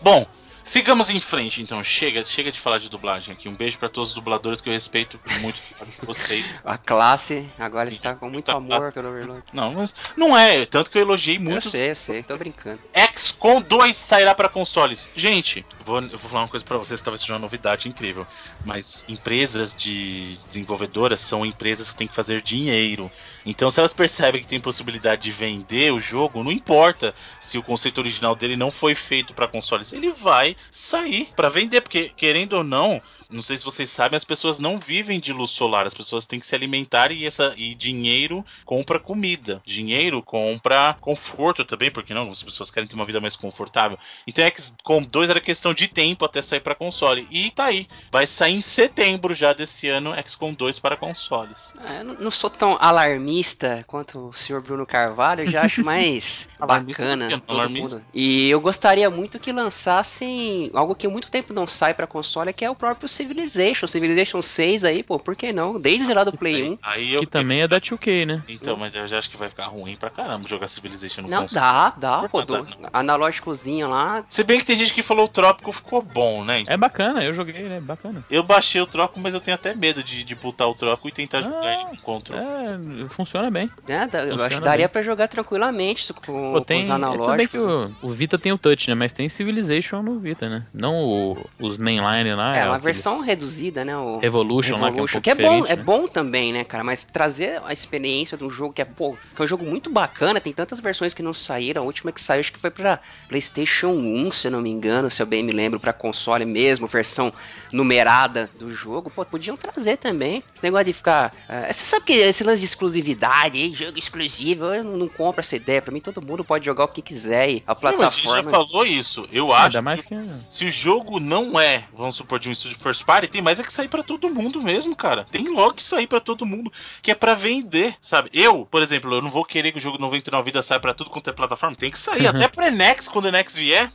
Bom. 0.00 0.26
Sigamos 0.64 1.10
em 1.10 1.20
frente, 1.20 1.60
então. 1.60 1.82
Chega, 1.82 2.24
chega 2.24 2.52
de 2.52 2.58
falar 2.60 2.78
de 2.78 2.88
dublagem 2.88 3.34
aqui. 3.34 3.48
Um 3.48 3.54
beijo 3.54 3.78
pra 3.78 3.88
todos 3.88 4.10
os 4.10 4.14
dubladores 4.14 4.60
que 4.60 4.68
eu 4.68 4.72
respeito 4.72 5.18
muito 5.40 5.58
vocês. 6.02 6.60
A 6.64 6.78
classe 6.78 7.48
agora 7.58 7.86
Sim, 7.86 7.92
está 7.92 8.14
com 8.14 8.28
muito 8.30 8.50
amor 8.50 8.78
classe. 8.78 8.92
pelo 8.92 9.08
Overlord. 9.08 9.42
Não, 9.52 9.72
mas 9.72 9.94
não 10.16 10.36
é. 10.36 10.64
Tanto 10.66 10.90
que 10.90 10.98
eu 10.98 11.02
elogiei 11.02 11.36
Eu 11.36 11.40
muito 11.40 11.70
sei, 11.70 11.90
eu 11.90 11.96
sei, 11.96 12.22
tô 12.22 12.36
brincando. 12.36 12.80
XCOM 13.14 13.60
2 13.60 13.96
sairá 13.96 14.34
para 14.34 14.48
consoles. 14.48 15.10
Gente, 15.16 15.64
eu 15.78 15.84
vou, 15.84 16.00
eu 16.00 16.18
vou 16.18 16.30
falar 16.30 16.42
uma 16.42 16.48
coisa 16.48 16.64
para 16.64 16.78
vocês, 16.78 17.02
talvez 17.02 17.20
seja 17.20 17.32
uma 17.34 17.38
novidade 17.38 17.88
incrível. 17.88 18.26
Mas 18.64 19.04
empresas 19.08 19.74
de 19.74 20.38
desenvolvedoras 20.48 21.20
são 21.20 21.44
empresas 21.44 21.90
que 21.90 21.96
têm 21.96 22.08
que 22.08 22.14
fazer 22.14 22.40
dinheiro. 22.42 23.10
Então, 23.44 23.70
se 23.70 23.80
elas 23.80 23.92
percebem 23.92 24.40
que 24.40 24.46
tem 24.46 24.60
possibilidade 24.60 25.22
de 25.22 25.32
vender 25.32 25.92
o 25.92 26.00
jogo, 26.00 26.42
não 26.42 26.52
importa 26.52 27.14
se 27.40 27.58
o 27.58 27.62
conceito 27.62 27.98
original 27.98 28.36
dele 28.36 28.56
não 28.56 28.70
foi 28.70 28.94
feito 28.94 29.34
para 29.34 29.48
consoles, 29.48 29.92
ele 29.92 30.12
vai 30.12 30.56
sair 30.70 31.28
para 31.34 31.48
vender, 31.48 31.80
porque 31.80 32.10
querendo 32.10 32.54
ou 32.54 32.64
não, 32.64 33.02
não 33.32 33.42
sei 33.42 33.56
se 33.56 33.64
vocês 33.64 33.90
sabem, 33.90 34.16
as 34.16 34.24
pessoas 34.24 34.58
não 34.58 34.78
vivem 34.78 35.18
de 35.20 35.32
luz 35.32 35.50
solar, 35.50 35.86
as 35.86 35.94
pessoas 35.94 36.26
têm 36.26 36.38
que 36.40 36.46
se 36.46 36.54
alimentar 36.54 37.10
e 37.12 37.24
essa 37.26 37.52
e 37.56 37.74
dinheiro 37.74 38.44
compra 38.64 38.98
comida, 39.00 39.60
dinheiro 39.66 40.22
compra 40.22 40.96
conforto 41.00 41.64
também, 41.64 41.90
porque 41.90 42.14
não? 42.14 42.30
As 42.30 42.42
pessoas 42.42 42.70
querem 42.70 42.88
ter 42.88 42.94
uma 42.94 43.06
vida 43.06 43.20
mais 43.20 43.36
confortável. 43.36 43.98
Então 44.26 44.44
XCOM 44.44 45.02
2 45.02 45.30
era 45.30 45.40
questão 45.40 45.72
de 45.74 45.88
tempo 45.88 46.24
até 46.24 46.42
sair 46.42 46.60
para 46.60 46.74
console. 46.74 47.26
E 47.30 47.50
tá 47.50 47.64
aí, 47.66 47.86
vai 48.10 48.26
sair 48.26 48.54
em 48.54 48.60
setembro 48.60 49.34
já 49.34 49.52
desse 49.52 49.88
ano 49.88 50.14
XCOM 50.26 50.52
2 50.54 50.78
para 50.78 50.96
consoles. 50.96 51.72
É, 51.80 52.02
não- 52.02 52.30
sou 52.30 52.48
tão 52.50 52.76
alarmista 52.80 53.84
quanto 53.86 54.28
o 54.28 54.32
senhor 54.32 54.62
Bruno 54.62 54.86
Carvalho, 54.86 55.42
eu 55.42 55.48
já 55.48 55.64
acho 55.64 55.84
mais 55.84 56.48
bacana 56.58 57.28
todo 57.46 57.58
Alarmista? 57.60 57.96
mundo. 57.96 58.06
E 58.14 58.48
eu 58.48 58.60
gostaria 58.60 59.10
muito 59.10 59.38
que 59.38 59.52
lançassem 59.52 60.70
algo 60.74 60.94
que 60.94 61.06
há 61.06 61.10
muito 61.10 61.30
tempo 61.30 61.52
não 61.52 61.66
sai 61.66 61.94
pra 61.94 62.06
console, 62.06 62.52
que 62.52 62.64
é 62.64 62.70
o 62.70 62.74
próprio 62.76 63.08
Civilization. 63.22 63.86
Civilization 63.86 64.42
6 64.42 64.84
aí, 64.84 65.02
pô, 65.02 65.18
por 65.18 65.36
que 65.36 65.52
não? 65.52 65.80
Desde 65.80 66.12
lá 66.12 66.24
do 66.24 66.32
Play 66.32 66.62
1. 66.70 66.78
Aí 66.82 67.14
eu 67.14 67.20
Que 67.20 67.26
também 67.26 67.62
é 67.62 67.68
da 67.68 67.80
2K, 67.80 68.26
né? 68.26 68.42
Então, 68.48 68.76
mas 68.76 68.94
eu 68.94 69.06
já 69.06 69.18
acho 69.18 69.30
que 69.30 69.36
vai 69.36 69.48
ficar 69.48 69.66
ruim 69.66 69.96
pra 69.96 70.10
caramba 70.10 70.48
jogar 70.48 70.68
Civilization 70.68 71.22
no 71.22 71.28
Não, 71.28 71.42
console. 71.42 71.60
dá, 71.64 71.94
dá, 71.96 72.18
Por 72.28 72.28
pô. 72.30 72.42
Do, 72.42 72.66
analógicozinho 72.92 73.88
lá. 73.88 74.24
Se 74.28 74.42
bem 74.42 74.58
que 74.58 74.64
tem 74.64 74.76
gente 74.76 74.92
que 74.92 75.02
falou 75.02 75.26
o 75.26 75.28
Trópico 75.28 75.70
ficou 75.72 76.02
bom, 76.02 76.44
né? 76.44 76.64
É 76.66 76.76
bacana, 76.76 77.22
eu 77.24 77.32
joguei, 77.32 77.62
né? 77.62 77.80
Bacana. 77.80 78.24
Eu 78.30 78.42
baixei 78.42 78.80
o 78.80 78.86
Trópico, 78.86 79.20
mas 79.20 79.34
eu 79.34 79.40
tenho 79.40 79.54
até 79.54 79.74
medo 79.74 80.02
de, 80.02 80.24
de 80.24 80.34
botar 80.34 80.66
o 80.66 80.74
Trópico 80.74 81.08
e 81.08 81.12
tentar 81.12 81.42
jogar 81.42 81.60
Ah, 81.62 81.72
ele 81.72 81.84
com 81.84 81.96
control. 81.98 82.38
É, 82.38 83.08
funciona 83.08 83.50
bem. 83.50 83.70
Né, 83.88 84.08
dá- 84.10 84.20
eu 84.20 84.26
Funciona 84.28 84.46
acho 84.46 84.58
que 84.58 84.64
daria 84.64 84.86
bem. 84.88 84.92
pra 84.92 85.02
jogar 85.02 85.28
tranquilamente 85.28 86.02
isso 86.02 86.14
com, 86.14 86.22
Pô, 86.22 86.58
com 86.58 86.62
tem, 86.62 86.80
os 86.80 86.88
é, 86.88 86.92
analógicos. 86.92 87.48
que 87.62 87.66
né? 87.66 87.90
o, 88.02 88.06
o 88.06 88.10
Vita 88.10 88.38
tem 88.38 88.52
o 88.52 88.58
touch, 88.58 88.88
né? 88.88 88.94
Mas 88.94 89.12
tem 89.12 89.28
Civilization 89.28 90.02
no 90.02 90.18
Vita, 90.18 90.48
né? 90.48 90.66
Não 90.72 90.96
o- 91.04 91.46
os 91.58 91.76
mainline 91.76 92.34
lá. 92.34 92.56
É, 92.56 92.66
uma 92.66 92.76
aqueles 92.76 92.96
versão 93.02 93.20
reduzida, 93.20 93.84
né? 93.84 93.96
O 93.96 94.18
Revolution, 94.18 94.76
lá, 94.78 94.92
que 94.92 94.98
é 94.98 95.02
um 95.02 95.06
que 95.06 95.30
é 95.30 95.34
bom, 95.34 95.66
é 95.66 95.76
né? 95.76 95.82
bom 95.82 96.06
também, 96.06 96.52
né, 96.52 96.64
cara? 96.64 96.84
Mas 96.84 97.02
trazer 97.02 97.60
a 97.64 97.72
experiência 97.72 98.38
de 98.38 98.44
um 98.44 98.50
jogo 98.50 98.72
que 98.72 98.80
é, 98.80 98.84
pô, 98.84 99.16
que 99.34 99.42
é 99.42 99.44
um 99.44 99.46
jogo 99.46 99.64
muito 99.64 99.90
bacana, 99.90 100.40
tem 100.40 100.52
tantas 100.52 100.78
versões 100.78 101.12
que 101.12 101.22
não 101.22 101.34
saíram. 101.34 101.82
A 101.82 101.84
última 101.84 102.12
que 102.12 102.20
saiu, 102.20 102.40
acho 102.40 102.52
que 102.52 102.60
foi 102.60 102.70
pra 102.70 103.00
PlayStation 103.28 103.88
1, 103.88 104.32
se 104.32 104.46
eu 104.48 104.52
não 104.52 104.60
me 104.60 104.70
engano, 104.70 105.10
se 105.10 105.20
eu 105.20 105.26
bem 105.26 105.42
me 105.42 105.52
lembro, 105.52 105.80
pra 105.80 105.92
console 105.92 106.44
mesmo, 106.44 106.86
versão 106.86 107.32
numerada 107.72 108.50
do 108.58 108.72
jogo. 108.72 109.10
Pô, 109.10 109.24
podiam 109.24 109.56
trazer 109.56 109.96
também. 109.96 110.42
Esse 110.54 110.62
negócio 110.62 110.86
de 110.86 110.92
ficar. 110.92 111.34
é, 111.48 111.72
você 111.72 111.84
sabe 111.84 112.04
que 112.04 112.12
esse 112.12 112.44
lance 112.44 112.60
de 112.60 112.66
exclusividade, 112.66 113.58
hein, 113.58 113.74
jogo 113.74 113.98
exclusivo, 113.98 114.66
eu 114.66 114.84
não, 114.84 115.08
compro 115.08 115.40
essa 115.40 115.56
ideia. 115.56 115.82
Pra 115.82 115.92
mim, 115.92 116.00
todo 116.00 116.22
mundo 116.22 116.44
pode 116.44 116.64
jogar 116.64 116.84
o 116.84 116.88
que 116.88 117.02
quiser 117.02 117.50
e 117.50 117.62
a 117.66 117.74
Não, 117.74 117.98
mas 117.98 118.12
a 118.12 118.16
gente 118.16 118.24
já 118.24 118.42
plataforma. 118.42 118.68
falou 118.68 118.86
isso. 118.86 119.28
Eu 119.32 119.52
acho 119.52 119.66
Ainda 119.66 119.82
mais 119.82 120.02
que 120.02 120.14
que. 120.14 120.30
se 120.50 120.64
o 120.64 120.70
jogo 120.70 121.18
não 121.18 121.58
é, 121.58 121.84
vamos 121.96 122.14
supor, 122.14 122.38
de 122.38 122.48
um 122.48 122.52
estúdio 122.52 122.78
first 122.92 123.04
party, 123.04 123.26
tem 123.26 123.40
mais 123.40 123.58
é 123.58 123.62
que 123.62 123.72
sair 123.72 123.88
pra 123.88 124.02
todo 124.02 124.28
mundo 124.28 124.60
mesmo, 124.60 124.94
cara. 124.94 125.24
Tem 125.30 125.48
logo 125.48 125.74
que 125.74 125.82
sair 125.82 126.06
pra 126.06 126.20
todo 126.20 126.44
mundo, 126.44 126.70
que 127.00 127.10
é 127.10 127.14
pra 127.14 127.34
vender, 127.34 127.96
sabe? 128.00 128.28
Eu, 128.32 128.66
por 128.70 128.82
exemplo, 128.82 129.14
eu 129.14 129.22
não 129.22 129.30
vou 129.30 129.44
querer 129.44 129.72
que 129.72 129.78
o 129.78 129.80
jogo 129.80 129.98
99 129.98 130.44
Vidas 130.44 130.66
saia 130.66 130.78
pra 130.80 130.92
tudo 130.92 131.08
quanto 131.08 131.30
é 131.30 131.32
plataforma. 131.32 131.74
Tem 131.74 131.90
que 131.90 131.98
sair, 131.98 132.26
até 132.26 132.48
pro 132.48 132.64
Enex, 132.64 133.08
quando 133.08 133.24
o 133.24 133.28
Enex 133.28 133.56
vier. 133.56 133.90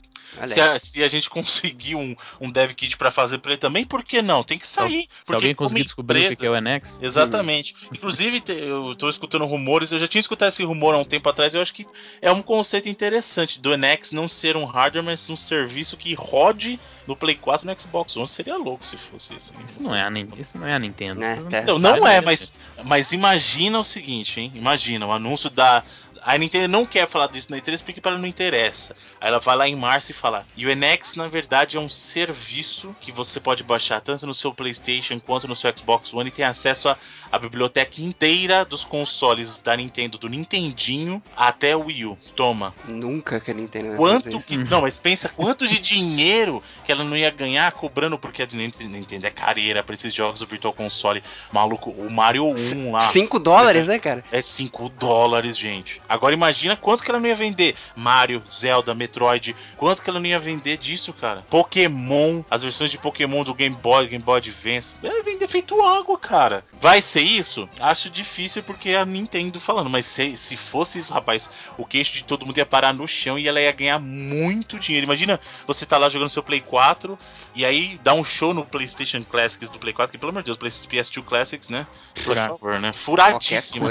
Se 0.47 0.59
a, 0.59 0.79
se 0.79 1.03
a, 1.03 1.07
gente 1.07 1.29
conseguir 1.29 1.95
um, 1.95 2.15
um 2.39 2.51
dev 2.51 2.71
kit 2.71 2.97
para 2.97 3.09
fazer 3.09 3.39
para 3.39 3.51
ele 3.51 3.59
também, 3.59 3.85
por 3.85 4.03
que 4.03 4.21
não? 4.21 4.43
Tem 4.43 4.57
que 4.57 4.67
sair. 4.67 5.07
Se 5.23 5.33
alguém 5.33 5.55
conseguir 5.55 5.83
descobrir 5.83 6.19
empresa, 6.19 6.35
o 6.35 6.39
que 6.39 6.45
é 6.45 6.49
o 6.49 6.61
NX. 6.61 6.99
Exatamente. 7.01 7.75
Hum. 7.83 7.89
Inclusive, 7.93 8.43
eu 8.47 8.95
tô 8.95 9.09
escutando 9.09 9.45
rumores, 9.45 9.91
eu 9.91 9.97
já 9.97 10.07
tinha 10.07 10.19
escutado 10.19 10.49
esse 10.49 10.63
rumor 10.63 10.93
há 10.93 10.97
um 10.97 11.05
tempo 11.05 11.27
atrás, 11.29 11.53
eu 11.53 11.61
acho 11.61 11.73
que 11.73 11.87
é 12.21 12.31
um 12.31 12.41
conceito 12.41 12.89
interessante 12.89 13.59
do 13.59 13.75
NX 13.75 14.11
não 14.11 14.27
ser 14.27 14.55
um 14.55 14.65
hardware, 14.65 15.03
mas 15.03 15.29
um 15.29 15.37
serviço 15.37 15.97
que 15.97 16.13
rode 16.13 16.79
no 17.07 17.15
Play 17.15 17.35
4 17.35 17.65
e 17.65 17.73
no 17.73 17.79
Xbox 17.79 18.15
One. 18.15 18.27
Seria 18.27 18.57
louco 18.57 18.85
se 18.85 18.97
fosse 18.97 19.33
isso. 19.33 19.53
Isso 19.65 19.81
não 19.81 19.95
é 19.95 20.01
a, 20.01 20.11
isso 20.37 20.57
não 20.57 20.67
é 20.67 20.73
a 20.73 20.79
Nintendo. 20.79 21.23
É, 21.23 21.63
não, 21.65 21.79
não 21.79 22.05
é, 22.07 22.21
mas, 22.21 22.53
mas 22.83 23.11
imagina 23.13 23.79
o 23.79 23.83
seguinte, 23.83 24.39
hein? 24.39 24.51
Imagina 24.53 25.05
o 25.07 25.11
anúncio 25.11 25.49
da 25.49 25.83
a 26.27 26.37
Nintendo 26.37 26.67
não 26.67 26.85
quer 26.85 27.07
falar 27.07 27.27
disso 27.27 27.49
na 27.49 27.57
E3 27.57 27.81
porque 27.81 28.01
para 28.01 28.11
ela 28.11 28.19
não 28.19 28.27
interessa. 28.27 28.93
Aí 29.21 29.29
ela 29.29 29.39
vai 29.39 29.55
lá 29.55 29.67
em 29.67 29.75
março 29.75 30.11
e 30.11 30.13
fala: 30.13 30.45
o 30.57 30.61
NX 30.61 31.15
na 31.15 31.27
verdade 31.29 31.77
é 31.77 31.79
um 31.79 31.87
serviço 31.87 32.93
que 32.99 33.13
você 33.13 33.39
pode 33.39 33.63
baixar 33.63 34.01
tanto 34.01 34.27
no 34.27 34.33
seu 34.33 34.53
PlayStation 34.53 35.19
quanto 35.21 35.47
no 35.47 35.55
seu 35.55 35.71
Xbox 35.75 36.13
One 36.13 36.27
e 36.27 36.31
tem 36.31 36.43
acesso 36.43 36.93
à 37.31 37.39
biblioteca 37.39 38.01
inteira 38.01 38.65
dos 38.65 38.83
consoles 38.83 39.61
da 39.61 39.75
Nintendo, 39.77 40.17
do 40.17 40.27
Nintendinho 40.27 41.23
até 41.35 41.75
o 41.77 41.85
Wii 41.85 42.05
U. 42.05 42.17
Toma. 42.35 42.75
Nunca 42.85 43.39
que 43.39 43.51
a 43.51 43.53
Nintendo 43.53 43.89
vai 43.89 43.97
quanto 43.97 44.39
que, 44.41 44.57
Não, 44.57 44.81
mas 44.81 44.97
pensa 44.99 45.29
quanto 45.29 45.65
de 45.65 45.79
dinheiro 45.79 46.61
que 46.83 46.91
ela 46.91 47.05
não 47.05 47.15
ia 47.15 47.31
ganhar 47.31 47.71
cobrando 47.71 48.17
porque 48.19 48.43
a 48.43 48.47
Nintendo 48.47 49.25
é 49.25 49.31
careira 49.31 49.81
para 49.81 49.93
esses 49.93 50.13
jogos 50.13 50.41
do 50.41 50.45
Virtual 50.45 50.73
Console. 50.73 51.23
Maluco, 51.53 51.91
o 51.91 52.11
Mario 52.11 52.47
1 52.47 52.91
lá. 52.91 52.99
5 52.99 53.39
dólares, 53.39 53.87
né, 53.87 53.97
cara? 53.97 54.23
É 54.29 54.41
5 54.41 54.89
dólares, 54.89 55.57
gente. 55.57 56.01
Agora 56.17 56.33
imagina 56.33 56.75
quanto 56.75 57.03
que 57.03 57.09
ela 57.09 57.19
não 57.19 57.27
ia 57.27 57.35
vender. 57.35 57.75
Mario, 57.95 58.43
Zelda, 58.51 58.93
Metroid. 58.93 59.55
Quanto 59.77 60.01
que 60.01 60.09
ela 60.09 60.19
não 60.19 60.25
ia 60.25 60.39
vender 60.39 60.77
disso, 60.77 61.13
cara? 61.13 61.45
Pokémon, 61.49 62.43
as 62.49 62.63
versões 62.63 62.91
de 62.91 62.97
Pokémon 62.97 63.43
do 63.43 63.53
Game 63.53 63.75
Boy, 63.75 64.07
Game 64.07 64.23
Boy 64.23 64.37
Advance. 64.37 64.95
Ela 65.03 65.17
ia 65.17 65.23
vender 65.23 65.47
feito 65.47 65.81
água, 65.81 66.17
cara. 66.17 66.63
Vai 66.81 67.01
ser 67.01 67.21
isso? 67.21 67.69
Acho 67.79 68.09
difícil 68.09 68.63
porque 68.63 68.89
é 68.89 68.97
a 68.97 69.05
Nintendo 69.05 69.59
falando. 69.59 69.89
Mas 69.89 70.05
se, 70.05 70.35
se 70.35 70.57
fosse 70.57 70.99
isso, 70.99 71.13
rapaz, 71.13 71.49
o 71.77 71.85
queixo 71.85 72.13
de 72.13 72.23
todo 72.23 72.45
mundo 72.45 72.57
ia 72.57 72.65
parar 72.65 72.93
no 72.93 73.07
chão 73.07 73.37
e 73.37 73.47
ela 73.47 73.61
ia 73.61 73.71
ganhar 73.71 73.99
muito 73.99 74.79
dinheiro. 74.79 75.05
Imagina 75.05 75.39
você 75.65 75.85
tá 75.85 75.97
lá 75.97 76.09
jogando 76.09 76.29
seu 76.29 76.43
Play 76.43 76.61
4 76.61 77.17
e 77.55 77.65
aí 77.65 77.99
dá 78.03 78.13
um 78.13 78.23
show 78.23 78.53
no 78.53 78.65
PlayStation 78.65 79.23
Classics 79.23 79.69
do 79.69 79.79
Play 79.79 79.93
4, 79.93 80.11
que 80.11 80.17
pelo 80.17 80.31
amor 80.31 80.43
de 80.43 80.55
Deus, 80.55 80.57
PS2 80.87 81.23
Classics, 81.23 81.69
né? 81.69 81.85
Por 82.23 82.35
favor, 82.35 82.79
né? 82.79 82.93
Furadíssimo. 82.93 83.87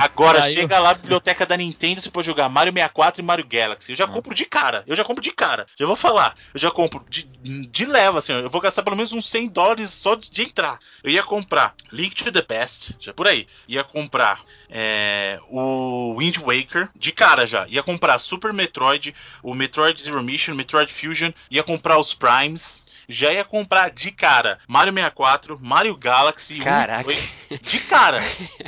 Agora 0.00 0.42
chega 0.50 0.78
lá 0.78 0.90
a 0.90 0.94
biblioteca 0.94 1.46
da 1.46 1.56
Nintendo 1.62 2.00
você 2.00 2.10
pode 2.10 2.26
jogar 2.26 2.48
Mario 2.48 2.72
64 2.72 3.20
e 3.20 3.24
Mario 3.24 3.46
Galaxy. 3.46 3.92
Eu 3.92 3.96
já 3.96 4.06
compro 4.06 4.34
de 4.34 4.44
cara. 4.44 4.84
Eu 4.86 4.94
já 4.94 5.04
compro 5.04 5.22
de 5.22 5.32
cara. 5.32 5.66
Já 5.76 5.86
vou 5.86 5.96
falar. 5.96 6.34
Eu 6.52 6.60
já 6.60 6.70
compro 6.70 7.04
de, 7.08 7.24
de 7.24 7.84
leva, 7.84 8.18
assim. 8.18 8.32
Eu 8.32 8.50
vou 8.50 8.60
gastar 8.60 8.82
pelo 8.82 8.96
menos 8.96 9.12
uns 9.12 9.28
100 9.28 9.48
dólares 9.48 9.90
só 9.90 10.14
de, 10.14 10.30
de 10.30 10.42
entrar. 10.42 10.78
Eu 11.02 11.10
ia 11.10 11.22
comprar 11.22 11.74
Link 11.92 12.14
to 12.14 12.32
the 12.32 12.42
Past, 12.42 12.96
já 12.98 13.12
por 13.12 13.26
aí. 13.26 13.46
Ia 13.68 13.84
comprar 13.84 14.40
é, 14.68 15.38
o 15.48 16.16
Wind 16.18 16.38
Waker, 16.38 16.88
de 16.98 17.12
cara 17.12 17.46
já. 17.46 17.66
Ia 17.68 17.82
comprar 17.82 18.18
Super 18.18 18.52
Metroid, 18.52 19.14
o 19.42 19.54
Metroid 19.54 20.00
Zero 20.02 20.22
Mission, 20.22 20.54
Metroid 20.54 20.92
Fusion. 20.92 21.30
Ia 21.50 21.62
comprar 21.62 21.98
os 21.98 22.14
Primes 22.14 22.81
já 23.08 23.32
ia 23.32 23.44
comprar 23.44 23.90
de 23.90 24.10
cara 24.10 24.58
Mario 24.66 24.92
64, 24.92 25.58
Mario 25.60 25.96
Galaxy 25.96 26.58
Caraca. 26.58 27.00
1, 27.00 27.12
2, 27.12 27.44
de 27.62 27.78
cara. 27.80 28.20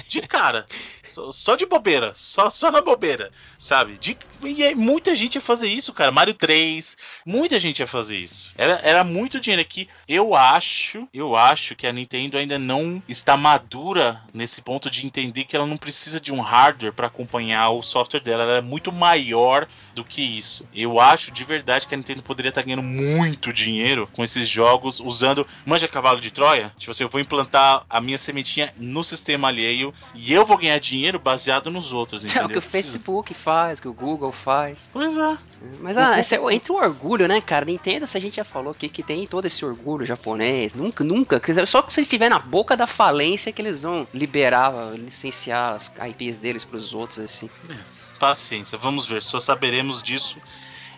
De 0.09 0.21
cara. 0.23 0.67
Só, 1.07 1.31
só, 1.31 1.55
de 1.55 1.67
bobeira, 1.67 2.13
só, 2.15 2.51
só 2.51 2.71
na 2.71 2.81
bobeira, 2.81 3.31
sabe? 3.59 3.99
De, 3.99 4.17
e 4.43 4.75
muita 4.75 5.15
gente 5.15 5.35
ia 5.35 5.41
fazer 5.41 5.69
isso, 5.69 5.93
cara. 5.93 6.11
Mario 6.11 6.35
3, 6.35 6.97
muita 7.27 7.59
gente 7.61 7.81
ia 7.81 7.87
fazer 7.87 8.17
isso. 8.17 8.53
Era, 8.57 8.81
era 8.83 9.05
muito 9.05 9.39
dinheiro 9.39 9.61
aqui. 9.61 9.89
Eu 10.09 10.35
acho, 10.35 11.07
eu 11.13 11.37
acho 11.37 11.77
que 11.77 11.87
a 11.87 11.93
Nintendo 11.93 12.39
ainda 12.39 12.59
não 12.59 13.03
está 13.09 13.37
madura 13.37 14.23
nesse 14.33 14.63
ponto 14.63 14.89
de 14.89 15.07
entender 15.07 15.45
que 15.45 15.55
ela 15.55 15.67
não 15.67 15.77
precisa 15.77 16.19
de 16.19 16.33
um 16.33 16.41
hardware 16.41 16.93
para 16.93 17.07
acompanhar 17.07 17.71
o 17.71 17.83
software 17.83 18.21
dela. 18.21 18.45
Ela 18.45 18.59
é 18.59 18.63
muito 18.63 18.91
maior 18.91 19.69
do 19.95 20.05
que 20.05 20.23
isso. 20.23 20.67
Eu 20.75 21.01
acho 21.01 21.31
de 21.31 21.45
verdade 21.45 21.87
que 21.87 21.95
a 21.95 21.99
Nintendo 21.99 22.23
poderia 22.23 22.49
estar 22.49 22.63
ganhando 22.63 22.83
muito 22.83 23.53
dinheiro 23.53 24.09
com 24.13 24.25
esses 24.25 24.49
jogos 24.49 25.01
usando 25.01 25.47
manja 25.65 25.89
cavalo 25.89 26.21
de 26.21 26.31
Troia. 26.31 26.73
Tipo 26.77 26.91
assim, 26.91 27.05
eu 27.05 27.09
vou 27.09 27.21
implantar 27.21 27.85
a 27.89 28.01
minha 28.01 28.19
sementinha 28.19 28.73
no 28.77 29.05
sistema 29.05 29.49
alheio 29.49 29.95
e 30.15 30.33
eu 30.33 30.45
vou 30.45 30.57
ganhar 30.57 30.79
dinheiro 30.79 31.19
baseado 31.19 31.71
nos 31.71 31.93
outros, 31.93 32.25
entendeu? 32.25 32.43
É 32.43 32.47
o 32.47 32.49
que 32.49 32.59
o 32.59 32.63
Facebook 32.63 33.33
faz, 33.35 33.81
que 33.81 33.89
o 33.89 33.93
Google 33.93 34.33
faz. 34.33 34.89
Pois 34.93 35.17
é. 35.17 35.39
Mas 35.81 35.97
ah, 35.97 36.19
esse 36.19 36.35
é, 36.35 36.53
entre 36.53 36.73
o 36.73 36.77
orgulho, 36.77 37.27
né, 37.29 37.41
cara? 37.41 37.65
Nintendo, 37.65 38.07
se 38.07 38.17
a 38.17 38.21
gente 38.21 38.37
já 38.37 38.45
falou 38.45 38.73
aqui 38.73 38.89
que 38.89 39.03
tem 39.03 39.27
todo 39.27 39.47
esse 39.47 39.65
orgulho 39.65 40.05
japonês. 40.05 40.75
Nunca, 40.75 41.05
nunca. 41.05 41.41
Só 41.67 41.83
que 41.83 41.93
se 41.93 42.01
estiver 42.01 42.29
na 42.29 42.39
boca 42.39 42.77
da 42.77 42.87
falência 42.87 43.53
que 43.53 43.63
eles 43.63 43.83
vão 43.83 44.07
liberar, 44.13 44.73
licenciar 44.95 45.75
as 45.75 45.91
IPs 46.11 46.39
deles 46.39 46.65
pros 46.65 46.93
outros, 46.93 47.19
assim. 47.19 47.49
Paciência, 48.19 48.79
vamos 48.79 49.07
ver. 49.07 49.23
Só 49.23 49.41
saberemos 49.41 50.03
disso 50.03 50.39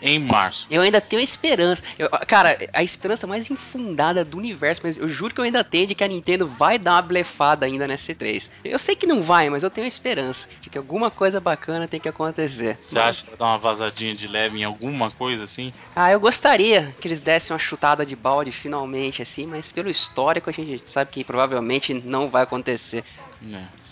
em 0.00 0.18
março. 0.18 0.66
Eu 0.70 0.82
ainda 0.82 1.00
tenho 1.00 1.22
esperança. 1.22 1.82
Eu, 1.98 2.08
cara, 2.26 2.68
a 2.72 2.82
esperança 2.82 3.26
mais 3.26 3.50
infundada 3.50 4.24
do 4.24 4.36
universo, 4.36 4.82
mas 4.84 4.96
eu 4.96 5.08
juro 5.08 5.34
que 5.34 5.40
eu 5.40 5.44
ainda 5.44 5.64
tenho 5.64 5.86
de 5.86 5.94
que 5.94 6.04
a 6.04 6.08
Nintendo 6.08 6.46
vai 6.46 6.78
dar 6.78 6.92
uma 6.92 7.02
blefada 7.02 7.66
ainda 7.66 7.86
nessa 7.86 8.12
C3. 8.12 8.50
Eu 8.64 8.78
sei 8.78 8.94
que 8.94 9.06
não 9.06 9.22
vai, 9.22 9.48
mas 9.50 9.62
eu 9.62 9.70
tenho 9.70 9.86
esperança 9.86 10.48
de 10.60 10.70
que 10.70 10.78
alguma 10.78 11.10
coisa 11.10 11.40
bacana 11.40 11.88
tem 11.88 12.00
que 12.00 12.08
acontecer. 12.08 12.78
Você 12.82 12.98
acha 12.98 13.22
que 13.22 13.30
vai 13.30 13.38
dar 13.38 13.46
uma 13.46 13.58
vazadinha 13.58 14.14
de 14.14 14.28
leve 14.28 14.58
em 14.58 14.64
alguma 14.64 15.10
coisa 15.10 15.44
assim? 15.44 15.72
Ah, 15.94 16.10
eu 16.10 16.20
gostaria 16.20 16.94
que 17.00 17.08
eles 17.08 17.20
dessem 17.20 17.54
uma 17.54 17.58
chutada 17.58 18.04
de 18.04 18.14
balde 18.14 18.52
finalmente, 18.52 19.22
assim, 19.22 19.46
mas 19.46 19.72
pelo 19.72 19.90
histórico 19.90 20.50
a 20.50 20.52
gente 20.52 20.82
sabe 20.86 21.10
que 21.10 21.24
provavelmente 21.24 21.94
não 21.94 22.28
vai 22.28 22.42
acontecer. 22.42 23.04
É. 23.52 23.85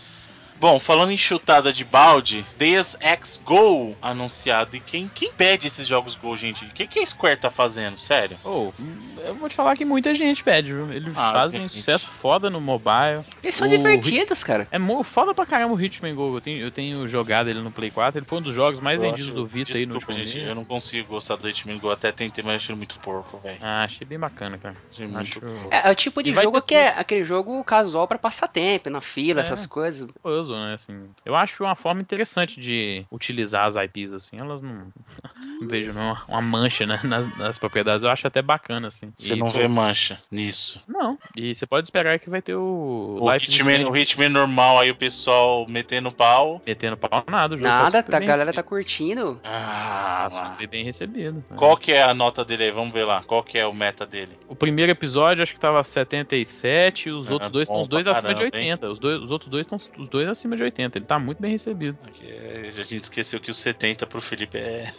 Bom, 0.59 0.79
falando 0.79 1.11
em 1.11 1.17
chutada 1.17 1.73
de 1.73 1.85
balde, 1.85 2.45
Deus 2.57 2.97
Ex 3.01 3.41
Go 3.45 3.97
anunciado. 4.01 4.77
E 4.77 4.81
quem, 4.81 5.11
quem 5.15 5.33
pede 5.33 5.67
esses 5.67 5.87
jogos 5.87 6.15
Go, 6.15 6.37
gente? 6.37 6.65
O 6.65 6.71
que, 6.71 6.87
que 6.87 7.01
a 7.01 7.07
Square 7.07 7.39
tá 7.39 7.51
fazendo? 7.51 7.99
Sério? 7.99 8.39
Oh, 8.45 8.73
eu 9.25 9.35
vou 9.35 9.49
te 9.49 9.55
falar 9.55 9.77
que 9.77 9.85
muita 9.85 10.15
gente 10.15 10.43
pede, 10.45 10.73
viu? 10.73 10.93
Eles 10.93 11.13
ah, 11.17 11.33
fazem 11.33 11.69
sucesso 11.69 12.07
foda 12.07 12.51
no 12.51 12.61
mobile. 12.61 13.25
Eles 13.43 13.55
são 13.55 13.67
o 13.67 13.71
divertidos, 13.71 14.45
cara. 14.45 14.69
É 14.71 14.79
foda 15.03 15.35
pra 15.35 15.47
caramba 15.47 15.75
o 15.75 15.81
Hitman 15.81 16.15
Go. 16.15 16.37
Eu 16.37 16.41
tenho, 16.41 16.65
eu 16.65 16.71
tenho 16.71 17.09
jogado 17.09 17.49
ele 17.49 17.61
no 17.61 17.71
Play 17.71 17.91
4. 17.91 18.19
Ele 18.19 18.27
foi 18.27 18.39
um 18.39 18.43
dos 18.43 18.55
jogos 18.55 18.81
mais 18.81 19.03
eu 19.03 19.11
vendidos 19.11 19.33
do 19.33 19.47
Vita 19.47 19.73
Desculpa, 19.73 19.79
aí 19.79 19.87
no 19.87 19.95
último 19.95 20.13
gente, 20.13 20.47
Eu 20.47 20.55
não 20.55 20.65
consigo 20.65 21.09
gostar 21.09 21.37
do 21.37 21.49
Hitman 21.49 21.79
Go. 21.79 21.91
Até 21.91 22.13
tentei, 22.13 22.45
mas 22.45 22.57
achei 22.57 22.75
muito 22.75 22.99
porco, 23.01 23.39
velho. 23.39 23.59
Ah, 23.61 23.85
achei 23.85 24.07
bem 24.07 24.19
bacana, 24.19 24.59
cara. 24.59 24.77
Achei 24.91 25.07
muito... 25.07 25.41
é, 25.71 25.89
é, 25.89 25.91
o 25.91 25.95
tipo 25.95 26.23
de 26.23 26.31
e 26.31 26.35
jogo 26.35 26.63
que 26.63 26.75
é 26.75 26.89
aquele 26.89 27.25
jogo 27.25 27.63
casual 27.65 28.07
pra 28.07 28.19
passar 28.19 28.49
tempo, 28.49 28.91
na 28.91 29.01
fila, 29.01 29.41
é. 29.41 29.43
essas 29.43 29.67
coisas. 29.67 30.09
Curioso, 30.45 30.55
né? 30.55 30.75
Assim, 30.75 31.09
eu 31.25 31.35
acho 31.35 31.63
uma 31.65 31.75
forma 31.75 32.01
interessante 32.01 32.61
de 32.61 33.05
utilizar 33.11 33.67
as 33.67 33.77
IPs, 33.77 34.13
assim. 34.13 34.37
Elas 34.39 34.61
não, 34.61 34.87
não 35.61 35.69
vejo 35.69 35.93
uma, 35.93 36.23
uma 36.29 36.43
mancha 36.43 36.87
né, 36.87 37.01
nas, 37.05 37.39
nas, 37.39 37.59
propriedades. 37.59 38.03
Eu 38.03 38.11
acho 38.11 38.27
até 38.27 38.43
bacana, 38.43 38.89
assim. 38.89 39.13
Você 39.17 39.35
e, 39.35 39.37
não 39.37 39.51
pô, 39.51 39.59
vê 39.59 39.69
mancha 39.69 40.19
nisso. 40.31 40.83
Não. 40.87 41.19
E 41.37 41.55
você 41.55 41.67
pode 41.67 41.87
esperar 41.87 42.19
que 42.19 42.29
vai 42.29 42.43
ter 42.43 42.55
o. 42.55 43.19
O 43.21 43.35
Hitman, 43.35 43.89
o 43.89 43.97
Hitman 43.97 44.29
normal, 44.29 44.79
aí 44.79 44.91
o 44.91 44.97
pessoal 44.97 45.67
metendo 45.69 46.13
pau. 46.13 46.61
Metendo 46.67 46.97
pau 46.97 47.25
nada, 47.29 47.55
o 47.55 47.59
jogo 47.59 47.69
tá 47.69 47.83
Nada, 47.85 48.03
tá 48.03 48.17
a 48.17 48.21
galera 48.21 48.51
recebido. 48.51 48.55
tá 48.55 48.63
curtindo. 48.63 49.41
Ah, 49.45 50.29
tá 50.31 50.53
foi 50.57 50.67
bem 50.67 50.85
recebido. 50.85 51.37
Né. 51.37 51.57
Qual 51.57 51.77
que 51.77 51.93
é 51.93 52.03
a 52.03 52.15
nota 52.15 52.45
dele 52.45 52.65
aí? 52.65 52.71
Vamos 52.71 52.93
ver 52.93 53.05
lá. 53.05 53.23
Qual 53.23 53.43
que 53.43 53.59
é 53.59 53.67
o 53.67 53.73
meta 53.73 54.07
dele? 54.07 54.33
O 54.49 54.55
primeiro 54.55 54.93
episódio 54.93 55.43
acho 55.43 55.53
que 55.53 55.61
tava 55.61 55.83
77 55.83 57.09
e 57.09 57.13
os 57.13 57.31
ah, 57.31 57.35
outros 57.35 57.51
dois 57.51 57.69
estão 57.69 57.81
os 57.81 57.89
dois 57.89 58.07
acima 58.07 58.35
de 58.35 58.43
80. 58.43 58.91
Os, 58.91 58.99
dois, 58.99 59.23
os 59.23 59.31
outros 59.31 59.51
dois 59.51 59.67
estão 59.67 59.79
os 59.99 60.09
dois 60.09 60.29
acima 60.35 60.57
de 60.57 60.62
80. 60.62 60.99
Ele 60.99 61.05
tá 61.05 61.18
muito 61.18 61.41
bem 61.41 61.53
recebido. 61.53 61.97
É, 62.22 62.68
a 62.68 62.82
gente 62.82 63.05
esqueceu 63.05 63.41
que 63.41 63.51
o 63.51 63.55
70 63.55 64.07
pro 64.07 64.20
Felipe 64.20 64.59
é. 64.59 64.93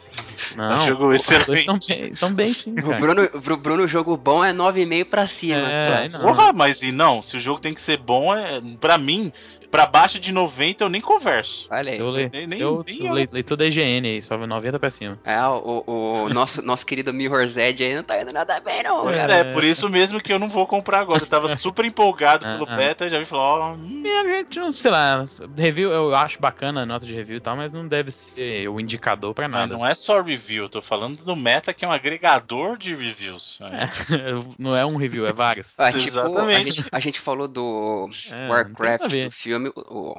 Não, 0.56 0.78
um 0.78 0.80
jogo 0.86 1.14
excelente. 1.14 1.66
Tão 1.66 1.78
bem, 1.88 2.14
tão 2.16 2.34
bem 2.34 2.48
sim, 2.48 2.76
cara. 2.76 2.98
O 2.98 3.00
Bruno, 3.00 3.42
pro 3.42 3.58
Bruno, 3.58 3.88
jogo 3.88 4.18
bom 4.18 4.44
é 4.44 4.52
9,5 4.52 5.06
pra 5.06 5.28
cima. 5.28 5.70
É, 5.70 6.10
só. 6.10 6.22
Porra, 6.22 6.52
mas 6.52 6.82
e 6.82 6.92
não, 6.92 7.22
se 7.22 7.38
o 7.38 7.40
jogo 7.40 7.60
tem 7.60 7.74
que 7.74 7.82
ser 7.82 7.98
bom, 7.98 8.36
é, 8.36 8.62
pra 8.80 8.98
mim, 8.98 9.32
Pra 9.70 9.86
baixo 9.86 10.20
de 10.20 10.32
90 10.32 10.84
eu 10.84 10.90
nem 10.90 11.02
converso. 11.02 11.68
Olha 11.70 11.92
aí. 11.92 12.00
Eu, 12.00 12.10
le, 12.10 12.30
nem, 12.30 12.48
nem, 12.48 12.60
eu, 12.60 12.84
nem 12.86 13.06
eu 13.06 13.58
da 13.58 13.66
IGN 13.66 14.08
aí, 14.08 14.22
só 14.22 14.38
90 14.38 14.80
pra 14.80 14.92
cima. 14.92 15.20
É, 15.24 15.40
o, 15.48 15.84
o 15.86 16.30
nosso, 16.34 16.62
nosso 16.62 16.86
querido 16.86 17.14
Mirror's 17.14 17.58
Edge 17.58 17.84
aí 17.84 17.96
não 17.96 18.04
tá 18.04 18.22
indo 18.22 18.32
nada 18.32 18.60
bem, 18.60 18.84
não. 18.84 19.02
Pois 19.02 19.18
cara. 19.18 19.34
é, 19.34 19.44
por 19.52 19.64
isso 19.64 19.90
mesmo 19.90 20.22
que 20.22 20.32
eu 20.32 20.40
não 20.40 20.50
vou 20.50 20.68
comprar 20.68 21.00
agora. 21.00 21.22
Eu 21.22 21.28
tava 21.28 21.56
super 21.56 21.86
empolgado 21.86 22.46
pelo 22.46 22.70
ah, 22.70 22.76
beta, 22.76 23.10
já 23.10 23.20
vi 23.20 23.26
falar, 23.26 23.42
ó. 23.42 23.74
A 23.74 24.24
gente 24.28 24.60
não, 24.60 24.72
sei 24.72 24.92
lá, 24.92 25.26
review 25.58 25.92
eu 25.92 26.16
acho 26.16 26.40
bacana 26.40 26.82
a 26.82 26.86
nota 26.86 27.06
de 27.06 27.14
review 27.14 27.38
e 27.38 27.42
tal, 27.42 27.56
mas 27.56 27.74
não 27.74 27.88
deve 27.88 28.12
ser 28.12 28.68
o 28.70 28.80
indicador 28.80 29.34
pra 29.34 29.48
nada. 29.48 29.68
Mas 29.68 29.78
não 29.78 29.86
é 29.86 29.96
só 29.96 30.22
review, 30.22 30.64
eu 30.64 30.70
tô 30.70 30.82
falando 30.82 31.24
do 31.24 31.36
meta 31.36 31.74
que 31.74 31.86
é 31.86 31.88
um 31.88 31.92
agregador 31.92 32.78
de 32.78 32.94
reviews. 32.94 33.60
É, 33.62 33.90
não 34.58 34.76
é 34.76 34.86
um 34.86 34.96
review, 34.96 35.28
é 35.28 35.34
vários. 35.34 35.74
Ah, 35.78 35.92
tipo, 35.94 36.06
Exatamente. 36.06 36.56
A 36.56 36.64
gente, 36.64 36.90
a 36.92 37.00
gente, 37.00 37.20
falou 37.20 37.48
do 37.48 38.10
é, 38.32 38.48
Warcraft, 38.50 39.10
do 39.10 39.32
filme 39.32 39.55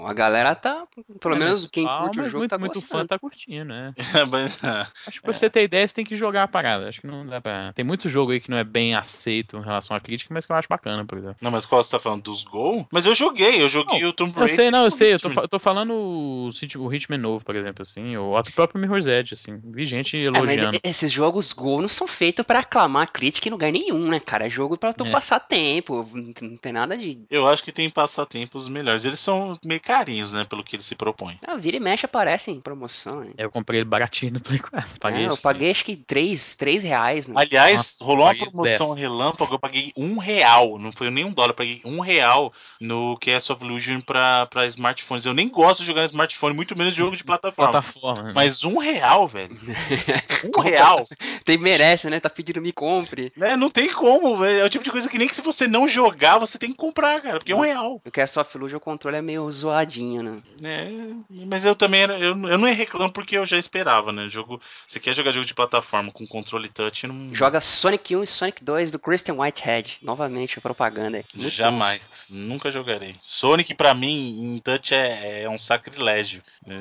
a 0.06 0.12
galera 0.14 0.54
tá. 0.54 0.86
Pelo 1.20 1.34
É, 1.34 1.38
menos 1.38 1.66
quem 1.70 1.86
Ah, 1.86 2.00
curte 2.02 2.20
o 2.20 2.24
jogo 2.24 2.38
muito, 2.38 2.50
tá 2.50 2.58
muito 2.58 2.74
gostando. 2.74 3.00
fã 3.02 3.06
tá 3.06 3.18
curtindo, 3.18 3.64
né? 3.66 3.92
Mas, 4.30 4.56
Acho 5.06 5.18
que 5.18 5.22
pra 5.22 5.32
você 5.32 5.48
ter 5.50 5.62
ideia, 5.64 5.86
você 5.86 5.94
tem 5.94 6.04
que 6.04 6.16
jogar 6.16 6.44
a 6.44 6.48
parada. 6.48 6.88
Acho 6.88 7.00
que 7.00 7.06
não 7.06 7.26
dá 7.26 7.40
pra. 7.40 7.72
Tem 7.74 7.84
muito 7.84 8.08
jogo 8.08 8.32
aí 8.32 8.40
que 8.40 8.50
não 8.50 8.58
é 8.58 8.64
bem 8.64 8.94
aceito 8.94 9.56
em 9.56 9.62
relação 9.62 9.96
à 9.96 10.00
crítica, 10.00 10.32
mas 10.32 10.46
que 10.46 10.52
eu 10.52 10.56
acho 10.56 10.68
bacana, 10.68 11.04
por 11.04 11.18
exemplo. 11.18 11.36
Não, 11.40 11.50
mas 11.50 11.66
qual 11.66 11.82
você 11.82 11.90
tá 11.90 11.98
falando? 11.98 12.22
Dos 12.22 12.42
Gol? 12.44 12.86
Mas 12.90 13.06
eu 13.06 13.14
joguei, 13.14 13.60
eu 13.62 13.68
joguei 13.68 14.04
o 14.04 14.12
Tomb 14.12 14.30
Eu 14.32 14.38
Raider. 14.40 14.54
sei, 14.56 14.70
não, 14.70 14.84
eu 14.84 14.90
sei, 14.90 15.14
eu 15.14 15.20
tô, 15.20 15.28
eu 15.28 15.48
tô 15.48 15.58
falando 15.58 15.92
o, 15.92 16.48
Hit- 16.60 16.78
o 16.78 16.92
Hitman 16.92 17.18
novo, 17.18 17.44
por 17.44 17.54
exemplo, 17.56 17.82
assim, 17.82 18.16
ou 18.16 18.36
o 18.38 18.52
próprio 18.52 18.80
Mirror's 18.80 19.06
Edge, 19.06 19.34
assim. 19.34 19.60
Vi 19.64 19.84
gente 19.86 20.16
É, 20.16 20.30
mas 20.30 20.38
elogiando. 20.38 20.76
e- 20.76 20.80
esses 20.82 21.10
jogos 21.12 21.52
Gol 21.52 21.80
não 21.82 21.88
são 21.88 22.06
feitos 22.06 22.44
pra 22.44 22.60
aclamar 22.60 23.02
a 23.04 23.06
crítica 23.06 23.48
em 23.48 23.52
lugar 23.52 23.70
nenhum, 23.72 24.08
né, 24.08 24.20
cara? 24.20 24.46
É 24.46 24.50
jogo 24.50 24.76
pra 24.76 24.92
tu 24.92 25.04
É. 25.06 25.10
passar 25.10 25.40
tempo. 25.40 26.08
Não 26.12 26.32
tem- 26.32 26.48
não 26.50 26.56
tem 26.56 26.72
nada 26.72 26.96
de. 26.96 27.20
Eu 27.30 27.46
acho 27.46 27.62
que 27.62 27.72
tem 27.72 27.88
passatempos 27.90 28.68
melhores. 28.68 29.04
Eles 29.04 29.20
são 29.26 29.58
meio 29.64 29.80
carinhos, 29.80 30.30
né? 30.32 30.44
Pelo 30.44 30.64
que 30.64 30.76
eles 30.76 30.86
se 30.86 30.94
propõem. 30.94 31.38
Ah, 31.46 31.56
vira 31.56 31.76
e 31.76 31.80
mexe 31.80 32.06
aparece 32.06 32.50
em 32.50 32.60
promoção. 32.60 33.22
hein? 33.24 33.34
Eu 33.36 33.50
comprei 33.50 33.80
ele 33.80 33.84
baratinho 33.88 34.32
no 34.34 34.40
Play 34.40 34.58
4. 34.58 34.98
Paguei, 35.00 35.22
É, 35.22 35.24
eu 35.24 35.28
acho 35.28 35.36
que- 35.36 35.42
paguei 35.42 35.70
acho 35.70 35.84
que 35.84 35.96
3, 35.96 36.54
3 36.54 36.82
reais. 36.82 37.28
Né? 37.28 37.34
Aliás, 37.36 37.76
Nossa, 37.76 38.04
rolou 38.04 38.24
uma 38.26 38.34
promoção 38.34 38.86
10. 38.94 38.98
relâmpago, 39.00 39.54
eu 39.54 39.58
paguei 39.58 39.92
um 39.96 40.16
real, 40.18 40.78
não 40.78 40.92
foi 40.92 41.10
nem 41.10 41.24
um 41.24 41.32
dólar, 41.32 41.50
eu 41.50 41.54
paguei 41.54 41.80
um 41.84 42.00
real 42.00 42.52
no 42.80 43.16
Cast 43.18 43.52
of 43.52 43.64
Illusion 43.64 44.00
pra, 44.00 44.46
pra 44.46 44.66
smartphones. 44.66 45.26
Eu 45.26 45.34
nem 45.34 45.48
gosto 45.48 45.80
de 45.80 45.86
jogar 45.86 46.00
no 46.02 46.06
smartphone, 46.06 46.54
muito 46.54 46.76
menos 46.78 46.94
jogo 46.94 47.16
de 47.16 47.24
plataforma. 47.24 47.72
plataforma. 47.72 48.22
né? 48.22 48.32
Mas 48.34 48.64
um 48.64 48.78
real, 48.78 49.26
velho. 49.26 49.56
Um 50.56 50.60
real. 50.60 51.06
Tem 51.44 51.56
merece, 51.58 52.08
né? 52.08 52.20
Tá 52.20 52.28
pedindo 52.30 52.60
me 52.60 52.72
compre. 52.72 53.32
Né? 53.36 53.56
Não 53.56 53.68
tem 53.70 53.88
como, 53.92 54.36
velho. 54.36 54.60
É 54.60 54.64
o 54.64 54.68
tipo 54.68 54.84
de 54.84 54.90
coisa 54.90 55.08
que 55.08 55.18
nem 55.18 55.26
que 55.26 55.34
se 55.34 55.42
você 55.42 55.66
não 55.66 55.88
jogar, 55.88 56.38
você 56.38 56.58
tem 56.58 56.70
que 56.70 56.76
comprar, 56.76 57.20
cara, 57.20 57.38
porque 57.38 57.52
é 57.52 57.56
um 57.56 57.60
real. 57.60 58.00
O 58.04 58.10
Cast 58.10 58.38
of 58.38 58.56
Illusion, 58.56 58.76
o 58.76 58.80
controle 58.80 59.15
é 59.16 59.22
meio 59.22 59.50
zoadinho, 59.50 60.22
né? 60.22 60.42
É, 60.62 61.44
mas 61.46 61.64
eu 61.64 61.74
também 61.74 62.02
era, 62.02 62.18
eu, 62.18 62.36
eu 62.48 62.58
não 62.58 62.72
reclamo 62.72 63.12
porque 63.12 63.36
eu 63.36 63.46
já 63.46 63.58
esperava, 63.58 64.12
né? 64.12 64.28
Jogo, 64.28 64.60
você 64.86 65.00
quer 65.00 65.14
jogar 65.14 65.32
jogo 65.32 65.46
de 65.46 65.54
plataforma 65.54 66.10
com 66.12 66.26
controle 66.26 66.68
touch, 66.68 67.06
não 67.06 67.34
Joga 67.34 67.60
Sonic 67.60 68.14
1 68.16 68.22
e 68.22 68.26
Sonic 68.26 68.64
2 68.64 68.92
do 68.92 68.98
Christian 68.98 69.34
Whitehead. 69.34 69.98
Novamente, 70.02 70.58
a 70.58 70.62
propaganda. 70.62 71.22
Muito 71.34 71.50
Jamais, 71.50 72.26
nunca 72.30 72.70
jogarei. 72.70 73.16
Sonic 73.22 73.74
pra 73.74 73.94
mim 73.94 74.54
em 74.54 74.58
touch 74.58 74.94
é, 74.94 75.42
é 75.42 75.50
um 75.50 75.58
sacrilégio, 75.58 76.42
é, 76.66 76.74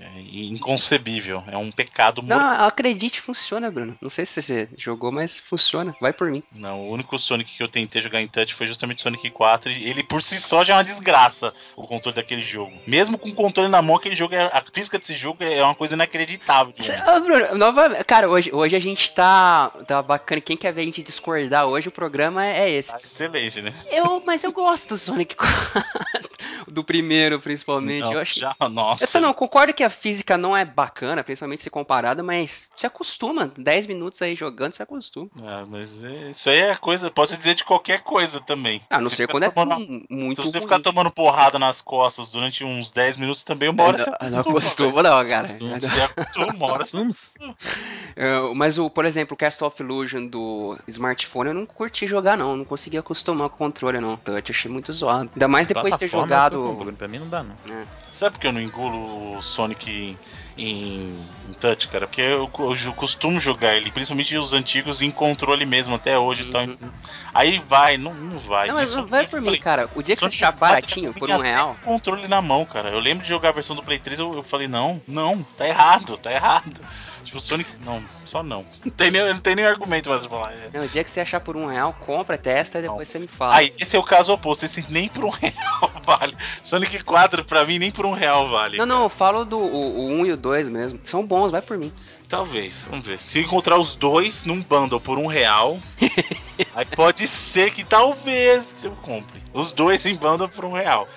é 0.00 0.20
inconcebível, 0.44 1.42
é 1.46 1.56
um 1.56 1.70
pecado 1.70 2.22
Não, 2.22 2.38
mortal. 2.38 2.66
acredite, 2.66 3.20
funciona, 3.20 3.70
Bruno. 3.70 3.96
Não 4.00 4.10
sei 4.10 4.26
se 4.26 4.42
você 4.42 4.68
jogou, 4.76 5.12
mas 5.12 5.38
funciona. 5.38 5.94
Vai 6.00 6.12
por 6.12 6.30
mim. 6.30 6.42
Não, 6.52 6.80
o 6.82 6.90
único 6.92 7.18
Sonic 7.18 7.56
que 7.56 7.62
eu 7.62 7.68
tentei 7.68 8.02
jogar 8.02 8.20
em 8.20 8.28
touch 8.28 8.54
foi 8.54 8.66
justamente 8.66 9.02
Sonic 9.02 9.30
4 9.30 9.70
e 9.72 9.88
ele 9.88 10.02
por 10.02 10.22
si 10.22 10.38
só 10.40 10.64
já 10.64 10.74
é 10.74 10.76
uma 10.76 10.84
desgraça 10.84 11.54
o 11.76 11.86
controle 11.86 12.14
daquele 12.14 12.42
jogo. 12.42 12.72
Mesmo 12.86 13.16
com 13.18 13.28
o 13.28 13.34
controle 13.34 13.68
na 13.68 13.80
mão, 13.82 13.96
aquele 13.96 14.14
jogo 14.16 14.34
é, 14.34 14.42
a 14.44 14.62
física 14.72 14.98
desse 14.98 15.14
jogo 15.14 15.42
é 15.44 15.62
uma 15.62 15.74
coisa 15.74 15.94
inacreditável. 15.94 16.72
Cê- 16.80 16.96
Bruno, 17.24 17.54
nova... 17.56 18.04
Cara, 18.04 18.28
hoje, 18.28 18.50
hoje 18.52 18.76
a 18.76 18.80
gente 18.80 19.12
tá, 19.12 19.70
tá 19.86 20.02
bacana. 20.02 20.40
Quem 20.40 20.56
quer 20.56 20.72
ver 20.72 20.82
a 20.82 20.84
gente 20.84 21.02
discordar 21.02 21.66
hoje, 21.66 21.88
o 21.88 21.92
programa 21.92 22.44
é 22.46 22.70
esse. 22.70 22.92
Tá 22.92 23.00
Excelente, 23.04 23.62
né? 23.62 23.72
Eu, 23.90 24.22
mas 24.24 24.42
eu 24.44 24.52
gosto 24.52 24.90
do 24.90 24.96
Sonic 24.98 25.34
4. 25.36 25.52
do 26.68 26.82
primeiro, 26.84 27.38
principalmente. 27.40 28.02
Não, 28.04 28.12
eu 28.14 28.18
acho 28.20 28.38
já, 28.38 28.54
nossa. 28.70 29.04
Eu 29.04 29.08
só 29.08 29.20
não 29.20 29.32
concordo 29.34 29.72
que 29.74 29.84
a 29.84 29.90
física 29.90 30.36
não 30.38 30.56
é 30.56 30.64
bacana, 30.64 31.22
principalmente 31.24 31.62
se 31.62 31.70
comparada, 31.70 32.22
mas 32.22 32.70
se 32.76 32.86
acostuma. 32.86 33.52
10 33.56 33.86
minutos 33.86 34.20
aí 34.22 34.34
jogando, 34.34 34.72
se 34.72 34.82
acostuma. 34.82 35.28
Ah, 35.42 35.64
mas 35.68 36.02
é- 36.04 36.30
isso 36.30 36.48
aí 36.50 36.58
é 36.60 36.74
coisa, 36.74 37.10
posso 37.10 37.36
dizer 37.36 37.54
de 37.54 37.64
qualquer 37.64 38.00
coisa 38.02 38.40
também. 38.40 38.80
A 38.90 39.00
não 39.00 39.10
Se 39.10 39.16
ser 39.16 39.22
ficar 39.24 39.32
quando 39.32 39.42
é 39.44 39.50
tomando- 39.50 40.04
muito 40.08 40.42
Se 40.42 40.48
você 40.50 40.58
ruim. 40.58 40.66
ficar 40.68 40.80
tomando 40.80 41.10
porrada 41.10 41.51
nas 41.58 41.80
costas 41.80 42.28
durante 42.28 42.64
uns 42.64 42.90
10 42.90 43.16
minutos 43.16 43.44
também, 43.44 43.68
uma 43.68 43.82
hora 43.84 43.98
Eu 43.98 44.04
você 44.04 44.10
não, 44.10 44.30
não 44.30 44.40
acostuma. 44.40 45.02
não, 45.02 45.28
cara. 45.28 45.46
Você 45.48 46.00
acostuma, 46.02 46.46
uma 46.54 46.66
hora. 46.72 46.84
Eu- 48.16 48.54
mas, 48.54 48.78
o, 48.78 48.90
por 48.90 49.04
exemplo, 49.04 49.34
o 49.34 49.36
Cast 49.36 49.62
of 49.64 49.82
Illusion 49.82 50.26
do 50.26 50.78
smartphone 50.88 51.48
eu 51.50 51.54
não 51.54 51.66
curti 51.66 52.06
jogar, 52.06 52.36
não. 52.36 52.56
Não 52.56 52.64
consegui 52.64 52.98
acostumar 52.98 53.48
com 53.48 53.54
o 53.54 53.58
controle, 53.58 54.00
não. 54.00 54.16
Touch, 54.16 54.50
achei 54.50 54.70
muito 54.70 54.92
zoado. 54.92 55.30
Ainda 55.34 55.48
mais 55.48 55.66
depois 55.66 55.92
de 55.94 55.98
ter 55.98 56.10
tô 56.10 56.20
jogado. 56.20 56.94
Pra 56.98 57.08
mim 57.08 57.18
não 57.18 57.28
dá, 57.28 57.42
não. 57.42 57.54
Sabe 58.10 58.34
por 58.34 58.40
que 58.40 58.46
eu 58.46 58.52
não 58.52 58.60
engulo 58.60 59.38
o 59.38 59.42
Sonic 59.42 60.16
em, 60.56 61.18
em- 61.48 61.52
touch, 61.60 61.88
cara? 61.88 62.06
Porque 62.06 62.20
eu, 62.20 62.50
eu 62.84 62.92
costumo 62.94 63.38
jogar 63.40 63.74
ele, 63.74 63.90
principalmente 63.90 64.36
os 64.36 64.52
antigos, 64.52 65.00
em 65.02 65.10
controle 65.10 65.64
mesmo, 65.64 65.94
até 65.94 66.18
hoje. 66.18 66.44
Então, 66.48 66.64
Uhum. 66.64 66.90
aí 67.32 67.62
vai, 67.68 67.96
não, 67.96 68.12
não 68.14 68.38
vai. 68.38 68.68
Não, 68.68 68.74
mas 68.74 68.90
Isso- 68.90 69.06
vai 69.06 69.26
por 69.26 69.40
mim, 69.40 69.46
falei, 69.46 69.60
cara. 69.60 69.88
O 69.94 70.02
dia 70.02 70.14
que 70.16 70.20
você 70.20 70.26
achar 70.28 70.52
4 70.52 70.58
baratinho, 70.58 71.14
por 71.14 71.30
um 71.30 71.38
real. 71.38 71.76
controle 71.84 72.26
na 72.28 72.40
mão, 72.42 72.64
cara. 72.64 72.90
Eu 72.90 72.98
lembro 73.00 73.22
de 73.22 73.28
jogar 73.28 73.50
a 73.50 73.52
versão 73.52 73.74
do 73.76 73.82
Play 73.82 73.98
3, 73.98 74.18
eu, 74.18 74.34
eu 74.34 74.42
falei, 74.42 74.66
não, 74.68 75.00
não, 75.06 75.42
tá 75.56 75.66
errado, 75.66 76.16
tá 76.18 76.32
errado. 76.32 76.80
Tipo, 77.32 77.40
Sonic, 77.40 77.70
não, 77.82 78.04
só 78.26 78.42
não. 78.42 78.66
Não 78.84 78.92
tem 78.92 79.10
nem, 79.10 79.32
não 79.32 79.40
tem 79.40 79.54
nem 79.54 79.64
argumento 79.64 80.10
mais 80.10 80.26
pra 80.26 80.28
falar. 80.28 80.52
É. 80.52 80.70
Não, 80.74 80.84
o 80.84 80.88
dia 80.88 81.02
que 81.02 81.10
você 81.10 81.20
achar 81.20 81.40
por 81.40 81.56
um 81.56 81.66
real, 81.66 81.94
compra, 82.00 82.36
testa 82.36 82.78
e 82.78 82.82
depois 82.82 83.08
você 83.08 83.18
me 83.18 83.26
fala. 83.26 83.56
Aí, 83.56 83.72
esse 83.80 83.96
é 83.96 83.98
o 83.98 84.02
caso 84.02 84.34
oposto, 84.34 84.66
esse 84.66 84.84
nem 84.90 85.08
por 85.08 85.24
um 85.24 85.30
real 85.40 85.90
vale. 86.04 86.36
Sonic 86.62 87.02
4, 87.02 87.44
pra 87.44 87.64
mim, 87.64 87.78
nem 87.78 87.90
por 87.90 88.04
um 88.04 88.12
real 88.12 88.48
vale. 88.50 88.76
Não, 88.76 88.84
não, 88.84 89.02
eu 89.04 89.08
falo 89.08 89.46
do 89.46 89.58
o, 89.58 90.00
o 90.00 90.08
1 90.20 90.26
e 90.26 90.32
o 90.32 90.36
2 90.36 90.68
mesmo. 90.68 91.00
São 91.06 91.24
bons, 91.24 91.50
vai 91.50 91.62
por 91.62 91.78
mim. 91.78 91.90
Talvez, 92.28 92.86
vamos 92.90 93.06
ver. 93.06 93.18
Se 93.18 93.38
eu 93.38 93.44
encontrar 93.44 93.78
os 93.78 93.94
dois 93.94 94.44
num 94.44 94.60
bundle 94.60 95.00
por 95.00 95.18
um 95.18 95.26
real, 95.26 95.78
aí 96.74 96.84
pode 96.84 97.26
ser 97.26 97.70
que 97.70 97.82
talvez 97.82 98.84
eu 98.84 98.92
compre. 99.02 99.40
Os 99.54 99.72
dois 99.72 100.04
em 100.04 100.14
bundle 100.16 100.48
por 100.50 100.66
um 100.66 100.72
real. 100.72 101.08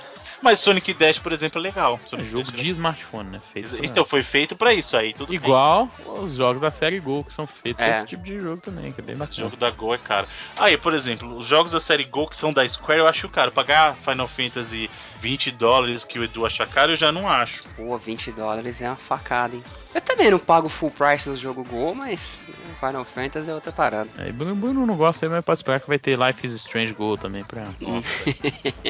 Mas 0.45 0.59
Sonic 0.59 0.93
Dash, 0.93 1.17
por 1.17 1.33
exemplo, 1.33 1.59
é 1.59 1.63
legal. 1.63 1.99
É 2.05 2.07
Sonic 2.07 2.29
jogo 2.29 2.51
Dash 2.51 2.61
de 2.61 2.69
smartphone, 2.69 3.29
né? 3.31 3.41
Feito 3.51 3.75
pra- 3.75 3.85
Então, 3.85 4.05
foi 4.05 4.21
feito 4.21 4.55
pra 4.55 4.73
isso 4.75 4.95
aí, 4.95 5.11
tudo 5.11 5.29
bem. 5.29 5.37
Igual 5.37 5.89
os 6.21 6.35
jogos 6.35 6.61
da 6.61 6.69
série 6.69 6.99
Gol, 6.99 7.23
que 7.23 7.33
são 7.33 7.47
feitos 7.47 7.83
É. 7.83 7.87
pra 7.89 7.97
esse 7.97 8.05
tipo 8.07 8.23
de 8.23 8.39
jogo 8.39 8.61
também, 8.61 8.91
que 8.91 9.01
é 9.01 9.03
bem 9.03 9.13
Esse 9.15 9.19
bacana. 9.19 9.37
jogo 9.41 9.57
da 9.57 9.71
Go 9.71 9.93
é 9.93 9.97
caro. 9.97 10.27
Aí, 10.55 10.77
por 10.77 10.93
exemplo, 10.93 11.35
os 11.35 11.47
jogos 11.47 11.71
da 11.71 11.79
série 11.79 12.03
Go 12.03 12.27
que 12.27 12.37
são 12.37 12.53
da 12.53 12.67
Square, 12.69 12.99
eu 12.99 13.07
acho 13.07 13.27
caro. 13.27 13.51
Pagar 13.51 13.95
Final 13.95 14.27
Fantasy 14.27 14.87
20 15.21 15.51
dólares 15.51 16.03
que 16.03 16.19
o 16.19 16.23
Edu 16.23 16.45
acha 16.45 16.65
caro, 16.67 16.91
eu 16.91 16.95
já 16.95 17.11
não 17.11 17.27
acho. 17.29 17.63
Pô, 17.75 17.97
20 17.97 18.31
dólares 18.33 18.81
é 18.81 18.87
uma 18.87 18.95
facada, 18.95 19.55
hein? 19.55 19.63
Eu 19.93 20.01
também 20.01 20.29
não 20.29 20.37
pago 20.39 20.67
full 20.69 20.91
price 20.91 21.27
no 21.29 21.35
jogo 21.37 21.63
Go, 21.63 21.95
mas 21.95 22.39
Final 22.79 23.05
Fantasy 23.05 23.49
é 23.49 23.53
outra 23.55 23.71
parada. 23.71 24.09
Aí, 24.17 24.31
Bruno, 24.31 24.55
Bruno 24.55 24.85
não 24.85 24.97
gosta 24.97 25.25
aí, 25.25 25.29
mas 25.31 25.43
pode 25.43 25.59
esperar 25.59 25.79
que 25.79 25.87
vai 25.87 25.97
ter 25.97 26.17
Life 26.19 26.45
is 26.45 26.53
Strange 26.53 26.93
Go 26.93 27.17
também 27.17 27.43
pra. 27.43 27.63
Nossa. 27.79 28.07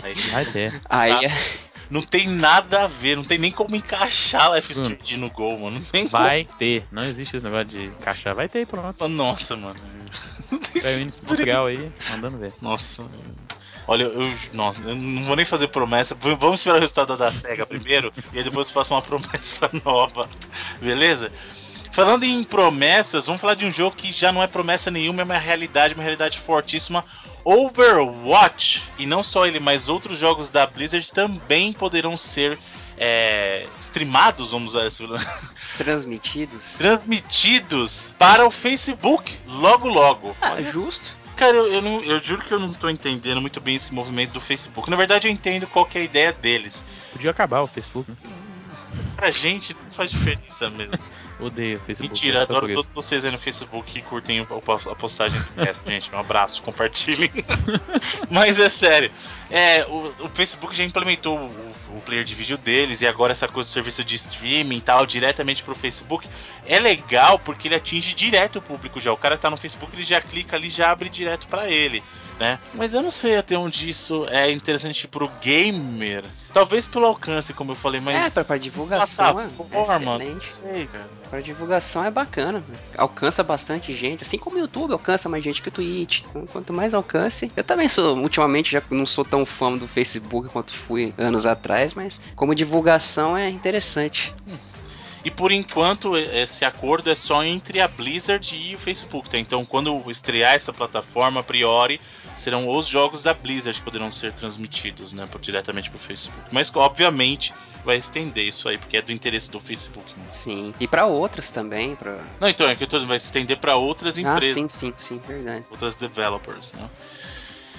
Aí, 0.04 0.14
Vai 0.32 0.46
ter. 0.46 0.82
Aí 0.90 1.26
é. 1.26 1.60
não 1.90 2.02
tem 2.02 2.28
nada 2.28 2.84
a 2.86 2.88
ver, 2.88 3.16
não 3.16 3.24
tem 3.24 3.38
nem 3.38 3.52
como 3.52 3.76
encaixar 3.76 4.52
Life 4.54 4.72
is 4.72 4.78
Hum. 4.80 4.82
Strange 4.84 5.18
no 5.18 5.30
Go, 5.30 5.60
mano. 5.60 5.80
Não 5.80 5.86
tem 5.86 6.08
Vai 6.08 6.48
ter. 6.58 6.86
Não 6.92 7.04
existe 7.04 7.38
esse 7.38 7.46
negócio 7.46 7.68
de 7.68 7.88
caixa. 8.02 8.34
Vai 8.34 8.50
ter, 8.50 8.66
pronto. 8.66 8.96
como. 8.98 9.14
Nossa, 9.16 9.56
mano. 9.56 9.76
Não 10.52 10.60
tem 10.60 11.08
tutorial 11.08 11.66
aí, 11.66 11.92
mandando 12.10 12.38
ver. 12.38 12.54
Nossa. 12.62 13.04
Olha, 13.88 14.04
eu, 14.04 14.34
nossa, 14.54 14.80
eu 14.82 14.96
não 14.96 15.26
vou 15.26 15.36
nem 15.36 15.46
fazer 15.46 15.68
promessa. 15.68 16.16
Vamos 16.16 16.60
esperar 16.60 16.78
o 16.78 16.80
resultado 16.80 17.16
da 17.16 17.32
SEGA 17.32 17.66
primeiro 17.66 18.12
e 18.34 18.38
aí 18.38 18.44
depois 18.44 18.68
eu 18.68 18.74
faço 18.74 18.94
uma 18.94 19.02
promessa 19.02 19.70
nova. 19.86 20.28
Beleza? 20.82 21.32
Falando 21.92 22.24
em 22.24 22.44
promessas, 22.44 23.26
vamos 23.26 23.40
falar 23.40 23.54
de 23.54 23.66
um 23.66 23.72
jogo 23.72 23.96
que 23.96 24.12
já 24.12 24.32
não 24.32 24.44
é 24.44 24.48
promessa 24.48 24.92
nenhuma, 24.92 25.22
é 25.22 25.24
uma 25.26 25.38
realidade, 25.38 25.94
uma 25.94 26.04
realidade 26.04 26.40
fortíssima. 26.40 27.06
Overwatch. 27.44 28.84
E 28.98 29.06
não 29.06 29.24
só 29.24 29.46
ele, 29.46 29.60
mas 29.60 29.88
outros 29.88 30.20
jogos 30.20 30.50
da 30.50 30.66
Blizzard 30.66 31.10
também 31.14 31.72
poderão 31.72 32.18
ser 32.18 32.60
é, 32.98 33.68
streamados, 33.80 34.52
vamos 34.52 34.74
usar 34.74 34.88
esse 34.88 35.04
Transmitidos. 35.78 36.76
transmitidos 36.78 38.10
para 38.18 38.46
o 38.46 38.52
Facebook 38.52 39.38
logo 39.46 39.88
logo. 39.88 40.36
Ah, 40.42 40.62
justo. 40.62 41.14
Cara, 41.36 41.56
eu, 41.58 41.68
eu, 41.74 41.82
não- 41.82 42.02
eu 42.04 42.20
juro 42.24 42.42
que 42.42 42.54
eu 42.54 42.60
não 42.60 42.74
tô 42.74 42.90
entendendo 42.90 43.42
muito 43.42 43.60
bem 43.60 43.76
esse 43.76 43.94
movimento 43.94 44.32
do 44.32 44.42
Facebook. 44.42 44.90
Na 44.90 44.96
verdade, 44.96 45.28
eu 45.28 45.32
entendo 45.32 45.68
qual 45.68 45.86
que 45.86 45.98
é 45.98 46.02
a 46.02 46.06
ideia 46.06 46.32
deles. 46.34 46.84
Podia 47.12 47.32
acabar 47.32 47.62
o 47.62 47.68
Facebook, 47.68 48.10
né? 48.10 48.18
Pra 49.16 49.32
gente, 49.32 49.76
faz 49.96 50.12
diferença 50.12 50.70
mesmo. 50.70 50.98
Odeio 51.40 51.78
o 51.78 51.82
Facebook. 51.82 52.14
Mentira, 52.14 52.44
adoro 52.44 52.74
todos 52.74 52.94
vocês 52.94 53.26
aí 53.26 53.32
no 53.32 53.38
Facebook 53.38 53.92
que 53.92 54.02
curtem 54.02 54.40
a 54.40 54.96
postagem 54.96 55.40
do 55.40 55.66
cast, 55.66 55.84
gente. 55.90 56.14
Um 56.14 56.20
abraço, 56.20 56.62
compartilhem. 56.62 57.32
Mas 58.30 58.60
é 58.60 58.70
sério. 58.70 59.12
É, 59.50 59.86
o, 59.86 60.14
o 60.26 60.30
Facebook 60.34 60.76
já 60.76 60.84
implementou 60.84 61.38
o, 61.38 61.98
o 61.98 62.02
player 62.02 62.24
de 62.24 62.36
vídeo 62.36 62.58
deles 62.58 63.02
e 63.02 63.08
agora 63.08 63.34
essa 63.34 63.48
coisa 63.48 63.70
do 63.70 63.74
serviço 63.74 64.04
de 64.04 64.16
streaming 64.16 64.78
e 64.78 64.82
tal, 64.82 65.06
diretamente 65.06 65.64
pro 65.64 65.76
Facebook. 65.76 66.28
É 66.66 66.80
legal 66.80 67.38
porque 67.40 67.68
ele 67.68 67.76
atinge 67.76 68.14
direto 68.14 68.60
o 68.60 68.62
público 68.62 69.00
já. 69.00 69.12
O 69.12 69.18
cara 69.18 69.38
tá 69.38 69.50
no 69.50 69.58
Facebook, 69.58 69.94
ele 69.96 70.04
já 70.04 70.22
clica 70.22 70.56
ali, 70.56 70.70
já 70.70 70.92
abre 70.92 71.10
direto 71.10 71.48
pra 71.48 71.70
ele. 71.70 72.02
Né? 72.40 72.60
Mas 72.74 72.94
eu 72.94 73.02
não 73.02 73.12
sei 73.12 73.38
até 73.38 73.58
onde 73.58 73.90
isso 73.90 74.26
é 74.30 74.52
interessante 74.52 75.08
pro 75.08 75.30
gamer. 75.42 76.24
Talvez 76.54 76.88
pelo 76.88 77.06
alcance, 77.06 77.54
como 77.54 77.72
eu 77.72 77.76
falei, 77.76 78.00
mas. 78.00 78.16
É, 78.16 78.30
pra, 78.30 78.44
pra 78.46 78.58
divulgação 78.58 79.42
é, 79.42 79.50
forma, 79.50 80.24
é 80.24 80.30
não 80.30 80.42
sei, 80.42 80.88
cara. 80.88 81.10
Pra 81.30 81.42
divulgação 81.42 82.06
é 82.06 82.10
bacana. 82.10 82.64
Alcança 82.98 83.44
bastante 83.44 83.94
gente. 83.94 84.24
Assim 84.24 84.38
como 84.38 84.56
o 84.56 84.60
YouTube 84.60 84.94
alcança 84.94 85.28
mais 85.28 85.44
gente 85.44 85.62
que 85.62 85.68
o 85.68 85.72
Twitch. 85.72 86.22
Então, 86.30 86.46
quanto 86.46 86.72
mais 86.72 86.94
alcance. 86.94 87.52
Eu 87.58 87.64
também 87.64 87.90
sou, 87.90 88.18
ultimamente, 88.18 88.72
já 88.72 88.82
não 88.90 89.06
sou 89.06 89.26
tão 89.26 89.46
fã 89.46 89.76
do 89.76 89.86
Facebook 89.86 90.48
quanto 90.48 90.72
fui 90.72 91.14
anos 91.18 91.46
atrás, 91.46 91.94
mas 91.94 92.22
como 92.36 92.56
divulgação 92.56 93.36
é 93.36 93.50
interessante. 93.50 94.34
Hum. 94.48 94.56
E 95.26 95.32
por 95.32 95.52
enquanto, 95.52 96.16
esse 96.16 96.64
acordo 96.64 97.10
é 97.10 97.16
só 97.16 97.44
entre 97.44 97.82
a 97.82 97.88
Blizzard 97.88 98.56
e 98.56 98.76
o 98.76 98.78
Facebook. 98.78 99.28
Tá? 99.28 99.40
Então, 99.40 99.66
quando 99.66 100.00
estrear 100.10 100.54
essa 100.54 100.72
plataforma, 100.72 101.40
a 101.40 101.44
priori, 101.44 102.00
serão 102.36 102.70
os 102.70 102.88
jogos 102.88 103.24
da 103.24 103.34
Blizzard 103.34 103.78
que 103.80 103.84
poderão 103.84 104.12
ser 104.12 104.34
transmitidos 104.34 105.14
né, 105.14 105.28
diretamente 105.40 105.90
para 105.90 105.98
o 105.98 106.00
Facebook. 106.00 106.44
Mas, 106.52 106.72
obviamente, 106.76 107.54
vai 107.84 107.98
estender 107.98 108.46
isso 108.46 108.68
aí, 108.68 108.78
porque 108.78 108.98
é 108.98 109.02
do 109.02 109.12
interesse 109.12 109.50
do 109.50 109.60
Facebook. 109.60 110.14
Né? 110.18 110.26
Sim, 110.34 110.74
e 110.80 110.88
para 110.88 111.06
outras 111.06 111.52
também. 111.52 111.96
Pra... 111.96 112.18
Não, 112.40 112.48
então, 112.48 112.68
é 112.68 112.76
que 112.76 112.86
tô, 112.86 113.04
vai 113.06 113.18
estender 113.18 113.58
para 113.58 113.76
outras 113.76 114.18
empresas. 114.18 114.52
Ah, 114.52 114.54
sim, 114.54 114.70
sim, 114.70 114.94
sim, 114.98 115.22
verdade. 115.28 115.66
Outras 115.70 115.96
developers. 115.96 116.72
Né? 116.74 116.90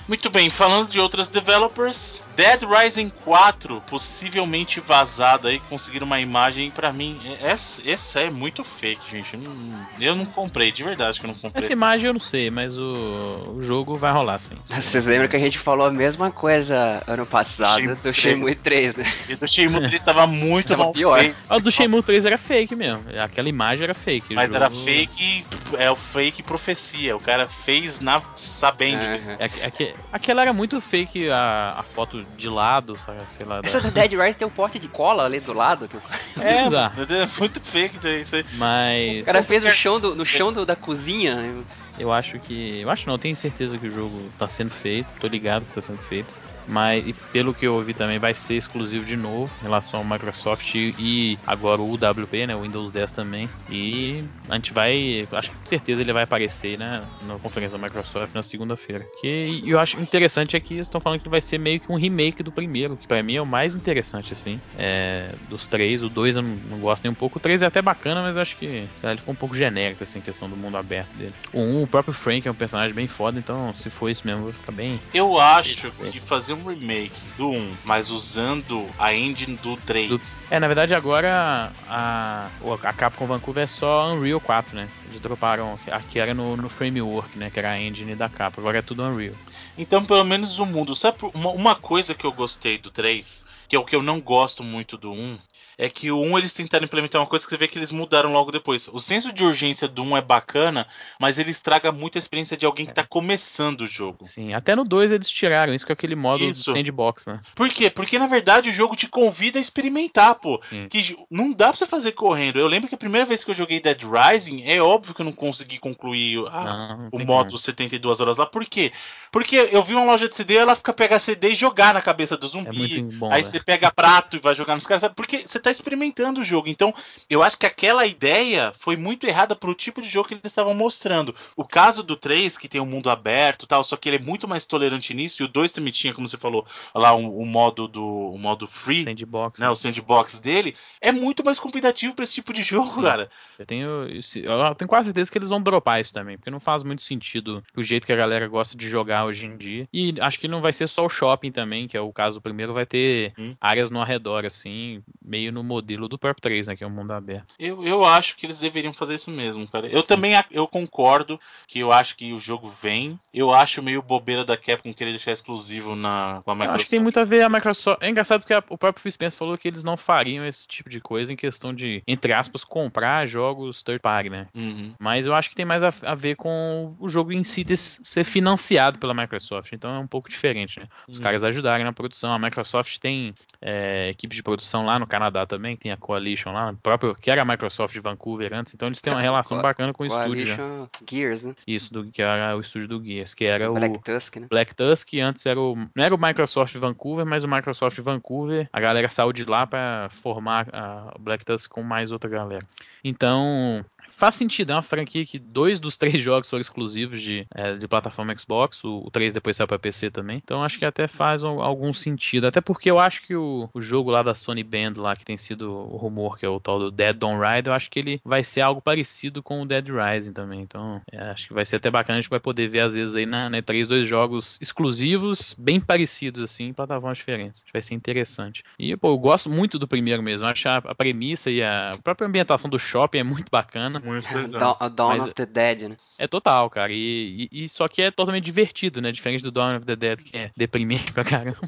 Muito 0.09 0.31
bem, 0.31 0.49
falando 0.49 0.89
de 0.89 1.01
outras 1.01 1.29
developers, 1.29 2.23
Dead 2.37 2.63
Rising 2.63 3.09
4, 3.25 3.83
possivelmente 3.89 4.79
vazado 4.79 5.49
aí, 5.49 5.59
conseguiram 5.71 6.07
uma 6.07 6.21
imagem 6.21 6.71
para 6.71 6.93
mim, 6.93 7.19
essa, 7.41 7.81
essa 7.89 8.21
é 8.21 8.29
muito 8.29 8.63
fake, 8.63 9.11
gente. 9.11 9.33
Eu 9.33 9.41
não, 9.41 9.87
eu 9.99 10.15
não, 10.15 10.27
comprei, 10.27 10.71
de 10.71 10.85
verdade 10.85 11.19
que 11.19 11.25
eu 11.25 11.29
não 11.29 11.35
comprei. 11.35 11.65
Essa 11.65 11.73
imagem 11.73 12.09
eu 12.09 12.13
não 12.13 12.21
sei, 12.21 12.51
mas 12.51 12.77
o, 12.77 13.55
o 13.57 13.63
jogo 13.63 13.97
vai 13.97 14.13
rolar 14.13 14.39
sim. 14.39 14.55
Vocês 14.69 15.07
lembram 15.07 15.29
que 15.29 15.37
a 15.37 15.39
gente 15.39 15.59
falou 15.59 15.87
a 15.87 15.91
mesma 15.91 16.31
coisa 16.31 17.03
ano 17.07 17.25
passado 17.25 17.81
Shenmue 17.81 17.95
do 17.97 18.13
Shenmue 18.13 18.55
3, 18.55 18.97
né? 18.97 19.13
E 19.31 19.35
do 19.35 19.49
Shenmue 19.49 19.89
3 19.89 20.03
tava 20.03 20.27
muito 20.27 20.77
tava 20.77 20.93
pior. 20.93 21.19
Feito. 21.19 21.37
O 21.49 21.59
do 21.59 21.73
Shenmue 21.73 22.03
3 22.03 22.27
era 22.27 22.37
fake 22.37 22.77
mesmo. 22.77 23.03
Aquela 23.19 23.49
imagem 23.49 23.85
era 23.85 23.95
fake. 23.95 24.35
Mas 24.35 24.53
jogo... 24.53 24.57
era 24.57 24.71
fake, 24.71 25.47
é 25.79 25.91
o 25.91 25.97
fake 25.97 26.43
profecia. 26.43 27.17
O 27.17 27.21
cara 27.21 27.49
fez 27.49 27.99
na 28.01 28.21
sabendo. 28.37 29.01
Uhum. 29.01 29.37
É, 29.39 29.47
é, 29.47 29.95
aquela 30.13 30.43
era 30.43 30.53
muito 30.53 30.81
fake 30.83 31.31
a, 31.31 31.77
a 31.79 31.83
foto 31.83 32.26
de 32.37 32.49
lado, 32.49 32.97
sabe? 32.99 33.21
sei 33.37 33.47
lá. 33.47 33.61
Essa 33.63 33.81
da 33.81 33.91
Dead 33.91 34.13
Rise 34.13 34.37
tem 34.37 34.47
um 34.47 34.51
porte 34.51 34.79
de 34.79 34.89
cola 34.89 35.25
ali 35.25 35.41
do 35.41 35.53
lado. 35.53 35.89
Que 35.89 35.97
eu... 35.97 36.03
É, 36.43 36.67
é 36.67 37.29
muito 37.39 37.61
fake 37.61 37.99
isso 38.21 38.37
aí. 38.37 38.45
Mas. 38.55 39.21
O 39.21 39.25
cara 39.25 39.43
fez 39.43 39.63
no 39.63 39.71
chão, 39.71 39.99
do, 39.99 40.15
no 40.15 40.25
chão 40.25 40.53
do, 40.53 40.67
da 40.67 40.77
cozinha. 40.77 41.65
Eu 41.99 42.13
acho 42.13 42.39
que. 42.39 42.81
Eu 42.81 42.91
acho 42.91 43.07
não, 43.07 43.15
eu 43.15 43.19
tenho 43.19 43.35
certeza 43.35 43.79
que 43.79 43.87
o 43.87 43.91
jogo 43.91 44.31
tá 44.39 44.47
sendo 44.47 44.71
feito, 44.71 45.09
tô 45.21 45.27
ligado 45.27 45.65
que 45.65 45.73
tá 45.73 45.83
sendo 45.83 45.99
feito. 45.99 46.33
Mas 46.69 47.05
pelo 47.33 47.55
que 47.55 47.67
eu 47.67 47.75
ouvi 47.75 47.95
também 47.95 48.19
vai 48.19 48.35
ser 48.35 48.55
exclusivo 48.55 49.05
de 49.05 49.17
novo 49.17 49.51
em 49.61 49.63
relação 49.63 50.01
ao 50.01 50.05
Microsoft 50.05 50.75
e 50.75 51.39
agora 51.47 51.81
o 51.81 51.91
UWP, 51.91 52.47
né, 52.47 52.57
o 52.57 52.63
Windows 52.63 52.91
10 52.91 53.13
também. 53.13 53.49
E 53.71 54.25
a 54.49 54.55
gente 54.55 54.73
vai, 54.73 55.29
acho 55.33 55.51
que 55.51 55.57
com 55.57 55.67
certeza 55.67 56.03
ele 56.03 56.13
vai 56.13 56.23
aparecer, 56.23 56.79
né, 56.79 57.03
na 57.27 57.39
conferência 57.39 57.79
da 57.79 57.85
Microsoft 57.85 58.35
na 58.35 58.43
segunda-feira. 58.43 59.07
Que 59.21 59.63
eu 59.65 59.79
acho 59.79 60.01
interessante 60.01 60.57
é 60.57 60.61
que 60.61 60.75
estão 60.75 61.01
falando 61.01 61.21
que 61.21 61.29
vai 61.29 61.41
ser 61.41 61.59
meio 61.59 61.81
que 61.81 61.91
um 61.91 61.97
remake 61.97 62.43
do 62.43 62.53
primeiro, 62.53 62.97
que 62.97 63.07
para 63.07 63.23
mim 63.23 63.37
é 63.37 63.43
o 63.43 63.47
mais 63.47 63.77
interessante 63.77 64.33
assim, 64.33 64.61
é, 64.77 65.35
dos 65.49 65.67
três. 65.67 66.03
O 66.03 66.09
dois 66.09 66.37
eu 66.37 66.43
não, 66.43 66.57
não, 66.71 66.79
gosto 66.79 67.05
nem 67.05 67.13
um 67.13 67.15
pouco. 67.15 67.39
O 67.39 67.41
três 67.41 67.63
é 67.63 67.67
até 67.67 67.81
bacana, 67.81 68.23
mas 68.23 68.37
eu 68.37 68.43
acho 68.43 68.57
que 68.57 68.89
lá, 69.03 69.11
ele 69.11 69.19
ficou 69.19 69.33
um 69.33 69.37
pouco 69.37 69.55
genérico 69.55 70.05
assim, 70.05 70.19
em 70.19 70.23
questão 70.23 70.49
do 70.49 70.57
mundo 70.57 70.77
aberto 70.77 71.13
dele. 71.15 71.35
O 71.53 71.61
um, 71.61 71.83
o 71.83 71.87
próprio 71.87 72.15
Frank 72.15 72.47
é 72.47 72.51
um 72.51 72.55
personagem 72.55 72.95
bem 72.95 73.07
foda, 73.07 73.39
então 73.39 73.73
se 73.75 73.91
for 73.91 74.09
isso 74.09 74.27
mesmo, 74.27 74.45
vai 74.45 74.53
ficar 74.53 74.73
bem. 74.73 75.01
Eu 75.13 75.39
acho 75.39 75.91
que 75.93 76.21
fazer 76.21 76.56
um 76.57 76.69
remake 76.69 77.21
do 77.37 77.51
1, 77.51 77.77
mas 77.85 78.11
usando 78.11 78.87
a 78.99 79.15
engine 79.15 79.57
do 79.57 79.77
3. 79.79 80.47
É, 80.51 80.59
na 80.59 80.67
verdade 80.67 80.95
agora 80.95 81.73
a, 81.89 82.49
a 82.83 82.93
Capcom 82.93 83.27
Vancouver 83.27 83.65
é 83.65 83.67
só 83.67 84.13
Unreal 84.13 84.41
4, 84.41 84.75
né? 84.75 84.89
Eles 85.09 85.21
droparam, 85.21 85.79
aqui 85.91 86.19
era 86.19 86.35
no, 86.35 86.57
no 86.57 86.69
framework, 86.69 87.39
né? 87.39 87.51
Que 87.51 87.59
era 87.59 87.71
a 87.73 87.81
engine 87.81 88.15
da 88.15 88.29
Capcom, 88.29 88.61
agora 88.61 88.79
é 88.79 88.83
tudo 88.83 89.03
Unreal. 89.03 89.35
Então, 89.79 90.05
pelo 90.05 90.25
menos 90.25 90.59
o 90.59 90.67
mundo. 90.67 90.95
Sabe 90.95 91.19
uma, 91.35 91.51
uma 91.51 91.75
coisa 91.75 92.15
que 92.15 92.25
eu 92.25 92.33
gostei 92.33 92.79
do 92.79 92.91
3, 92.91 93.45
que 93.69 93.77
é 93.77 93.79
o 93.79 93.85
que 93.85 93.97
eu 93.97 94.03
não 94.03 94.21
gosto 94.21 94.63
muito 94.63 94.97
do 94.97 95.13
1, 95.13 95.39
é 95.79 95.89
que 95.89 96.11
o 96.11 96.21
1 96.21 96.39
eles 96.39 96.53
tentaram 96.53 96.85
implementar 96.85 97.21
uma 97.21 97.27
coisa 97.27 97.45
que 97.45 97.51
você 97.51 97.57
vê 97.57 97.69
que 97.69 97.79
eles 97.79 97.93
mudaram 97.93 98.33
logo 98.33 98.51
depois. 98.51 98.89
O 98.89 98.99
senso 98.99 99.33
de 99.33 99.45
urgência 99.45 99.87
do 99.87 100.03
1 100.03 100.17
é 100.17 100.21
bacana, 100.23 100.87
mas 101.21 101.39
ele 101.39 101.51
estraga 101.51 101.93
muito 101.93 102.17
a 102.17 102.19
experiência 102.19 102.57
de 102.57 102.65
alguém 102.65 102.87
que 102.87 102.95
tá 102.95 103.05
começando 103.05 103.83
o 103.83 103.87
jogo. 103.87 104.19
Sim, 104.23 104.55
até 104.55 104.75
no 104.75 104.85
2 104.85 105.13
eles 105.13 105.29
tiraram 105.29 105.75
isso 105.75 105.87
com 105.87 105.93
aquele 105.93 106.15
modo 106.15 106.43
isso. 106.45 106.71
sandbox, 106.71 107.27
né? 107.27 107.41
Por 107.55 107.69
quê? 107.69 107.91
Porque 107.91 108.19
na 108.19 108.27
verdade 108.27 108.71
o 108.71 108.73
jogo 108.73 108.97
te 108.97 109.09
convida 109.09 109.59
a 109.59 109.63
experimentar, 109.63 110.37
pô. 110.37 110.61
Sim. 110.63 110.89
Que 110.89 111.17
não 111.31 111.53
dá 111.53 111.69
pra 111.69 111.77
você 111.77 111.87
fazer 111.87 112.13
correndo. 112.13 112.59
Eu 112.59 112.67
lembro 112.67 112.89
que 112.89 112.95
a 112.95 112.99
primeira 112.99 113.27
vez 113.27 113.45
que 113.45 113.51
eu 113.51 113.55
joguei 113.55 113.81
Dead 113.81 114.03
Rising, 114.03 114.63
é 114.65 114.81
óbvio 114.81 115.15
que 115.15 115.21
eu 115.21 115.25
não 115.25 115.33
consegui 115.33 115.79
concluir 115.79 116.45
a, 116.51 116.65
não, 116.65 117.09
o 117.13 117.25
modo 117.25 117.47
como. 117.47 117.59
72 117.59 118.21
horas 118.21 118.37
lá. 118.37 118.47
Por 118.47 118.65
quê? 118.65 118.93
Porque 119.31 119.57
eu 119.71 119.83
vi 119.83 119.95
uma 119.95 120.05
loja 120.05 120.29
de 120.29 120.35
CD, 120.35 120.57
ela 120.57 120.75
fica 120.75 120.93
pegar 120.93 121.19
CD 121.19 121.51
e 121.51 121.55
jogar 121.55 121.93
na 121.93 122.01
cabeça 122.01 122.37
do 122.37 122.49
zumbi. 122.49 122.99
É 122.99 123.03
bom, 123.19 123.33
aí 123.33 123.43
né? 123.43 123.49
Você 123.57 123.61
pega 123.61 123.91
prato 123.91 124.37
e 124.37 124.41
vai 124.41 124.55
jogar 124.55 124.75
nos 124.75 124.87
caras, 124.87 125.03
sabe? 125.03 125.15
Porque 125.15 125.47
você 125.47 125.59
tá 125.59 125.71
experimentando 125.71 126.41
o 126.41 126.45
jogo. 126.45 126.69
Então, 126.69 126.95
eu 127.29 127.43
acho 127.43 127.59
que 127.59 127.67
aquela 127.67 128.07
ideia 128.07 128.73
foi 128.79 128.97
muito 128.97 129.27
errada 129.27 129.57
pro 129.57 129.75
tipo 129.75 130.03
de 130.03 130.09
jogo 130.09 130.29
que 130.29 130.35
eles 130.35 130.45
estavam 130.45 130.75
mostrando. 130.75 131.35
O 131.57 131.65
caso 131.65 132.03
do 132.03 132.17
3, 132.17 132.59
que 132.59 132.69
tem 132.69 132.81
um 132.81 132.87
mundo 132.87 133.11
aberto 133.11 133.67
tal, 133.67 133.83
só 133.83 133.97
que 133.97 134.09
ele 134.09 134.17
é 134.17 134.21
muito 134.21 134.47
mais 134.47 134.67
tolerante 134.67 135.15
nisso, 135.15 135.43
e 135.43 135.45
o 135.45 135.49
2 135.49 135.73
também 135.73 135.93
tinha, 135.93 136.13
como 136.13 136.29
você 136.29 136.37
falou, 136.37 136.67
lá 136.95 137.13
o 137.13 137.19
um, 137.19 137.43
um 137.43 137.47
modo 137.47 137.89
do 137.89 138.05
o 138.05 138.39
modo 138.39 138.67
free, 138.67 139.05
sandbox, 139.05 139.61
né, 139.61 139.69
o 139.69 139.75
sandbox 139.75 140.41
dele, 140.41 140.75
é 141.01 141.13
muito 141.13 141.45
mais 141.45 141.59
competitivo 141.59 142.15
para 142.15 142.25
esse 142.25 142.35
tipo 142.35 142.53
de 142.53 142.63
jogo, 142.63 143.03
cara. 143.03 143.29
Eu 143.59 143.67
tenho, 143.67 143.89
eu 144.09 144.75
tenho 144.75 144.89
quase 144.89 145.07
certeza 145.07 145.31
que 145.31 145.39
eles 145.39 145.49
vão 145.49 145.63
dropar 145.63 146.01
isso 146.01 146.13
também, 146.13 146.37
porque 146.37 146.51
não 146.51 146.61
faz 146.61 146.83
muito 146.83 147.03
sentido 147.03 147.63
o 147.77 147.83
jeito 147.83 148.07
que 148.07 148.13
a 148.13 148.17
galera 148.17 148.47
gosta 148.49 148.77
de 148.77 148.89
jogar 148.89 149.25
hoje 149.25 149.47
em 149.47 149.57
dia. 149.57 149.89
E 149.93 150.15
acho 150.21 150.39
que 150.39 150.49
não 150.49 150.61
vai 150.61 150.73
ser 150.73 150.87
só 150.87 151.05
o 151.05 151.09
shopping 151.09 151.51
também, 151.51 151.89
que 151.89 151.97
é 151.97 152.01
o 152.01 152.13
caso 152.13 152.39
do 152.39 152.43
primeiro, 152.43 152.75
vai 152.75 152.87
ter 152.87 153.33
hum. 153.51 153.57
áreas 153.61 153.91
no 153.91 154.01
arredor, 154.01 154.45
assim, 154.45 155.03
meio 155.23 155.53
no 155.53 155.63
modelo 155.63 156.09
do 156.09 156.19
Purple 156.19 156.41
3, 156.41 156.69
né? 156.69 156.77
Que 156.77 156.85
é 156.85 156.87
um 156.87 156.91
mundo 156.91 157.13
aberto. 157.13 157.55
Eu, 157.59 157.85
eu 157.85 158.05
acho 158.05 158.37
que 158.37 158.47
eles 158.47 158.59
deveriam 158.59 158.93
fazer 158.93 159.15
isso 159.15 159.31
mesmo, 159.31 159.67
cara. 159.69 159.87
Eu 159.87 160.03
Sim. 160.03 160.09
também 160.09 160.33
eu 160.51 160.67
concordo 160.67 161.39
que 161.67 161.79
eu 161.79 161.93
acho 161.93 162.17
que 162.17 162.33
o 162.33 162.41
jogo 162.41 162.73
vem. 162.83 163.19
Eu 163.33 163.53
acho 163.53 163.83
meio 163.83 164.03
bobeira 164.03 164.45
da 164.45 164.57
Capcom 164.57 164.93
querer 164.93 165.11
deixar 165.11 165.33
exclusivo 165.33 165.95
na 165.95 166.43
com 166.45 166.51
a 166.51 166.55
Microsoft. 166.55 166.71
Eu 166.71 166.75
acho 166.75 166.85
que 166.85 166.91
tem 166.91 167.01
muito 167.01 167.21
a 167.21 167.25
ver 167.25 167.43
a 167.43 167.49
Microsoft. 167.49 168.03
É 168.03 168.09
engraçado 168.09 168.41
porque 168.41 168.55
a, 168.55 168.63
o 168.69 168.79
próprio 168.79 169.03
Phil 169.03 169.13
Spencer 169.13 169.39
falou 169.39 169.57
que 169.59 169.69
eles 169.69 169.85
não 169.85 169.97
fariam 169.97 170.47
esse 170.47 170.67
tipo 170.67 170.89
de 170.89 171.01
coisa 171.01 171.33
em 171.33 171.37
questão 171.37 171.75
de, 171.75 172.03
entre 172.07 172.33
aspas, 172.33 172.65
comprar 172.65 173.27
jogos 173.27 173.83
third 173.83 174.01
party, 174.01 174.31
né? 174.31 174.47
Uhum. 174.55 174.95
Mas 174.99 175.27
eu 175.27 175.35
acho 175.35 175.51
que 175.51 175.57
tem 175.57 175.65
mais 175.65 175.83
a, 175.83 175.93
a, 176.03 176.15
ver 176.15 176.37
com 176.37 176.95
o 176.99 177.09
jogo 177.09 177.33
em 177.33 177.45
si 177.45 177.65
ser 177.77 178.25
financiado 178.25 178.99
pela 178.99 179.15
Microsoft. 179.15 179.73
Então 179.73 179.95
é 179.95 179.99
um 179.99 180.07
pouco 180.07 180.29
diferente, 180.29 180.81
né? 180.81 180.87
Os 181.09 181.19
uhum. 181.19 181.23
caras 181.23 181.45
ajudarem 181.45 181.85
na 181.85 181.93
produção. 181.93 182.33
A 182.33 182.39
Microsoft 182.39 182.99
tem 182.99 183.35
é, 183.61 184.11
equipe 184.11 184.35
de 184.35 184.43
produção 184.43 184.85
lá 184.85 184.99
no 184.99 185.07
Canadá 185.07 185.47
também, 185.47 185.77
tem 185.77 185.91
a 185.91 185.97
Coalition 185.97 186.53
lá, 186.53 186.75
próprio, 186.83 187.15
que 187.15 187.31
era 187.31 187.43
a 187.43 187.45
Microsoft 187.45 187.93
de 187.93 188.01
Vancouver 188.01 188.53
antes, 188.53 188.75
então 188.75 188.89
eles 188.89 189.01
têm 189.01 189.13
uma 189.13 189.21
relação 189.23 189.59
Co 189.59 189.63
bacana 189.63 189.93
com 189.93 190.05
o 190.05 190.07
estúdio. 190.07 190.57
Né? 190.57 190.89
Gears, 191.09 191.43
né? 191.43 191.55
Isso, 191.67 191.93
do, 191.93 192.07
que 192.07 192.23
era 192.23 192.57
o 192.57 192.61
estúdio 192.61 192.89
do 192.89 193.05
Gears, 193.05 193.35
que 193.35 193.45
era 193.45 193.71
Black 193.71 193.99
o. 193.99 194.03
Tusk, 194.03 194.37
né? 194.37 194.47
Black 194.49 194.75
Tusk, 194.75 195.15
antes 195.15 195.47
era 195.47 195.61
o. 195.61 195.77
Não 195.95 196.05
era 196.05 196.15
o 196.15 196.19
Microsoft 196.19 196.73
de 196.73 196.79
Vancouver, 196.79 197.27
mas 197.27 197.45
o 197.45 197.49
Microsoft 197.49 197.97
de 197.97 198.03
Vancouver. 198.03 198.69
A 198.73 198.81
galera 198.81 199.09
saiu 199.09 199.33
de 199.33 199.45
lá 199.45 199.67
para 199.67 200.09
formar 200.11 200.69
a 200.73 201.15
Black 201.19 201.45
Tusk 201.45 201.71
com 201.71 201.83
mais 201.83 202.13
outra 202.13 202.29
galera. 202.29 202.65
Então, 203.05 203.85
faz 204.11 204.35
sentido, 204.35 204.73
é 204.73 204.75
uma 204.75 204.83
franquia 204.83 205.25
que 205.25 205.39
dois 205.39 205.79
dos 205.79 205.97
três 205.97 206.21
jogos 206.23 206.49
foram 206.49 206.61
exclusivos 206.61 207.21
de, 207.21 207.47
é, 207.55 207.75
de 207.75 207.89
plataforma 207.89 208.37
Xbox, 208.37 208.83
o, 208.85 209.03
o 209.05 209.11
3 209.11 209.35
depois 209.35 209.57
saiu 209.57 209.69
para 209.69 209.79
PC 209.79 210.11
também. 210.11 210.41
Então 210.43 210.63
acho 210.63 210.79
que 210.79 210.85
até 210.85 211.07
faz 211.07 211.43
um, 211.43 211.61
algum 211.61 211.93
sentido. 211.93 212.47
Até 212.47 212.61
porque 212.61 212.91
eu 212.91 212.99
acho 212.99 213.23
que 213.23 213.35
o, 213.35 213.69
o 213.73 213.81
jogo 213.81 214.11
lá 214.11 214.23
da 214.23 214.35
Sony 214.35 214.63
Band, 214.63 214.93
lá 214.97 215.17
que 215.17 215.25
tem 215.25 215.37
sido 215.37 215.71
o 215.71 215.97
rumor, 215.97 216.39
que 216.39 216.47
é 216.47 216.49
o 216.49 216.61
tal 216.61 216.79
do 216.79 216.91
Dead 216.91 217.17
Don't 217.17 217.41
Ride, 217.41 217.69
eu 217.69 217.75
acho 217.75 217.91
que 217.91 217.99
ele 217.99 218.21
vai 218.25 218.43
ser 218.43 218.61
algo 218.61 218.81
parecido 218.81 219.43
com 219.43 219.63
o 219.63 219.67
Dead 219.67 219.87
Rising 219.89 220.33
também. 220.33 220.61
Então 220.61 221.01
é, 221.11 221.19
acho 221.31 221.49
que 221.49 221.55
vai 221.55 221.65
ser 221.65 221.77
até 221.77 221.91
bacana, 221.91 222.19
a 222.19 222.21
gente 222.21 222.31
vai 222.31 222.41
poder 222.41 222.69
ver 222.69 222.81
às 222.81 222.95
vezes 222.95 223.15
aí 223.17 223.27
na, 223.27 223.51
na 223.51 223.59
E3 223.59 223.87
dois 223.87 224.07
jogos 224.07 224.59
exclusivos, 224.61 225.55
bem 225.59 225.81
parecidos 225.81 226.41
assim, 226.41 226.69
em 226.69 226.73
plataformas 226.73 227.19
diferentes. 227.19 227.65
Vai 227.73 227.83
ser 227.83 227.95
interessante. 227.95 228.63
E 228.79 228.97
pô, 228.97 229.09
eu 229.11 229.19
gosto 229.19 229.49
muito 229.49 229.79
do 229.79 229.89
primeiro 229.89 230.23
mesmo. 230.23 230.47
Acho 230.47 230.69
a, 230.69 230.77
a 230.77 230.95
premissa 230.95 231.51
e 231.51 231.63
a 231.63 231.97
própria 232.03 232.27
ambientação 232.27 232.69
do 232.71 232.79
shopping 232.79 233.19
é 233.19 233.23
muito 233.23 233.51
bacana. 233.51 233.96
Muito 234.05 234.35
legal. 234.35 234.77
Dawn, 234.95 235.09
Mas, 235.09 235.25
of 235.25 235.35
the 235.35 235.47
Dead, 235.47 235.89
né? 235.89 235.97
É 236.19 236.27
total, 236.27 236.69
cara. 236.71 236.93
E, 236.93 237.49
e, 237.51 237.65
e, 237.65 237.69
só 237.69 237.89
que 237.89 238.03
é 238.03 238.11
totalmente 238.11 238.45
divertido, 238.45 239.01
né? 239.01 239.13
Diferente 239.13 239.43
do 239.43 239.51
Dawn 239.51 239.77
of 239.77 239.87
the 239.87 239.97
Dead, 239.97 240.23
que 240.23 240.37
é 240.37 240.51
deprimente 240.57 241.13
pra 241.13 241.25
caramba. 241.25 241.59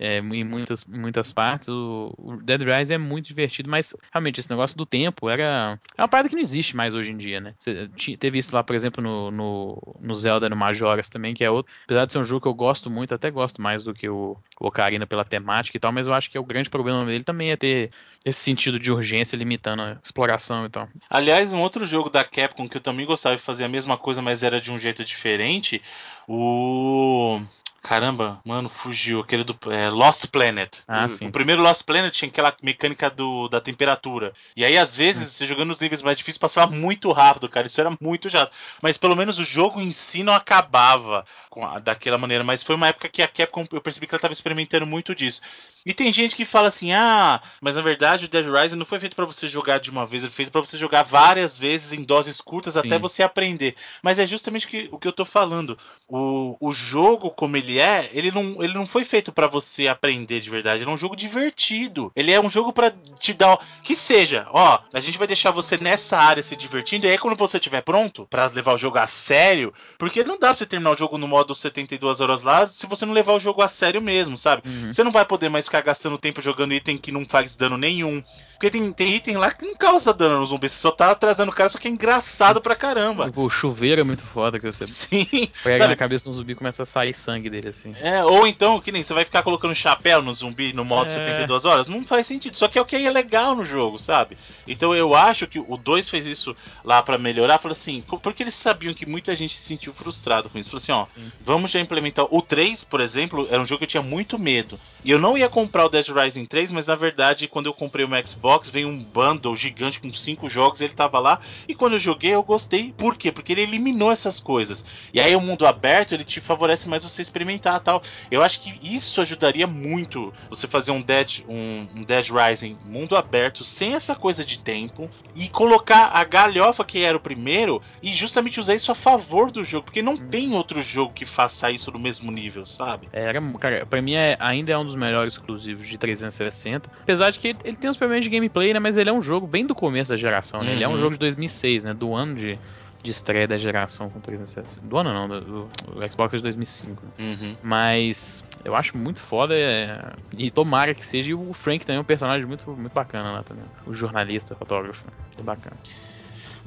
É, 0.00 0.18
em 0.18 0.44
muitos, 0.44 0.86
em 0.88 0.98
muitas 0.98 1.32
partes. 1.32 1.68
O, 1.68 2.14
o, 2.16 2.36
Dead 2.36 2.60
Rise 2.62 2.94
é 2.94 2.98
muito 2.98 3.26
divertido, 3.26 3.68
mas 3.68 3.96
realmente 4.12 4.38
esse 4.38 4.48
negócio 4.48 4.76
do 4.76 4.86
tempo 4.86 5.28
era. 5.28 5.78
É 5.96 6.02
uma 6.02 6.08
parada 6.08 6.28
que 6.28 6.36
não 6.36 6.42
existe 6.42 6.76
mais 6.76 6.94
hoje 6.94 7.10
em 7.10 7.16
dia, 7.16 7.40
né? 7.40 7.54
Você 7.58 7.90
teve 8.16 8.38
isso 8.38 8.54
lá, 8.54 8.62
por 8.62 8.76
exemplo, 8.76 9.02
no, 9.02 9.30
no, 9.32 9.96
no 10.00 10.14
Zelda, 10.14 10.48
no 10.48 10.54
Majoras 10.54 11.08
também, 11.08 11.34
que 11.34 11.42
é 11.42 11.50
outro. 11.50 11.72
Apesar 11.84 12.04
de 12.04 12.12
ser 12.12 12.18
um 12.20 12.24
jogo 12.24 12.42
que 12.42 12.48
eu 12.48 12.54
gosto 12.54 12.88
muito, 12.88 13.12
até 13.12 13.28
gosto 13.28 13.60
mais 13.60 13.82
do 13.82 13.92
que 13.92 14.08
o, 14.08 14.36
o 14.60 14.68
Ocarina 14.68 15.06
pela 15.06 15.24
temática 15.24 15.76
e 15.76 15.80
tal, 15.80 15.90
mas 15.90 16.06
eu 16.06 16.14
acho 16.14 16.30
que 16.30 16.38
é 16.38 16.40
o 16.40 16.44
grande 16.44 16.70
problema 16.70 17.04
dele 17.04 17.24
também 17.24 17.50
é 17.50 17.56
ter 17.56 17.90
esse 18.24 18.40
sentido 18.40 18.78
de 18.78 18.90
urgência 18.90 19.36
limitando 19.36 19.82
a 19.82 19.98
exploração 20.02 20.66
e 20.66 20.68
tal. 20.68 20.88
Aliás, 21.08 21.52
um 21.52 21.58
outro 21.68 21.84
jogo 21.84 22.10
da 22.10 22.24
Capcom 22.24 22.68
que 22.68 22.78
eu 22.78 22.80
também 22.80 23.06
gostava 23.06 23.36
de 23.36 23.42
fazer 23.42 23.64
a 23.64 23.68
mesma 23.68 23.96
coisa, 23.96 24.20
mas 24.22 24.42
era 24.42 24.60
de 24.60 24.72
um 24.72 24.78
jeito 24.78 25.04
diferente, 25.04 25.80
o 26.26 27.40
Caramba, 27.82 28.40
mano, 28.44 28.68
fugiu. 28.68 29.20
Aquele 29.20 29.44
do 29.44 29.56
é, 29.72 29.88
Lost 29.88 30.26
Planet. 30.26 30.80
Ah, 30.86 31.06
o, 31.06 31.08
sim. 31.08 31.28
O 31.28 31.32
primeiro 31.32 31.62
Lost 31.62 31.84
Planet 31.84 32.12
tinha 32.12 32.28
aquela 32.28 32.54
mecânica 32.62 33.08
do, 33.08 33.48
da 33.48 33.60
temperatura. 33.60 34.32
E 34.56 34.64
aí, 34.64 34.76
às 34.76 34.96
vezes, 34.96 35.30
você 35.32 35.46
jogando 35.46 35.68
nos 35.68 35.78
níveis 35.78 36.02
mais 36.02 36.16
difíceis, 36.16 36.38
passava 36.38 36.70
muito 36.70 37.10
rápido, 37.12 37.48
cara. 37.48 37.66
Isso 37.66 37.80
era 37.80 37.96
muito 38.00 38.28
chato. 38.28 38.52
Mas 38.82 38.98
pelo 38.98 39.16
menos 39.16 39.38
o 39.38 39.44
jogo 39.44 39.80
em 39.80 39.92
si 39.92 40.22
não 40.22 40.32
acabava 40.32 41.24
a, 41.62 41.78
daquela 41.78 42.18
maneira. 42.18 42.44
Mas 42.44 42.62
foi 42.62 42.74
uma 42.74 42.88
época 42.88 43.08
que 43.08 43.22
a 43.22 43.28
Capcom, 43.28 43.66
eu 43.72 43.80
percebi 43.80 44.06
que 44.06 44.14
ela 44.14 44.18
estava 44.18 44.32
experimentando 44.32 44.86
muito 44.86 45.14
disso. 45.14 45.40
E 45.86 45.94
tem 45.94 46.12
gente 46.12 46.36
que 46.36 46.44
fala 46.44 46.68
assim: 46.68 46.92
ah, 46.92 47.40
mas 47.60 47.76
na 47.76 47.82
verdade 47.82 48.26
o 48.26 48.28
Dead 48.28 48.46
Rising 48.46 48.76
não 48.76 48.84
foi 48.84 48.98
feito 48.98 49.16
para 49.16 49.24
você 49.24 49.48
jogar 49.48 49.78
de 49.78 49.90
uma 49.90 50.04
vez, 50.04 50.22
ele 50.22 50.30
foi 50.30 50.44
feito 50.44 50.52
para 50.52 50.60
você 50.60 50.76
jogar 50.76 51.02
várias 51.02 51.56
vezes 51.56 51.92
em 51.92 52.02
doses 52.02 52.40
curtas 52.40 52.74
Sim. 52.74 52.80
até 52.80 52.98
você 52.98 53.22
aprender. 53.22 53.74
Mas 54.02 54.18
é 54.18 54.26
justamente 54.26 54.66
que, 54.66 54.88
o 54.92 54.98
que 54.98 55.08
eu 55.08 55.12
tô 55.12 55.24
falando. 55.24 55.78
O, 56.08 56.56
o 56.60 56.72
jogo, 56.72 57.30
como 57.30 57.56
ele 57.56 57.67
é, 57.76 58.08
ele 58.12 58.30
não, 58.30 58.62
ele 58.62 58.74
não 58.74 58.86
foi 58.86 59.04
feito 59.04 59.32
para 59.32 59.48
você 59.48 59.88
aprender 59.88 60.40
de 60.40 60.48
verdade. 60.48 60.82
Ele 60.82 60.90
é 60.90 60.94
um 60.94 60.96
jogo 60.96 61.16
divertido. 61.16 62.12
Ele 62.14 62.30
é 62.30 62.40
um 62.40 62.48
jogo 62.48 62.72
para 62.72 62.94
te 63.18 63.34
dar. 63.34 63.58
Que 63.82 63.94
seja, 63.94 64.46
ó, 64.50 64.78
a 64.94 65.00
gente 65.00 65.18
vai 65.18 65.26
deixar 65.26 65.50
você 65.50 65.76
nessa 65.76 66.16
área 66.16 66.42
se 66.42 66.54
divertindo. 66.54 67.06
E 67.06 67.10
aí, 67.10 67.18
quando 67.18 67.36
você 67.36 67.56
estiver 67.56 67.82
pronto 67.82 68.26
para 68.30 68.46
levar 68.46 68.74
o 68.74 68.78
jogo 68.78 68.98
a 68.98 69.08
sério, 69.08 69.74
porque 69.98 70.22
não 70.22 70.38
dá 70.38 70.48
pra 70.48 70.56
você 70.56 70.66
terminar 70.66 70.92
o 70.92 70.96
jogo 70.96 71.18
no 71.18 71.26
modo 71.26 71.54
72 71.54 72.20
horas 72.20 72.42
lá 72.42 72.66
se 72.68 72.86
você 72.86 73.04
não 73.04 73.12
levar 73.12 73.32
o 73.32 73.40
jogo 73.40 73.62
a 73.62 73.68
sério 73.68 74.00
mesmo, 74.00 74.36
sabe? 74.36 74.62
Uhum. 74.64 74.92
Você 74.92 75.02
não 75.02 75.10
vai 75.10 75.24
poder 75.24 75.48
mais 75.48 75.64
ficar 75.64 75.80
gastando 75.80 76.18
tempo 76.18 76.40
jogando 76.40 76.74
item 76.74 76.96
que 76.96 77.10
não 77.10 77.24
faz 77.24 77.56
dano 77.56 77.76
nenhum. 77.76 78.22
Porque 78.58 78.70
tem, 78.70 78.92
tem 78.92 79.14
item 79.14 79.36
lá 79.36 79.52
que 79.52 79.64
não 79.64 79.76
causa 79.76 80.12
dano 80.12 80.40
no 80.40 80.44
zumbi, 80.44 80.68
você 80.68 80.76
só 80.76 80.90
tá 80.90 81.12
atrasando 81.12 81.52
o 81.52 81.54
cara, 81.54 81.68
só 81.68 81.78
que 81.78 81.86
é 81.86 81.90
engraçado 81.92 82.60
pra 82.60 82.74
caramba. 82.74 83.30
O 83.36 83.48
chuveiro 83.48 84.00
é 84.00 84.04
muito 84.04 84.24
foda 84.24 84.58
que 84.58 84.66
você 84.66 84.84
Sim, 84.84 85.48
pega 85.62 85.76
sabe? 85.76 85.90
na 85.90 85.96
cabeça 85.96 86.28
do 86.28 86.34
zumbi 86.34 86.54
e 86.54 86.56
começa 86.56 86.82
a 86.82 86.86
sair 86.86 87.14
sangue 87.14 87.48
dele 87.48 87.68
assim. 87.68 87.94
É, 88.00 88.24
ou 88.24 88.48
então, 88.48 88.80
que 88.80 88.90
nem 88.90 89.04
você 89.04 89.14
vai 89.14 89.24
ficar 89.24 89.44
colocando 89.44 89.76
chapéu 89.76 90.20
no 90.20 90.34
zumbi 90.34 90.72
no 90.72 90.84
modo 90.84 91.08
é. 91.08 91.14
72 91.14 91.64
horas, 91.64 91.86
não 91.86 92.04
faz 92.04 92.26
sentido. 92.26 92.56
Só 92.56 92.66
que 92.66 92.76
é 92.76 92.82
o 92.82 92.84
que 92.84 92.96
é 92.96 93.10
legal 93.10 93.54
no 93.54 93.64
jogo, 93.64 93.96
sabe? 93.96 94.36
Então 94.66 94.92
eu 94.92 95.14
acho 95.14 95.46
que 95.46 95.60
o 95.60 95.76
2 95.76 96.08
fez 96.08 96.26
isso 96.26 96.56
lá 96.82 97.00
para 97.00 97.16
melhorar, 97.16 97.60
falou 97.60 97.76
assim, 97.78 98.02
porque 98.20 98.42
eles 98.42 98.56
sabiam 98.56 98.92
que 98.92 99.06
muita 99.06 99.36
gente 99.36 99.54
se 99.54 99.62
sentiu 99.62 99.94
frustrado 99.94 100.50
com 100.50 100.58
isso. 100.58 100.70
Falou 100.70 100.82
assim, 100.82 100.90
ó, 100.90 101.06
Sim. 101.06 101.30
vamos 101.40 101.70
já 101.70 101.78
implementar. 101.78 102.26
O 102.28 102.42
3, 102.42 102.82
por 102.82 103.00
exemplo, 103.00 103.46
era 103.52 103.62
um 103.62 103.66
jogo 103.66 103.78
que 103.78 103.84
eu 103.84 103.88
tinha 103.88 104.02
muito 104.02 104.36
medo. 104.36 104.80
E 105.04 105.12
eu 105.12 105.18
não 105.20 105.38
ia 105.38 105.48
comprar 105.48 105.84
o 105.84 105.88
Dead 105.88 106.08
Rising 106.08 106.44
3, 106.44 106.72
mas 106.72 106.88
na 106.88 106.96
verdade, 106.96 107.46
quando 107.46 107.66
eu 107.66 107.72
comprei 107.72 108.04
o 108.04 108.26
Xbox, 108.26 108.47
veio 108.70 108.88
um 108.88 109.02
bundle 109.02 109.54
gigante 109.54 110.00
com 110.00 110.12
cinco 110.12 110.48
jogos, 110.48 110.80
ele 110.80 110.92
tava 110.92 111.18
lá. 111.18 111.40
E 111.66 111.74
quando 111.74 111.92
eu 111.92 111.98
joguei, 111.98 112.32
eu 112.34 112.42
gostei. 112.42 112.92
Por 112.96 113.16
quê? 113.16 113.30
Porque 113.30 113.52
ele 113.52 113.62
eliminou 113.62 114.10
essas 114.10 114.40
coisas. 114.40 114.84
E 115.12 115.20
aí 115.20 115.34
o 115.36 115.40
mundo 115.40 115.66
aberto, 115.66 116.12
ele 116.12 116.24
te 116.24 116.40
favorece 116.40 116.88
mais 116.88 117.04
você 117.04 117.22
experimentar 117.22 117.80
tal. 117.80 118.02
Eu 118.30 118.42
acho 118.42 118.60
que 118.60 118.78
isso 118.82 119.20
ajudaria 119.20 119.66
muito 119.66 120.32
você 120.48 120.66
fazer 120.66 120.90
um 120.90 121.02
Dead, 121.02 121.44
um, 121.48 121.86
um 121.94 122.02
Dead 122.02 122.26
Rising 122.30 122.76
mundo 122.84 123.16
aberto, 123.16 123.64
sem 123.64 123.94
essa 123.94 124.14
coisa 124.14 124.44
de 124.44 124.58
tempo, 124.58 125.08
e 125.34 125.48
colocar 125.48 126.10
a 126.12 126.24
galhofa 126.24 126.84
que 126.84 127.02
era 127.02 127.16
o 127.16 127.20
primeiro, 127.20 127.82
e 128.02 128.12
justamente 128.12 128.60
usar 128.60 128.74
isso 128.74 128.90
a 128.90 128.94
favor 128.94 129.50
do 129.50 129.64
jogo. 129.64 129.84
Porque 129.84 130.02
não 130.02 130.14
hum. 130.14 130.28
tem 130.30 130.54
outro 130.54 130.80
jogo 130.80 131.12
que 131.12 131.24
faça 131.24 131.70
isso 131.70 131.90
no 131.90 131.98
mesmo 131.98 132.30
nível, 132.30 132.64
sabe? 132.64 133.08
É, 133.12 133.32
cara, 133.58 133.86
pra 133.86 134.00
mim 134.00 134.14
é, 134.14 134.36
ainda 134.40 134.72
é 134.72 134.78
um 134.78 134.84
dos 134.84 134.94
melhores 134.94 135.34
exclusivos 135.34 135.86
de 135.86 135.98
360. 135.98 136.90
Apesar 137.02 137.30
de 137.30 137.38
que 137.38 137.48
ele, 137.48 137.58
ele 137.64 137.76
tem 137.76 137.90
uns 137.90 137.96
problemas 137.96 138.24
de 138.24 138.30
gameplay, 138.38 138.72
né? 138.72 138.80
Mas 138.80 138.96
ele 138.96 139.10
é 139.10 139.12
um 139.12 139.22
jogo 139.22 139.46
bem 139.46 139.66
do 139.66 139.74
começo 139.74 140.10
da 140.10 140.16
geração, 140.16 140.60
né? 140.60 140.68
Uhum. 140.68 140.72
Ele 140.74 140.84
é 140.84 140.88
um 140.88 140.92
uhum. 140.92 140.98
jogo 140.98 141.12
de 141.12 141.18
2006, 141.18 141.84
né? 141.84 141.94
Do 141.94 142.14
ano 142.14 142.34
de, 142.34 142.58
de 143.02 143.10
estreia 143.10 143.46
da 143.46 143.56
geração 143.56 144.08
com 144.08 144.20
360. 144.20 144.86
Do 144.86 144.96
ano 144.96 145.12
não, 145.12 145.28
do, 145.28 145.40
do 145.40 146.10
Xbox 146.10 146.34
de 146.34 146.42
2005. 146.42 147.02
Né? 147.02 147.10
Uhum. 147.18 147.56
Mas 147.62 148.44
eu 148.64 148.74
acho 148.74 148.96
muito 148.96 149.20
foda 149.20 149.54
é, 149.54 150.12
e 150.36 150.50
tomara 150.50 150.94
que 150.94 151.04
seja. 151.04 151.30
E 151.30 151.34
o 151.34 151.52
Frank 151.52 151.84
também 151.84 151.98
é 151.98 152.00
um 152.00 152.04
personagem 152.04 152.46
muito, 152.46 152.70
muito 152.70 152.92
bacana 152.92 153.32
lá 153.32 153.42
também. 153.42 153.64
O 153.86 153.92
jornalista, 153.92 154.54
fotógrafo. 154.54 155.04
É 155.38 155.42
bacana. 155.42 155.76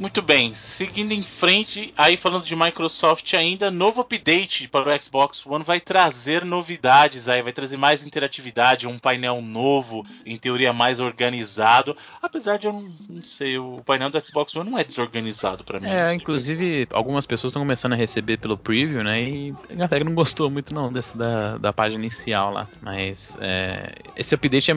Muito 0.02 0.19
bem, 0.19 0.56
seguindo 0.56 1.11
em 1.11 1.22
frente, 1.22 1.94
aí 1.95 2.18
falando 2.18 2.44
de 2.44 2.56
Microsoft 2.56 3.36
ainda, 3.36 3.69
novo 3.69 4.02
update 4.02 4.68
para 4.68 4.90
o 4.90 4.99
Xbox 4.99 5.45
One 5.45 5.64
vai 5.64 5.80
trazer 5.80 6.44
novidades 6.44 7.30
aí, 7.30 7.40
vai 7.44 7.53
trazer 7.53 7.78
mais 7.78 8.03
interatividade, 8.03 8.88
um 8.88 8.98
painel 8.98 9.44
novo, 9.44 10.03
em 10.26 10.40
teoria 10.40 10.73
mais 10.73 10.99
organizado. 10.99 11.95
Apesar 12.19 12.57
de 12.57 12.65
eu 12.65 12.73
não, 12.73 12.91
não 13.07 13.23
sei, 13.23 13.60
o 13.60 13.84
painel 13.86 14.10
do 14.10 14.26
Xbox 14.26 14.56
One 14.56 14.72
não 14.72 14.80
é 14.80 14.84
desorganizado 14.84 15.64
para 15.64 15.80
mim. 15.80 15.88
É, 15.88 16.11
inclusive 16.15 16.88
algumas 16.91 17.28
pessoas 17.28 17.52
estão 17.52 17.61
começando 17.61 17.94
a 17.94 17.95
receber 17.95 18.38
pelo 18.38 18.57
preview, 18.57 19.03
né? 19.03 19.22
E 19.22 19.53
a 19.69 19.76
galera 19.76 20.03
não 20.03 20.15
gostou 20.15 20.49
muito 20.49 20.73
não 20.73 20.91
dessa 20.91 21.15
da, 21.15 21.57
da 21.60 21.72
página 21.72 22.02
inicial 22.02 22.52
lá. 22.52 22.68
Mas 22.82 23.38
é, 23.40 23.94
esse 24.18 24.34
update 24.34 24.72
é 24.72 24.76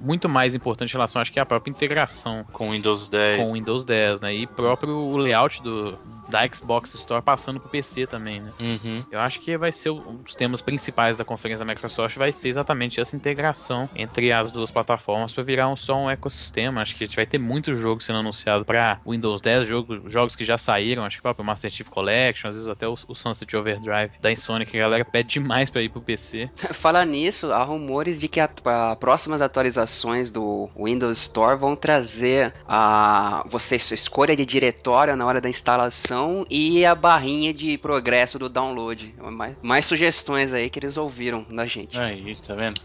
muito 0.00 0.28
mais 0.28 0.54
importante 0.54 0.90
em 0.90 0.92
relação, 0.94 1.20
acho 1.20 1.32
que 1.32 1.38
é 1.38 1.42
a 1.42 1.46
própria 1.46 1.70
integração 1.70 2.44
com 2.52 2.70
o 2.70 2.72
Windows 2.72 3.08
10. 3.08 3.44
Com 3.44 3.50
o 3.50 3.54
Windows 3.54 3.84
10, 3.84 4.20
né? 4.22 4.34
E 4.34 4.46
próprio 4.46 4.96
o 4.96 5.16
layout 5.16 5.62
do, 5.62 5.98
da 6.30 6.46
Xbox 6.46 6.94
Store 6.94 7.22
passando 7.22 7.60
pro 7.60 7.68
PC 7.68 8.06
também, 8.06 8.40
né? 8.40 8.52
Uhum. 8.58 9.04
Eu 9.10 9.20
acho 9.20 9.40
que 9.40 9.56
vai 9.56 9.72
ser 9.72 9.90
um 9.90 10.16
dos 10.16 10.34
temas 10.34 10.60
principais 10.60 11.16
da 11.16 11.24
conferência 11.24 11.64
da 11.64 11.72
Microsoft, 11.72 12.16
vai 12.16 12.32
ser 12.32 12.48
exatamente 12.48 13.00
essa 13.00 13.16
integração 13.16 13.88
entre 13.94 14.32
as 14.32 14.52
duas 14.52 14.70
plataformas 14.70 15.32
para 15.32 15.42
virar 15.42 15.68
um, 15.68 15.76
só 15.76 15.96
um 15.96 16.10
ecossistema. 16.10 16.80
Acho 16.80 16.96
que 16.96 17.04
a 17.04 17.06
gente 17.06 17.16
vai 17.16 17.26
ter 17.26 17.38
muito 17.38 17.74
jogo 17.74 18.02
sendo 18.02 18.20
anunciado 18.20 18.64
para 18.64 19.00
Windows 19.06 19.40
10, 19.40 19.68
jogo, 19.68 20.08
jogos 20.08 20.36
que 20.36 20.44
já 20.44 20.56
saíram, 20.56 21.04
acho 21.04 21.16
que 21.16 21.20
o 21.20 21.22
próprio 21.22 21.44
Master 21.44 21.70
Chief 21.70 21.88
Collection, 21.88 22.48
às 22.48 22.54
vezes 22.54 22.68
até 22.68 22.86
o, 22.86 22.94
o 23.08 23.14
Sunset 23.14 23.56
Overdrive 23.56 24.12
da 24.20 24.30
Insomniac, 24.30 24.70
que 24.70 24.78
a 24.78 24.82
galera 24.82 25.04
pede 25.04 25.28
demais 25.30 25.70
para 25.70 25.82
ir 25.82 25.88
pro 25.88 26.00
PC. 26.00 26.50
Falar 26.72 27.04
nisso, 27.04 27.52
há 27.52 27.62
rumores 27.62 28.20
de 28.20 28.28
que 28.28 28.40
as 28.40 28.50
próximas 28.98 29.42
atualizações 29.42 30.30
do 30.30 30.68
Windows 30.76 31.18
Store 31.18 31.58
vão 31.58 31.74
trazer 31.74 32.52
a 32.66 33.44
você 33.48 33.76
escolha 33.76 34.36
de 34.36 34.44
diretório 34.44 35.16
na 35.16 35.26
hora 35.26 35.40
da 35.40 35.48
instalação 35.48 36.19
e 36.48 36.84
a 36.84 36.94
barrinha 36.94 37.52
de 37.52 37.78
progresso 37.78 38.38
do 38.38 38.48
download. 38.48 39.14
Mais, 39.18 39.56
mais 39.62 39.84
sugestões 39.86 40.52
aí 40.52 40.68
que 40.68 40.78
eles 40.78 40.96
ouviram 40.96 41.44
da 41.50 41.66
gente. 41.66 42.00
Aí, 42.00 42.36
tá 42.36 42.54
vendo? 42.54 42.80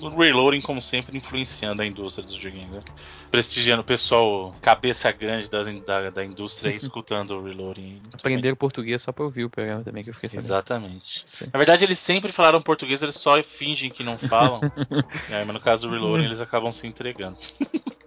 O 0.00 0.08
reloading, 0.08 0.60
como 0.60 0.80
sempre, 0.80 1.16
influenciando 1.16 1.82
a 1.82 1.86
indústria 1.86 2.24
dos 2.24 2.34
videogames. 2.34 2.76
Né? 2.76 2.82
Prestigiando 3.30 3.82
o 3.82 3.84
pessoal, 3.84 4.54
cabeça 4.60 5.10
grande 5.12 5.48
das, 5.48 5.66
da, 5.82 6.10
da 6.10 6.24
indústria, 6.24 6.70
escutando 6.74 7.36
o 7.36 7.44
reloading. 7.44 8.00
Aprender 8.12 8.54
português 8.56 9.02
só 9.02 9.12
pra 9.12 9.24
ouvir 9.24 9.44
o 9.44 9.50
programa 9.50 9.82
também, 9.82 10.02
que 10.02 10.10
eu 10.10 10.14
fiquei 10.14 10.28
sabendo. 10.28 10.44
Exatamente. 10.44 11.26
Sim. 11.32 11.48
Na 11.52 11.58
verdade, 11.58 11.84
eles 11.84 11.98
sempre 11.98 12.32
falaram 12.32 12.60
português, 12.60 13.02
eles 13.02 13.16
só 13.16 13.40
fingem 13.42 13.90
que 13.90 14.02
não 14.02 14.18
falam. 14.18 14.60
é, 15.30 15.44
mas 15.44 15.54
no 15.54 15.60
caso 15.60 15.86
do 15.86 15.92
reloading, 15.92 16.24
eles 16.24 16.40
acabam 16.40 16.72
se 16.72 16.86
entregando. 16.86 17.38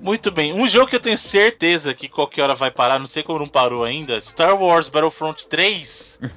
Muito 0.00 0.30
bem. 0.30 0.52
Um 0.52 0.66
jogo 0.66 0.86
que 0.86 0.96
eu 0.96 1.00
tenho 1.00 1.18
certeza 1.18 1.92
que 1.92 2.08
qualquer 2.08 2.42
hora 2.42 2.54
vai 2.54 2.70
parar, 2.70 2.98
não 2.98 3.06
sei 3.06 3.22
como 3.22 3.38
não 3.38 3.48
parou 3.48 3.84
ainda. 3.84 4.20
Star 4.20 4.60
Wars 4.60 4.88
Battlefront 4.88 5.46
3. 5.46 6.18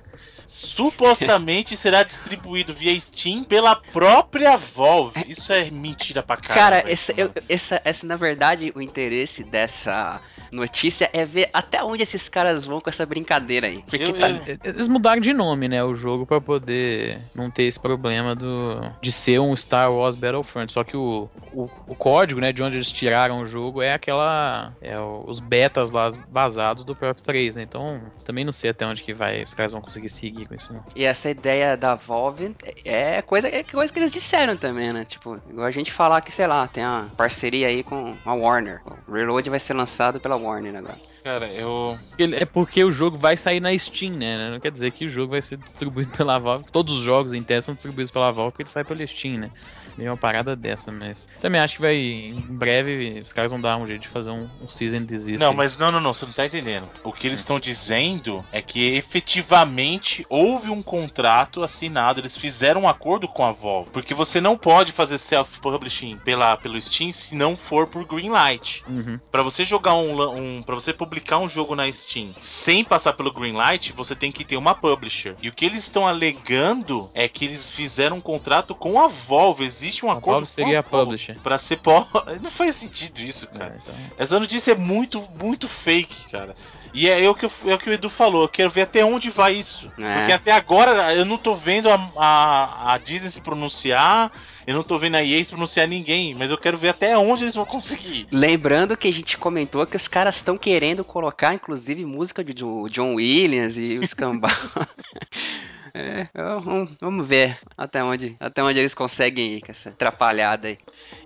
supostamente 0.46 1.76
será 1.76 2.04
distribuído 2.04 2.76
via 2.76 2.98
Steam 3.00 3.44
pela 3.44 3.76
própria 3.76 4.56
Valve. 4.56 5.26
Isso 5.28 5.52
é 5.52 5.72
mentira 5.72 6.22
pra 6.22 6.38
caramba. 6.38 6.60
Cara, 6.60 6.92
essa, 6.92 7.12
eu, 7.18 7.32
essa, 7.50 7.82
essa, 7.84 8.06
na 8.06 8.16
verdade, 8.16 8.72
o 8.76 8.82
interesse 8.82 9.44
dessa 9.44 10.22
notícia 10.54 11.10
é 11.14 11.26
ver 11.26 11.50
até 11.54 11.84
onde 11.84 12.04
esses 12.04 12.30
caras 12.30 12.66
vão 12.66 12.80
com 12.80 12.90
essa 12.90 13.06
brincadeira 13.06 13.68
aí. 13.68 13.84
Porque 13.88 14.04
eu, 14.04 14.18
tá... 14.18 14.30
eu... 14.30 14.58
Eles 14.64 14.88
mudaram 14.88 15.22
de 15.22 15.34
nome, 15.34 15.68
né? 15.68 15.84
O 15.84 15.96
jogo 15.96 16.26
para 16.26 16.40
poder 16.40 17.20
não 17.34 17.50
ter 17.50 17.64
esse 17.64 17.80
problema 17.80 18.36
do 18.36 18.82
de 19.02 19.12
ser 19.12 19.40
um 19.40 19.56
Star 19.56 19.92
Wars 19.92 20.16
Battlefront. 20.16 20.72
Só 20.72 20.84
que 20.84 20.96
o, 20.96 21.30
o, 21.52 21.70
o 21.88 21.96
código, 21.96 22.40
né, 22.40 22.52
de 22.52 22.64
onde 22.64 22.78
eles 22.78 22.92
tiraram 22.92 23.42
o 23.42 23.48
jogo 23.48 23.82
é 23.82 23.94
aquela. 23.94 24.74
É 24.82 24.98
os 25.00 25.40
betas 25.40 25.92
lá 25.92 26.10
vazados 26.32 26.84
do 26.84 26.96
próprio 26.96 27.24
3, 27.24 27.56
né? 27.56 27.64
Então 27.64 28.02
também 28.24 28.46
não 28.46 28.54
sei 28.54 28.70
até 28.70 28.86
onde 28.86 29.04
que 29.04 29.14
vai, 29.14 29.44
os 29.44 29.54
caras 29.54 29.72
vão 29.72 29.82
conseguir 29.82 30.10
seguir 30.10 30.48
com 30.48 30.56
isso. 30.56 30.72
Né? 30.72 30.80
E 30.96 31.04
essa 31.04 31.30
ideia 31.30 31.76
da 31.76 31.96
Valve 31.96 32.56
é 32.86 33.22
coisa, 33.22 33.48
é 33.48 33.64
coisa 33.64 33.92
que 33.92 34.00
eles 34.00 34.12
disseram 34.12 34.56
também, 34.56 34.94
né? 34.94 35.06
Tipo, 35.06 35.40
igual 35.50 35.66
a 35.66 35.72
gente 35.72 35.92
falar 35.92 36.22
que, 36.22 36.32
sei 36.32 36.48
lá, 36.48 36.68
tem 36.68 36.84
uma 36.84 37.12
parceria 37.18 37.68
aí 37.68 37.84
com 37.84 38.16
a 38.26 38.34
Warner. 38.34 38.82
O 39.08 39.14
Reload 39.14 39.50
vai 39.50 39.60
ser 39.60 39.74
lançado 39.74 40.20
pela 40.20 40.36
Agora. 40.80 40.98
Cara, 41.24 41.48
eu. 41.54 41.98
É 42.20 42.46
porque 42.46 42.84
o 42.84 42.92
jogo 42.92 43.18
vai 43.18 43.38
sair 43.38 43.62
na 43.62 43.78
Steam, 43.78 44.18
né? 44.18 44.52
Não 44.52 44.60
quer 44.60 44.72
dizer 44.72 44.92
que 44.92 45.06
o 45.06 45.10
jogo 45.10 45.32
vai 45.32 45.42
ser 45.42 45.58
distribuído 45.58 46.12
pela 46.18 46.38
Valve. 46.38 46.66
Todos 46.72 46.98
os 46.98 47.04
jogos 47.04 47.34
em 47.34 47.42
teste 47.42 47.68
são 47.68 47.74
distribuídos 47.74 48.12
pela 48.12 48.32
Valve 48.32 48.52
porque 48.52 48.64
ele 48.64 48.70
sai 48.70 48.84
pela 48.84 49.08
Steam, 49.08 49.38
né? 49.38 49.52
Meio 49.98 50.12
uma 50.12 50.18
parada 50.18 50.56
dessa, 50.56 50.92
mas. 50.92 51.28
Também 51.42 51.60
acho 51.60 51.76
que 51.76 51.82
vai. 51.82 51.96
Em 51.96 52.58
breve 52.58 53.20
os 53.22 53.32
caras 53.32 53.52
vão 53.52 53.60
dar 53.62 53.78
um 53.78 53.88
jeito 53.88 54.02
de 54.02 54.08
fazer 54.08 54.30
um, 54.30 54.50
um 54.62 54.70
season 54.70 55.04
desist. 55.04 55.40
Não, 55.40 55.54
mas 55.54 55.78
não, 55.78 55.92
não, 55.92 56.00
não, 56.00 56.14
você 56.14 56.26
não 56.26 56.34
tá 56.34 56.46
entendendo. 56.46 56.88
O 57.04 57.12
que 57.12 57.28
eles 57.28 57.40
estão 57.40 57.60
dizendo 57.60 58.44
é 58.52 58.62
que 58.62 58.96
efetivamente 58.96 60.26
houve 60.30 60.70
um 60.70 60.82
contrato 60.82 61.64
assinado, 61.64 62.20
eles 62.20 62.38
fizeram 62.38 62.82
um 62.82 62.88
acordo 62.88 63.28
com 63.28 63.44
a 63.44 63.52
Valve. 63.52 63.90
Porque 63.92 64.14
você 64.14 64.40
não 64.40 64.58
pode 64.58 64.92
fazer 64.92 65.18
self-publishing 65.18 66.18
pela, 66.18 66.58
pelo 66.58 66.82
Steam 66.82 67.12
se 67.12 67.36
não 67.36 67.56
for 67.56 67.88
por 67.88 68.06
Greenlight. 68.06 68.84
Uhum. 68.88 69.20
Para 69.32 69.44
você 69.44 69.64
jogar 69.64 69.96
um, 69.96 70.58
um 70.58 70.64
para 70.64 70.76
você 70.76 70.94
publicar 70.94 71.40
um 71.40 71.50
jogo 71.50 71.76
na 71.76 71.92
Steam 71.92 72.30
sem 72.40 72.84
passar 72.84 73.14
pelo 73.14 73.32
Greenlight, 73.32 73.94
você 73.94 74.16
tem 74.16 74.32
que 74.32 74.44
ter 74.44 74.58
uma 74.58 74.76
publisher. 74.76 75.36
E 75.42 75.50
o 75.50 75.54
que 75.54 75.66
eles 75.66 75.84
estão 75.84 76.08
alegando 76.08 77.10
é 77.14 77.28
que 77.28 77.46
eles 77.46 77.70
fizeram 77.70 78.18
um 78.18 78.22
contrato 78.22 78.76
com 78.76 79.00
a 79.00 79.08
Valve. 79.08 79.64
Existe 79.84 80.06
um 80.06 80.10
A 80.10 80.14
acordo 80.14 80.32
Valve 80.40 80.48
seria 80.48 80.80
a 80.80 80.84
publisher. 80.84 81.38
para 81.44 81.58
ser 81.58 81.78
po... 81.78 82.08
Não 82.42 82.50
faz 82.50 82.76
sentido 82.76 83.20
isso, 83.20 83.48
cara. 83.50 83.74
É, 83.76 83.78
então- 83.82 83.96
Essa 84.18 84.40
notícia 84.40 84.72
é 84.72 84.76
muito, 84.76 85.22
muito 85.42 85.68
fake, 85.68 86.30
cara. 86.32 86.56
E 86.94 87.10
é 87.10 87.28
o 87.28 87.34
que, 87.34 87.46
eu- 87.46 87.52
é 87.66 87.74
o, 87.74 87.78
que 87.80 87.90
o 87.90 87.94
Edu 87.94 88.08
falou, 88.10 88.44
eu 88.44 88.48
quero 88.50 88.70
ver 88.70 88.84
até 88.84 89.04
onde 89.04 89.30
vai 89.32 89.54
isso. 89.56 89.92
É. 89.98 90.18
Porque 90.20 90.32
até 90.32 90.52
agora 90.52 91.14
eu 91.14 91.26
não 91.26 91.38
tô 91.38 91.54
vendo 91.56 91.90
a, 91.90 91.96
a, 92.16 92.94
a 92.94 92.98
Disney 93.00 93.30
se 93.32 93.42
pronunciar, 93.42 94.32
eu 94.68 94.76
não 94.76 94.84
tô 94.84 94.98
vendo 94.98 95.16
a 95.16 95.24
EA 95.24 95.44
se 95.44 95.50
pronunciar 95.52 95.88
ninguém, 95.88 96.36
mas 96.36 96.52
eu 96.52 96.58
quero 96.58 96.78
ver 96.78 96.90
até 96.90 97.18
onde 97.18 97.44
eles 97.44 97.56
vão 97.56 97.66
conseguir. 97.66 98.28
Lembrando 98.32 98.96
que 98.96 99.08
a 99.08 99.12
gente 99.12 99.38
comentou 99.40 99.86
que 99.88 99.98
os 99.98 100.08
caras 100.08 100.36
estão 100.36 100.56
querendo 100.56 101.04
colocar, 101.04 101.54
inclusive, 101.56 102.06
música 102.06 102.44
de 102.44 102.54
Jo- 102.54 102.88
John 102.90 103.16
Williams 103.16 103.76
e 103.78 103.98
os 103.98 104.14
cambal. 104.14 104.52
É, 105.96 106.28
vamos, 106.34 106.96
vamos 107.00 107.28
ver 107.28 107.60
até 107.78 108.04
onde, 108.04 108.36
até 108.40 108.64
onde 108.64 108.80
eles 108.80 108.96
conseguem 108.96 109.54
ir 109.54 109.62
com 109.62 109.72
essa 109.72 109.90
atrapalhada 109.90 110.68
aí. 110.68 110.80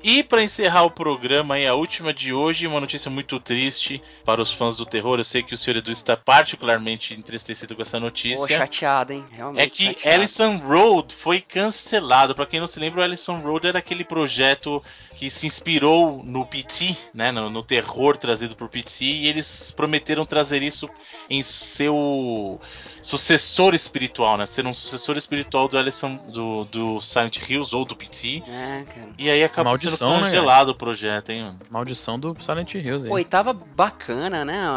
E 0.03 0.21
pra 0.21 0.43
encerrar 0.43 0.83
o 0.83 0.91
programa 0.91 1.55
aí, 1.55 1.65
a 1.65 1.73
última 1.73 2.13
de 2.13 2.33
hoje, 2.33 2.67
uma 2.67 2.81
notícia 2.81 3.09
muito 3.09 3.39
triste 3.39 4.01
para 4.25 4.41
os 4.41 4.51
fãs 4.51 4.75
do 4.75 4.85
terror. 4.85 5.19
Eu 5.19 5.23
sei 5.23 5.41
que 5.41 5.53
o 5.53 5.57
senhor 5.57 5.77
Edu 5.77 5.89
está 5.89 6.17
particularmente 6.17 7.13
entristecido 7.13 7.77
com 7.77 7.81
essa 7.81 7.97
Pô, 7.97 8.05
notícia. 8.05 8.57
chateado, 8.57 9.13
hein? 9.13 9.25
Realmente. 9.31 9.63
É 9.63 9.69
que 9.69 9.85
chateado. 9.85 10.15
Ellison 10.15 10.57
Road 10.57 11.15
foi 11.15 11.39
cancelado. 11.39 12.35
Pra 12.35 12.45
quem 12.45 12.59
não 12.59 12.67
se 12.67 12.77
lembra, 12.77 12.99
o 12.99 13.03
Ellison 13.05 13.39
Road 13.39 13.67
era 13.67 13.79
aquele 13.79 14.03
projeto 14.03 14.83
que 15.17 15.29
se 15.29 15.47
inspirou 15.47 16.21
no 16.23 16.45
PT, 16.45 16.95
né, 17.11 17.31
no, 17.31 17.49
no 17.49 17.63
terror 17.63 18.17
trazido 18.17 18.55
por 18.55 18.69
PT, 18.69 19.03
e 19.03 19.27
eles 19.27 19.71
prometeram 19.71 20.25
trazer 20.25 20.61
isso 20.61 20.87
em 21.27 21.41
seu 21.41 22.61
sucessor 23.01 23.73
espiritual, 23.73 24.37
né, 24.37 24.45
ser 24.57 24.65
um 24.67 24.73
sucessor 24.73 25.17
espiritual 25.17 25.67
do 25.67 25.77
Ellison 25.77 26.15
do, 26.31 26.63
do 26.65 26.99
Silent 27.01 27.37
Hills 27.47 27.75
ou 27.75 27.85
do 27.85 27.95
PT. 27.95 28.43
É, 28.47 28.83
cara. 28.83 29.09
E 29.17 29.29
aí 29.29 29.43
acabou 29.43 29.71
Maldição, 29.71 30.09
sendo 30.15 30.21
né, 30.23 30.29
congelado 30.29 30.69
o 30.69 30.75
projeto, 30.75 31.29
hein, 31.29 31.43
mano. 31.43 31.59
Maldição 31.69 32.19
do 32.19 32.35
Silent 32.39 32.73
Hills 32.73 33.05
aí. 33.05 33.09
Pô, 33.09 33.19
e 33.19 33.23
tava 33.25 33.53
bacana, 33.53 34.43
né? 34.43 34.67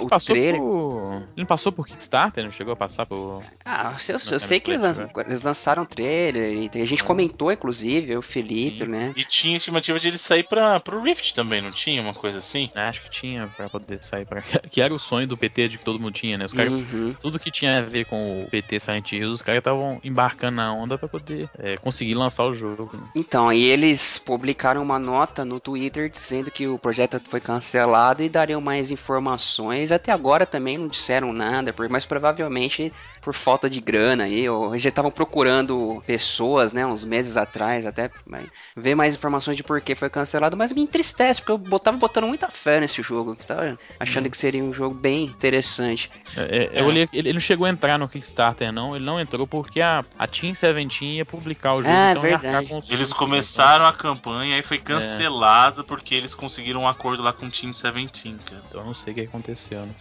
O 0.00 0.08
Passou 0.08 0.34
trailer. 0.34 0.60
por... 0.60 1.14
Ele 1.16 1.26
não 1.36 1.46
passou 1.46 1.70
por 1.72 1.86
Kickstarter, 1.86 2.44
não 2.44 2.50
chegou 2.50 2.72
a 2.72 2.76
passar 2.76 3.06
por. 3.06 3.42
Ah, 3.64 3.94
eu, 4.08 4.18
eu 4.30 4.40
sei 4.40 4.60
que 4.60 4.70
eles, 4.70 4.80
coletivo, 4.80 5.10
lan- 5.14 5.24
eles 5.26 5.42
lançaram 5.42 5.84
trailer, 5.84 6.70
e 6.74 6.80
a 6.80 6.84
gente 6.86 7.02
É. 7.02 7.06
comentou, 7.06 7.52
inclusive, 7.52 8.12
eu, 8.12 8.18
o 8.20 8.22
Felipe, 8.22 8.84
Sim. 8.84 8.90
né? 8.90 9.12
E 9.16 9.24
tinha 9.24 9.56
estimativa 9.56 9.98
de 9.98 10.08
ele 10.08 10.18
sair 10.18 10.46
pra, 10.48 10.80
pro 10.80 11.02
Rift 11.02 11.34
também, 11.34 11.60
não 11.60 11.70
tinha 11.70 12.00
uma 12.00 12.14
coisa 12.14 12.38
assim? 12.38 12.70
né, 12.74 12.88
Acho 12.88 13.02
que 13.02 13.10
tinha 13.10 13.46
pra 13.56 13.68
poder 13.68 13.98
sair 14.02 14.24
pra. 14.26 14.42
Que 14.70 14.80
era 14.80 14.94
o 14.94 14.98
sonho 14.98 15.26
do 15.26 15.36
PT 15.36 15.68
de 15.68 15.78
que 15.78 15.84
todo 15.84 15.98
mundo 16.00 16.12
tinha, 16.14 16.38
né? 16.38 16.44
Os 16.44 16.52
caras. 16.52 16.72
Uhum. 16.74 17.14
Tudo 17.20 17.38
que 17.38 17.50
tinha 17.50 17.78
a 17.78 17.82
ver 17.82 18.06
com 18.06 18.42
o 18.42 18.46
PT 18.48 18.78
Silent 18.80 19.01
Os 19.24 19.42
caras 19.42 19.58
estavam 19.58 20.00
embarcando 20.04 20.56
na 20.56 20.72
onda 20.72 20.96
pra 20.96 21.08
poder 21.08 21.48
é, 21.58 21.76
conseguir 21.76 22.14
lançar 22.14 22.44
o 22.44 22.54
jogo. 22.54 22.90
né? 22.92 23.02
Então, 23.14 23.48
aí 23.48 23.62
eles 23.64 24.18
publicaram 24.18 24.82
uma 24.82 24.98
nota 24.98 25.44
no 25.44 25.60
Twitter 25.60 26.08
dizendo 26.08 26.50
que 26.50 26.66
o 26.66 26.78
projeto 26.78 27.20
foi 27.28 27.40
cancelado 27.40 28.22
e 28.22 28.28
dariam 28.28 28.60
mais 28.60 28.90
informações. 28.90 29.92
Até 29.92 30.12
agora 30.12 30.46
também 30.46 30.78
não 30.78 30.88
disseram 30.88 31.32
nada, 31.32 31.74
mas 31.90 32.06
provavelmente 32.06 32.92
por 33.22 33.34
falta 33.34 33.70
de 33.70 33.80
grana 33.80 34.24
aí, 34.24 34.48
ou 34.48 34.72
eles 34.72 34.82
já 34.82 34.88
estavam 34.90 35.10
procurando 35.10 36.02
pessoas, 36.06 36.72
né, 36.72 36.84
uns 36.84 37.04
meses 37.04 37.36
atrás, 37.36 37.86
até 37.86 38.10
mas, 38.26 38.46
ver 38.76 38.94
mais 38.94 39.14
informações 39.14 39.56
de 39.56 39.62
por 39.62 39.80
que 39.80 39.94
foi 39.94 40.10
cancelado, 40.10 40.56
mas 40.56 40.72
me 40.72 40.82
entristece, 40.82 41.40
porque 41.40 41.52
eu 41.52 41.58
botava 41.58 41.96
botando 41.96 42.26
muita 42.26 42.48
fé 42.50 42.80
nesse 42.80 43.02
jogo, 43.02 43.36
que 43.36 43.46
tava 43.46 43.78
achando 43.98 44.28
que 44.28 44.36
seria 44.36 44.62
um 44.62 44.72
jogo 44.72 44.94
bem 44.94 45.24
interessante. 45.24 46.10
É, 46.36 46.70
é, 46.74 46.80
Eu 46.80 46.86
olhei, 46.86 47.02
ele, 47.12 47.28
ele 47.28 47.32
não 47.34 47.40
chegou 47.40 47.66
a 47.66 47.70
entrar 47.70 47.98
no 47.98 48.08
Kickstarter, 48.08 48.72
não. 48.72 48.94
Ele 48.96 49.04
não 49.04 49.20
entrou 49.20 49.46
porque 49.46 49.80
a, 49.80 50.04
a 50.18 50.26
Team 50.26 50.54
Seventeen 50.54 51.16
ia 51.16 51.24
publicar 51.24 51.74
o 51.74 51.82
jogo. 51.82 51.94
Ah, 51.94 52.12
então 52.12 52.26
ia 52.26 52.38
verdade. 52.38 52.68
com 52.68 52.82
Eles 52.88 53.12
começaram 53.12 53.86
a 53.86 53.92
campanha 53.92 54.58
e 54.58 54.62
foi 54.62 54.78
cancelado 54.78 55.84
porque 55.84 56.14
eles 56.14 56.34
conseguiram 56.34 56.82
um 56.82 56.88
acordo 56.88 57.22
lá 57.22 57.32
com 57.32 57.46
o 57.46 57.50
Team 57.50 57.72
17, 57.72 58.36
cara. 58.44 58.62
Então 58.68 58.80
eu 58.80 58.86
não 58.86 58.94
sei 58.94 59.12
o 59.12 59.14
que 59.16 59.20
aconteceu. 59.22 59.86
Né? 59.86 59.94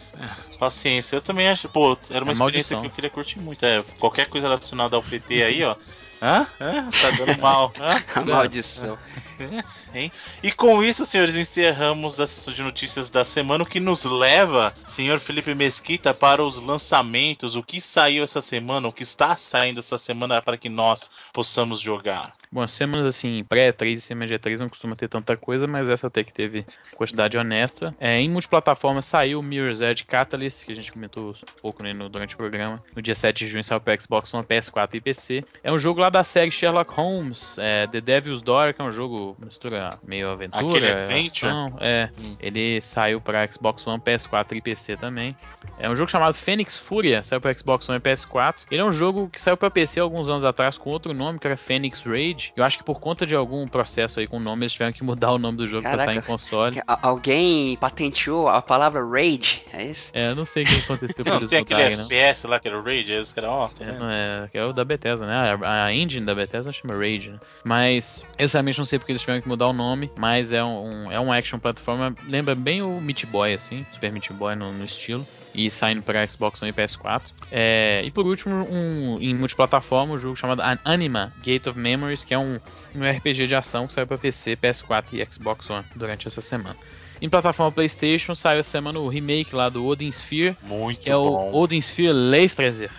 Paciência, 0.58 1.16
eu 1.16 1.22
também 1.22 1.50
acho, 1.50 1.68
pô, 1.70 1.98
era 2.10 2.24
uma 2.24 2.32
É 2.32 2.34
experiência 2.34 2.36
maldição. 2.36 2.82
que 2.82 2.88
eu 2.88 2.92
queria 2.92 3.10
curtir 3.12 3.40
muito. 3.40 3.66
É, 3.66 3.84
qualquer 4.00 4.28
coisa 4.28 4.48
relacionada 4.48 4.96
ao 4.96 5.04
PT 5.04 5.44
aí, 5.44 5.64
ó. 5.64 5.76
Hã? 6.22 6.48
Hã? 6.60 6.90
Tá 6.92 7.12
dando 7.18 7.40
mal. 7.40 7.74
Hã? 7.80 8.02
A 8.16 8.26
maldição. 8.26 8.98
E 10.44 10.52
com 10.52 10.84
isso, 10.84 11.06
senhores, 11.06 11.36
encerramos 11.36 12.20
a 12.20 12.26
sessão 12.26 12.54
de 12.54 12.64
notícias 12.64 13.10
da 13.10 13.24
semana, 13.26 13.64
o 13.64 13.68
que 13.68 13.80
nos 13.80 14.04
leva, 14.06 14.74
senhor 14.86 15.20
Felipe 15.20 15.54
Mesquita, 15.54 16.14
para 16.14 16.44
os 16.44 16.58
lançamentos, 16.58 17.56
o 17.56 17.64
que 17.64 17.80
saiu 17.80 18.24
essa 18.24 18.42
semana, 18.42 18.88
o 18.88 18.94
que 18.94 19.04
está 19.04 19.36
saindo 19.36 19.80
essa 19.80 19.98
semana 19.98 20.42
para 20.42 20.58
que 20.58 20.70
nós 20.70 21.12
possamos 21.34 21.80
jogar. 21.80 22.34
Bom, 22.52 22.62
as 22.62 22.72
semanas 22.72 23.06
assim, 23.06 23.44
pré-3 23.46 23.94
e 23.94 23.98
semana 23.98 24.28
G3 24.32 24.60
não 24.60 24.70
costuma 24.70 24.96
ter 24.96 25.08
tanta 25.08 25.38
coisa, 25.38 25.68
mas 25.68 25.88
essa 25.88 26.08
até 26.08 26.24
que 26.24 26.34
teve 26.34 26.66
quantidade 26.96 27.38
honesta. 27.38 27.96
É, 28.00 28.20
em 28.20 28.30
multiplataforma 28.30 29.02
saiu 29.02 29.40
o 29.40 29.44
Mirror's 29.44 29.82
Edge 29.82 30.04
Catalyst, 30.04 30.66
que 30.66 30.72
a 30.74 30.76
gente 30.76 30.92
comentou 30.92 31.30
um 31.32 31.62
pouco 31.62 31.82
né, 31.82 31.94
no- 31.94 32.10
durante 32.10 32.34
o 32.36 32.38
programa. 32.38 32.84
No 32.96 33.02
dia 33.02 33.16
7 33.16 33.46
de 33.46 33.52
junho 33.52 33.64
saiu 33.64 33.80
para 33.80 33.98
Xbox 33.98 34.34
One, 34.34 34.46
PS4 34.46 34.96
e 34.96 35.02
PC. 35.02 35.44
É 35.64 35.72
um 35.72 35.80
jogo 35.80 36.02
lá 36.02 36.10
da 36.10 36.24
série 36.24 36.52
Sherlock 36.52 36.94
Holmes, 36.94 37.58
é, 37.58 37.88
The 37.88 38.02
Devil's 38.02 38.42
Daughter, 38.42 38.74
que 38.74 38.82
é 38.82 38.86
um 38.86 38.92
jogo 38.92 39.31
mistura 39.40 39.98
meio 40.04 40.30
aventura. 40.30 40.66
Aquele 40.66 40.90
adventure? 40.90 41.52
ação, 41.52 41.78
é, 41.80 42.10
Hum. 42.20 42.30
ele 42.40 42.82
saiu 42.82 43.20
para 43.22 43.50
Xbox 43.52 43.86
One, 43.88 44.00
PS4 44.00 44.54
e 44.56 44.62
PC 44.62 44.98
também. 44.98 45.36
É 45.80 45.90
um 45.90 45.96
jogo 45.96 46.10
chamado 46.10 46.34
Phoenix 46.34 46.78
Furia, 46.78 47.24
saiu 47.24 47.40
para 47.42 47.54
Xbox 47.54 47.88
One 47.90 47.98
e 47.98 48.02
PS4. 48.02 48.56
Ele 48.70 48.82
é 48.82 48.86
um 48.86 48.94
jogo 48.94 49.30
que 49.30 49.40
saiu 49.40 49.58
para 49.58 49.70
PC 49.70 50.00
alguns 50.00 50.30
anos 50.30 50.44
atrás 50.44 50.78
com 50.78 50.90
outro 50.90 51.14
nome, 51.14 51.40
que 51.40 51.48
era 51.48 51.58
Phoenix 51.58 52.02
Rage. 52.04 52.54
Eu 52.56 52.64
acho 52.64 52.78
que 52.78 52.84
por 52.84 53.00
conta 53.00 53.26
de 53.26 53.36
algum 53.36 53.68
processo 53.68 54.20
aí 54.20 54.28
com 54.28 54.38
o 54.38 54.40
nome, 54.40 54.64
eles 54.64 54.74
tiveram 54.74 54.94
que 54.94 55.04
mudar 55.04 55.32
o 55.32 55.38
nome 55.40 55.58
do 55.58 55.68
jogo 55.68 55.84
para 55.84 55.98
sair 56.00 56.18
em 56.18 56.22
console. 56.22 56.82
Alguém 56.88 57.76
patenteou 57.78 58.48
a 58.48 58.62
palavra 58.62 59.04
rage, 59.06 59.64
é 59.74 59.86
isso? 59.86 60.12
É, 60.14 60.30
eu 60.32 60.36
não 60.36 60.46
sei 60.46 60.64
o 60.64 60.68
que 60.68 60.76
aconteceu 60.76 61.24
pra 61.26 61.34
Não, 61.34 61.40
eles 61.40 61.50
tem 61.50 61.60
aquele 61.60 61.80
mudarem, 61.80 61.98
não. 61.98 62.06
FPS 62.06 62.48
lá 62.48 62.60
que 62.60 62.68
era 62.68 62.80
o 62.80 62.84
Raid, 62.84 63.12
aí 63.12 63.20
os 63.20 63.34
caras, 63.34 63.50
ó, 63.50 63.68
tá 63.68 63.84
É, 63.86 63.92
não 63.98 64.10
é, 64.10 64.48
que 64.52 64.58
é 64.58 64.64
o 64.66 64.74
da 64.74 64.84
Bethesda, 64.86 65.26
né? 65.26 65.58
A, 65.64 65.86
a 65.86 65.94
engine 65.94 66.26
da 66.26 66.34
Bethesda 66.36 66.72
chama 66.72 66.94
Rage, 66.94 67.30
né? 67.32 67.40
Mas 67.66 68.26
eu 68.38 68.48
sinceramente 68.48 68.78
não 68.80 68.86
sei 68.86 69.00
porque 69.00 69.12
eles 69.12 69.21
tiveram 69.22 69.42
que 69.42 69.48
mudar 69.48 69.68
o 69.68 69.74
nome, 69.74 70.12
mas 70.18 70.52
é 70.54 70.64
um, 70.64 71.12
é 71.12 71.20
um 71.20 71.32
action 71.32 71.58
plataforma, 71.60 72.14
lembra 72.28 72.54
bem 72.56 72.82
o 72.82 73.00
Meat 73.02 73.26
Boy, 73.26 73.54
assim, 73.54 73.86
Super 73.94 74.12
Meat 74.12 74.32
Boy 74.34 74.56
no, 74.56 74.72
no 74.74 74.84
estilo, 74.86 75.26
e 75.54 75.70
saindo 75.70 76.02
para 76.02 76.26
Xbox 76.28 76.62
One 76.62 76.72
e 76.72 76.74
PS4. 76.74 77.22
É, 77.52 78.02
e 78.06 78.12
por 78.12 78.26
último, 78.26 78.68
um, 78.70 79.18
em 79.22 79.34
multiplataforma, 79.36 80.14
um 80.14 80.18
jogo 80.18 80.36
chamado 80.36 80.62
An- 80.62 80.80
Anima 80.86 81.34
Gate 81.44 81.68
of 81.68 81.78
Memories, 81.78 82.24
que 82.24 82.34
é 82.34 82.38
um, 82.38 82.60
um 82.96 83.10
RPG 83.10 83.48
de 83.48 83.56
ação 83.56 83.88
que 83.88 83.94
saiu 83.94 84.08
para 84.08 84.18
PC, 84.18 84.56
PS4 84.58 85.06
e 85.14 85.26
Xbox 85.32 85.70
One 85.70 85.86
durante 85.96 86.28
essa 86.28 86.42
semana. 86.42 86.76
Em 87.22 87.30
plataforma 87.30 87.72
PlayStation, 87.72 88.34
saiu 88.34 88.62
essa 88.62 88.72
semana 88.72 88.98
o 88.98 89.08
remake 89.08 89.56
lá 89.56 89.70
do 89.70 89.86
Odin 89.86 90.10
Sphere, 90.10 90.58
Muito 90.64 91.02
que 91.02 91.10
é 91.10 91.16
o 91.16 91.24
bom. 91.24 91.52
Odin 91.54 91.78
Sphere 91.80 92.14
Leifrezer. 92.14 92.90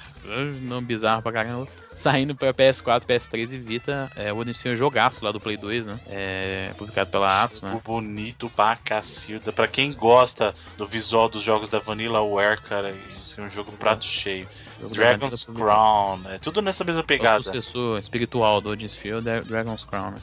Nome 0.63 0.87
bizarro 0.87 1.21
pra 1.23 1.33
caramba. 1.33 1.67
Saindo 1.95 2.35
pra 2.35 2.55
PS4, 2.55 3.05
PS3 3.05 3.53
e 3.55 3.59
Vita. 3.59 4.11
É, 4.15 4.33
o 4.33 4.37
Odin 4.39 4.53
Sphere 4.53 4.73
é 4.73 4.75
um 4.75 4.77
jogaço 4.77 5.25
lá 5.25 5.33
do 5.33 5.41
Play 5.41 5.57
2, 5.57 5.85
né? 5.87 5.99
É, 6.09 6.71
publicado 6.79 7.11
pela 7.11 7.43
Atos, 7.43 7.61
né? 7.61 7.81
Bonito 7.85 8.49
pra 8.55 8.77
cacilda. 8.77 9.53
Pra 9.53 9.67
quem 9.67 9.93
gosta 9.93 10.55
do 10.79 10.87
visual 10.87 11.29
dos 11.29 11.43
jogos 11.43 11.69
da 11.69 11.79
Vanillaware, 11.81 12.61
cara, 12.63 12.95
isso 13.09 13.41
é 13.41 13.45
um 13.45 13.51
jogo 13.51 13.73
prato 13.73 14.05
cheio. 14.05 14.47
Dragon's 14.91 15.45
Vanilla 15.45 15.65
Crown, 15.65 16.21
é 16.33 16.39
tudo 16.39 16.61
nessa 16.61 16.83
mesma 16.83 17.03
É 17.03 17.05
o 17.05 17.07
pegada. 17.07 17.43
sucessor 17.43 17.99
espiritual 18.01 18.61
do 18.61 18.71
Odin 18.71 18.87
Sphere, 18.89 19.15
o 19.17 19.21
Dra- 19.23 19.41
Dragon's 19.41 19.85
Crown, 19.85 20.11
né? 20.11 20.19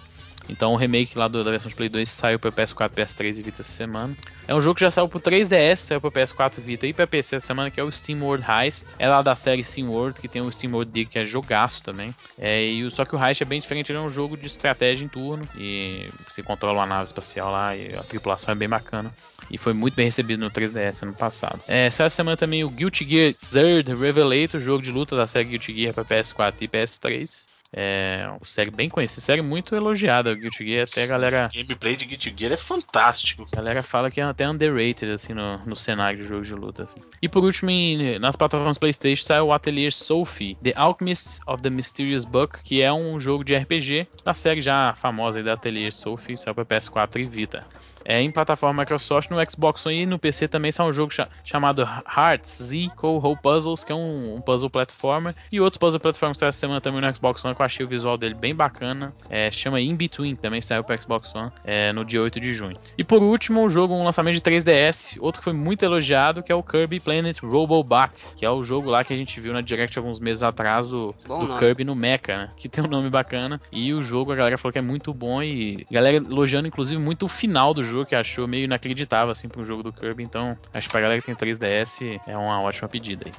Então 0.49 0.73
o 0.73 0.75
remake 0.75 1.17
lá 1.17 1.27
do- 1.27 1.43
da 1.43 1.51
versão 1.51 1.69
de 1.69 1.75
Play 1.75 1.89
2 1.89 2.09
saiu 2.09 2.39
pra 2.39 2.51
PS4, 2.51 2.89
PS3 2.93 3.37
e 3.37 3.41
Vita 3.43 3.61
essa 3.61 3.71
semana. 3.71 4.15
É 4.47 4.55
um 4.55 4.59
jogo 4.61 4.75
que 4.75 4.81
já 4.81 4.89
saiu 4.89 5.07
pro 5.07 5.19
3DS, 5.19 5.79
saiu 5.81 6.01
pro 6.01 6.11
PS4, 6.11 6.59
Vita 6.61 6.87
e 6.87 6.93
pra 6.93 7.05
PC 7.05 7.35
essa 7.35 7.45
semana, 7.47 7.69
que 7.69 7.79
é 7.79 7.83
o 7.83 7.91
Steam 7.91 8.21
World 8.23 8.43
Heist. 8.49 8.87
É 8.97 9.07
lá 9.07 9.21
da 9.21 9.35
série 9.35 9.63
Steam 9.63 9.89
World, 9.89 10.19
que 10.19 10.27
tem 10.27 10.41
o 10.41 10.51
Steam 10.51 10.73
World 10.73 10.91
Dig, 10.91 11.05
que 11.09 11.19
é 11.19 11.25
jogaço 11.25 11.83
também. 11.83 12.13
É, 12.37 12.63
e 12.63 12.89
só 12.89 13.05
que 13.05 13.15
o 13.15 13.23
Heist 13.23 13.41
é 13.43 13.45
bem 13.45 13.59
diferente, 13.61 13.91
ele 13.91 13.99
é 13.99 14.01
um 14.01 14.09
jogo 14.09 14.35
de 14.35 14.47
estratégia 14.47 15.05
em 15.05 15.07
turno. 15.07 15.47
E 15.55 16.09
você 16.27 16.41
controla 16.41 16.79
uma 16.79 16.85
nave 16.87 17.03
espacial 17.05 17.51
lá 17.51 17.75
e 17.75 17.95
a 17.95 18.01
tripulação 18.03 18.51
é 18.51 18.55
bem 18.55 18.67
bacana. 18.67 19.13
E 19.51 19.57
foi 19.57 19.73
muito 19.73 19.93
bem 19.93 20.05
recebido 20.05 20.39
no 20.39 20.49
3DS 20.49 21.03
ano 21.03 21.13
passado. 21.13 21.59
É, 21.67 21.89
saiu 21.91 22.07
essa 22.07 22.15
semana 22.15 22.35
também 22.37 22.63
o 22.63 22.69
Guilty 22.69 23.07
Gear 23.07 23.33
Zerd 23.43 23.93
Revelator, 23.93 24.59
jogo 24.59 24.81
de 24.81 24.91
luta 24.91 25.15
da 25.15 25.27
série 25.27 25.45
Guilty 25.49 25.73
Gear 25.75 25.93
pra 25.93 26.03
PS4 26.05 26.55
e 26.61 26.67
PS3. 26.67 27.48
É 27.71 28.25
uma 28.27 28.39
série 28.45 28.71
bem 28.71 28.89
conhecida, 28.89 29.21
série 29.21 29.41
muito 29.41 29.75
elogiada. 29.75 30.33
Guilty 30.33 30.65
Gear 30.65 30.85
até 30.89 31.03
a 31.03 31.07
galera. 31.07 31.49
O 31.53 31.57
gameplay 31.57 31.95
de 31.95 32.05
Guilty 32.05 32.33
Gear 32.35 32.53
é 32.53 32.57
fantástico. 32.57 33.45
A 33.51 33.55
galera 33.55 33.83
fala 33.83 34.09
que 34.09 34.19
é 34.19 34.23
até 34.23 34.49
underrated, 34.49 35.11
assim, 35.11 35.33
no, 35.33 35.59
no 35.59 35.75
cenário 35.75 36.21
de 36.21 36.27
jogo 36.27 36.43
de 36.43 36.55
luta. 36.55 36.83
Assim. 36.83 36.99
E 37.21 37.29
por 37.29 37.43
último, 37.43 37.69
em, 37.69 38.17
nas 38.17 38.35
plataformas 38.35 38.77
PlayStation 38.77 39.23
saiu 39.23 39.47
o 39.47 39.53
Atelier 39.53 39.91
Sophie, 39.91 40.57
The 40.63 40.73
Alchemist 40.75 41.41
of 41.45 41.61
the 41.61 41.69
Mysterious 41.69 42.25
Book, 42.25 42.63
que 42.63 42.81
é 42.81 42.91
um 42.91 43.19
jogo 43.19 43.43
de 43.43 43.55
RPG 43.55 44.07
da 44.23 44.33
série 44.33 44.61
já 44.61 44.93
famosa 44.95 45.43
da 45.43 45.53
Atelier 45.53 45.93
Sophie, 45.93 46.37
saiu 46.37 46.55
pra 46.55 46.65
PS4 46.65 47.17
e 47.17 47.25
Vita 47.25 47.65
é, 48.05 48.21
em 48.21 48.31
plataforma 48.31 48.81
Microsoft, 48.81 49.29
no 49.29 49.37
Xbox 49.49 49.85
One 49.85 50.03
e 50.03 50.05
no 50.05 50.19
PC 50.19 50.47
também 50.47 50.71
são 50.71 50.87
um 50.87 50.93
jogo 50.93 51.13
cha 51.13 51.27
chamado 51.43 51.81
Hearts 51.81 52.63
Z 52.63 52.89
Co 52.95 53.35
Puzzles, 53.37 53.83
que 53.83 53.91
é 53.91 53.95
um, 53.95 54.35
um, 54.35 54.41
puzzle 54.41 54.69
platformer, 54.69 55.35
e 55.51 55.59
outro 55.59 55.79
puzzle 55.79 55.99
platformer 55.99 56.33
que 56.33 56.39
saiu 56.39 56.49
essa 56.49 56.59
semana 56.59 56.81
também 56.81 57.01
no 57.01 57.15
Xbox 57.15 57.43
One, 57.43 57.55
que 57.55 57.61
eu 57.61 57.65
achei 57.65 57.85
o 57.85 57.89
visual 57.89 58.17
dele 58.17 58.35
bem 58.35 58.53
bacana, 58.53 59.13
é, 59.29 59.49
chama 59.51 59.79
In 59.79 59.95
Between, 59.95 60.35
também 60.35 60.61
saiu 60.61 60.83
para 60.83 60.97
Xbox 60.97 61.33
One 61.33 61.51
é, 61.63 61.91
no 61.93 62.03
dia 62.05 62.21
8 62.21 62.39
de 62.39 62.53
junho. 62.53 62.77
E 62.97 63.03
por 63.03 63.21
último, 63.21 63.61
um 63.61 63.69
jogo, 63.69 63.93
um 63.93 64.03
lançamento 64.03 64.35
de 64.35 64.41
3DS, 64.41 65.17
outro 65.19 65.39
que 65.41 65.43
foi 65.43 65.53
muito 65.53 65.83
elogiado, 65.83 66.43
que 66.43 66.51
é 66.51 66.55
o 66.55 66.63
Kirby 66.63 66.99
Planet 66.99 67.39
Robobat, 67.41 68.13
que 68.35 68.45
é 68.45 68.49
o 68.49 68.63
jogo 68.63 68.89
lá 68.89 69.03
que 69.03 69.13
a 69.13 69.17
gente 69.17 69.39
viu 69.39 69.53
na 69.53 69.61
Direct 69.61 69.97
alguns 69.97 70.19
meses 70.19 70.43
atrás 70.43 70.89
do, 70.89 71.15
do 71.25 71.57
Kirby 71.57 71.83
no 71.83 71.95
Mecha, 71.95 72.37
né? 72.37 72.49
Que 72.55 72.69
tem 72.69 72.83
um 72.83 72.87
nome 72.87 73.09
bacana. 73.09 73.61
E 73.71 73.93
o 73.93 74.01
jogo, 74.01 74.31
a 74.31 74.35
galera 74.35 74.57
falou 74.57 74.73
que 74.73 74.79
é 74.79 74.81
muito 74.81 75.13
bom 75.13 75.41
e 75.41 75.85
a 75.89 75.93
galera 75.93 76.17
elogiando, 76.17 76.67
inclusive, 76.67 77.01
muito 77.01 77.25
o 77.25 77.27
final 77.27 77.73
do 77.73 77.83
jogo 77.83 77.98
jogo 77.99 78.05
que 78.05 78.15
achou 78.15 78.47
meio 78.47 78.65
inacreditável, 78.65 79.31
assim, 79.31 79.47
pra 79.47 79.61
um 79.61 79.65
jogo 79.65 79.83
do 79.83 79.93
Kirby. 79.93 80.23
Então, 80.23 80.57
acho 80.73 80.87
que 80.87 80.91
pra 80.91 81.01
galera 81.01 81.21
que 81.21 81.27
tem 81.27 81.35
3DS 81.35 82.19
é 82.27 82.37
uma 82.37 82.61
ótima 82.61 82.87
pedida 82.87 83.25
aí. 83.27 83.33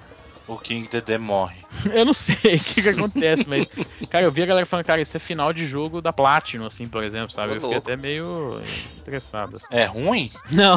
O 0.46 0.58
King 0.58 0.88
Dedé 0.88 1.16
morre. 1.16 1.58
eu 1.94 2.04
não 2.04 2.12
sei 2.12 2.34
o 2.56 2.64
que, 2.64 2.82
que 2.82 2.88
acontece, 2.88 3.44
mas. 3.48 3.66
Cara, 4.08 4.24
eu 4.24 4.32
vi 4.32 4.42
a 4.42 4.46
galera 4.46 4.66
falando, 4.66 4.84
cara, 4.84 5.00
isso 5.00 5.16
é 5.16 5.20
final 5.20 5.52
de 5.52 5.66
jogo 5.66 6.00
da 6.00 6.12
Platinum, 6.12 6.66
assim, 6.66 6.88
por 6.88 7.04
exemplo, 7.04 7.30
sabe? 7.30 7.54
eu 7.54 7.60
fiquei 7.60 7.76
até 7.76 7.96
meio 7.96 8.60
interessado. 8.98 9.58
É 9.70 9.84
ruim? 9.84 10.30
Não. 10.50 10.76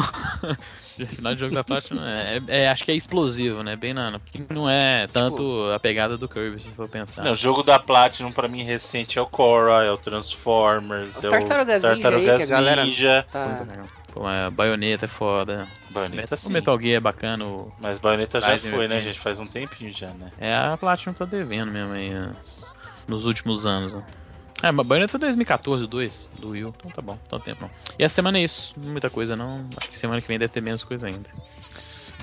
final 1.14 1.34
de 1.34 1.40
jogo 1.40 1.54
da 1.54 1.64
Platinum 1.64 2.04
é, 2.04 2.42
é, 2.48 2.62
é, 2.62 2.68
acho 2.68 2.84
que 2.84 2.90
é 2.90 2.94
explosivo, 2.94 3.62
né? 3.62 3.76
Bem 3.76 3.94
nano. 3.94 4.20
Não 4.50 4.68
é 4.68 5.06
tanto 5.12 5.42
tipo, 5.42 5.72
a 5.72 5.80
pegada 5.80 6.16
do 6.16 6.28
Kirby, 6.28 6.60
se 6.60 6.68
for 6.70 6.88
pensar. 6.88 7.24
Não, 7.24 7.32
o 7.32 7.36
jogo 7.36 7.62
da 7.62 7.78
Platinum 7.78 8.32
pra 8.32 8.48
mim 8.48 8.62
recente 8.62 9.18
é 9.18 9.22
o 9.22 9.26
Korra, 9.26 9.84
é 9.84 9.90
o 9.90 9.96
Transformers, 9.96 11.22
o 11.22 11.26
é 11.26 11.30
Tartarugas 11.30 11.82
o 11.82 11.86
Tartarugas 11.86 12.48
Ninja. 12.48 12.84
Ninja. 12.84 13.26
Tá... 13.30 13.66
Pô, 14.12 14.26
a 14.26 14.48
baioneta 14.48 15.06
é 15.06 15.08
foda. 15.08 15.66
Baioneta 15.90 16.36
sim. 16.36 16.48
O 16.48 16.52
Metal 16.52 16.80
Gear 16.80 16.96
é 16.96 17.00
bacana. 17.00 17.44
O... 17.44 17.72
Mas 17.80 17.98
baioneta 17.98 18.40
já 18.40 18.56
foi, 18.58 18.86
né, 18.86 19.00
gente? 19.00 19.18
Faz 19.18 19.40
um 19.40 19.46
tempinho 19.46 19.92
já, 19.92 20.08
né? 20.08 20.30
É, 20.38 20.54
a 20.54 20.76
Platinum 20.76 21.14
tá 21.14 21.24
devendo 21.24 21.72
mesmo 21.72 21.92
aí 21.92 22.10
nos 23.08 23.26
últimos 23.26 23.66
anos. 23.66 23.94
Né? 23.94 24.04
É, 24.64 24.72
mas 24.72 24.86
Bayonetta 24.86 25.10
foi 25.10 25.20
2014, 25.20 25.86
2 25.86 26.30
do 26.38 26.48
Wii 26.50 26.62
Então 26.62 26.90
tá 26.90 27.02
bom, 27.02 27.18
tanto 27.28 27.44
tempo. 27.44 27.70
E 27.98 28.04
a 28.04 28.08
semana 28.08 28.38
é 28.38 28.44
isso, 28.44 28.72
muita 28.78 29.10
coisa 29.10 29.36
não. 29.36 29.62
Acho 29.76 29.90
que 29.90 29.98
semana 29.98 30.22
que 30.22 30.26
vem 30.26 30.38
deve 30.38 30.54
ter 30.54 30.62
menos 30.62 30.82
coisa 30.82 31.06
ainda. 31.06 31.28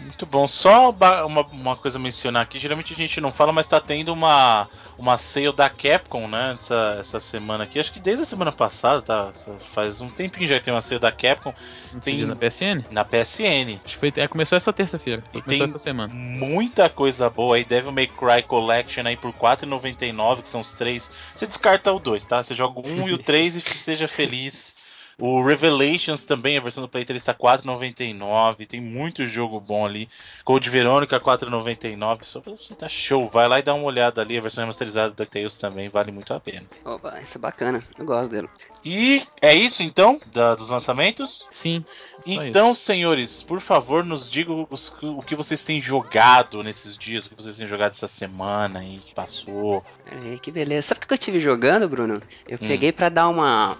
Muito 0.01 0.25
bom. 0.25 0.47
Só 0.47 0.89
uma, 0.91 1.41
uma 1.47 1.75
coisa 1.75 1.97
a 1.97 2.01
mencionar 2.01 2.43
aqui, 2.43 2.59
geralmente 2.59 2.93
a 2.93 2.95
gente 2.95 3.21
não 3.21 3.31
fala, 3.31 3.51
mas 3.51 3.65
tá 3.65 3.79
tendo 3.79 4.11
uma, 4.11 4.67
uma 4.97 5.17
sale 5.17 5.51
da 5.51 5.69
Capcom, 5.69 6.27
né? 6.27 6.55
Essa, 6.59 6.97
essa 6.99 7.19
semana 7.19 7.63
aqui. 7.63 7.79
Acho 7.79 7.91
que 7.91 7.99
desde 7.99 8.23
a 8.23 8.25
semana 8.25 8.51
passada, 8.51 9.01
tá? 9.01 9.31
Faz 9.73 10.01
um 10.01 10.09
tempinho 10.09 10.47
já 10.47 10.59
que 10.59 10.65
tem 10.65 10.73
uma 10.73 10.81
sale 10.81 10.99
da 10.99 11.11
Capcom. 11.11 11.53
Tem 12.01 12.15
diz 12.15 12.27
na 12.27 12.35
PSN? 12.35 12.83
Na 12.91 13.05
PSN. 13.05 13.79
Acho 13.83 13.93
que 13.93 13.97
foi, 13.97 14.13
é, 14.17 14.27
começou 14.27 14.55
essa 14.55 14.73
terça-feira. 14.73 15.23
Começou 15.31 15.65
essa 15.65 15.77
semana. 15.77 16.13
Muita 16.13 16.89
coisa 16.89 17.29
boa 17.29 17.55
aí. 17.55 17.63
Devil 17.63 17.91
May 17.91 18.07
Cry 18.07 18.43
Collection 18.47 19.05
aí 19.05 19.17
por 19.17 19.31
R$4,99, 19.31 20.41
que 20.41 20.49
são 20.49 20.61
os 20.61 20.73
três. 20.73 21.09
Você 21.33 21.45
descarta 21.45 21.91
o 21.91 21.99
dois, 21.99 22.25
tá? 22.25 22.43
Você 22.43 22.55
joga 22.55 22.79
o 22.79 22.87
um 22.87 23.07
e 23.07 23.13
o 23.13 23.17
três 23.19 23.55
e 23.55 23.61
seja 23.61 24.07
feliz. 24.07 24.75
O 25.21 25.39
Revelations 25.43 26.25
também, 26.25 26.57
a 26.57 26.61
versão 26.61 26.81
do 26.81 26.89
Play 26.89 27.05
3 27.05 27.21
está 27.21 27.31
4,99. 27.31 28.65
Tem 28.65 28.81
muito 28.81 29.27
jogo 29.27 29.59
bom 29.59 29.85
ali. 29.85 30.09
Code 30.43 30.67
Verônica 30.67 31.19
4,99. 31.19 32.23
Só 32.23 32.41
pra 32.41 32.55
você 32.55 32.73
tá 32.73 32.89
show. 32.89 33.29
Vai 33.29 33.47
lá 33.47 33.59
e 33.59 33.61
dá 33.61 33.71
uma 33.75 33.85
olhada 33.85 34.19
ali. 34.19 34.35
A 34.35 34.41
versão 34.41 34.63
remasterizada 34.63 35.11
do 35.11 35.15
DuckTales 35.17 35.57
também 35.57 35.89
vale 35.89 36.11
muito 36.11 36.33
a 36.33 36.39
pena. 36.39 36.65
Opa, 36.83 37.21
isso 37.21 37.37
é 37.37 37.41
bacana. 37.41 37.83
Eu 37.99 38.03
gosto 38.03 38.31
dele. 38.31 38.49
E 38.83 39.21
é 39.39 39.53
isso 39.53 39.83
então, 39.83 40.19
da, 40.33 40.55
dos 40.55 40.69
lançamentos? 40.69 41.45
Sim. 41.51 41.85
Então, 42.25 42.71
isso. 42.71 42.81
senhores, 42.81 43.43
por 43.43 43.61
favor, 43.61 44.03
nos 44.03 44.27
digam 44.27 44.67
os, 44.71 44.91
o 45.03 45.21
que 45.21 45.35
vocês 45.35 45.63
têm 45.63 45.79
jogado 45.79 46.63
nesses 46.63 46.97
dias, 46.97 47.27
o 47.27 47.29
que 47.29 47.35
vocês 47.35 47.57
têm 47.57 47.67
jogado 47.67 47.91
essa 47.91 48.07
semana 48.07 48.79
aí 48.79 48.99
que 49.05 49.13
passou. 49.13 49.85
É, 50.11 50.37
que 50.39 50.51
beleza. 50.51 50.87
Sabe 50.87 51.01
o 51.03 51.07
que 51.07 51.13
eu 51.13 51.15
estive 51.15 51.39
jogando, 51.39 51.87
Bruno? 51.87 52.19
Eu 52.47 52.55
hum. 52.55 52.67
peguei 52.67 52.91
para 52.91 53.09
dar 53.09 53.29
uma. 53.29 53.77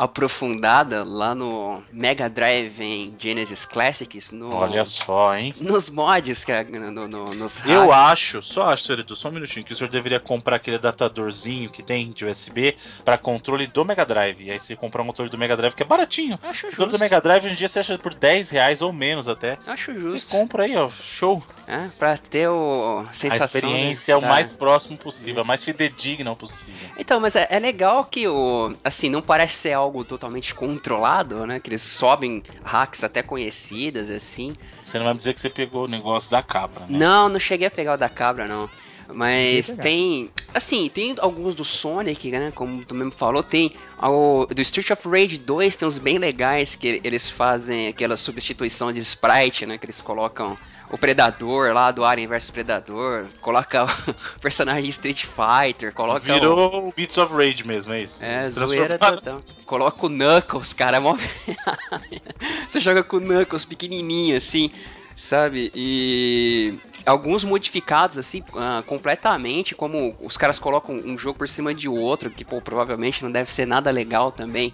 Aprofundada 0.00 1.04
lá 1.04 1.34
no 1.34 1.82
Mega 1.92 2.26
Drive 2.26 2.80
em 2.80 3.14
Genesis 3.18 3.66
Classics. 3.66 4.30
No, 4.30 4.54
Olha 4.54 4.82
só, 4.86 5.36
hein? 5.36 5.54
Nos 5.60 5.90
mods, 5.90 6.42
que, 6.42 6.62
no, 6.62 7.06
no, 7.06 7.24
nos 7.24 7.60
Eu 7.66 7.92
acho, 7.92 8.42
só 8.42 8.70
acho, 8.70 8.84
senhor 8.84 9.04
só 9.14 9.28
um 9.28 9.32
minutinho, 9.32 9.62
que 9.62 9.74
o 9.74 9.76
senhor 9.76 9.90
deveria 9.90 10.18
comprar 10.18 10.56
aquele 10.56 10.76
adaptadorzinho 10.76 11.68
que 11.68 11.82
tem 11.82 12.12
de 12.12 12.24
USB 12.24 12.76
para 13.04 13.18
controle 13.18 13.66
do 13.66 13.84
Mega 13.84 14.06
Drive. 14.06 14.44
E 14.44 14.50
aí 14.50 14.58
você 14.58 14.74
comprar 14.74 15.02
um 15.02 15.06
controle 15.06 15.30
do 15.30 15.36
Mega 15.36 15.54
Drive 15.54 15.74
que 15.74 15.82
é 15.82 15.86
baratinho. 15.86 16.38
Acho 16.42 16.68
o 16.68 16.70
controle 16.70 16.92
do 16.92 16.98
Mega 16.98 17.20
Drive 17.20 17.44
hoje 17.44 17.52
em 17.52 17.58
dia 17.58 17.68
você 17.68 17.80
acha 17.80 17.98
por 17.98 18.14
10 18.14 18.48
reais 18.48 18.80
ou 18.80 18.94
menos 18.94 19.28
até. 19.28 19.58
Acho 19.66 19.94
justo. 19.94 20.18
Você 20.18 20.34
compra 20.34 20.64
aí, 20.64 20.74
ó, 20.76 20.88
show. 20.88 21.42
É, 21.70 21.88
pra 21.96 22.16
ter 22.16 22.48
o 22.48 23.04
sensação. 23.12 23.42
A 23.42 23.46
experiência 23.46 24.18
de... 24.18 24.24
o 24.24 24.28
mais 24.28 24.52
próximo 24.52 24.98
possível, 24.98 25.42
é. 25.42 25.46
mais 25.46 25.62
fidedigna 25.62 26.34
possível. 26.34 26.90
Então, 26.98 27.20
mas 27.20 27.36
é, 27.36 27.46
é 27.48 27.60
legal 27.60 28.04
que 28.06 28.26
o. 28.26 28.74
Assim, 28.82 29.08
não 29.08 29.22
parece 29.22 29.54
ser 29.54 29.72
algo 29.74 30.04
totalmente 30.04 30.52
controlado, 30.52 31.46
né? 31.46 31.60
Que 31.60 31.70
eles 31.70 31.82
sobem 31.82 32.42
hacks 32.64 33.04
até 33.04 33.22
conhecidas, 33.22 34.10
assim. 34.10 34.56
Você 34.84 34.98
não 34.98 35.04
vai 35.04 35.14
me 35.14 35.18
dizer 35.18 35.32
que 35.32 35.40
você 35.40 35.48
pegou 35.48 35.84
o 35.84 35.88
negócio 35.88 36.28
da 36.28 36.42
cabra, 36.42 36.80
né? 36.88 36.98
Não, 36.98 37.28
não 37.28 37.38
cheguei 37.38 37.68
a 37.68 37.70
pegar 37.70 37.94
o 37.94 37.96
da 37.96 38.08
cabra, 38.08 38.48
não. 38.48 38.68
Mas 39.14 39.70
tem. 39.70 40.28
Assim, 40.52 40.88
tem 40.92 41.14
alguns 41.18 41.54
do 41.54 41.64
Sonic, 41.64 42.32
né? 42.32 42.50
Como 42.52 42.84
tu 42.84 42.96
mesmo 42.96 43.12
falou, 43.12 43.44
tem. 43.44 43.72
O, 44.02 44.44
do 44.46 44.60
Street 44.62 44.90
of 44.90 45.08
Rage 45.08 45.38
2 45.38 45.76
tem 45.76 45.86
uns 45.86 45.98
bem 45.98 46.18
legais 46.18 46.74
que 46.74 47.00
eles 47.04 47.30
fazem 47.30 47.86
aquela 47.86 48.16
substituição 48.16 48.92
de 48.92 48.98
sprite, 48.98 49.66
né? 49.66 49.78
Que 49.78 49.86
eles 49.86 50.02
colocam 50.02 50.58
o 50.90 50.98
Predador 50.98 51.72
lá 51.72 51.90
do 51.90 52.04
Alien 52.04 52.26
vs 52.26 52.50
Predador, 52.50 53.26
coloca 53.40 53.84
o 54.36 54.40
personagem 54.40 54.88
Street 54.90 55.24
Fighter, 55.24 55.94
coloca 55.94 56.20
Virou 56.20 56.88
o 56.88 56.92
Beats 56.92 57.16
of 57.16 57.32
Rage 57.32 57.66
mesmo, 57.66 57.92
é 57.92 58.02
isso? 58.02 58.22
É, 58.22 58.50
zoeira 58.50 58.98
total. 58.98 59.40
Coloca 59.64 60.06
o 60.06 60.08
Knuckles, 60.08 60.72
cara, 60.72 60.96
é 60.96 61.00
mó... 61.00 61.16
Você 62.68 62.80
joga 62.80 63.04
com 63.04 63.18
o 63.18 63.20
Knuckles 63.20 63.64
pequenininho 63.64 64.36
assim, 64.36 64.70
sabe? 65.14 65.70
E 65.74 66.74
alguns 67.06 67.44
modificados 67.44 68.18
assim 68.18 68.40
uh, 68.40 68.82
completamente, 68.84 69.74
como 69.74 70.16
os 70.20 70.36
caras 70.36 70.58
colocam 70.58 70.96
um 70.96 71.16
jogo 71.16 71.38
por 71.38 71.48
cima 71.48 71.72
de 71.72 71.88
outro, 71.88 72.30
que 72.30 72.44
pô, 72.44 72.60
provavelmente 72.60 73.22
não 73.22 73.30
deve 73.30 73.52
ser 73.52 73.66
nada 73.66 73.90
legal 73.90 74.32
também 74.32 74.72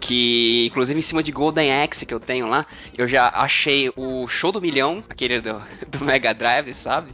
que 0.00 0.66
inclusive 0.66 0.98
em 0.98 1.02
cima 1.02 1.22
de 1.22 1.32
Golden 1.32 1.82
Axe 1.82 2.06
que 2.06 2.14
eu 2.14 2.20
tenho 2.20 2.46
lá, 2.46 2.66
eu 2.96 3.06
já 3.08 3.28
achei 3.28 3.92
o 3.96 4.26
Show 4.28 4.52
do 4.52 4.60
Milhão, 4.60 5.02
aquele 5.08 5.40
do, 5.40 5.60
do 5.88 6.04
Mega 6.04 6.32
Drive, 6.32 6.72
sabe? 6.74 7.12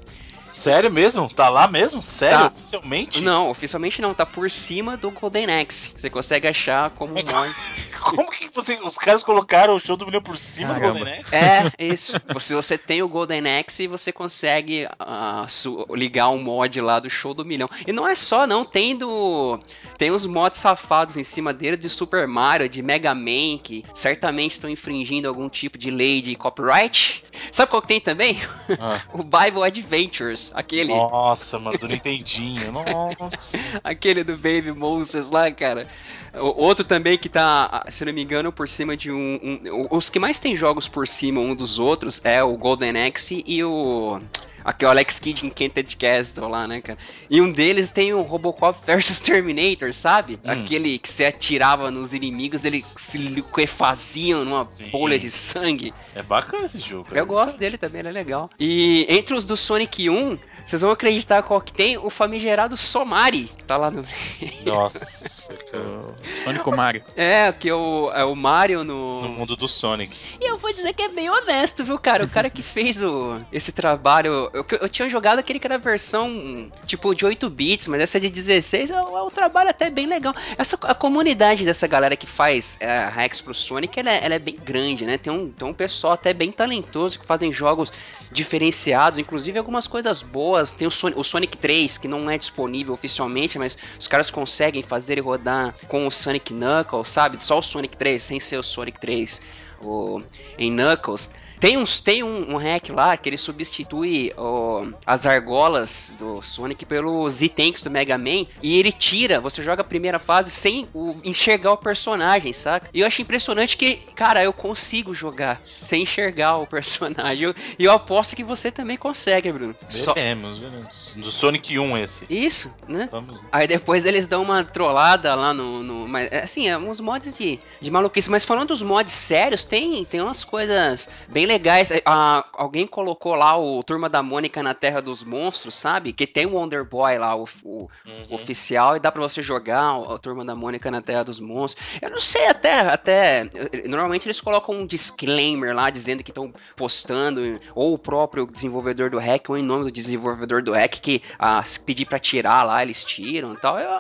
Sério 0.51 0.91
mesmo? 0.91 1.29
Tá 1.29 1.49
lá 1.49 1.69
mesmo? 1.69 2.03
Sério? 2.03 2.39
Tá. 2.39 2.47
Oficialmente? 2.47 3.21
Não, 3.21 3.51
oficialmente 3.51 4.03
não. 4.03 4.13
Tá 4.13 4.27
por 4.27 4.51
cima 4.51 4.97
do 4.97 5.11
Golden 5.11 5.47
Axe. 5.61 5.93
Você 5.97 6.11
consegue 6.11 6.49
achar 6.49 6.91
como 6.91 7.13
um 7.13 7.23
mod. 7.23 7.55
como 8.01 8.31
que 8.31 8.51
você, 8.53 8.75
os 8.83 8.99
caras 8.99 9.23
colocaram 9.23 9.77
o 9.77 9.79
show 9.79 9.97
do 9.97 10.05
milhão 10.05 10.21
por 10.21 10.37
cima 10.37 10.75
Caramba. 10.75 10.93
do 10.93 11.05
Golden 11.05 11.21
Axe? 11.21 11.35
É, 11.35 11.73
isso. 11.79 12.21
Se 12.41 12.55
você 12.55 12.77
tem 12.77 13.03
o 13.03 13.09
Golden 13.09 13.43
Axe, 13.59 13.87
você 13.87 14.11
consegue 14.11 14.87
uh, 14.87 15.97
ligar 15.97 16.29
um 16.31 16.43
mod 16.43 16.81
lá 16.81 16.99
do 16.99 17.09
show 17.09 17.33
do 17.33 17.45
milhão. 17.45 17.71
E 17.87 17.93
não 17.93 18.07
é 18.07 18.15
só, 18.15 18.47
não. 18.47 18.65
Tem 18.65 18.97
do. 18.97 19.61
Tem 20.01 20.11
os 20.11 20.25
mods 20.25 20.59
safados 20.59 21.19
em 21.19 21.23
cima 21.23 21.53
dele 21.53 21.77
de 21.77 21.91
Super 21.91 22.27
Mario, 22.27 22.71
de 22.71 22.81
Mega 22.81 23.15
Man, 23.15 23.59
que 23.63 23.85
certamente 23.93 24.53
estão 24.53 24.71
infringindo 24.71 25.29
algum 25.29 25.47
tipo 25.47 25.77
de 25.77 25.91
lei 25.91 26.23
de 26.23 26.35
copyright. 26.37 27.23
Sabe 27.53 27.71
qual 27.71 27.83
que 27.83 27.89
tem 27.89 28.01
também? 28.01 28.41
Ah. 28.81 29.03
o 29.13 29.23
Bible 29.23 29.63
Adventures. 29.63 30.53
Aquele. 30.55 30.95
Nossa, 30.95 31.59
mano, 31.59 31.77
do 31.77 31.87
Nintendinho. 31.87 32.73
Nossa. 33.21 33.59
aquele 33.85 34.25
do 34.25 34.39
Baby 34.39 34.73
Moses 34.73 35.31
lá, 35.31 35.51
cara. 35.51 35.87
O 36.33 36.63
outro 36.65 36.83
também 36.83 37.19
que 37.19 37.29
tá, 37.29 37.85
se 37.91 38.03
não 38.03 38.15
me 38.15 38.23
engano, 38.23 38.51
por 38.51 38.71
cima 38.71 38.97
de 38.97 39.11
um, 39.11 39.39
um, 39.43 39.87
Os 39.91 40.09
que 40.09 40.19
mais 40.19 40.39
tem 40.39 40.57
jogos 40.57 40.89
por 40.89 41.07
cima 41.07 41.43
um 41.43 41.55
dos 41.55 41.79
outros 41.79 42.25
é 42.25 42.43
o 42.43 42.57
Golden 42.57 43.07
Axe 43.07 43.45
e 43.47 43.63
o. 43.63 44.19
Aqui, 44.65 44.85
o 44.85 44.89
Alex 44.89 45.19
Kidd 45.19 45.47
em 45.47 45.51
Kented 45.51 45.97
Castle 45.97 46.49
lá, 46.49 46.67
né, 46.67 46.81
cara? 46.81 46.99
E 47.29 47.41
um 47.41 47.51
deles 47.51 47.91
tem 47.91 48.13
o 48.13 48.23
Robocop 48.23 48.79
vs 48.85 49.21
Terminator, 49.21 49.93
sabe? 49.93 50.39
Hum. 50.45 50.51
Aquele 50.51 50.99
que 50.99 51.09
você 51.09 51.27
atirava 51.27 51.91
nos 51.91 52.13
inimigos, 52.13 52.65
eles 52.65 52.85
se 52.85 53.19
liquefaziam 53.19 54.45
numa 54.45 54.67
Sim. 54.67 54.91
bolha 54.91 55.19
de 55.19 55.31
sangue. 55.31 55.95
É 56.15 56.23
bacana 56.23 56.65
esse 56.65 56.79
jogo. 56.79 57.09
Eu 57.13 57.27
gosto 57.27 57.59
dele 57.59 57.79
também, 57.79 58.01
ele 58.01 58.09
é 58.09 58.13
legal. 58.13 58.51
E 58.59 59.07
entre 59.09 59.35
os 59.35 59.45
do 59.45 59.57
Sonic 59.57 60.09
1, 60.09 60.39
vocês 60.65 60.83
vão 60.83 60.91
acreditar 60.91 61.43
qual 61.43 61.61
que 61.61 61.73
tem? 61.73 61.99
O 61.99 62.11
famigerado 62.11 62.77
Somari. 62.77 63.51
Tá 63.67 63.77
lá 63.77 63.91
no. 63.91 64.05
Nossa, 64.65 65.55
cara. 65.71 65.85
O 65.85 66.45
Sonic 66.45 66.71
Mario. 66.71 67.03
É, 67.17 67.53
que 67.53 67.69
é 67.69 67.75
o, 67.75 68.11
é 68.13 68.25
o 68.25 68.35
Mario 68.35 68.85
no. 68.85 69.23
No 69.23 69.29
mundo 69.29 69.57
do 69.57 69.69
Sonic. 69.69 70.17
E 70.41 70.49
eu 70.49 70.57
vou 70.59 70.73
dizer 70.73 70.93
que 70.95 71.03
é 71.03 71.09
bem 71.09 71.29
honesto, 71.29 71.85
viu, 71.85 71.99
cara? 71.99 72.25
O 72.25 72.29
cara 72.29 72.49
que 72.49 72.63
fez 72.63 73.03
o, 73.03 73.41
esse 73.53 73.73
trabalho. 73.73 74.51
Eu, 74.53 74.65
eu 74.81 74.89
tinha 74.89 75.09
jogado 75.09 75.39
aquele 75.39 75.59
que 75.59 75.67
era 75.67 75.77
a 75.77 75.79
versão 75.79 76.71
tipo 76.87 77.15
de 77.15 77.25
8 77.25 77.49
bits, 77.51 77.89
mas 77.89 78.01
essa 78.01 78.19
de 78.19 78.31
16 78.31 78.91
é, 78.91 78.95
é 78.95 79.23
um 79.23 79.31
trabalho 79.31 79.71
até 79.71 79.91
bem 79.91 80.07
legal. 80.07 80.35
Essa, 80.57 80.79
a 80.83 80.95
comunidade 80.95 81.65
dessa 81.65 81.87
galera 81.87 82.17
que 82.17 82.27
faz 82.27 82.77
é, 82.81 83.05
hacks 83.05 83.41
pro 83.41 83.55
Sonic, 83.55 83.99
ela 83.99 84.11
é, 84.11 84.25
ela 84.25 84.35
é 84.35 84.39
bem 84.39 84.57
grande, 84.57 85.05
né? 85.05 85.19
Tem 85.19 85.33
um, 85.33 85.51
tem 85.51 85.69
um 85.69 85.75
pessoal 85.75 86.15
até 86.15 86.33
bem 86.33 86.51
talentoso 86.51 87.19
que 87.19 87.27
fazem 87.27 87.53
jogos 87.53 87.93
diferenciados, 88.31 89.19
inclusive 89.19 89.59
algumas 89.59 89.87
coisas 89.87 90.23
boas. 90.23 90.73
Tem 90.73 90.87
o, 90.87 90.91
Son 90.91 91.13
o 91.17 91.25
Sonic 91.25 91.57
3, 91.57 91.99
que 91.99 92.09
não 92.09 92.31
é 92.31 92.39
disponível 92.39 92.95
oficialmente, 92.95 93.59
mas 93.59 93.77
os 93.99 94.07
caras 94.07 94.31
conseguem 94.31 94.83
fazer 94.83 95.15
ele 95.15 95.21
rodar 95.21 95.75
com 95.89 96.07
o 96.07 96.11
Sonic 96.11 96.53
Knuckles, 96.53 97.09
sabe? 97.09 97.43
Só 97.43 97.59
o 97.59 97.63
Sonic 97.63 97.97
3, 97.97 98.23
sem 98.23 98.41
ser 98.41 98.59
o 98.59 98.63
Sonic 98.63 99.01
3 99.01 99.41
o, 99.83 100.23
em 100.59 100.71
Knuckles. 100.71 101.31
Tem, 101.61 101.77
uns, 101.77 102.01
tem 102.01 102.23
um, 102.23 102.55
um 102.55 102.57
hack 102.57 102.89
lá 102.89 103.17
que 103.17 103.29
ele 103.29 103.37
substitui 103.37 104.33
ó, 104.37 104.87
as 105.07 105.27
argolas 105.27 106.13
do 106.19 106.41
Sonic 106.43 106.87
pelos 106.87 107.43
itens 107.43 107.83
do 107.83 107.91
Mega 107.91 108.17
Man 108.17 108.47
e 108.63 108.79
ele 108.79 108.91
tira, 108.91 109.41
você 109.41 109.63
joga 109.63 109.83
a 109.83 109.85
primeira 109.85 110.19
fase 110.19 110.51
sem 110.51 110.89
o, 110.95 111.17
enxergar 111.23 111.73
o 111.73 111.77
personagem, 111.77 112.53
saca? 112.55 112.89
E 112.95 113.01
eu 113.01 113.07
acho 113.07 113.21
impressionante 113.21 113.77
que, 113.77 113.97
cara, 114.15 114.43
eu 114.43 114.53
consigo 114.55 115.13
jogar 115.13 115.61
sem 115.65 116.03
enxergar 116.05 116.57
o 116.57 116.67
personagem. 116.67 117.41
E 117.41 117.43
eu, 117.43 117.55
eu 117.79 117.93
aposto 117.93 118.35
que 118.35 118.43
você 118.43 118.71
também 118.71 118.97
consegue, 118.97 119.53
Bruno. 119.53 119.77
Só- 119.91 120.15
Veremos, 120.15 120.59
veremos. 120.59 121.15
Do 121.17 121.31
Sonic 121.31 121.79
1 121.79 121.99
esse. 121.99 122.25
Isso, 122.31 122.75
né? 122.89 123.09
Vamos. 123.13 123.39
Aí 123.53 123.67
depois 123.67 124.07
eles 124.07 124.27
dão 124.27 124.43
uma 124.43 124.65
trollada 124.65 125.35
lá 125.35 125.53
no. 125.53 125.83
no 125.83 126.09
mas, 126.09 126.33
é, 126.33 126.43
assim, 126.43 126.69
é 126.69 126.79
uns 126.79 127.01
mods 127.01 127.37
de, 127.37 127.61
de 127.81 127.91
maluquice. 127.91 128.31
Mas 128.31 128.45
falando 128.45 128.69
dos 128.69 128.83
mods 128.83 129.13
sérios, 129.13 129.63
tem, 129.65 130.05
tem 130.05 130.21
umas 130.21 130.43
coisas 130.43 131.09
bem 131.29 131.50
legais. 131.51 131.91
Ah, 132.07 132.45
alguém 132.53 132.87
colocou 132.87 133.35
lá 133.35 133.59
o 133.59 133.83
Turma 133.83 134.09
da 134.09 134.23
Mônica 134.23 134.63
na 134.63 134.73
Terra 134.73 135.01
dos 135.03 135.25
Monstros, 135.25 135.75
sabe? 135.75 136.13
Que 136.13 136.27
tem 136.27 136.47
o 136.47 136.55
Wonder 136.55 136.85
Boy 136.85 137.19
lá, 137.19 137.35
o, 137.35 137.45
o 137.65 137.89
Uhum. 138.07 138.35
oficial, 138.35 138.97
e 138.97 139.01
dá 139.01 139.11
pra 139.11 139.21
você 139.23 139.43
jogar 139.43 139.97
o- 139.99 140.13
a 140.15 140.19
Turma 140.19 140.45
da 140.45 140.55
Mônica 140.55 140.91
na 140.91 141.03
Terra 141.03 141.25
dos 141.25 141.41
Monstros. 141.41 141.85
Eu 142.01 142.11
não 142.11 142.21
sei 142.21 142.47
até. 142.47 142.79
até 142.81 143.51
normalmente 143.89 144.27
eles 144.27 144.41
colocam 144.41 144.75
um 144.77 144.87
disclaimer 144.87 145.75
lá 145.75 145.91
dizendo 145.91 146.23
que 146.23 146.31
estão 146.31 146.53
postando, 146.77 147.41
ou 147.75 147.95
o 147.95 147.99
próprio 147.99 148.47
desenvolvedor 148.47 149.11
do 149.11 149.19
hack, 149.19 149.49
ou 149.51 149.57
em 149.57 149.63
nome 149.63 149.85
do 149.85 149.91
desenvolvedor 149.91 150.63
do 150.63 150.73
hack, 150.73 151.01
que 151.01 151.21
ah, 151.39 151.63
se 151.65 151.81
pedir 151.81 152.07
pra 152.07 152.19
tirar 152.19 152.63
lá, 152.65 152.83
eles 152.83 153.05
tiram 153.05 153.53
e 153.55 153.57
tal. 153.57 153.79
Eu, 153.79 153.91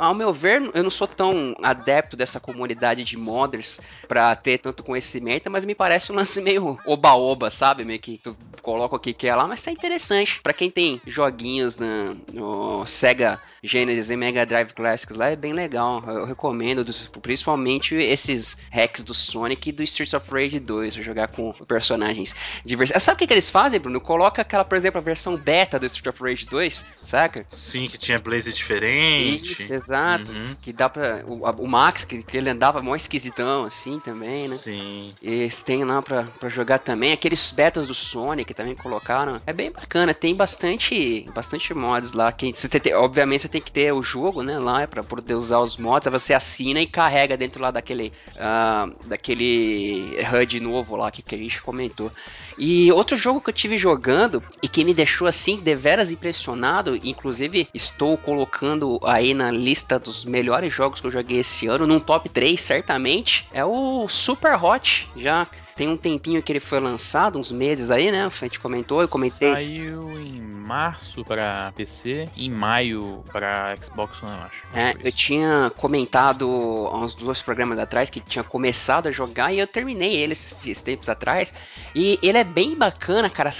ao 0.00 0.14
meu 0.14 0.32
ver, 0.32 0.70
eu 0.74 0.82
não 0.82 0.90
sou 0.90 1.06
tão 1.06 1.54
adepto 1.62 2.16
dessa 2.16 2.40
comunidade 2.40 3.04
de 3.04 3.16
modders 3.16 3.80
pra 4.08 4.34
ter 4.34 4.58
tanto 4.58 4.82
conhecimento, 4.82 5.50
mas 5.50 5.64
me 5.64 5.74
parece 5.74 6.10
um 6.10 6.16
lance 6.16 6.40
meio 6.40 6.63
oba-oba, 6.84 7.50
sabe? 7.50 7.84
Meio 7.84 8.00
que 8.00 8.18
tu 8.18 8.36
coloca 8.62 8.96
o 8.96 8.98
que 8.98 9.12
quer 9.12 9.34
lá, 9.34 9.46
mas 9.46 9.62
tá 9.62 9.70
interessante. 9.70 10.40
Pra 10.42 10.52
quem 10.52 10.70
tem 10.70 11.00
joguinhos 11.06 11.76
na, 11.76 12.14
no 12.32 12.86
Sega 12.86 13.40
Genesis 13.62 14.10
e 14.10 14.16
Mega 14.16 14.44
Drive 14.44 14.72
Classics 14.72 15.16
lá, 15.16 15.30
é 15.30 15.36
bem 15.36 15.52
legal. 15.52 16.02
Eu 16.06 16.24
recomendo, 16.24 16.84
principalmente 17.22 17.94
esses 17.94 18.56
hacks 18.70 19.02
do 19.02 19.14
Sonic 19.14 19.68
e 19.68 19.72
do 19.72 19.82
Streets 19.82 20.14
of 20.14 20.30
Rage 20.30 20.60
2, 20.60 20.94
pra 20.94 21.02
jogar 21.02 21.28
com 21.28 21.52
personagens 21.66 22.34
diversos. 22.64 23.02
Sabe 23.02 23.16
o 23.16 23.18
que, 23.18 23.26
que 23.26 23.32
eles 23.32 23.48
fazem, 23.48 23.80
Bruno? 23.80 24.00
Coloca 24.00 24.42
aquela, 24.42 24.64
por 24.64 24.76
exemplo, 24.76 24.98
a 24.98 25.02
versão 25.02 25.36
beta 25.36 25.78
do 25.78 25.86
Streets 25.86 26.14
of 26.14 26.22
Rage 26.22 26.46
2, 26.46 26.84
saca? 27.02 27.46
Sim, 27.50 27.88
que 27.88 27.96
tinha 27.96 28.18
blaze 28.18 28.52
diferente. 28.52 29.52
Isso, 29.52 29.72
exato. 29.72 30.32
Uhum. 30.32 30.56
Que 30.60 30.72
dá 30.72 30.88
pra. 30.88 31.24
O, 31.26 31.64
o 31.64 31.68
Max, 31.68 32.04
que, 32.04 32.22
que 32.22 32.36
ele 32.36 32.50
andava 32.50 32.82
mó 32.82 32.94
esquisitão, 32.94 33.64
assim 33.64 33.98
também, 33.98 34.48
né? 34.48 34.56
Sim. 34.56 35.14
Eles 35.22 35.62
têm 35.62 35.84
lá 35.84 36.02
pra, 36.02 36.24
pra 36.38 36.48
jogar 36.54 36.78
também. 36.78 37.12
Aqueles 37.12 37.50
betas 37.50 37.86
do 37.86 37.94
Sonic 37.94 38.54
também 38.54 38.74
colocaram. 38.74 39.40
É 39.46 39.52
bem 39.52 39.70
bacana, 39.70 40.14
tem 40.14 40.34
bastante 40.34 41.26
bastante 41.34 41.74
mods 41.74 42.12
lá. 42.12 42.30
Que 42.32 42.52
você 42.52 42.68
tem- 42.68 42.94
obviamente 42.94 43.42
você 43.42 43.48
tem 43.48 43.60
que 43.60 43.72
ter 43.72 43.92
o 43.92 44.02
jogo, 44.02 44.42
né? 44.42 44.58
Lá 44.58 44.86
pra 44.86 45.02
poder 45.02 45.34
usar 45.34 45.58
os 45.58 45.76
mods. 45.76 46.06
Aí 46.06 46.12
você 46.12 46.32
assina 46.32 46.80
e 46.80 46.86
carrega 46.86 47.36
dentro 47.36 47.60
lá 47.60 47.70
daquele. 47.70 48.12
ah, 48.38 48.88
daquele 49.06 50.16
HUD 50.40 50.60
novo 50.60 50.96
lá 50.96 51.10
que, 51.10 51.22
que 51.22 51.34
a 51.34 51.38
gente 51.38 51.60
comentou. 51.62 52.10
E 52.56 52.90
outro 52.92 53.16
jogo 53.16 53.40
que 53.40 53.50
eu 53.50 53.54
tive 53.54 53.76
jogando 53.76 54.42
e 54.62 54.68
que 54.68 54.84
me 54.84 54.94
deixou 54.94 55.26
assim 55.26 55.56
deveras 55.56 56.12
impressionado, 56.12 56.96
inclusive 57.02 57.68
estou 57.74 58.16
colocando 58.16 59.00
aí 59.02 59.34
na 59.34 59.50
lista 59.50 59.98
dos 59.98 60.24
melhores 60.24 60.72
jogos 60.72 61.00
que 61.00 61.06
eu 61.06 61.10
joguei 61.10 61.38
esse 61.40 61.66
ano, 61.66 61.86
num 61.86 61.98
top 61.98 62.28
3 62.28 62.60
certamente, 62.60 63.46
é 63.52 63.64
o 63.64 64.06
Super 64.08 64.62
Hot. 64.62 65.08
Já 65.16 65.46
tem 65.74 65.88
um 65.88 65.96
tempinho 65.96 66.42
que 66.42 66.52
ele 66.52 66.60
foi 66.60 66.80
lançado, 66.80 67.38
uns 67.38 67.50
meses 67.50 67.90
aí, 67.90 68.10
né? 68.12 68.26
A 68.26 68.44
gente 68.44 68.60
comentou, 68.60 69.02
eu 69.02 69.08
comentei. 69.08 69.52
Saiu 69.52 70.10
em 70.18 70.40
março 70.40 71.24
pra 71.24 71.72
PC, 71.76 72.28
em 72.36 72.50
maio 72.50 73.22
pra 73.32 73.74
Xbox 73.80 74.22
One, 74.22 74.32
eu 74.32 74.44
acho. 74.44 74.62
É, 74.72 74.94
eu 75.02 75.12
tinha 75.12 75.72
comentado 75.76 76.48
há 76.90 76.98
uns 76.98 77.14
dois 77.14 77.42
programas 77.42 77.78
atrás 77.78 78.08
que 78.08 78.20
tinha 78.20 78.44
começado 78.44 79.08
a 79.08 79.12
jogar 79.12 79.52
e 79.52 79.58
eu 79.58 79.66
terminei 79.66 80.16
ele 80.16 80.32
esses, 80.32 80.82
tempos 80.82 81.08
atrás. 81.08 81.52
E 81.94 82.18
ele 82.22 82.38
é 82.38 82.44
bem 82.44 82.76
bacana, 82.76 83.28
cara. 83.28 83.50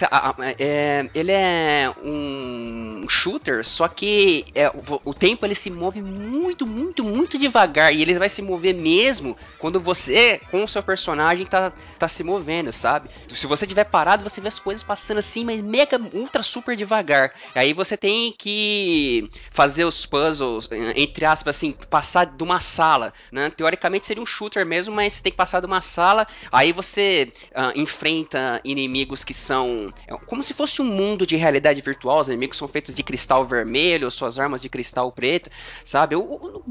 É, 0.58 1.08
ele 1.14 1.32
é 1.32 1.92
um 2.02 3.06
shooter, 3.08 3.64
só 3.64 3.88
que 3.88 4.46
é, 4.54 4.68
o, 4.68 5.00
o 5.04 5.14
tempo 5.14 5.44
ele 5.44 5.54
se 5.54 5.70
move 5.70 6.00
muito, 6.00 6.66
muito, 6.66 7.04
muito 7.04 7.38
devagar. 7.38 7.92
E 7.92 8.02
ele 8.02 8.18
vai 8.18 8.28
se 8.28 8.40
mover 8.40 8.74
mesmo 8.74 9.36
quando 9.58 9.80
você, 9.80 10.40
com 10.50 10.64
o 10.64 10.68
seu 10.68 10.82
personagem, 10.82 11.46
tá, 11.46 11.72
tá 11.98 12.03
se 12.08 12.22
movendo, 12.22 12.72
sabe? 12.72 13.08
Se 13.28 13.46
você 13.46 13.66
tiver 13.66 13.84
parado, 13.84 14.22
você 14.22 14.40
vê 14.40 14.48
as 14.48 14.58
coisas 14.58 14.82
passando 14.82 15.18
assim, 15.18 15.44
mas 15.44 15.60
mega, 15.60 16.00
ultra, 16.12 16.42
super 16.42 16.76
devagar. 16.76 17.32
Aí 17.54 17.72
você 17.72 17.96
tem 17.96 18.32
que 18.36 19.30
fazer 19.50 19.84
os 19.84 20.06
puzzles, 20.06 20.68
entre 20.94 21.24
aspas, 21.24 21.56
assim, 21.56 21.72
passar 21.90 22.26
de 22.26 22.42
uma 22.42 22.60
sala, 22.60 23.12
né? 23.30 23.50
Teoricamente 23.50 24.06
seria 24.06 24.22
um 24.22 24.26
shooter 24.26 24.64
mesmo, 24.66 24.94
mas 24.94 25.14
você 25.14 25.22
tem 25.22 25.32
que 25.32 25.38
passar 25.38 25.60
de 25.60 25.66
uma 25.66 25.80
sala, 25.80 26.26
aí 26.50 26.72
você 26.72 27.32
ah, 27.54 27.72
enfrenta 27.74 28.60
inimigos 28.64 29.24
que 29.24 29.34
são 29.34 29.92
é 30.06 30.14
como 30.26 30.42
se 30.42 30.54
fosse 30.54 30.80
um 30.82 30.84
mundo 30.84 31.26
de 31.26 31.36
realidade 31.36 31.80
virtual, 31.80 32.20
os 32.20 32.28
inimigos 32.28 32.56
são 32.56 32.68
feitos 32.68 32.94
de 32.94 33.02
cristal 33.02 33.46
vermelho, 33.46 34.10
suas 34.10 34.38
armas 34.38 34.62
de 34.62 34.68
cristal 34.68 35.10
preto, 35.12 35.50
sabe? 35.84 36.16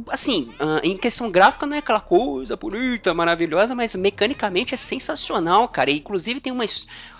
Assim, 0.09 0.53
ah, 0.59 0.79
em 0.83 0.97
questão 0.97 1.31
gráfica 1.31 1.65
não 1.65 1.75
é 1.75 1.79
aquela 1.79 2.01
coisa 2.01 2.55
bonita, 2.55 3.13
maravilhosa, 3.13 3.75
mas 3.75 3.95
mecanicamente 3.95 4.73
é 4.73 4.77
sensacional, 4.77 5.22
cara. 5.71 5.91
E, 5.91 5.97
inclusive 5.97 6.39
tem 6.39 6.51
uma, 6.51 6.65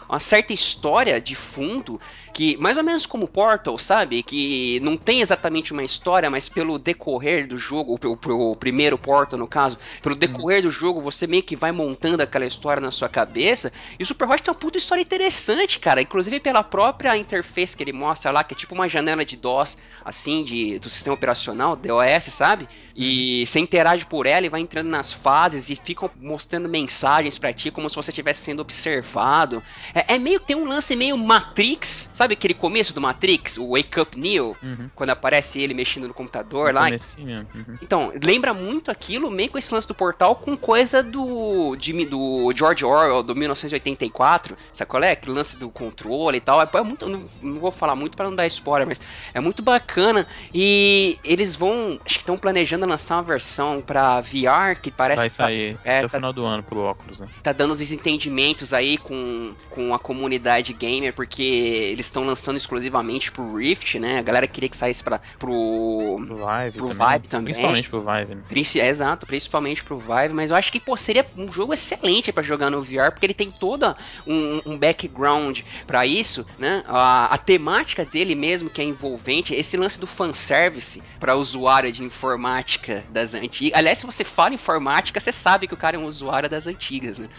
uma 0.10 0.20
certa 0.20 0.54
história 0.54 1.20
de 1.20 1.34
fundo 1.34 2.00
que, 2.34 2.58
mais 2.58 2.78
ou 2.78 2.84
menos 2.84 3.06
como 3.06 3.28
Portal, 3.28 3.78
sabe? 3.80 4.22
Que 4.22 4.80
não 4.82 4.98
tem 4.98 5.22
exatamente 5.22 5.72
uma 5.72 5.84
história, 5.84 6.30
mas 6.30 6.50
pelo 6.50 6.78
decorrer 6.78 7.48
do 7.48 7.58
jogo, 7.58 7.98
o, 8.04 8.32
o- 8.32 8.52
o 8.52 8.56
primeiro 8.56 8.98
Portal 8.98 9.40
no 9.40 9.48
caso, 9.48 9.78
pelo 10.02 10.16
decorrer 10.16 10.62
do 10.62 10.70
jogo, 10.70 11.02
você 11.02 11.26
meio 11.26 11.44
que 11.44 11.56
vai 11.56 11.72
montando 11.72 12.22
aquela 12.22 12.46
história 12.46 12.82
na 12.82 12.92
sua 12.92 13.08
cabeça. 13.10 13.72
E 13.98 14.04
o 14.04 14.06
Super 14.06 14.30
Hot 14.30 14.44
tem 14.44 14.52
uma 14.52 14.60
puta 14.60 14.78
história 14.78 15.02
interessante, 15.02 15.80
cara. 15.80 16.02
Inclusive 16.02 16.40
pela 16.40 16.64
própria 16.64 17.16
interface 17.18 17.76
que 17.76 17.84
ele 17.84 17.94
mostra 17.94 18.30
lá, 18.32 18.44
que 18.44 18.54
é 18.54 18.58
tipo 18.58 18.76
uma 18.76 18.90
janela 18.90 19.24
de 19.26 19.38
DOS, 19.38 19.78
assim, 20.04 20.44
de, 20.44 20.80
do 20.80 20.90
sistema 20.90 21.14
operacional, 21.16 21.76
DOS, 21.76 22.26
sabe? 22.34 22.68
E 22.96 23.44
você 23.48 23.60
interage 23.60 24.06
por 24.06 24.26
ela 24.28 24.46
e 24.46 24.50
vai 24.50 24.62
entrando 24.62 24.88
nas 24.88 25.12
fases 25.12 25.70
e 25.70 25.76
ficam 25.76 26.10
mostrando 26.16 26.70
mensagens 26.70 27.38
pra 27.40 27.52
ti 27.52 27.72
como 27.72 27.90
se 27.90 27.96
você 27.96 28.12
estivesse 28.12 28.42
sendo 28.44 28.60
observado. 28.62 29.64
É, 29.96 30.14
é 30.16 30.20
meio 30.20 30.40
que 30.40 30.46
tem 30.48 30.56
um 30.56 30.68
lance 30.68 30.96
meio 30.96 31.18
Matrix, 31.18 32.12
sabe 32.14 32.34
aquele 32.34 32.54
começo 32.54 32.94
do 32.94 33.02
Matrix, 33.02 33.58
o 33.58 33.72
Wake 33.76 34.00
Up 34.00 34.20
Neo, 34.20 34.56
Uhum. 34.62 34.90
quando 34.96 35.10
aparece 35.10 35.60
ele 35.60 35.74
mexendo 35.74 36.08
no 36.08 36.14
computador 36.14 36.72
No 36.72 36.80
lá. 36.80 36.88
uhum. 36.90 37.78
Então, 37.82 38.14
lembra 38.24 38.54
muito 38.54 38.92
aquilo, 38.92 39.32
meio 39.32 39.50
com 39.50 39.58
esse 39.58 39.74
lance 39.74 39.88
do 39.88 39.94
portal, 39.96 40.36
com 40.36 40.56
coisa 40.56 41.02
do, 41.02 41.76
de- 41.76 42.06
do 42.06 42.52
George 42.56 42.86
Orwell, 42.86 43.24
do 43.24 43.36
1984, 43.36 44.56
sabe 44.72 44.90
qual 44.90 45.04
é? 45.04 45.12
Aquele 45.12 45.36
lance 45.36 45.58
do 45.58 45.70
controle 45.70 46.38
e 46.38 46.42
tal. 46.42 46.62
É, 46.62 46.70
é 46.72 46.82
muito, 46.82 47.10
não, 47.10 47.24
não 47.42 47.60
vou 47.60 47.72
falar 47.72 47.96
muito 47.96 48.16
pra 48.16 48.26
não 48.30 48.36
dar 48.36 48.46
spoiler, 48.48 48.88
mas 48.88 49.02
é 49.34 49.40
muito 49.40 49.62
bacana. 49.64 50.28
E 50.54 51.18
eles 51.24 51.56
vão, 51.56 52.00
acho 52.06 52.16
que 52.16 52.22
estão 52.22 52.38
planejando 52.38 52.83
tentando 52.84 52.90
lançar 52.92 53.16
uma 53.16 53.24
versão 53.24 53.82
pra 53.82 54.20
VR 54.22 54.80
que 54.82 54.92
parece 54.92 55.22
Vai 55.22 55.30
que 55.30 55.38
tá- 55.38 55.44
sair 55.46 55.78
é, 55.84 55.98
até 55.98 56.06
o 56.06 56.10
tá- 56.10 56.18
final 56.18 56.34
do 56.34 56.44
ano 56.46 56.64
pro 56.64 56.80
óculos, 56.80 57.20
né? 57.20 57.28
tá 57.42 57.52
dando 57.54 57.72
os 57.72 57.78
desentendimentos 57.80 58.74
aí 58.74 58.98
com, 58.98 59.54
com 59.70 59.94
a 59.94 60.00
comunidade 60.00 60.74
gamer, 60.74 61.14
porque 61.14 61.42
eles 61.44 62.06
estão 62.06 62.24
lançando 62.26 62.58
exclusivamente 62.58 63.32
pro 63.32 63.56
Rift, 63.56 63.96
né? 64.00 64.20
A 64.20 64.22
galera 64.22 64.48
queria 64.48 64.70
que 64.70 64.78
saísse 64.78 65.04
pra, 65.04 65.20
pro. 65.40 66.22
Pro 66.26 66.36
Vive 66.38 66.78
Pro 66.78 66.88
também. 66.90 67.08
Vive 67.18 67.28
também. 67.28 67.44
Principalmente 67.46 67.90
pro 67.90 68.02
Vive, 68.02 68.36
né? 68.36 68.44
princi- 68.50 68.80
É, 68.80 68.88
exato, 68.90 69.26
principalmente 69.26 69.84
pro 69.84 69.98
Vive, 69.98 70.34
mas 70.34 70.52
eu 70.52 70.58
acho 70.58 70.72
que 70.72 70.80
pô, 70.80 70.98
seria 70.98 71.26
um 71.38 71.52
jogo 71.52 71.74
excelente 71.74 72.32
pra 72.32 72.44
jogar 72.44 72.70
no 72.70 72.82
VR, 72.84 73.12
porque 73.12 73.26
ele 73.26 73.34
tem 73.34 73.50
toda 73.52 73.96
um, 74.28 74.62
um 74.66 74.78
background 74.78 75.62
pra 75.88 76.06
isso, 76.06 76.46
né? 76.58 76.84
A, 76.88 77.34
a 77.34 77.38
temática 77.38 78.04
dele 78.06 78.36
mesmo, 78.36 78.70
que 78.70 78.82
é 78.82 78.84
envolvente, 78.86 79.54
esse 79.54 79.78
lance 79.78 80.00
do 80.00 80.08
fanservice 80.08 81.02
pra 81.20 81.36
usuário 81.36 81.92
de 81.92 82.04
informática 82.04 82.73
das 83.10 83.34
antigas. 83.34 83.78
Aliás, 83.78 84.00
se 84.00 84.06
você 84.06 84.24
fala 84.24 84.54
informática, 84.54 85.20
você 85.20 85.32
sabe 85.32 85.68
que 85.68 85.74
o 85.74 85.78
cara 85.78 85.96
é 85.98 86.00
um 86.00 86.06
usuário 86.06 86.50
das 86.50 86.68
antigas, 86.68 87.18
né? 87.20 87.30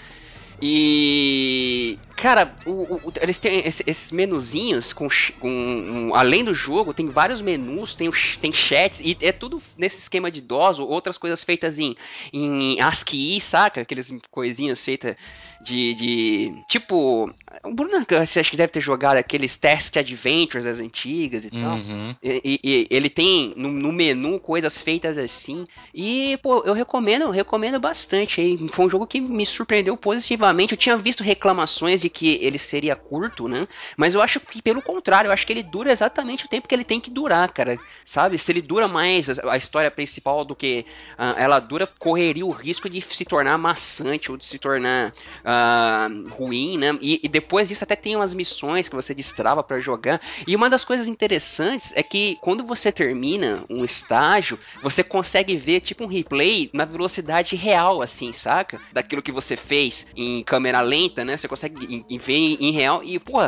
E. 0.61 2.01
Cara, 2.17 2.55
o- 2.65 3.09
o- 3.09 3.13
eles 3.21 3.39
têm 3.41 3.59
esse- 3.67 3.83
esses 3.87 4.13
menuzinhos 4.13 4.93
com, 4.93 5.09
com- 5.41 5.51
um- 5.51 6.15
além 6.15 6.45
do 6.45 6.55
jogo, 6.55 6.95
tem 6.95 7.09
vários 7.11 7.41
menus, 7.43 7.95
tem, 7.95 8.09
tem 8.41 8.53
chats, 8.53 9.01
e 9.01 9.19
é 9.21 9.33
tudo 9.33 9.61
nesse 9.77 9.99
esquema 9.99 10.31
de 10.31 10.41
DOS, 10.41 10.79
ou 10.79 10.89
outras 10.89 11.19
coisas 11.19 11.43
feitas 11.43 11.79
em, 11.79 11.97
em 12.33 12.81
ASCII, 12.81 13.41
saca? 13.41 13.81
Aqueles 13.81 14.13
coisinhas 14.31 14.85
feitas 14.85 15.17
de, 15.65 15.95
de. 15.95 16.65
Tipo. 16.69 17.31
O 17.63 17.73
Bruno, 17.73 18.05
você 18.27 18.41
acha 18.41 18.51
que 18.51 18.57
deve 18.57 18.73
ter 18.73 18.81
jogado 18.81 19.17
aqueles 19.17 19.57
Test 19.57 19.97
Adventures 19.97 20.65
das 20.65 20.79
antigas 20.79 21.45
e 21.45 21.51
tal. 21.51 21.77
Uhum. 21.77 22.15
E, 22.23 22.61
e- 22.63 22.87
ele 22.91 23.09
tem 23.09 23.55
no, 23.57 23.71
no 23.71 23.93
menu 23.93 24.39
coisas 24.39 24.83
feitas 24.83 25.17
assim. 25.17 25.67
E, 25.95 26.39
pô, 26.43 26.63
eu 26.67 26.75
recomendo, 26.75 27.31
recomendo 27.31 27.81
bastante. 27.81 28.41
aí. 28.41 28.69
Foi 28.71 28.87
um 28.87 28.91
jogo 28.91 29.07
que 29.07 29.21
me 29.21 29.47
surpreendeu 29.47 29.97
positivamente. 29.97 30.73
Eu 30.73 30.79
tinha 30.79 30.97
visto 30.97 31.23
reclamações 31.23 32.03
de 32.03 32.11
que 32.11 32.39
ele 32.43 32.59
seria 32.59 32.95
curto, 32.95 33.49
né? 33.49 33.67
Mas 33.97 34.15
eu 34.15 34.21
acho 34.21 34.41
que, 34.41 34.61
pelo 34.61 34.83
contrário, 34.83 35.29
eu 35.29 35.33
acho 35.33 35.47
que 35.47 35.53
ele 35.53 35.63
dura 35.63 35.91
exatamente 35.91 36.45
o 36.45 36.49
tempo 36.49 36.69
que 36.69 36.75
ele 36.75 36.85
tem 36.85 37.01
que 37.01 37.11
durar, 37.11 37.51
cara. 37.53 37.79
Sabe? 38.05 38.37
Se 38.37 38.53
ele 38.53 38.61
dura 38.61 38.87
mais 38.87 39.39
a, 39.39 39.57
história 39.57 39.91
principal 39.91 40.45
do 40.45 40.55
que 40.55 40.85
ah, 41.17 41.35
ela 41.39 41.61
dura, 41.61 41.87
correria 41.87 42.45
o 42.45 42.51
risco 42.51 42.91
de 42.91 43.01
se 43.01 43.25
tornar 43.25 43.57
maçante 43.57 44.31
ou 44.31 44.37
de 44.37 44.45
se 44.45 44.59
tornar 44.59 45.15
ah, 45.55 46.09
ruim, 46.31 46.77
né? 46.79 46.99
E, 47.01 47.21
e 47.23 47.29
depois 47.29 47.69
disso 47.69 47.85
até 47.85 47.95
tem 47.97 48.17
umas 48.17 48.35
missões 48.35 48.89
que 48.89 48.95
você 48.97 49.15
destrava 49.15 49.63
pra 49.63 49.79
jogar. 49.81 50.21
E 50.47 50.57
uma 50.57 50.69
das 50.69 50.85
coisas 50.85 51.07
interessantes 51.09 51.93
é 51.95 52.03
que 52.03 52.37
quando 52.41 52.65
você 52.65 52.91
termina 52.91 53.65
um 53.71 53.85
estágio, 53.85 54.59
você 54.83 55.03
consegue 55.05 55.57
ver 55.57 55.81
tipo 55.81 56.05
um 56.05 56.09
replay 56.09 56.71
na 56.73 56.85
velocidade 56.85 57.55
real, 57.57 58.03
assim, 58.03 58.33
saca? 58.33 58.81
Daquilo 58.93 59.23
que 59.23 59.33
você 59.33 59.57
fez 59.57 60.07
em 60.17 60.43
câmera 60.43 60.81
lenta, 60.81 61.25
né? 61.25 61.37
Você 61.37 61.49
consegue 61.49 62.05
em- 62.09 62.19
ver 62.19 62.35
em, 62.35 62.55
em 62.61 62.73
real. 62.73 63.03
E, 63.05 63.19
pô, 63.19 63.41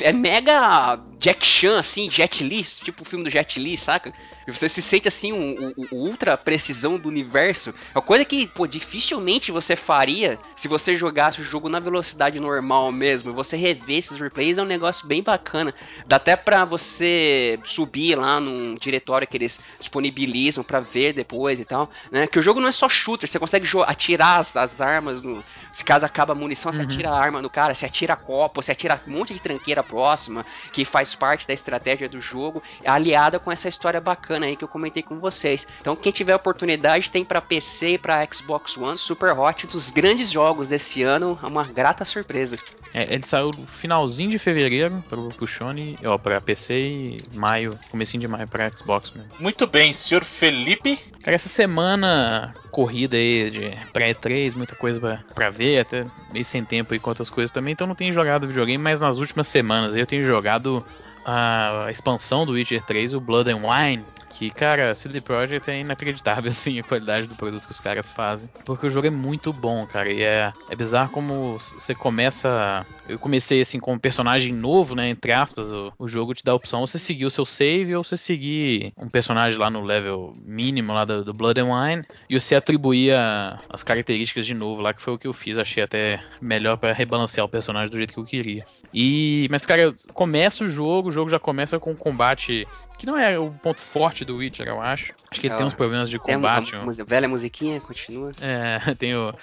é 0.00 0.12
mega 0.12 0.96
Jack 1.18 1.44
Chan, 1.46 1.78
assim, 1.78 2.10
Jet 2.10 2.42
Li, 2.44 2.62
tipo 2.64 3.02
o 3.02 3.04
filme 3.04 3.24
do 3.24 3.30
Jet 3.30 3.58
Li, 3.58 3.76
saca? 3.76 4.12
E 4.46 4.50
você 4.52 4.68
se 4.68 4.82
sente 4.82 5.08
assim, 5.08 5.32
um, 5.32 5.68
um- 5.68 5.74
um 5.78 5.86
ultra 5.96 6.36
precisão 6.36 6.98
do 6.98 7.08
universo. 7.08 7.70
É 7.94 7.98
uma 7.98 8.02
coisa 8.02 8.24
que, 8.24 8.46
pô, 8.46 8.66
dificilmente 8.66 9.52
você 9.52 9.76
faria 9.76 10.38
se 10.56 10.68
você 10.68 10.96
jogasse 10.96 11.40
o 11.40 11.44
jogo 11.50 11.68
na 11.68 11.80
velocidade 11.80 12.38
normal 12.38 12.92
mesmo. 12.92 13.32
Você 13.32 13.56
rever 13.56 13.98
esses 13.98 14.16
replays 14.16 14.56
é 14.56 14.62
um 14.62 14.66
negócio 14.66 15.06
bem 15.06 15.22
bacana. 15.22 15.74
Dá 16.06 16.16
até 16.16 16.36
pra 16.36 16.64
você 16.64 17.58
subir 17.64 18.16
lá 18.16 18.38
num 18.38 18.76
diretório 18.76 19.26
que 19.26 19.36
eles 19.36 19.60
disponibilizam 19.78 20.62
pra 20.62 20.80
ver 20.80 21.12
depois 21.12 21.58
e 21.58 21.64
tal, 21.64 21.90
né? 22.10 22.26
Que 22.26 22.38
o 22.38 22.42
jogo 22.42 22.60
não 22.60 22.68
é 22.68 22.72
só 22.72 22.88
shooter, 22.88 23.28
você 23.28 23.38
consegue 23.38 23.66
atirar 23.86 24.38
as, 24.38 24.56
as 24.56 24.80
armas 24.80 25.20
no. 25.22 25.44
Se 25.72 25.84
caso 25.84 26.04
acaba 26.04 26.32
a 26.32 26.36
munição, 26.36 26.72
você 26.72 26.82
atira 26.82 27.10
a 27.10 27.18
arma 27.18 27.40
no 27.40 27.50
cara, 27.50 27.74
você 27.74 27.86
atira 27.86 28.16
copo, 28.16 28.62
você 28.62 28.72
atira 28.72 29.00
um 29.06 29.10
monte 29.10 29.34
de 29.34 29.40
tranqueira 29.40 29.82
próxima, 29.82 30.44
que 30.72 30.84
faz 30.84 31.14
parte 31.14 31.46
da 31.46 31.54
estratégia 31.54 32.08
do 32.08 32.20
jogo, 32.20 32.62
aliada 32.84 33.38
com 33.38 33.50
essa 33.50 33.68
história 33.68 34.00
bacana 34.00 34.46
aí 34.46 34.56
que 34.56 34.64
eu 34.64 34.68
comentei 34.68 35.02
com 35.02 35.18
vocês. 35.18 35.66
Então, 35.80 35.96
quem 35.96 36.12
tiver 36.12 36.34
oportunidade, 36.34 37.10
tem 37.10 37.24
pra 37.24 37.40
PC 37.40 37.90
e 37.90 37.98
pra 37.98 38.26
Xbox 38.30 38.76
One, 38.76 38.98
Super 38.98 39.38
Hot, 39.38 39.66
dos 39.66 39.90
grandes 39.90 40.30
jogos 40.30 40.68
desse 40.68 41.02
ano, 41.02 41.38
é 41.42 41.46
uma 41.46 41.64
grata 41.64 42.04
surpresa. 42.04 42.58
É, 42.92 43.14
ele 43.14 43.24
saiu 43.24 43.52
no 43.56 43.66
finalzinho 43.66 44.30
de 44.30 44.38
fevereiro 44.38 45.02
pro, 45.08 45.28
pro 45.28 45.46
Sony, 45.46 45.96
ó, 46.04 46.18
pra 46.18 46.40
PC 46.40 46.74
e 46.74 47.24
maio, 47.32 47.78
comecinho 47.90 48.20
de 48.20 48.28
maio 48.28 48.48
pra 48.48 48.70
Xbox 48.70 49.12
mesmo. 49.12 49.30
Muito 49.38 49.66
bem, 49.66 49.92
senhor 49.92 50.24
Felipe. 50.24 50.98
Cara, 51.22 51.34
essa 51.34 51.48
semana 51.48 52.54
corrida 52.70 53.16
aí 53.16 53.50
de 53.50 53.78
pré-3, 53.92 54.54
muita 54.56 54.74
coisa 54.74 54.98
pra, 54.98 55.24
pra 55.34 55.50
ver, 55.50 55.59
até 55.80 56.04
meio 56.32 56.44
sem 56.44 56.64
tempo 56.64 56.92
aí 56.92 57.00
com 57.00 57.10
outras 57.10 57.30
coisas 57.30 57.50
também, 57.50 57.72
então 57.72 57.86
não 57.86 57.94
tenho 57.94 58.12
jogado 58.12 58.46
videogame, 58.46 58.82
mas 58.82 59.00
nas 59.00 59.18
últimas 59.18 59.48
semanas 59.48 59.94
eu 59.94 60.06
tenho 60.06 60.24
jogado 60.24 60.84
a 61.24 61.88
expansão 61.90 62.46
do 62.46 62.52
Witcher 62.52 62.82
3, 62.84 63.14
o 63.14 63.20
Blood 63.20 63.50
and 63.50 63.58
Wine, 63.58 64.04
que, 64.30 64.50
cara, 64.50 64.94
CD 64.94 65.20
Projekt 65.20 65.70
é 65.70 65.80
inacreditável, 65.80 66.48
assim, 66.50 66.78
a 66.78 66.82
qualidade 66.82 67.26
do 67.26 67.34
produto 67.34 67.66
que 67.66 67.72
os 67.72 67.80
caras 67.80 68.10
fazem. 68.10 68.48
Porque 68.64 68.86
o 68.86 68.90
jogo 68.90 69.06
é 69.06 69.10
muito 69.10 69.52
bom, 69.52 69.86
cara, 69.86 70.10
e 70.10 70.22
é, 70.22 70.52
é 70.68 70.76
bizarro 70.76 71.10
como 71.10 71.58
você 71.58 71.94
começa... 71.94 72.86
Eu 73.10 73.18
comecei, 73.18 73.60
assim, 73.60 73.78
com 73.80 73.92
um 73.94 73.98
personagem 73.98 74.52
novo, 74.52 74.94
né, 74.94 75.08
entre 75.08 75.32
aspas, 75.32 75.72
o, 75.72 75.92
o 75.98 76.06
jogo 76.08 76.32
te 76.34 76.44
dá 76.44 76.52
a 76.52 76.54
opção 76.54 76.86
você 76.86 76.98
seguir 76.98 77.24
o 77.26 77.30
seu 77.30 77.44
save 77.44 77.94
ou 77.96 78.04
você 78.04 78.16
seguir 78.16 78.92
um 78.96 79.08
personagem 79.08 79.58
lá 79.58 79.68
no 79.68 79.82
level 79.82 80.32
mínimo 80.44 80.92
lá 80.92 81.04
do, 81.04 81.24
do 81.24 81.32
Blood 81.32 81.60
and 81.60 81.66
Wine 81.66 82.04
e 82.28 82.40
você 82.40 82.54
atribuía 82.54 83.58
as 83.68 83.82
características 83.82 84.46
de 84.46 84.54
novo 84.54 84.80
lá, 84.80 84.94
que 84.94 85.02
foi 85.02 85.14
o 85.14 85.18
que 85.18 85.26
eu 85.26 85.32
fiz. 85.32 85.58
Achei 85.58 85.82
até 85.82 86.20
melhor 86.40 86.76
pra 86.76 86.92
rebalancear 86.92 87.44
o 87.44 87.48
personagem 87.48 87.90
do 87.90 87.98
jeito 87.98 88.14
que 88.14 88.20
eu 88.20 88.24
queria. 88.24 88.64
E, 88.94 89.46
mas, 89.50 89.66
cara, 89.66 89.94
começa 90.12 90.64
o 90.64 90.68
jogo, 90.68 91.08
o 91.08 91.12
jogo 91.12 91.30
já 91.30 91.38
começa 91.38 91.78
com 91.78 91.90
um 91.92 91.96
combate 91.96 92.66
que 92.98 93.06
não 93.06 93.16
é 93.16 93.38
o 93.38 93.50
ponto 93.50 93.80
forte 93.80 94.24
do 94.24 94.36
Witcher, 94.36 94.68
eu 94.68 94.80
acho. 94.80 95.14
Acho 95.30 95.40
que 95.40 95.46
ele 95.46 95.54
tem 95.54 95.64
Ah, 95.64 95.68
uns 95.68 95.74
problemas 95.74 96.10
de 96.10 96.18
Tem 96.18 96.34
a, 96.34 96.38
combate. 96.38 96.72
velha 97.06 97.28
musiquinha, 97.28 97.80
continua. 97.80 98.32
É, 98.40 98.80
tem 98.98 99.14
o. 99.14 99.32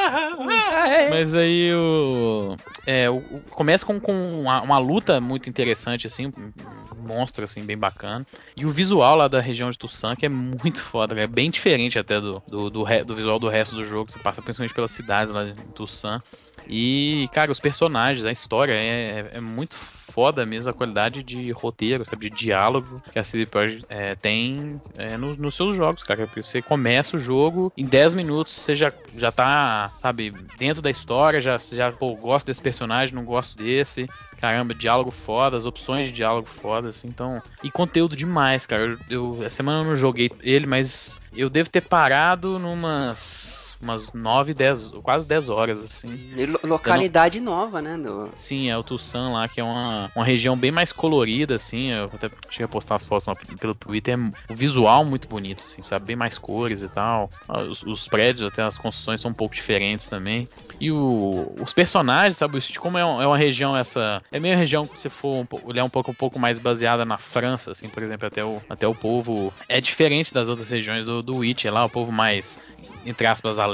Mas 1.10 1.34
aí 1.34 1.72
o. 1.74 2.56
É, 2.86 3.10
o, 3.10 3.16
o- 3.16 3.42
começa 3.50 3.84
com, 3.84 4.00
com 4.00 4.12
uma, 4.40 4.62
uma 4.62 4.78
luta 4.78 5.20
muito 5.20 5.48
interessante, 5.48 6.06
assim, 6.06 6.26
um 6.26 7.02
monstro, 7.06 7.44
assim, 7.44 7.64
bem 7.64 7.76
bacana. 7.76 8.24
E 8.56 8.64
o 8.64 8.70
visual 8.70 9.16
lá 9.16 9.28
da 9.28 9.40
região 9.40 9.70
de 9.70 9.78
Tussan, 9.78 10.16
que 10.16 10.26
é 10.26 10.28
muito 10.28 10.82
foda, 10.82 11.18
é 11.20 11.26
bem 11.26 11.50
diferente 11.50 11.98
até 11.98 12.20
do, 12.20 12.42
do, 12.48 12.70
do, 12.70 12.84
do 13.04 13.14
visual 13.14 13.38
do 13.38 13.48
resto 13.48 13.74
do 13.74 13.84
jogo. 13.84 14.10
Você 14.10 14.18
passa 14.18 14.40
principalmente 14.42 14.74
pelas 14.74 14.92
cidades 14.92 15.32
lá 15.32 15.44
de 15.44 15.54
Tussan. 15.74 16.20
E, 16.68 17.28
cara, 17.32 17.50
os 17.50 17.58
personagens, 17.60 18.24
a 18.24 18.30
história 18.32 18.72
é, 18.72 19.30
é 19.34 19.40
muito 19.40 19.74
foda 19.76 19.99
mesmo 20.46 20.70
a 20.70 20.74
qualidade 20.74 21.22
de 21.22 21.50
roteiro, 21.52 22.04
sabe, 22.04 22.28
de 22.30 22.36
diálogo 22.36 23.02
que 23.12 23.18
a 23.18 23.24
CD 23.24 23.46
Projekt 23.46 23.84
é, 23.88 24.14
tem 24.14 24.80
é, 24.96 25.16
no- 25.16 25.36
nos 25.36 25.54
seus 25.54 25.76
jogos, 25.76 26.02
cara. 26.02 26.26
Porque 26.26 26.42
você 26.42 26.60
começa 26.62 27.16
o 27.16 27.20
jogo, 27.20 27.72
em 27.76 27.84
10 27.86 28.12
minutos 28.14 28.52
você 28.54 28.74
já, 28.74 28.92
já 29.16 29.30
tá, 29.32 29.92
sabe, 29.96 30.30
dentro 30.58 30.82
da 30.82 30.90
história, 30.90 31.40
já, 31.40 31.56
já, 31.58 31.90
pô, 31.92 32.14
gosto 32.16 32.46
desse 32.46 32.60
personagem, 32.62 33.14
não 33.14 33.24
gosto 33.24 33.56
desse. 33.56 34.08
Caramba, 34.40 34.74
diálogo 34.74 35.10
foda, 35.10 35.56
as 35.56 35.66
opções 35.66 36.06
de 36.06 36.12
diálogo 36.12 36.48
foda, 36.48 36.88
assim, 36.88 37.08
então. 37.08 37.42
E 37.62 37.70
conteúdo 37.70 38.16
demais, 38.16 38.64
cara. 38.66 38.96
Eu, 39.08 39.34
eu- 39.36 39.42
essa 39.44 39.56
semana 39.56 39.80
eu 39.80 39.84
não 39.84 39.96
joguei 39.96 40.30
ele, 40.42 40.66
mas 40.66 41.14
eu 41.34 41.48
devo 41.50 41.68
ter 41.70 41.82
parado 41.82 42.58
numas. 42.58 43.69
Umas 43.80 44.12
9, 44.12 44.52
10, 44.52 44.90
quase 45.02 45.26
10 45.26 45.48
horas, 45.48 45.78
assim. 45.78 46.14
Lo- 46.46 46.60
localidade 46.64 47.40
nova, 47.40 47.80
né? 47.80 47.96
Do... 47.96 48.30
Sim, 48.34 48.68
é 48.68 48.76
o 48.76 48.82
Tussan 48.84 49.30
lá, 49.30 49.48
que 49.48 49.60
é 49.60 49.64
uma, 49.64 50.10
uma 50.14 50.24
região 50.24 50.56
bem 50.56 50.70
mais 50.70 50.92
colorida, 50.92 51.54
assim. 51.54 51.90
Eu 51.90 52.04
até 52.12 52.28
cheguei 52.50 52.66
a 52.66 52.68
postar 52.68 52.96
as 52.96 53.06
fotos 53.06 53.26
lá 53.26 53.34
pelo 53.58 53.74
Twitter. 53.74 54.18
É 54.18 54.52
o 54.52 54.54
visual 54.54 55.04
muito 55.04 55.28
bonito, 55.28 55.62
assim, 55.64 55.82
sabe? 55.82 56.04
Bem 56.06 56.16
mais 56.16 56.36
cores 56.38 56.82
e 56.82 56.88
tal. 56.88 57.30
Ah, 57.48 57.60
Os, 57.62 57.82
os 57.82 58.06
prédios, 58.06 58.46
até 58.48 58.62
as 58.62 58.76
construções 58.76 59.20
são 59.20 59.30
um 59.30 59.34
pouco 59.34 59.54
diferentes 59.54 60.08
também. 60.08 60.48
E 60.78 60.90
o, 60.90 61.54
os 61.58 61.72
personagens, 61.72 62.36
sabe? 62.36 62.58
o 62.58 62.80
Como 62.80 62.98
é, 62.98 63.04
um- 63.04 63.20
é 63.22 63.26
uma 63.26 63.36
região 63.38 63.76
essa. 63.76 64.22
É 64.30 64.38
meio 64.40 64.56
região 64.56 64.86
que 64.86 64.98
você 64.98 65.10
for 65.10 65.42
um 65.42 65.46
olhar 65.64 65.84
um 65.84 65.90
pouco, 65.90 66.10
um 66.10 66.14
pouco 66.14 66.38
mais 66.38 66.58
baseada 66.58 67.04
na 67.04 67.18
França, 67.18 67.72
assim, 67.72 67.88
por 67.88 68.02
exemplo, 68.02 68.26
até 68.26 68.44
o, 68.44 68.60
até 68.68 68.86
o 68.86 68.94
povo. 68.94 69.52
É 69.68 69.80
diferente 69.80 70.32
das 70.32 70.48
outras 70.48 70.68
regiões 70.70 71.04
do, 71.06 71.22
do 71.22 71.36
Witcher 71.36 71.72
lá, 71.72 71.84
o 71.84 71.90
povo 71.90 72.12
mais 72.12 72.58
entre 73.04 73.26
aspas, 73.26 73.58
alegre, 73.58 73.69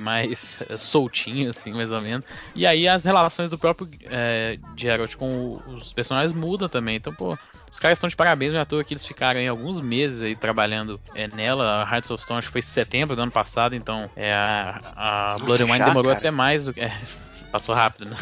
mais 0.00 0.56
eh, 0.68 0.76
soltinho, 0.76 1.50
assim, 1.50 1.72
mais 1.72 1.90
ou 1.90 2.00
menos. 2.00 2.26
E 2.54 2.66
aí 2.66 2.86
as 2.88 3.04
relações 3.04 3.50
do 3.50 3.58
próprio 3.58 3.88
é, 4.04 4.56
Geralt 4.76 5.14
com 5.16 5.60
os 5.66 5.92
personagens 5.92 6.32
mudam 6.32 6.68
também. 6.68 6.96
Então, 6.96 7.12
pô, 7.12 7.36
os 7.70 7.80
caras 7.80 7.98
estão 7.98 8.08
de 8.08 8.16
parabéns, 8.16 8.52
não 8.52 8.58
é 8.58 8.62
à 8.62 8.66
toa 8.66 8.84
que 8.84 8.94
eles 8.94 9.04
ficaram 9.04 9.40
aí 9.40 9.48
alguns 9.48 9.80
meses 9.80 10.22
aí 10.22 10.36
trabalhando 10.36 11.00
é, 11.14 11.28
nela. 11.28 11.82
A 11.82 11.94
Hearts 11.94 12.10
of 12.10 12.22
Stone 12.22 12.38
acho 12.38 12.48
que 12.48 12.52
foi 12.52 12.60
em 12.60 12.62
setembro 12.62 13.16
do 13.16 13.22
ano 13.22 13.32
passado, 13.32 13.74
então 13.74 14.08
é, 14.14 14.32
a, 14.32 14.80
a 14.96 15.32
Nossa, 15.32 15.44
Blood 15.44 15.62
and 15.62 15.66
Wine 15.66 15.84
demorou 15.84 16.10
cara. 16.10 16.18
até 16.18 16.30
mais 16.30 16.66
do 16.66 16.72
que. 16.72 16.80
é, 16.80 16.92
Passou 17.54 17.72
rápido, 17.72 18.10
né? 18.10 18.16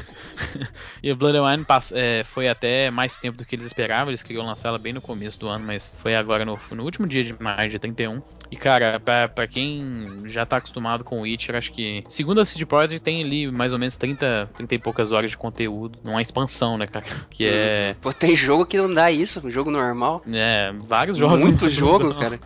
e 1.03 1.11
o 1.11 1.17
Blood 1.17 1.39
Wine 1.39 1.65
passou, 1.65 1.97
é, 1.97 2.23
foi 2.23 2.49
até 2.49 2.91
mais 2.91 3.17
tempo 3.17 3.39
do 3.39 3.47
que 3.47 3.57
eles 3.57 3.65
esperavam. 3.65 4.11
Eles 4.11 4.23
queriam 4.23 4.45
lançar 4.45 4.69
ela 4.69 4.79
bem 4.79 4.93
no 4.93 5.01
começo 5.01 5.41
do 5.41 5.49
ano, 5.49 5.65
mas 5.65 5.91
foi 5.97 6.15
agora 6.15 6.45
no, 6.45 6.61
no 6.73 6.85
último 6.85 7.09
dia 7.09 7.25
de 7.25 7.35
maio, 7.43 7.71
dia 7.71 7.81
31. 7.81 8.21
E, 8.51 8.57
cara, 8.59 9.01
pra, 9.01 9.31
pra 9.31 9.47
quem 9.47 10.21
já 10.27 10.45
tá 10.45 10.59
acostumado 10.59 11.03
com 11.03 11.19
o 11.19 11.23
Witcher, 11.23 11.57
acho 11.57 11.73
que. 11.73 12.05
Segundo 12.11 12.43
a 12.43 12.45
CD 12.45 12.67
Projekt, 12.67 13.01
tem 13.01 13.25
ali 13.25 13.51
mais 13.51 13.73
ou 13.73 13.79
menos 13.79 13.97
30, 13.97 14.51
30 14.55 14.75
e 14.75 14.79
poucas 14.79 15.13
horas 15.13 15.31
de 15.31 15.39
conteúdo. 15.39 15.99
Numa 16.05 16.21
expansão, 16.21 16.77
né, 16.77 16.87
cara? 16.87 17.07
Que 17.31 17.47
é. 17.49 17.97
Pô, 18.03 18.13
tem 18.13 18.37
jogo 18.37 18.67
que 18.67 18.77
não 18.77 18.93
dá 18.93 19.11
isso, 19.11 19.41
um 19.47 19.51
jogo 19.51 19.71
normal. 19.71 20.23
É, 20.31 20.75
vários 20.83 21.17
jogos. 21.17 21.43
Muito 21.43 21.67
jogo, 21.71 22.15
cara. 22.17 22.39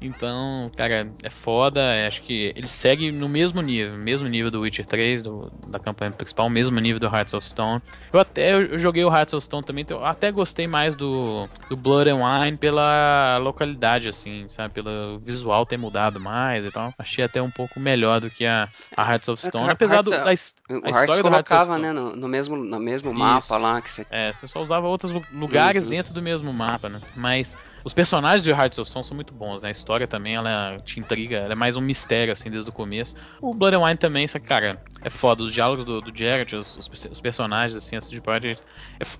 Então, 0.00 0.70
cara, 0.76 1.12
é 1.22 1.30
foda. 1.30 1.80
Acho 2.06 2.22
que 2.22 2.52
ele 2.56 2.68
segue 2.68 3.12
no 3.12 3.28
mesmo 3.28 3.60
nível, 3.60 3.96
mesmo 3.98 4.28
nível 4.28 4.50
do 4.50 4.60
Witcher 4.60 4.86
3, 4.86 5.22
do, 5.22 5.52
da 5.66 5.78
campanha 5.78 6.10
principal, 6.10 6.48
mesmo 6.48 6.80
nível 6.80 6.98
do 6.98 7.06
Hearts 7.06 7.34
of 7.34 7.46
Stone. 7.46 7.82
Eu 8.12 8.18
até 8.18 8.54
eu 8.54 8.78
joguei 8.78 9.04
o 9.04 9.14
Hearts 9.14 9.34
of 9.34 9.44
Stone 9.44 9.62
também, 9.62 9.82
então 9.82 9.98
eu 9.98 10.06
até 10.06 10.32
gostei 10.32 10.66
mais 10.66 10.94
do, 10.94 11.48
do 11.68 11.76
Blood 11.76 12.10
and 12.10 12.16
Wine 12.16 12.56
pela 12.56 13.38
localidade, 13.38 14.08
assim, 14.08 14.46
sabe? 14.48 14.72
Pelo 14.72 15.18
visual 15.18 15.66
ter 15.66 15.76
mudado 15.76 16.18
mais 16.18 16.64
e 16.64 16.70
tal. 16.70 16.94
Achei 16.98 17.24
até 17.24 17.42
um 17.42 17.50
pouco 17.50 17.78
melhor 17.78 18.20
do 18.20 18.30
que 18.30 18.46
a, 18.46 18.68
a 18.96 19.12
Hearts 19.12 19.28
of 19.28 19.42
Stone, 19.42 19.68
é, 19.68 19.72
apesar 19.72 20.02
do, 20.02 20.10
da 20.10 20.30
a 20.30 20.32
história 20.32 21.16
do 21.16 21.22
colocava, 21.22 21.78
né, 21.78 21.92
no, 21.92 22.16
no, 22.16 22.28
mesmo, 22.28 22.56
no 22.56 22.80
mesmo 22.80 23.12
mapa 23.12 23.58
lá 23.58 23.82
que 23.82 23.90
você. 23.90 24.06
É, 24.10 24.32
você 24.32 24.46
só 24.46 24.62
usava 24.62 24.86
outros 24.86 25.12
lugares 25.32 25.84
uhum. 25.84 25.90
dentro 25.90 26.14
do 26.14 26.22
mesmo 26.22 26.52
mapa, 26.52 26.88
né? 26.88 27.00
Mas 27.14 27.58
os 27.84 27.94
personagens 27.94 28.42
de 28.42 28.50
Hearts 28.50 28.78
of 28.78 28.90
Stone 28.90 29.04
são 29.04 29.14
muito 29.14 29.32
bons, 29.32 29.62
né? 29.62 29.68
A 29.68 29.72
história 29.72 30.06
também, 30.06 30.34
ela 30.34 30.76
te 30.84 31.00
intriga, 31.00 31.36
ela 31.38 31.52
é 31.52 31.56
mais 31.56 31.76
um 31.76 31.80
mistério, 31.80 32.32
assim, 32.32 32.50
desde 32.50 32.68
o 32.68 32.72
começo. 32.72 33.14
O 33.40 33.54
Blood 33.54 33.76
and 33.76 33.84
Wine 33.84 33.98
também, 33.98 34.26
só 34.26 34.38
que, 34.38 34.46
cara, 34.46 34.82
é 35.02 35.10
foda. 35.10 35.42
Os 35.42 35.52
diálogos 35.52 35.84
do, 35.84 36.00
do 36.00 36.16
Jared, 36.16 36.54
os, 36.54 36.76
os, 36.76 37.20
personagens, 37.20 37.76
assim, 37.76 37.96
essa 37.96 38.10
de 38.10 38.20
Project. 38.20 38.62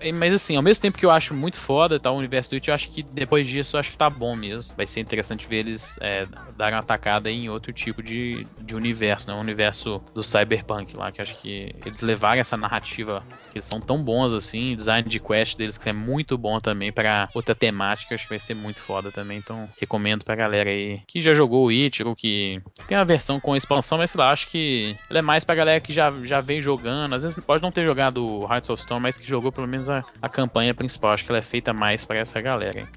É, 0.00 0.12
mas, 0.12 0.34
assim, 0.34 0.56
ao 0.56 0.62
mesmo 0.62 0.82
tempo 0.82 0.98
que 0.98 1.06
eu 1.06 1.10
acho 1.10 1.34
muito 1.34 1.58
foda 1.58 1.98
tá, 1.98 2.10
o 2.10 2.16
universo 2.16 2.50
do 2.50 2.54
Witch, 2.54 2.68
eu 2.68 2.74
acho 2.74 2.88
que 2.88 3.02
depois 3.02 3.46
disso, 3.46 3.76
eu 3.76 3.80
acho 3.80 3.90
que 3.90 3.98
tá 3.98 4.10
bom 4.10 4.36
mesmo. 4.36 4.74
Vai 4.76 4.86
ser 4.86 5.00
interessante 5.00 5.46
ver 5.48 5.58
eles 5.58 5.98
é, 6.00 6.26
darem 6.56 6.74
uma 6.74 6.80
atacada 6.80 7.30
em 7.30 7.48
outro 7.48 7.72
tipo 7.72 8.02
de, 8.02 8.46
de 8.60 8.76
universo, 8.76 9.28
né? 9.28 9.34
O 9.34 9.40
universo 9.40 10.02
do 10.14 10.22
Cyberpunk 10.22 10.96
lá, 10.96 11.10
que 11.10 11.20
acho 11.20 11.36
que 11.40 11.74
eles 11.84 12.00
levaram 12.00 12.40
essa 12.40 12.56
narrativa, 12.56 13.24
que 13.50 13.58
eles 13.58 13.66
são 13.66 13.80
tão 13.80 14.02
bons, 14.02 14.32
assim, 14.32 14.76
design 14.76 15.08
de 15.08 15.18
quest 15.18 15.56
deles 15.56 15.78
que 15.78 15.88
é 15.88 15.92
muito 15.92 16.36
bom 16.36 16.60
também 16.60 16.92
para 16.92 17.28
outra 17.34 17.54
temática, 17.54 18.14
acho 18.14 18.24
que 18.24 18.30
vai 18.30 18.38
ser 18.38 18.49
ser 18.50 18.54
muito 18.54 18.80
foda 18.80 19.10
também. 19.10 19.38
Então, 19.38 19.68
recomendo 19.78 20.24
pra 20.24 20.34
galera 20.34 20.70
aí 20.70 21.00
que 21.06 21.20
já 21.20 21.34
jogou 21.34 21.64
o 21.64 21.66
Witcher 21.66 22.06
ou 22.06 22.16
que 22.16 22.60
tem 22.86 22.96
a 22.96 23.04
versão 23.04 23.38
com 23.38 23.56
expansão, 23.56 23.98
mas 23.98 24.10
sei 24.10 24.18
lá, 24.18 24.30
acho 24.30 24.48
que 24.48 24.96
ela 25.08 25.20
é 25.20 25.22
mais 25.22 25.44
pra 25.44 25.54
galera 25.54 25.80
que 25.80 25.92
já, 25.92 26.12
já 26.22 26.40
vem 26.40 26.60
jogando. 26.60 27.14
Às 27.14 27.22
vezes 27.22 27.38
pode 27.44 27.62
não 27.62 27.70
ter 27.70 27.84
jogado 27.84 28.46
Hearts 28.50 28.70
of 28.70 28.82
Stone, 28.82 29.00
mas 29.00 29.16
que 29.16 29.26
jogou 29.26 29.52
pelo 29.52 29.68
menos 29.68 29.88
a, 29.88 30.04
a 30.20 30.28
campanha 30.28 30.74
principal. 30.74 31.12
Acho 31.12 31.24
que 31.24 31.30
ela 31.30 31.38
é 31.38 31.42
feita 31.42 31.72
mais 31.72 32.04
para 32.04 32.18
essa 32.18 32.40
galera. 32.40 32.80
Hein? 32.80 32.88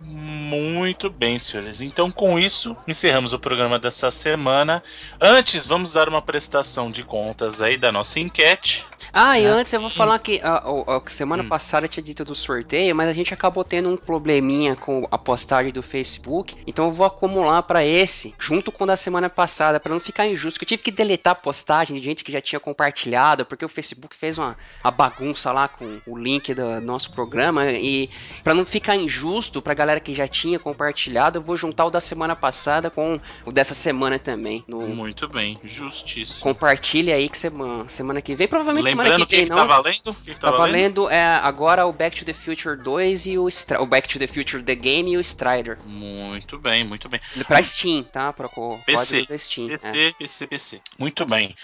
Muito 0.00 1.10
bem, 1.10 1.38
senhores. 1.38 1.80
Então, 1.82 2.10
com 2.10 2.38
isso, 2.38 2.74
encerramos 2.88 3.34
o 3.34 3.38
programa 3.38 3.78
dessa 3.78 4.10
semana. 4.10 4.82
Antes, 5.20 5.66
vamos 5.66 5.92
dar 5.92 6.08
uma 6.08 6.22
prestação 6.22 6.90
de 6.90 7.04
contas 7.04 7.60
aí 7.60 7.76
da 7.76 7.92
nossa 7.92 8.18
enquete. 8.18 8.86
Ah, 9.12 9.38
e 9.38 9.44
antes 9.44 9.72
eu 9.72 9.80
vou 9.80 9.90
falar 9.90 10.18
que 10.18 10.40
a, 10.42 10.56
a, 10.56 10.96
a 10.96 11.10
semana 11.10 11.42
hum. 11.42 11.48
passada 11.48 11.88
tinha 11.88 12.02
dito 12.02 12.24
do 12.24 12.34
sorteio, 12.34 12.94
mas 12.94 13.08
a 13.08 13.12
gente 13.12 13.34
acabou 13.34 13.64
tendo 13.64 13.90
um 13.90 13.96
probleminha 13.96 14.76
com 14.76 15.06
a 15.10 15.18
postagem 15.18 15.72
do 15.72 15.82
Facebook. 15.82 16.56
Então 16.66 16.86
eu 16.86 16.92
vou 16.92 17.06
acumular 17.06 17.62
para 17.62 17.84
esse, 17.84 18.34
junto 18.38 18.70
com 18.70 18.84
o 18.84 18.86
da 18.86 18.96
semana 18.96 19.28
passada, 19.28 19.80
para 19.80 19.92
não 19.92 20.00
ficar 20.00 20.26
injusto. 20.26 20.58
Que 20.58 20.64
eu 20.64 20.68
tive 20.68 20.82
que 20.82 20.90
deletar 20.90 21.32
a 21.32 21.34
postagem 21.34 21.96
de 21.96 22.02
gente 22.02 22.22
que 22.22 22.32
já 22.32 22.40
tinha 22.40 22.60
compartilhado, 22.60 23.44
porque 23.44 23.64
o 23.64 23.68
Facebook 23.68 24.14
fez 24.14 24.38
uma, 24.38 24.56
uma 24.82 24.90
bagunça 24.90 25.50
lá 25.52 25.66
com 25.66 26.00
o 26.06 26.16
link 26.16 26.54
do 26.54 26.80
nosso 26.80 27.12
programa. 27.12 27.70
E 27.72 28.08
para 28.44 28.54
não 28.54 28.64
ficar 28.64 28.96
injusto 28.96 29.60
pra 29.60 29.74
galera 29.74 29.89
que 29.98 30.14
já 30.14 30.28
tinha 30.28 30.58
compartilhado, 30.58 31.38
eu 31.38 31.42
vou 31.42 31.56
juntar 31.56 31.86
o 31.86 31.90
da 31.90 32.00
semana 32.00 32.36
passada 32.36 32.90
com 32.90 33.18
o 33.44 33.50
dessa 33.50 33.74
semana 33.74 34.18
também. 34.18 34.62
No... 34.68 34.80
Muito 34.80 35.26
bem, 35.28 35.58
justíssimo. 35.64 36.40
Compartilha 36.40 37.14
aí 37.14 37.28
que 37.28 37.38
semana, 37.38 37.88
semana 37.88 38.20
que 38.20 38.34
vem, 38.34 38.46
provavelmente 38.46 38.84
Lembra 38.84 39.04
Lembrando 39.04 39.26
que, 39.26 39.42
que 39.42 39.48
tá 39.48 39.64
valendo? 39.64 40.14
Que 40.14 40.34
que 40.34 40.40
tá, 40.40 40.50
tá 40.50 40.56
valendo? 40.56 41.04
valendo 41.04 41.10
é 41.10 41.24
agora 41.36 41.86
o 41.86 41.92
Back 41.92 42.18
to 42.18 42.24
the 42.24 42.32
Future 42.32 42.76
2 42.76 43.26
e 43.26 43.38
o, 43.38 43.48
o 43.80 43.86
Back 43.86 44.08
to 44.08 44.18
the 44.18 44.26
Future 44.26 44.62
The 44.62 44.74
Game 44.74 45.12
e 45.12 45.16
o 45.16 45.20
Strider. 45.20 45.78
Muito 45.86 46.58
bem, 46.58 46.84
muito 46.84 47.08
bem. 47.08 47.20
Pra 47.46 47.62
Steam, 47.62 48.02
tá? 48.02 48.32
Pra 48.32 48.48
PC, 48.84 49.26
Steam. 49.38 49.68
PC, 49.68 49.98
é. 49.98 50.12
PC, 50.12 50.46
PC. 50.46 50.80
Muito 50.98 51.24
bem. 51.24 51.54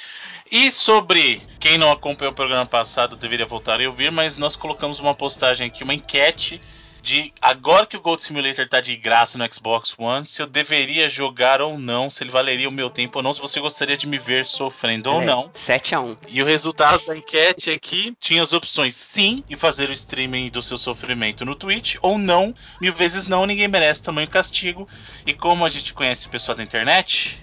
E 0.50 0.70
sobre 0.70 1.42
quem 1.58 1.76
não 1.76 1.90
acompanhou 1.90 2.32
o 2.32 2.34
programa 2.34 2.66
passado 2.66 3.16
deveria 3.16 3.46
voltar 3.46 3.80
a 3.80 3.86
ouvir, 3.86 4.10
mas 4.10 4.36
nós 4.36 4.56
colocamos 4.56 5.00
uma 5.00 5.14
postagem 5.14 5.66
aqui, 5.66 5.82
uma 5.82 5.94
enquete 5.94 6.60
de 7.06 7.32
agora 7.40 7.86
que 7.86 7.96
o 7.96 8.00
Gold 8.00 8.20
Simulator 8.20 8.68
tá 8.68 8.80
de 8.80 8.96
graça 8.96 9.38
no 9.38 9.54
Xbox 9.54 9.94
One, 9.96 10.26
se 10.26 10.42
eu 10.42 10.46
deveria 10.46 11.08
jogar 11.08 11.60
ou 11.60 11.78
não, 11.78 12.10
se 12.10 12.24
ele 12.24 12.32
valeria 12.32 12.68
o 12.68 12.72
meu 12.72 12.90
tempo 12.90 13.20
ou 13.20 13.22
não, 13.22 13.32
se 13.32 13.40
você 13.40 13.60
gostaria 13.60 13.96
de 13.96 14.08
me 14.08 14.18
ver 14.18 14.44
sofrendo 14.44 15.12
ou 15.12 15.22
não. 15.22 15.48
7 15.54 15.94
a 15.94 16.00
1 16.00 16.16
E 16.26 16.42
o 16.42 16.44
resultado 16.44 17.00
da 17.06 17.16
enquete 17.16 17.70
aqui 17.70 18.12
tinha 18.18 18.42
as 18.42 18.52
opções 18.52 18.96
sim 18.96 19.44
e 19.48 19.54
fazer 19.54 19.88
o 19.88 19.92
streaming 19.92 20.50
do 20.50 20.60
seu 20.60 20.76
sofrimento 20.76 21.44
no 21.44 21.54
Twitch, 21.54 21.94
ou 22.02 22.18
não, 22.18 22.52
mil 22.80 22.92
vezes 22.92 23.28
não, 23.28 23.46
ninguém 23.46 23.68
merece 23.68 24.02
tamanho 24.02 24.28
castigo. 24.28 24.88
E 25.24 25.32
como 25.32 25.64
a 25.64 25.70
gente 25.70 25.94
conhece 25.94 26.26
o 26.26 26.30
pessoal 26.30 26.56
da 26.56 26.64
internet, 26.64 27.38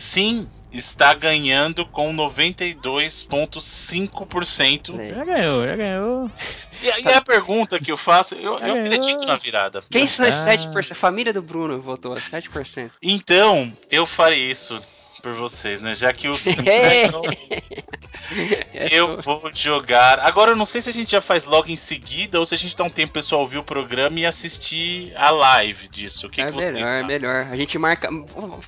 sim, 0.00 0.48
está 0.72 1.14
ganhando 1.14 1.84
com 1.84 2.14
92,5%. 2.14 5.14
Já 5.14 5.24
ganhou, 5.24 5.66
já 5.66 5.76
ganhou. 5.76 6.30
E 6.82 6.90
aí 6.90 7.06
a 7.06 7.20
pergunta 7.20 7.78
que 7.78 7.92
eu 7.92 7.96
faço, 7.96 8.34
eu, 8.34 8.58
eu 8.58 8.78
acredito 8.78 9.24
na 9.26 9.36
virada. 9.36 9.82
Quem 9.90 10.06
são 10.06 10.26
esses 10.26 10.44
7%? 10.44 10.92
A 10.92 10.94
família 10.94 11.32
do 11.32 11.42
Bruno 11.42 11.76
votou 11.78 12.14
7%. 12.14 12.90
Então, 13.02 13.72
eu 13.90 14.06
farei 14.06 14.50
isso 14.50 14.80
por 15.20 15.32
vocês, 15.32 15.80
né? 15.80 15.94
Já 15.94 16.12
que 16.12 16.28
o 16.28 16.36
eu 18.90 19.20
vou 19.22 19.50
jogar. 19.52 20.20
Agora 20.20 20.52
eu 20.52 20.56
não 20.56 20.66
sei 20.66 20.80
se 20.80 20.88
a 20.88 20.92
gente 20.92 21.10
já 21.12 21.20
faz 21.20 21.44
logo 21.44 21.68
em 21.68 21.76
seguida 21.76 22.38
ou 22.38 22.46
se 22.46 22.54
a 22.54 22.58
gente 22.58 22.76
dá 22.76 22.84
um 22.84 22.90
tempo 22.90 23.12
pessoal 23.12 23.42
ouvir 23.42 23.58
o 23.58 23.64
programa 23.64 24.18
e 24.20 24.26
assistir 24.26 25.12
a 25.16 25.30
live 25.30 25.88
disso. 25.88 26.26
O 26.26 26.30
que, 26.30 26.40
é 26.40 26.50
que 26.50 26.56
melhor, 26.56 27.00
é 27.00 27.02
melhor. 27.02 27.46
A 27.50 27.56
gente 27.56 27.78
marca. 27.78 28.08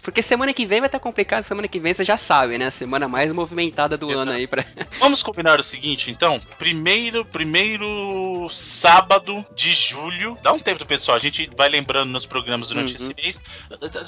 Porque 0.02 0.22
semana 0.22 0.52
que 0.52 0.66
vem 0.66 0.80
vai 0.80 0.88
estar 0.88 0.98
complicado, 0.98 1.44
semana 1.44 1.68
que 1.68 1.80
vem 1.80 1.94
você 1.94 2.04
já 2.04 2.16
sabe, 2.16 2.58
né? 2.58 2.66
A 2.66 2.70
semana 2.70 3.08
mais 3.08 3.32
movimentada 3.32 3.96
do 3.96 4.06
Exato. 4.10 4.20
ano 4.20 4.32
aí 4.32 4.46
para. 4.46 4.64
Vamos 4.98 5.22
combinar 5.22 5.60
o 5.60 5.62
seguinte, 5.62 6.10
então. 6.10 6.40
Primeiro, 6.58 7.24
primeiro 7.24 8.48
sábado 8.50 9.44
de 9.54 9.72
julho. 9.72 10.36
Dá 10.42 10.52
um 10.52 10.58
tempo 10.58 10.84
pessoal, 10.84 11.16
a 11.16 11.20
gente 11.20 11.50
vai 11.56 11.68
lembrando 11.68 12.10
nos 12.10 12.26
programas 12.26 12.68
durante 12.68 12.90
uhum. 12.90 13.10
esse 13.10 13.14
mês. 13.14 13.42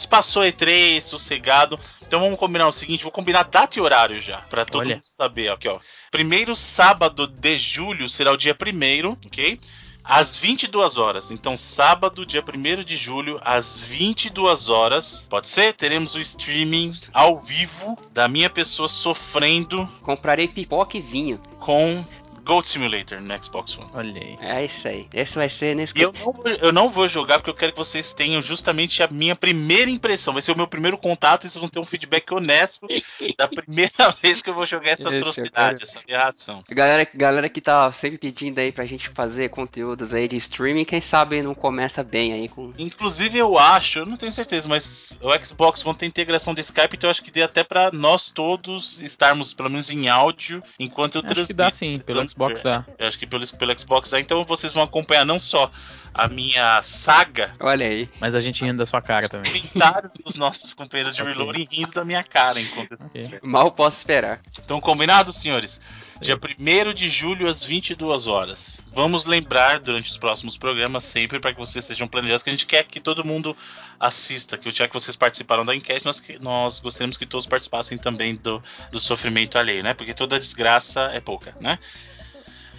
Passou 0.08 0.42
E3, 0.42 1.00
sossegado. 1.00 1.78
Então 2.06 2.20
vamos 2.20 2.33
combinar 2.36 2.68
o 2.68 2.72
seguinte, 2.72 3.02
vou 3.02 3.12
combinar 3.12 3.44
data 3.44 3.78
e 3.78 3.82
horário 3.82 4.20
já, 4.20 4.38
para 4.38 4.64
todo 4.64 4.82
Olha. 4.82 4.96
mundo 4.96 5.04
saber. 5.04 5.50
Aqui, 5.50 5.68
ó. 5.68 5.78
Primeiro 6.10 6.54
sábado 6.54 7.26
de 7.26 7.58
julho 7.58 8.08
será 8.08 8.32
o 8.32 8.36
dia 8.36 8.54
primeiro, 8.54 9.18
ok? 9.26 9.58
Às 10.04 10.36
22 10.36 10.98
horas. 10.98 11.30
Então, 11.30 11.56
sábado, 11.56 12.26
dia 12.26 12.44
1 12.46 12.84
de 12.84 12.94
julho, 12.94 13.40
às 13.42 13.80
22 13.80 14.68
horas. 14.68 15.26
Pode 15.30 15.48
ser? 15.48 15.72
Teremos 15.72 16.14
o 16.14 16.20
streaming 16.20 16.90
ao 17.10 17.40
vivo 17.40 17.96
da 18.12 18.28
minha 18.28 18.50
pessoa 18.50 18.86
sofrendo. 18.86 19.88
Comprarei 20.02 20.46
pipoca 20.46 20.98
e 20.98 21.00
vinho. 21.00 21.40
Com 21.58 22.04
Gold 22.44 22.68
Simulator 22.68 23.20
no 23.20 23.42
Xbox 23.42 23.76
One. 23.78 23.90
Olha 23.94 24.20
aí. 24.20 24.38
É 24.40 24.64
isso 24.64 24.86
aí. 24.86 25.08
Esse 25.12 25.34
vai 25.34 25.48
ser 25.48 25.74
nesse 25.74 25.98
eu 25.98 26.12
não, 26.12 26.20
vou, 26.20 26.44
eu 26.46 26.72
não 26.72 26.90
vou 26.90 27.08
jogar 27.08 27.38
porque 27.38 27.50
eu 27.50 27.54
quero 27.54 27.72
que 27.72 27.78
vocês 27.78 28.12
tenham 28.12 28.42
justamente 28.42 29.02
a 29.02 29.08
minha 29.08 29.34
primeira 29.34 29.90
impressão. 29.90 30.34
Vai 30.34 30.42
ser 30.42 30.52
o 30.52 30.56
meu 30.56 30.66
primeiro 30.66 30.98
contato 30.98 31.46
e 31.46 31.48
vocês 31.48 31.60
vão 31.60 31.68
ter 31.68 31.78
um 31.78 31.86
feedback 31.86 32.32
honesto 32.32 32.86
da 33.38 33.48
primeira 33.48 33.92
vez 34.22 34.40
que 34.40 34.50
eu 34.50 34.54
vou 34.54 34.66
jogar 34.66 34.90
essa 34.90 35.08
atrocidade, 35.08 35.82
essa 35.82 36.00
reação. 36.06 36.62
Galera, 36.68 37.08
galera 37.14 37.48
que 37.48 37.60
tá 37.60 37.90
sempre 37.92 38.18
pedindo 38.18 38.58
aí 38.58 38.70
pra 38.70 38.84
gente 38.84 39.08
fazer 39.08 39.48
conteúdos 39.48 40.12
aí 40.12 40.28
de 40.28 40.36
streaming, 40.36 40.84
quem 40.84 41.00
sabe 41.00 41.42
não 41.42 41.54
começa 41.54 42.02
bem 42.02 42.34
aí 42.34 42.48
com. 42.48 42.72
Inclusive 42.78 43.38
eu 43.38 43.58
acho, 43.58 44.00
eu 44.00 44.06
não 44.06 44.16
tenho 44.16 44.32
certeza, 44.32 44.68
mas 44.68 45.16
o 45.20 45.44
Xbox 45.44 45.84
One 45.84 45.96
tem 45.96 46.08
integração 46.08 46.52
de 46.52 46.60
Skype, 46.60 46.96
então 46.96 47.08
eu 47.08 47.10
acho 47.10 47.22
que 47.22 47.30
dê 47.30 47.42
até 47.42 47.64
pra 47.64 47.90
nós 47.90 48.30
todos 48.30 49.00
estarmos 49.00 49.54
pelo 49.54 49.70
menos 49.70 49.90
em 49.90 50.08
áudio 50.08 50.62
enquanto 50.78 51.16
eu 51.16 51.22
transmito. 51.22 51.40
Acho 51.40 51.48
que 51.48 51.54
dá 51.54 51.70
sim, 51.70 51.98
pelo 51.98 52.33
Xbox 52.34 52.60
dá. 52.60 52.84
Eu 52.98 53.06
acho 53.06 53.18
que 53.18 53.26
pelo, 53.26 53.46
pelo 53.56 53.78
Xbox 53.78 54.10
dá. 54.10 54.18
Então 54.18 54.44
vocês 54.44 54.72
vão 54.72 54.82
acompanhar 54.82 55.24
não 55.24 55.38
só 55.38 55.70
a 56.12 56.26
minha 56.26 56.82
saga. 56.82 57.54
Olha 57.60 57.86
aí. 57.86 58.08
Mas 58.20 58.34
a 58.34 58.40
gente 58.40 58.64
rindo 58.64 58.78
da 58.78 58.86
sua 58.86 59.00
cara 59.00 59.28
também. 59.28 59.52
Comentários 59.52 60.14
dos 60.24 60.36
nossos 60.36 60.74
companheiros 60.74 61.14
de 61.14 61.22
okay. 61.22 61.34
reloading 61.34 61.66
rindo 61.70 61.92
da 61.92 62.04
minha 62.04 62.22
cara 62.22 62.60
enquanto. 62.60 62.94
Okay. 63.06 63.38
Mal 63.42 63.70
posso 63.72 63.98
esperar. 63.98 64.40
Então, 64.58 64.80
combinado, 64.80 65.32
senhores? 65.32 65.80
Dia 66.20 66.36
1 66.36 66.94
de 66.94 67.08
julho, 67.08 67.48
às 67.48 67.62
22 67.64 68.28
horas. 68.28 68.80
Vamos 68.92 69.24
lembrar 69.24 69.80
durante 69.80 70.10
os 70.10 70.16
próximos 70.16 70.56
programas, 70.56 71.04
sempre 71.04 71.40
para 71.40 71.52
que 71.52 71.58
vocês 71.58 71.84
sejam 71.84 72.06
planejados, 72.06 72.42
que 72.42 72.50
a 72.50 72.52
gente 72.52 72.66
quer 72.66 72.84
que 72.84 73.00
todo 73.00 73.24
mundo 73.24 73.56
assista. 73.98 74.56
Que 74.56 74.70
já 74.70 74.86
que 74.86 74.94
vocês 74.94 75.16
participaram 75.16 75.64
da 75.64 75.74
enquete, 75.74 76.04
nós, 76.04 76.22
nós 76.40 76.78
gostaríamos 76.78 77.16
que 77.16 77.26
todos 77.26 77.46
participassem 77.46 77.98
também 77.98 78.36
do, 78.36 78.62
do 78.92 79.00
sofrimento 79.00 79.58
alheio, 79.58 79.82
né? 79.82 79.92
Porque 79.92 80.14
toda 80.14 80.38
desgraça 80.38 81.10
é 81.12 81.20
pouca, 81.20 81.54
né? 81.60 81.78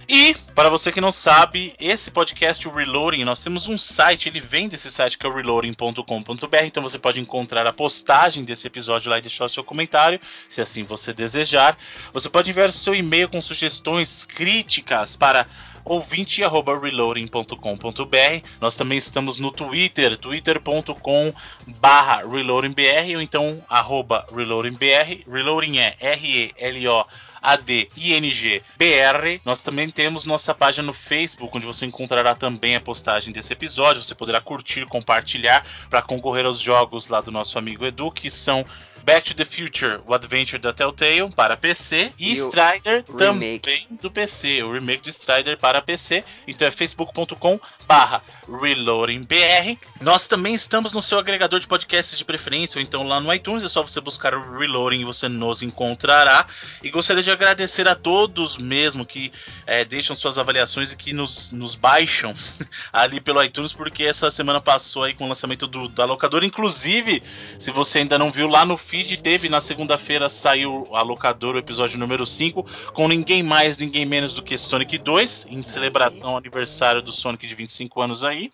E, 0.08 0.36
para 0.54 0.68
você 0.68 0.92
que 0.92 1.00
não 1.00 1.10
sabe, 1.10 1.74
esse 1.80 2.12
podcast, 2.12 2.66
o 2.68 2.72
Reloading, 2.72 3.24
nós 3.24 3.42
temos 3.42 3.66
um 3.66 3.76
site, 3.76 4.28
ele 4.28 4.38
vem 4.38 4.68
desse 4.68 4.88
site 4.88 5.18
que 5.18 5.26
é 5.26 5.28
o 5.28 5.34
reloading.com.br, 5.34 6.56
então 6.64 6.82
você 6.82 6.96
pode 6.96 7.20
encontrar 7.20 7.66
a 7.66 7.72
postagem 7.72 8.44
desse 8.44 8.68
episódio 8.68 9.10
lá 9.10 9.18
e 9.18 9.22
deixar 9.22 9.46
o 9.46 9.48
seu 9.48 9.64
comentário, 9.64 10.20
se 10.48 10.60
assim 10.60 10.84
você 10.84 11.12
desejar. 11.12 11.76
Você 12.12 12.28
pode 12.28 12.50
enviar 12.50 12.68
o 12.68 12.72
seu 12.72 12.94
e-mail 12.94 13.28
com 13.28 13.40
sugestões, 13.40 14.24
críticas 14.24 15.16
para 15.16 15.48
ouvinte@reloading.com.br. 15.86 18.46
Nós 18.60 18.76
também 18.76 18.98
estamos 18.98 19.38
no 19.38 19.50
Twitter, 19.50 20.18
twitter.com/reloadingbr 20.18 23.14
ou 23.14 23.22
então 23.22 23.64
arroba 23.68 24.26
reloadingbr. 24.34 25.22
Reloading 25.30 25.78
é 25.78 25.94
R 26.00 26.26
E 26.26 26.52
L 26.58 26.88
O 26.88 27.06
A 27.40 27.56
D 27.56 27.88
I 27.96 28.14
N 28.14 28.30
G 28.30 28.60
B 28.76 28.94
R. 28.94 29.40
Nós 29.44 29.62
também 29.62 29.88
temos 29.88 30.24
nossa 30.24 30.52
página 30.52 30.86
no 30.86 30.92
Facebook, 30.92 31.56
onde 31.56 31.66
você 31.66 31.86
encontrará 31.86 32.34
também 32.34 32.74
a 32.74 32.80
postagem 32.80 33.32
desse 33.32 33.52
episódio. 33.52 34.02
Você 34.02 34.14
poderá 34.14 34.40
curtir, 34.40 34.84
compartilhar 34.86 35.64
para 35.88 36.02
concorrer 36.02 36.44
aos 36.44 36.60
jogos 36.60 37.06
lá 37.08 37.20
do 37.20 37.30
nosso 37.30 37.56
amigo 37.58 37.86
Edu, 37.86 38.10
que 38.10 38.28
são 38.28 38.66
Back 39.06 39.32
to 39.32 39.36
the 39.36 39.44
Future, 39.44 40.00
o 40.04 40.12
Adventure 40.12 40.60
da 40.60 40.72
Telltale 40.72 41.30
para 41.30 41.56
PC 41.56 42.12
e, 42.18 42.32
e 42.32 42.36
Strider 42.36 43.04
também 43.04 43.60
do 44.02 44.10
PC, 44.10 44.64
o 44.64 44.72
remake 44.72 45.04
do 45.04 45.10
Strider 45.10 45.56
para 45.56 45.80
PC. 45.80 46.24
Então 46.44 46.66
é 46.66 46.72
facebook.com 46.72 47.60
barra 47.86 48.20
reloadingbr. 48.48 49.78
Nós 50.00 50.28
também 50.28 50.54
estamos 50.54 50.92
no 50.92 51.02
seu 51.02 51.18
agregador 51.18 51.58
de 51.58 51.66
podcasts 51.66 52.16
de 52.16 52.24
preferência, 52.24 52.78
ou 52.78 52.82
então 52.82 53.02
lá 53.02 53.20
no 53.20 53.32
iTunes, 53.32 53.64
é 53.64 53.68
só 53.68 53.82
você 53.82 54.00
buscar 54.00 54.34
o 54.34 54.58
Reloading 54.58 55.00
e 55.00 55.04
você 55.04 55.28
nos 55.28 55.62
encontrará. 55.62 56.46
E 56.82 56.90
gostaria 56.90 57.22
de 57.22 57.30
agradecer 57.30 57.88
a 57.88 57.94
todos 57.94 58.58
mesmo 58.58 59.04
que 59.04 59.32
é, 59.66 59.84
deixam 59.84 60.14
suas 60.14 60.38
avaliações 60.38 60.92
e 60.92 60.96
que 60.96 61.12
nos, 61.12 61.50
nos 61.50 61.74
baixam 61.74 62.32
ali 62.92 63.20
pelo 63.20 63.42
iTunes, 63.42 63.72
porque 63.72 64.04
essa 64.04 64.30
semana 64.30 64.60
passou 64.60 65.04
aí 65.04 65.14
com 65.14 65.24
o 65.24 65.28
lançamento 65.28 65.66
do, 65.66 65.88
da 65.88 66.04
locadora. 66.04 66.44
Inclusive, 66.44 67.22
se 67.58 67.70
você 67.70 68.00
ainda 68.00 68.18
não 68.18 68.30
viu 68.30 68.46
lá 68.46 68.64
no 68.64 68.76
feed, 68.76 69.16
teve 69.18 69.48
na 69.48 69.60
segunda-feira 69.60 70.28
saiu 70.28 70.86
a 70.92 71.02
locadora, 71.02 71.56
o 71.56 71.60
episódio 71.60 71.98
número 71.98 72.26
5, 72.26 72.66
com 72.92 73.08
ninguém 73.08 73.42
mais, 73.42 73.78
ninguém 73.78 74.04
menos 74.04 74.34
do 74.34 74.42
que 74.42 74.58
Sonic 74.58 74.98
2, 74.98 75.46
em 75.50 75.62
celebração 75.62 76.30
ao 76.30 76.36
aniversário 76.36 77.00
do 77.00 77.12
Sonic 77.12 77.46
de 77.46 77.54
25 77.54 78.00
anos 78.00 78.22
aí. 78.22 78.35
aí. 78.36 78.50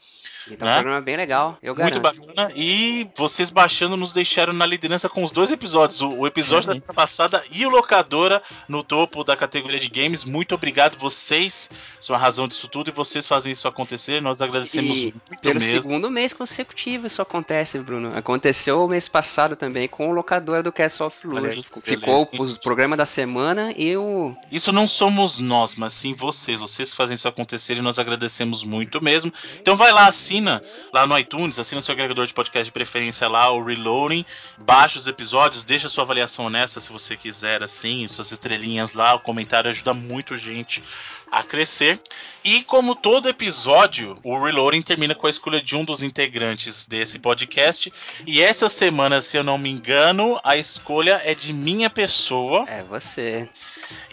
Então 0.51 0.66
né? 0.66 0.74
um 0.74 0.81
programa 0.81 1.01
bem 1.01 1.16
legal, 1.16 1.59
eu 1.62 1.74
Muito 1.74 2.01
bacana. 2.01 2.51
E 2.55 3.09
vocês 3.16 3.51
baixando 3.51 3.97
nos 3.97 4.12
deixaram 4.12 4.52
na 4.52 4.66
liderança 4.66 5.09
com 5.09 5.23
os 5.23 5.31
dois 5.31 5.51
episódios. 5.51 6.01
O, 6.01 6.09
o 6.09 6.27
episódio 6.27 6.69
da 6.69 6.74
semana 6.74 6.94
passada 6.94 7.43
e 7.51 7.64
o 7.64 7.70
Locadora 7.70 8.43
no 8.69 8.82
topo 8.82 9.23
da 9.24 9.36
categoria 9.36 9.78
de 9.78 9.89
games. 9.89 10.24
Muito 10.24 10.55
obrigado. 10.55 10.98
Vocês 10.98 11.70
são 12.01 12.16
a 12.16 12.19
razão 12.19 12.48
disso 12.48 12.69
tudo 12.69 12.89
e 12.89 12.93
vocês 12.93 13.27
fazem 13.27 13.52
isso 13.52 13.69
acontecer. 13.69 14.20
Nós 14.20 14.40
agradecemos 14.40 14.97
e 14.97 15.02
muito 15.02 15.40
pelo 15.40 15.60
mesmo. 15.60 15.82
segundo 15.82 16.10
mês 16.10 16.32
consecutivo 16.32 17.06
isso 17.06 17.23
acontece, 17.23 17.78
Bruno. 17.78 18.16
Aconteceu 18.16 18.85
o 18.85 18.89
mês 18.89 19.09
passado 19.09 19.56
também 19.56 19.89
com 19.89 20.09
o 20.09 20.12
Locadora 20.12 20.62
do 20.62 20.73
Castle 20.73 21.06
of 21.06 21.27
Illusion. 21.27 21.62
Ficou 21.82 22.23
o 22.23 22.59
programa 22.60 22.97
da 22.97 23.06
semana 23.06 23.73
e 23.77 23.97
o... 23.97 24.35
Isso 24.51 24.73
não 24.73 24.89
somos 24.89 25.39
nós, 25.39 25.74
mas 25.74 25.93
sim 25.93 26.14
vocês. 26.14 26.60
Vocês 26.60 26.93
fazem 26.93 27.14
isso 27.14 27.28
acontecer 27.28 27.77
e 27.77 27.82
nós 27.82 27.98
agradecemos 27.98 28.64
muito 28.64 29.02
mesmo. 29.02 29.32
Então 29.60 29.77
vai 29.77 29.93
lá, 29.93 30.06
assim 30.06 30.31
assina 30.32 30.62
lá 30.92 31.06
no 31.06 31.18
iTunes, 31.18 31.59
assina 31.59 31.78
o 31.78 31.82
seu 31.82 31.92
agregador 31.92 32.26
de 32.26 32.32
podcast 32.32 32.64
de 32.64 32.72
preferência 32.72 33.28
lá, 33.28 33.50
o 33.50 33.62
Reloading, 33.62 34.24
baixa 34.56 34.98
os 34.98 35.06
episódios, 35.06 35.62
deixa 35.62 35.90
sua 35.90 36.04
avaliação 36.04 36.46
honesta 36.46 36.80
se 36.80 36.90
você 36.90 37.16
quiser, 37.16 37.62
assim, 37.62 38.09
suas 38.09 38.32
estrelinhas 38.32 38.94
lá, 38.94 39.14
o 39.14 39.20
comentário 39.20 39.70
ajuda 39.70 39.92
muito 39.92 40.36
gente 40.36 40.82
a 41.30 41.42
crescer. 41.42 42.00
E 42.44 42.62
como 42.64 42.94
todo 42.94 43.28
episódio, 43.28 44.18
o 44.22 44.42
Reloading 44.42 44.82
termina 44.82 45.14
com 45.14 45.26
a 45.26 45.30
escolha 45.30 45.60
de 45.60 45.76
um 45.76 45.84
dos 45.84 46.02
integrantes 46.02 46.86
desse 46.86 47.18
podcast. 47.18 47.92
E 48.26 48.40
essa 48.40 48.68
semana, 48.68 49.20
se 49.20 49.36
eu 49.36 49.44
não 49.44 49.59
me 49.59 49.70
engano, 49.70 50.40
a 50.42 50.56
escolha 50.56 51.20
é 51.24 51.34
de 51.34 51.52
minha 51.52 51.88
pessoa. 51.88 52.64
É 52.68 52.82
você. 52.82 53.48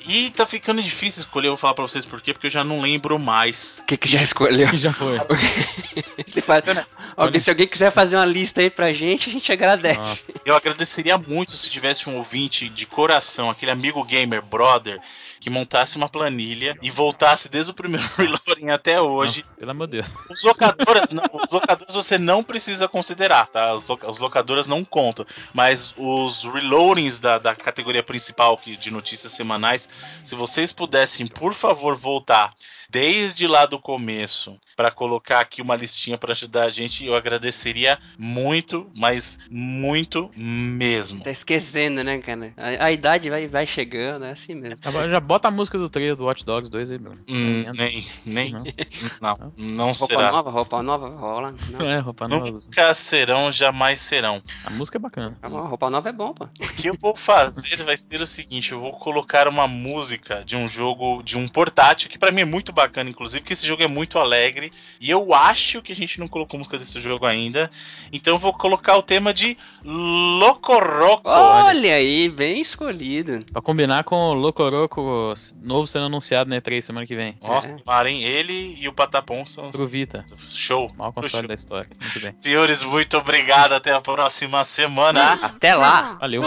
E 0.08 0.32
tá 0.32 0.46
ficando 0.46 0.82
difícil 0.82 1.20
escolher, 1.20 1.48
eu 1.48 1.52
vou 1.52 1.58
falar 1.58 1.74
pra 1.74 1.84
vocês 1.84 2.06
por 2.06 2.20
quê, 2.20 2.34
porque 2.34 2.48
eu 2.48 2.52
já 2.52 2.64
não 2.64 2.82
lembro 2.82 3.20
mais. 3.20 3.80
O 3.80 3.86
que, 3.86 3.98
que 3.98 4.08
já 4.08 4.22
escolheu? 4.22 4.68
já 4.76 4.92
foi. 4.92 5.20
alguém, 7.16 7.40
se 7.40 7.50
alguém 7.50 7.68
quiser 7.68 7.92
fazer 7.92 8.16
uma 8.16 8.26
lista 8.26 8.62
aí 8.62 8.70
pra 8.70 8.92
gente, 8.92 9.30
a 9.30 9.34
gente 9.34 9.52
agradece. 9.52 9.98
Nossa. 9.98 10.34
Eu 10.46 10.56
agradeceria 10.56 11.18
muito 11.18 11.56
se 11.56 11.70
tivesse 11.70 12.10
um 12.10 12.18
ouvinte 12.18 12.70
de 12.70 12.86
coração, 12.86 13.50
aquele 13.50 13.72
amigo 13.72 14.04
gamer, 14.04 14.42
brother, 14.42 15.00
que 15.40 15.50
montasse 15.50 15.98
uma 15.98 16.10
planilha 16.10 16.78
e 16.82 16.92
voltasse 16.92 17.48
desde 17.50 17.72
o 17.72 17.74
primeiro 17.74 18.06
reloading 18.18 18.70
até 18.70 19.00
hoje. 19.02 19.46
Não, 19.48 19.56
pelo 19.56 19.72
amor 19.72 19.88
de 19.88 20.02
Deus. 20.02 20.08
Os 20.30 20.44
locadoras, 20.44 21.12
não, 21.12 21.24
os 21.34 21.52
locadores 21.52 21.96
você 21.96 22.18
não 22.18 22.44
precisa 22.44 22.88
considerar, 22.88 23.48
tá? 23.48 23.74
Os, 23.74 24.20
locadoras 24.20 24.68
não 24.68 24.84
contam. 24.84 25.26
Mas 25.54 25.94
os 25.98 26.44
reloadings 26.44 27.20
da, 27.20 27.38
da 27.38 27.56
categoria 27.56 28.04
principal 28.04 28.58
que, 28.58 28.76
de 28.76 28.92
notícias 28.92 29.32
semanais, 29.32 29.88
se 30.24 30.36
vocês 30.36 30.72
pudessem, 30.72 31.28
por 31.28 31.54
favor, 31.54 31.96
voltar 31.96 32.52
desde 32.90 33.48
lá 33.48 33.66
do 33.66 33.80
começo 33.80 34.60
para 34.76 34.90
colocar 34.90 35.40
aqui 35.42 35.62
uma 35.62 35.76
listinha 35.76 36.18
para 36.18 36.32
ajudar 36.32 36.66
a 36.66 36.70
gente, 36.70 37.06
eu 37.06 37.16
agradeceria 37.16 38.00
muito, 38.18 38.90
mas 38.96 39.38
muito 39.50 40.32
mesmo. 40.36 41.24
Tá 41.24 41.32
esquecendo, 41.32 42.04
né, 42.04 42.18
cara? 42.20 42.54
A, 42.58 42.86
a 42.86 42.92
idade 42.92 43.30
vai, 43.30 43.48
vai 43.48 43.68
chegando, 43.68 44.26
é 44.26 44.32
assim 44.32 44.56
mesmo. 44.56 44.78
Já 45.10 45.20
bota 45.20 45.48
a 45.48 45.52
música 45.52 45.78
do 45.78 45.90
trailer 45.90 46.16
do 46.16 46.26
Watch 46.26 46.46
Dogs 46.46 46.70
2 46.72 46.92
aí, 46.92 47.00
meu. 47.00 47.14
Hum, 47.28 47.66
nem, 47.76 48.06
nem. 48.26 48.52
Não, 49.22 49.36
não, 49.40 49.54
não 49.58 49.92
roupa 49.92 50.08
será. 50.08 50.32
Nova, 50.32 50.50
roupa 50.50 50.82
nova, 50.82 51.10
rola. 51.10 51.54
Não. 51.72 51.90
É, 51.90 51.98
roupa 51.98 52.28
nova. 52.28 52.52
Nunca 52.52 52.94
serão, 52.94 53.52
jamais 53.52 54.00
serão. 54.00 54.44
A 54.64 54.70
música 54.70 54.98
é 54.98 55.00
bacana. 55.00 55.36
A 55.42 55.48
roupa 55.48 55.90
nova 55.90 56.10
é 56.10 56.12
bom, 56.12 56.34
pô. 56.34 56.46
O 56.46 56.68
que 56.76 56.90
eu 56.90 56.96
vou 57.00 57.16
fazer 57.16 57.82
vai 57.84 57.98
ser 57.98 58.22
o 58.22 58.28
seguinte: 58.28 58.72
eu 58.72 58.80
vou 58.80 58.94
colocar 58.94 59.48
uma 59.48 59.68
música 59.68 60.44
de 60.46 60.56
um 60.56 60.68
jogo, 60.68 61.24
de 61.24 61.38
um 61.38 61.48
portátil, 61.48 62.10
que 62.10 62.20
para 62.20 62.32
mim 62.32 62.42
é 62.42 62.46
muito 62.46 62.72
bacana, 62.80 63.10
inclusive, 63.10 63.42
porque 63.42 63.54
esse 63.54 63.68
jogo 63.68 63.84
é 63.84 63.88
muito 63.88 64.18
alegre. 64.18 64.72
E 65.00 65.10
eu 65.10 65.34
acho 65.34 65.82
que 65.82 65.92
a 65.92 65.96
gente 65.96 66.20
não 66.20 66.28
colocou 66.28 66.58
música 66.58 66.78
desse 66.78 67.02
jogo 67.02 67.26
ainda. 67.26 67.70
Então 68.12 68.36
eu 68.36 68.40
vou 68.40 68.54
colocar 68.54 68.96
o 68.96 69.04
tema 69.04 69.34
de 69.34 69.58
Locoroco. 69.84 71.30
Olha 71.30 71.96
aí, 71.96 72.30
bem 72.30 72.62
escolhido. 72.62 73.46
Pra 73.52 73.62
combinar 73.62 74.04
com 74.04 74.16
o 74.16 74.34
Locoroco 74.34 75.34
novo 75.62 75.88
sendo 75.88 76.06
anunciado 76.06 76.50
na 76.50 76.56
né, 76.56 76.62
E3 76.62 76.82
semana 76.82 77.06
que 77.06 77.16
vem. 77.16 77.38
Ó, 77.42 77.60
é. 77.60 77.78
Marem, 77.86 78.24
ele 78.24 78.78
e 78.80 78.88
o 78.88 78.94
Patapom 78.94 79.46
são. 79.46 79.72
Pro 79.72 79.86
Vita. 79.86 80.26
Show. 80.48 80.92
Mal 80.98 81.12
console 81.12 81.48
da 81.48 81.56
história. 81.56 81.90
Muito 82.00 82.20
bem. 82.20 82.34
Senhores, 82.34 82.82
muito 82.84 83.18
obrigado. 83.18 83.74
Até 83.74 83.94
a 83.94 84.02
próxima 84.02 84.64
semana. 84.64 85.34
Até 85.34 85.76
lá. 85.76 86.18
Valeu. 86.20 86.44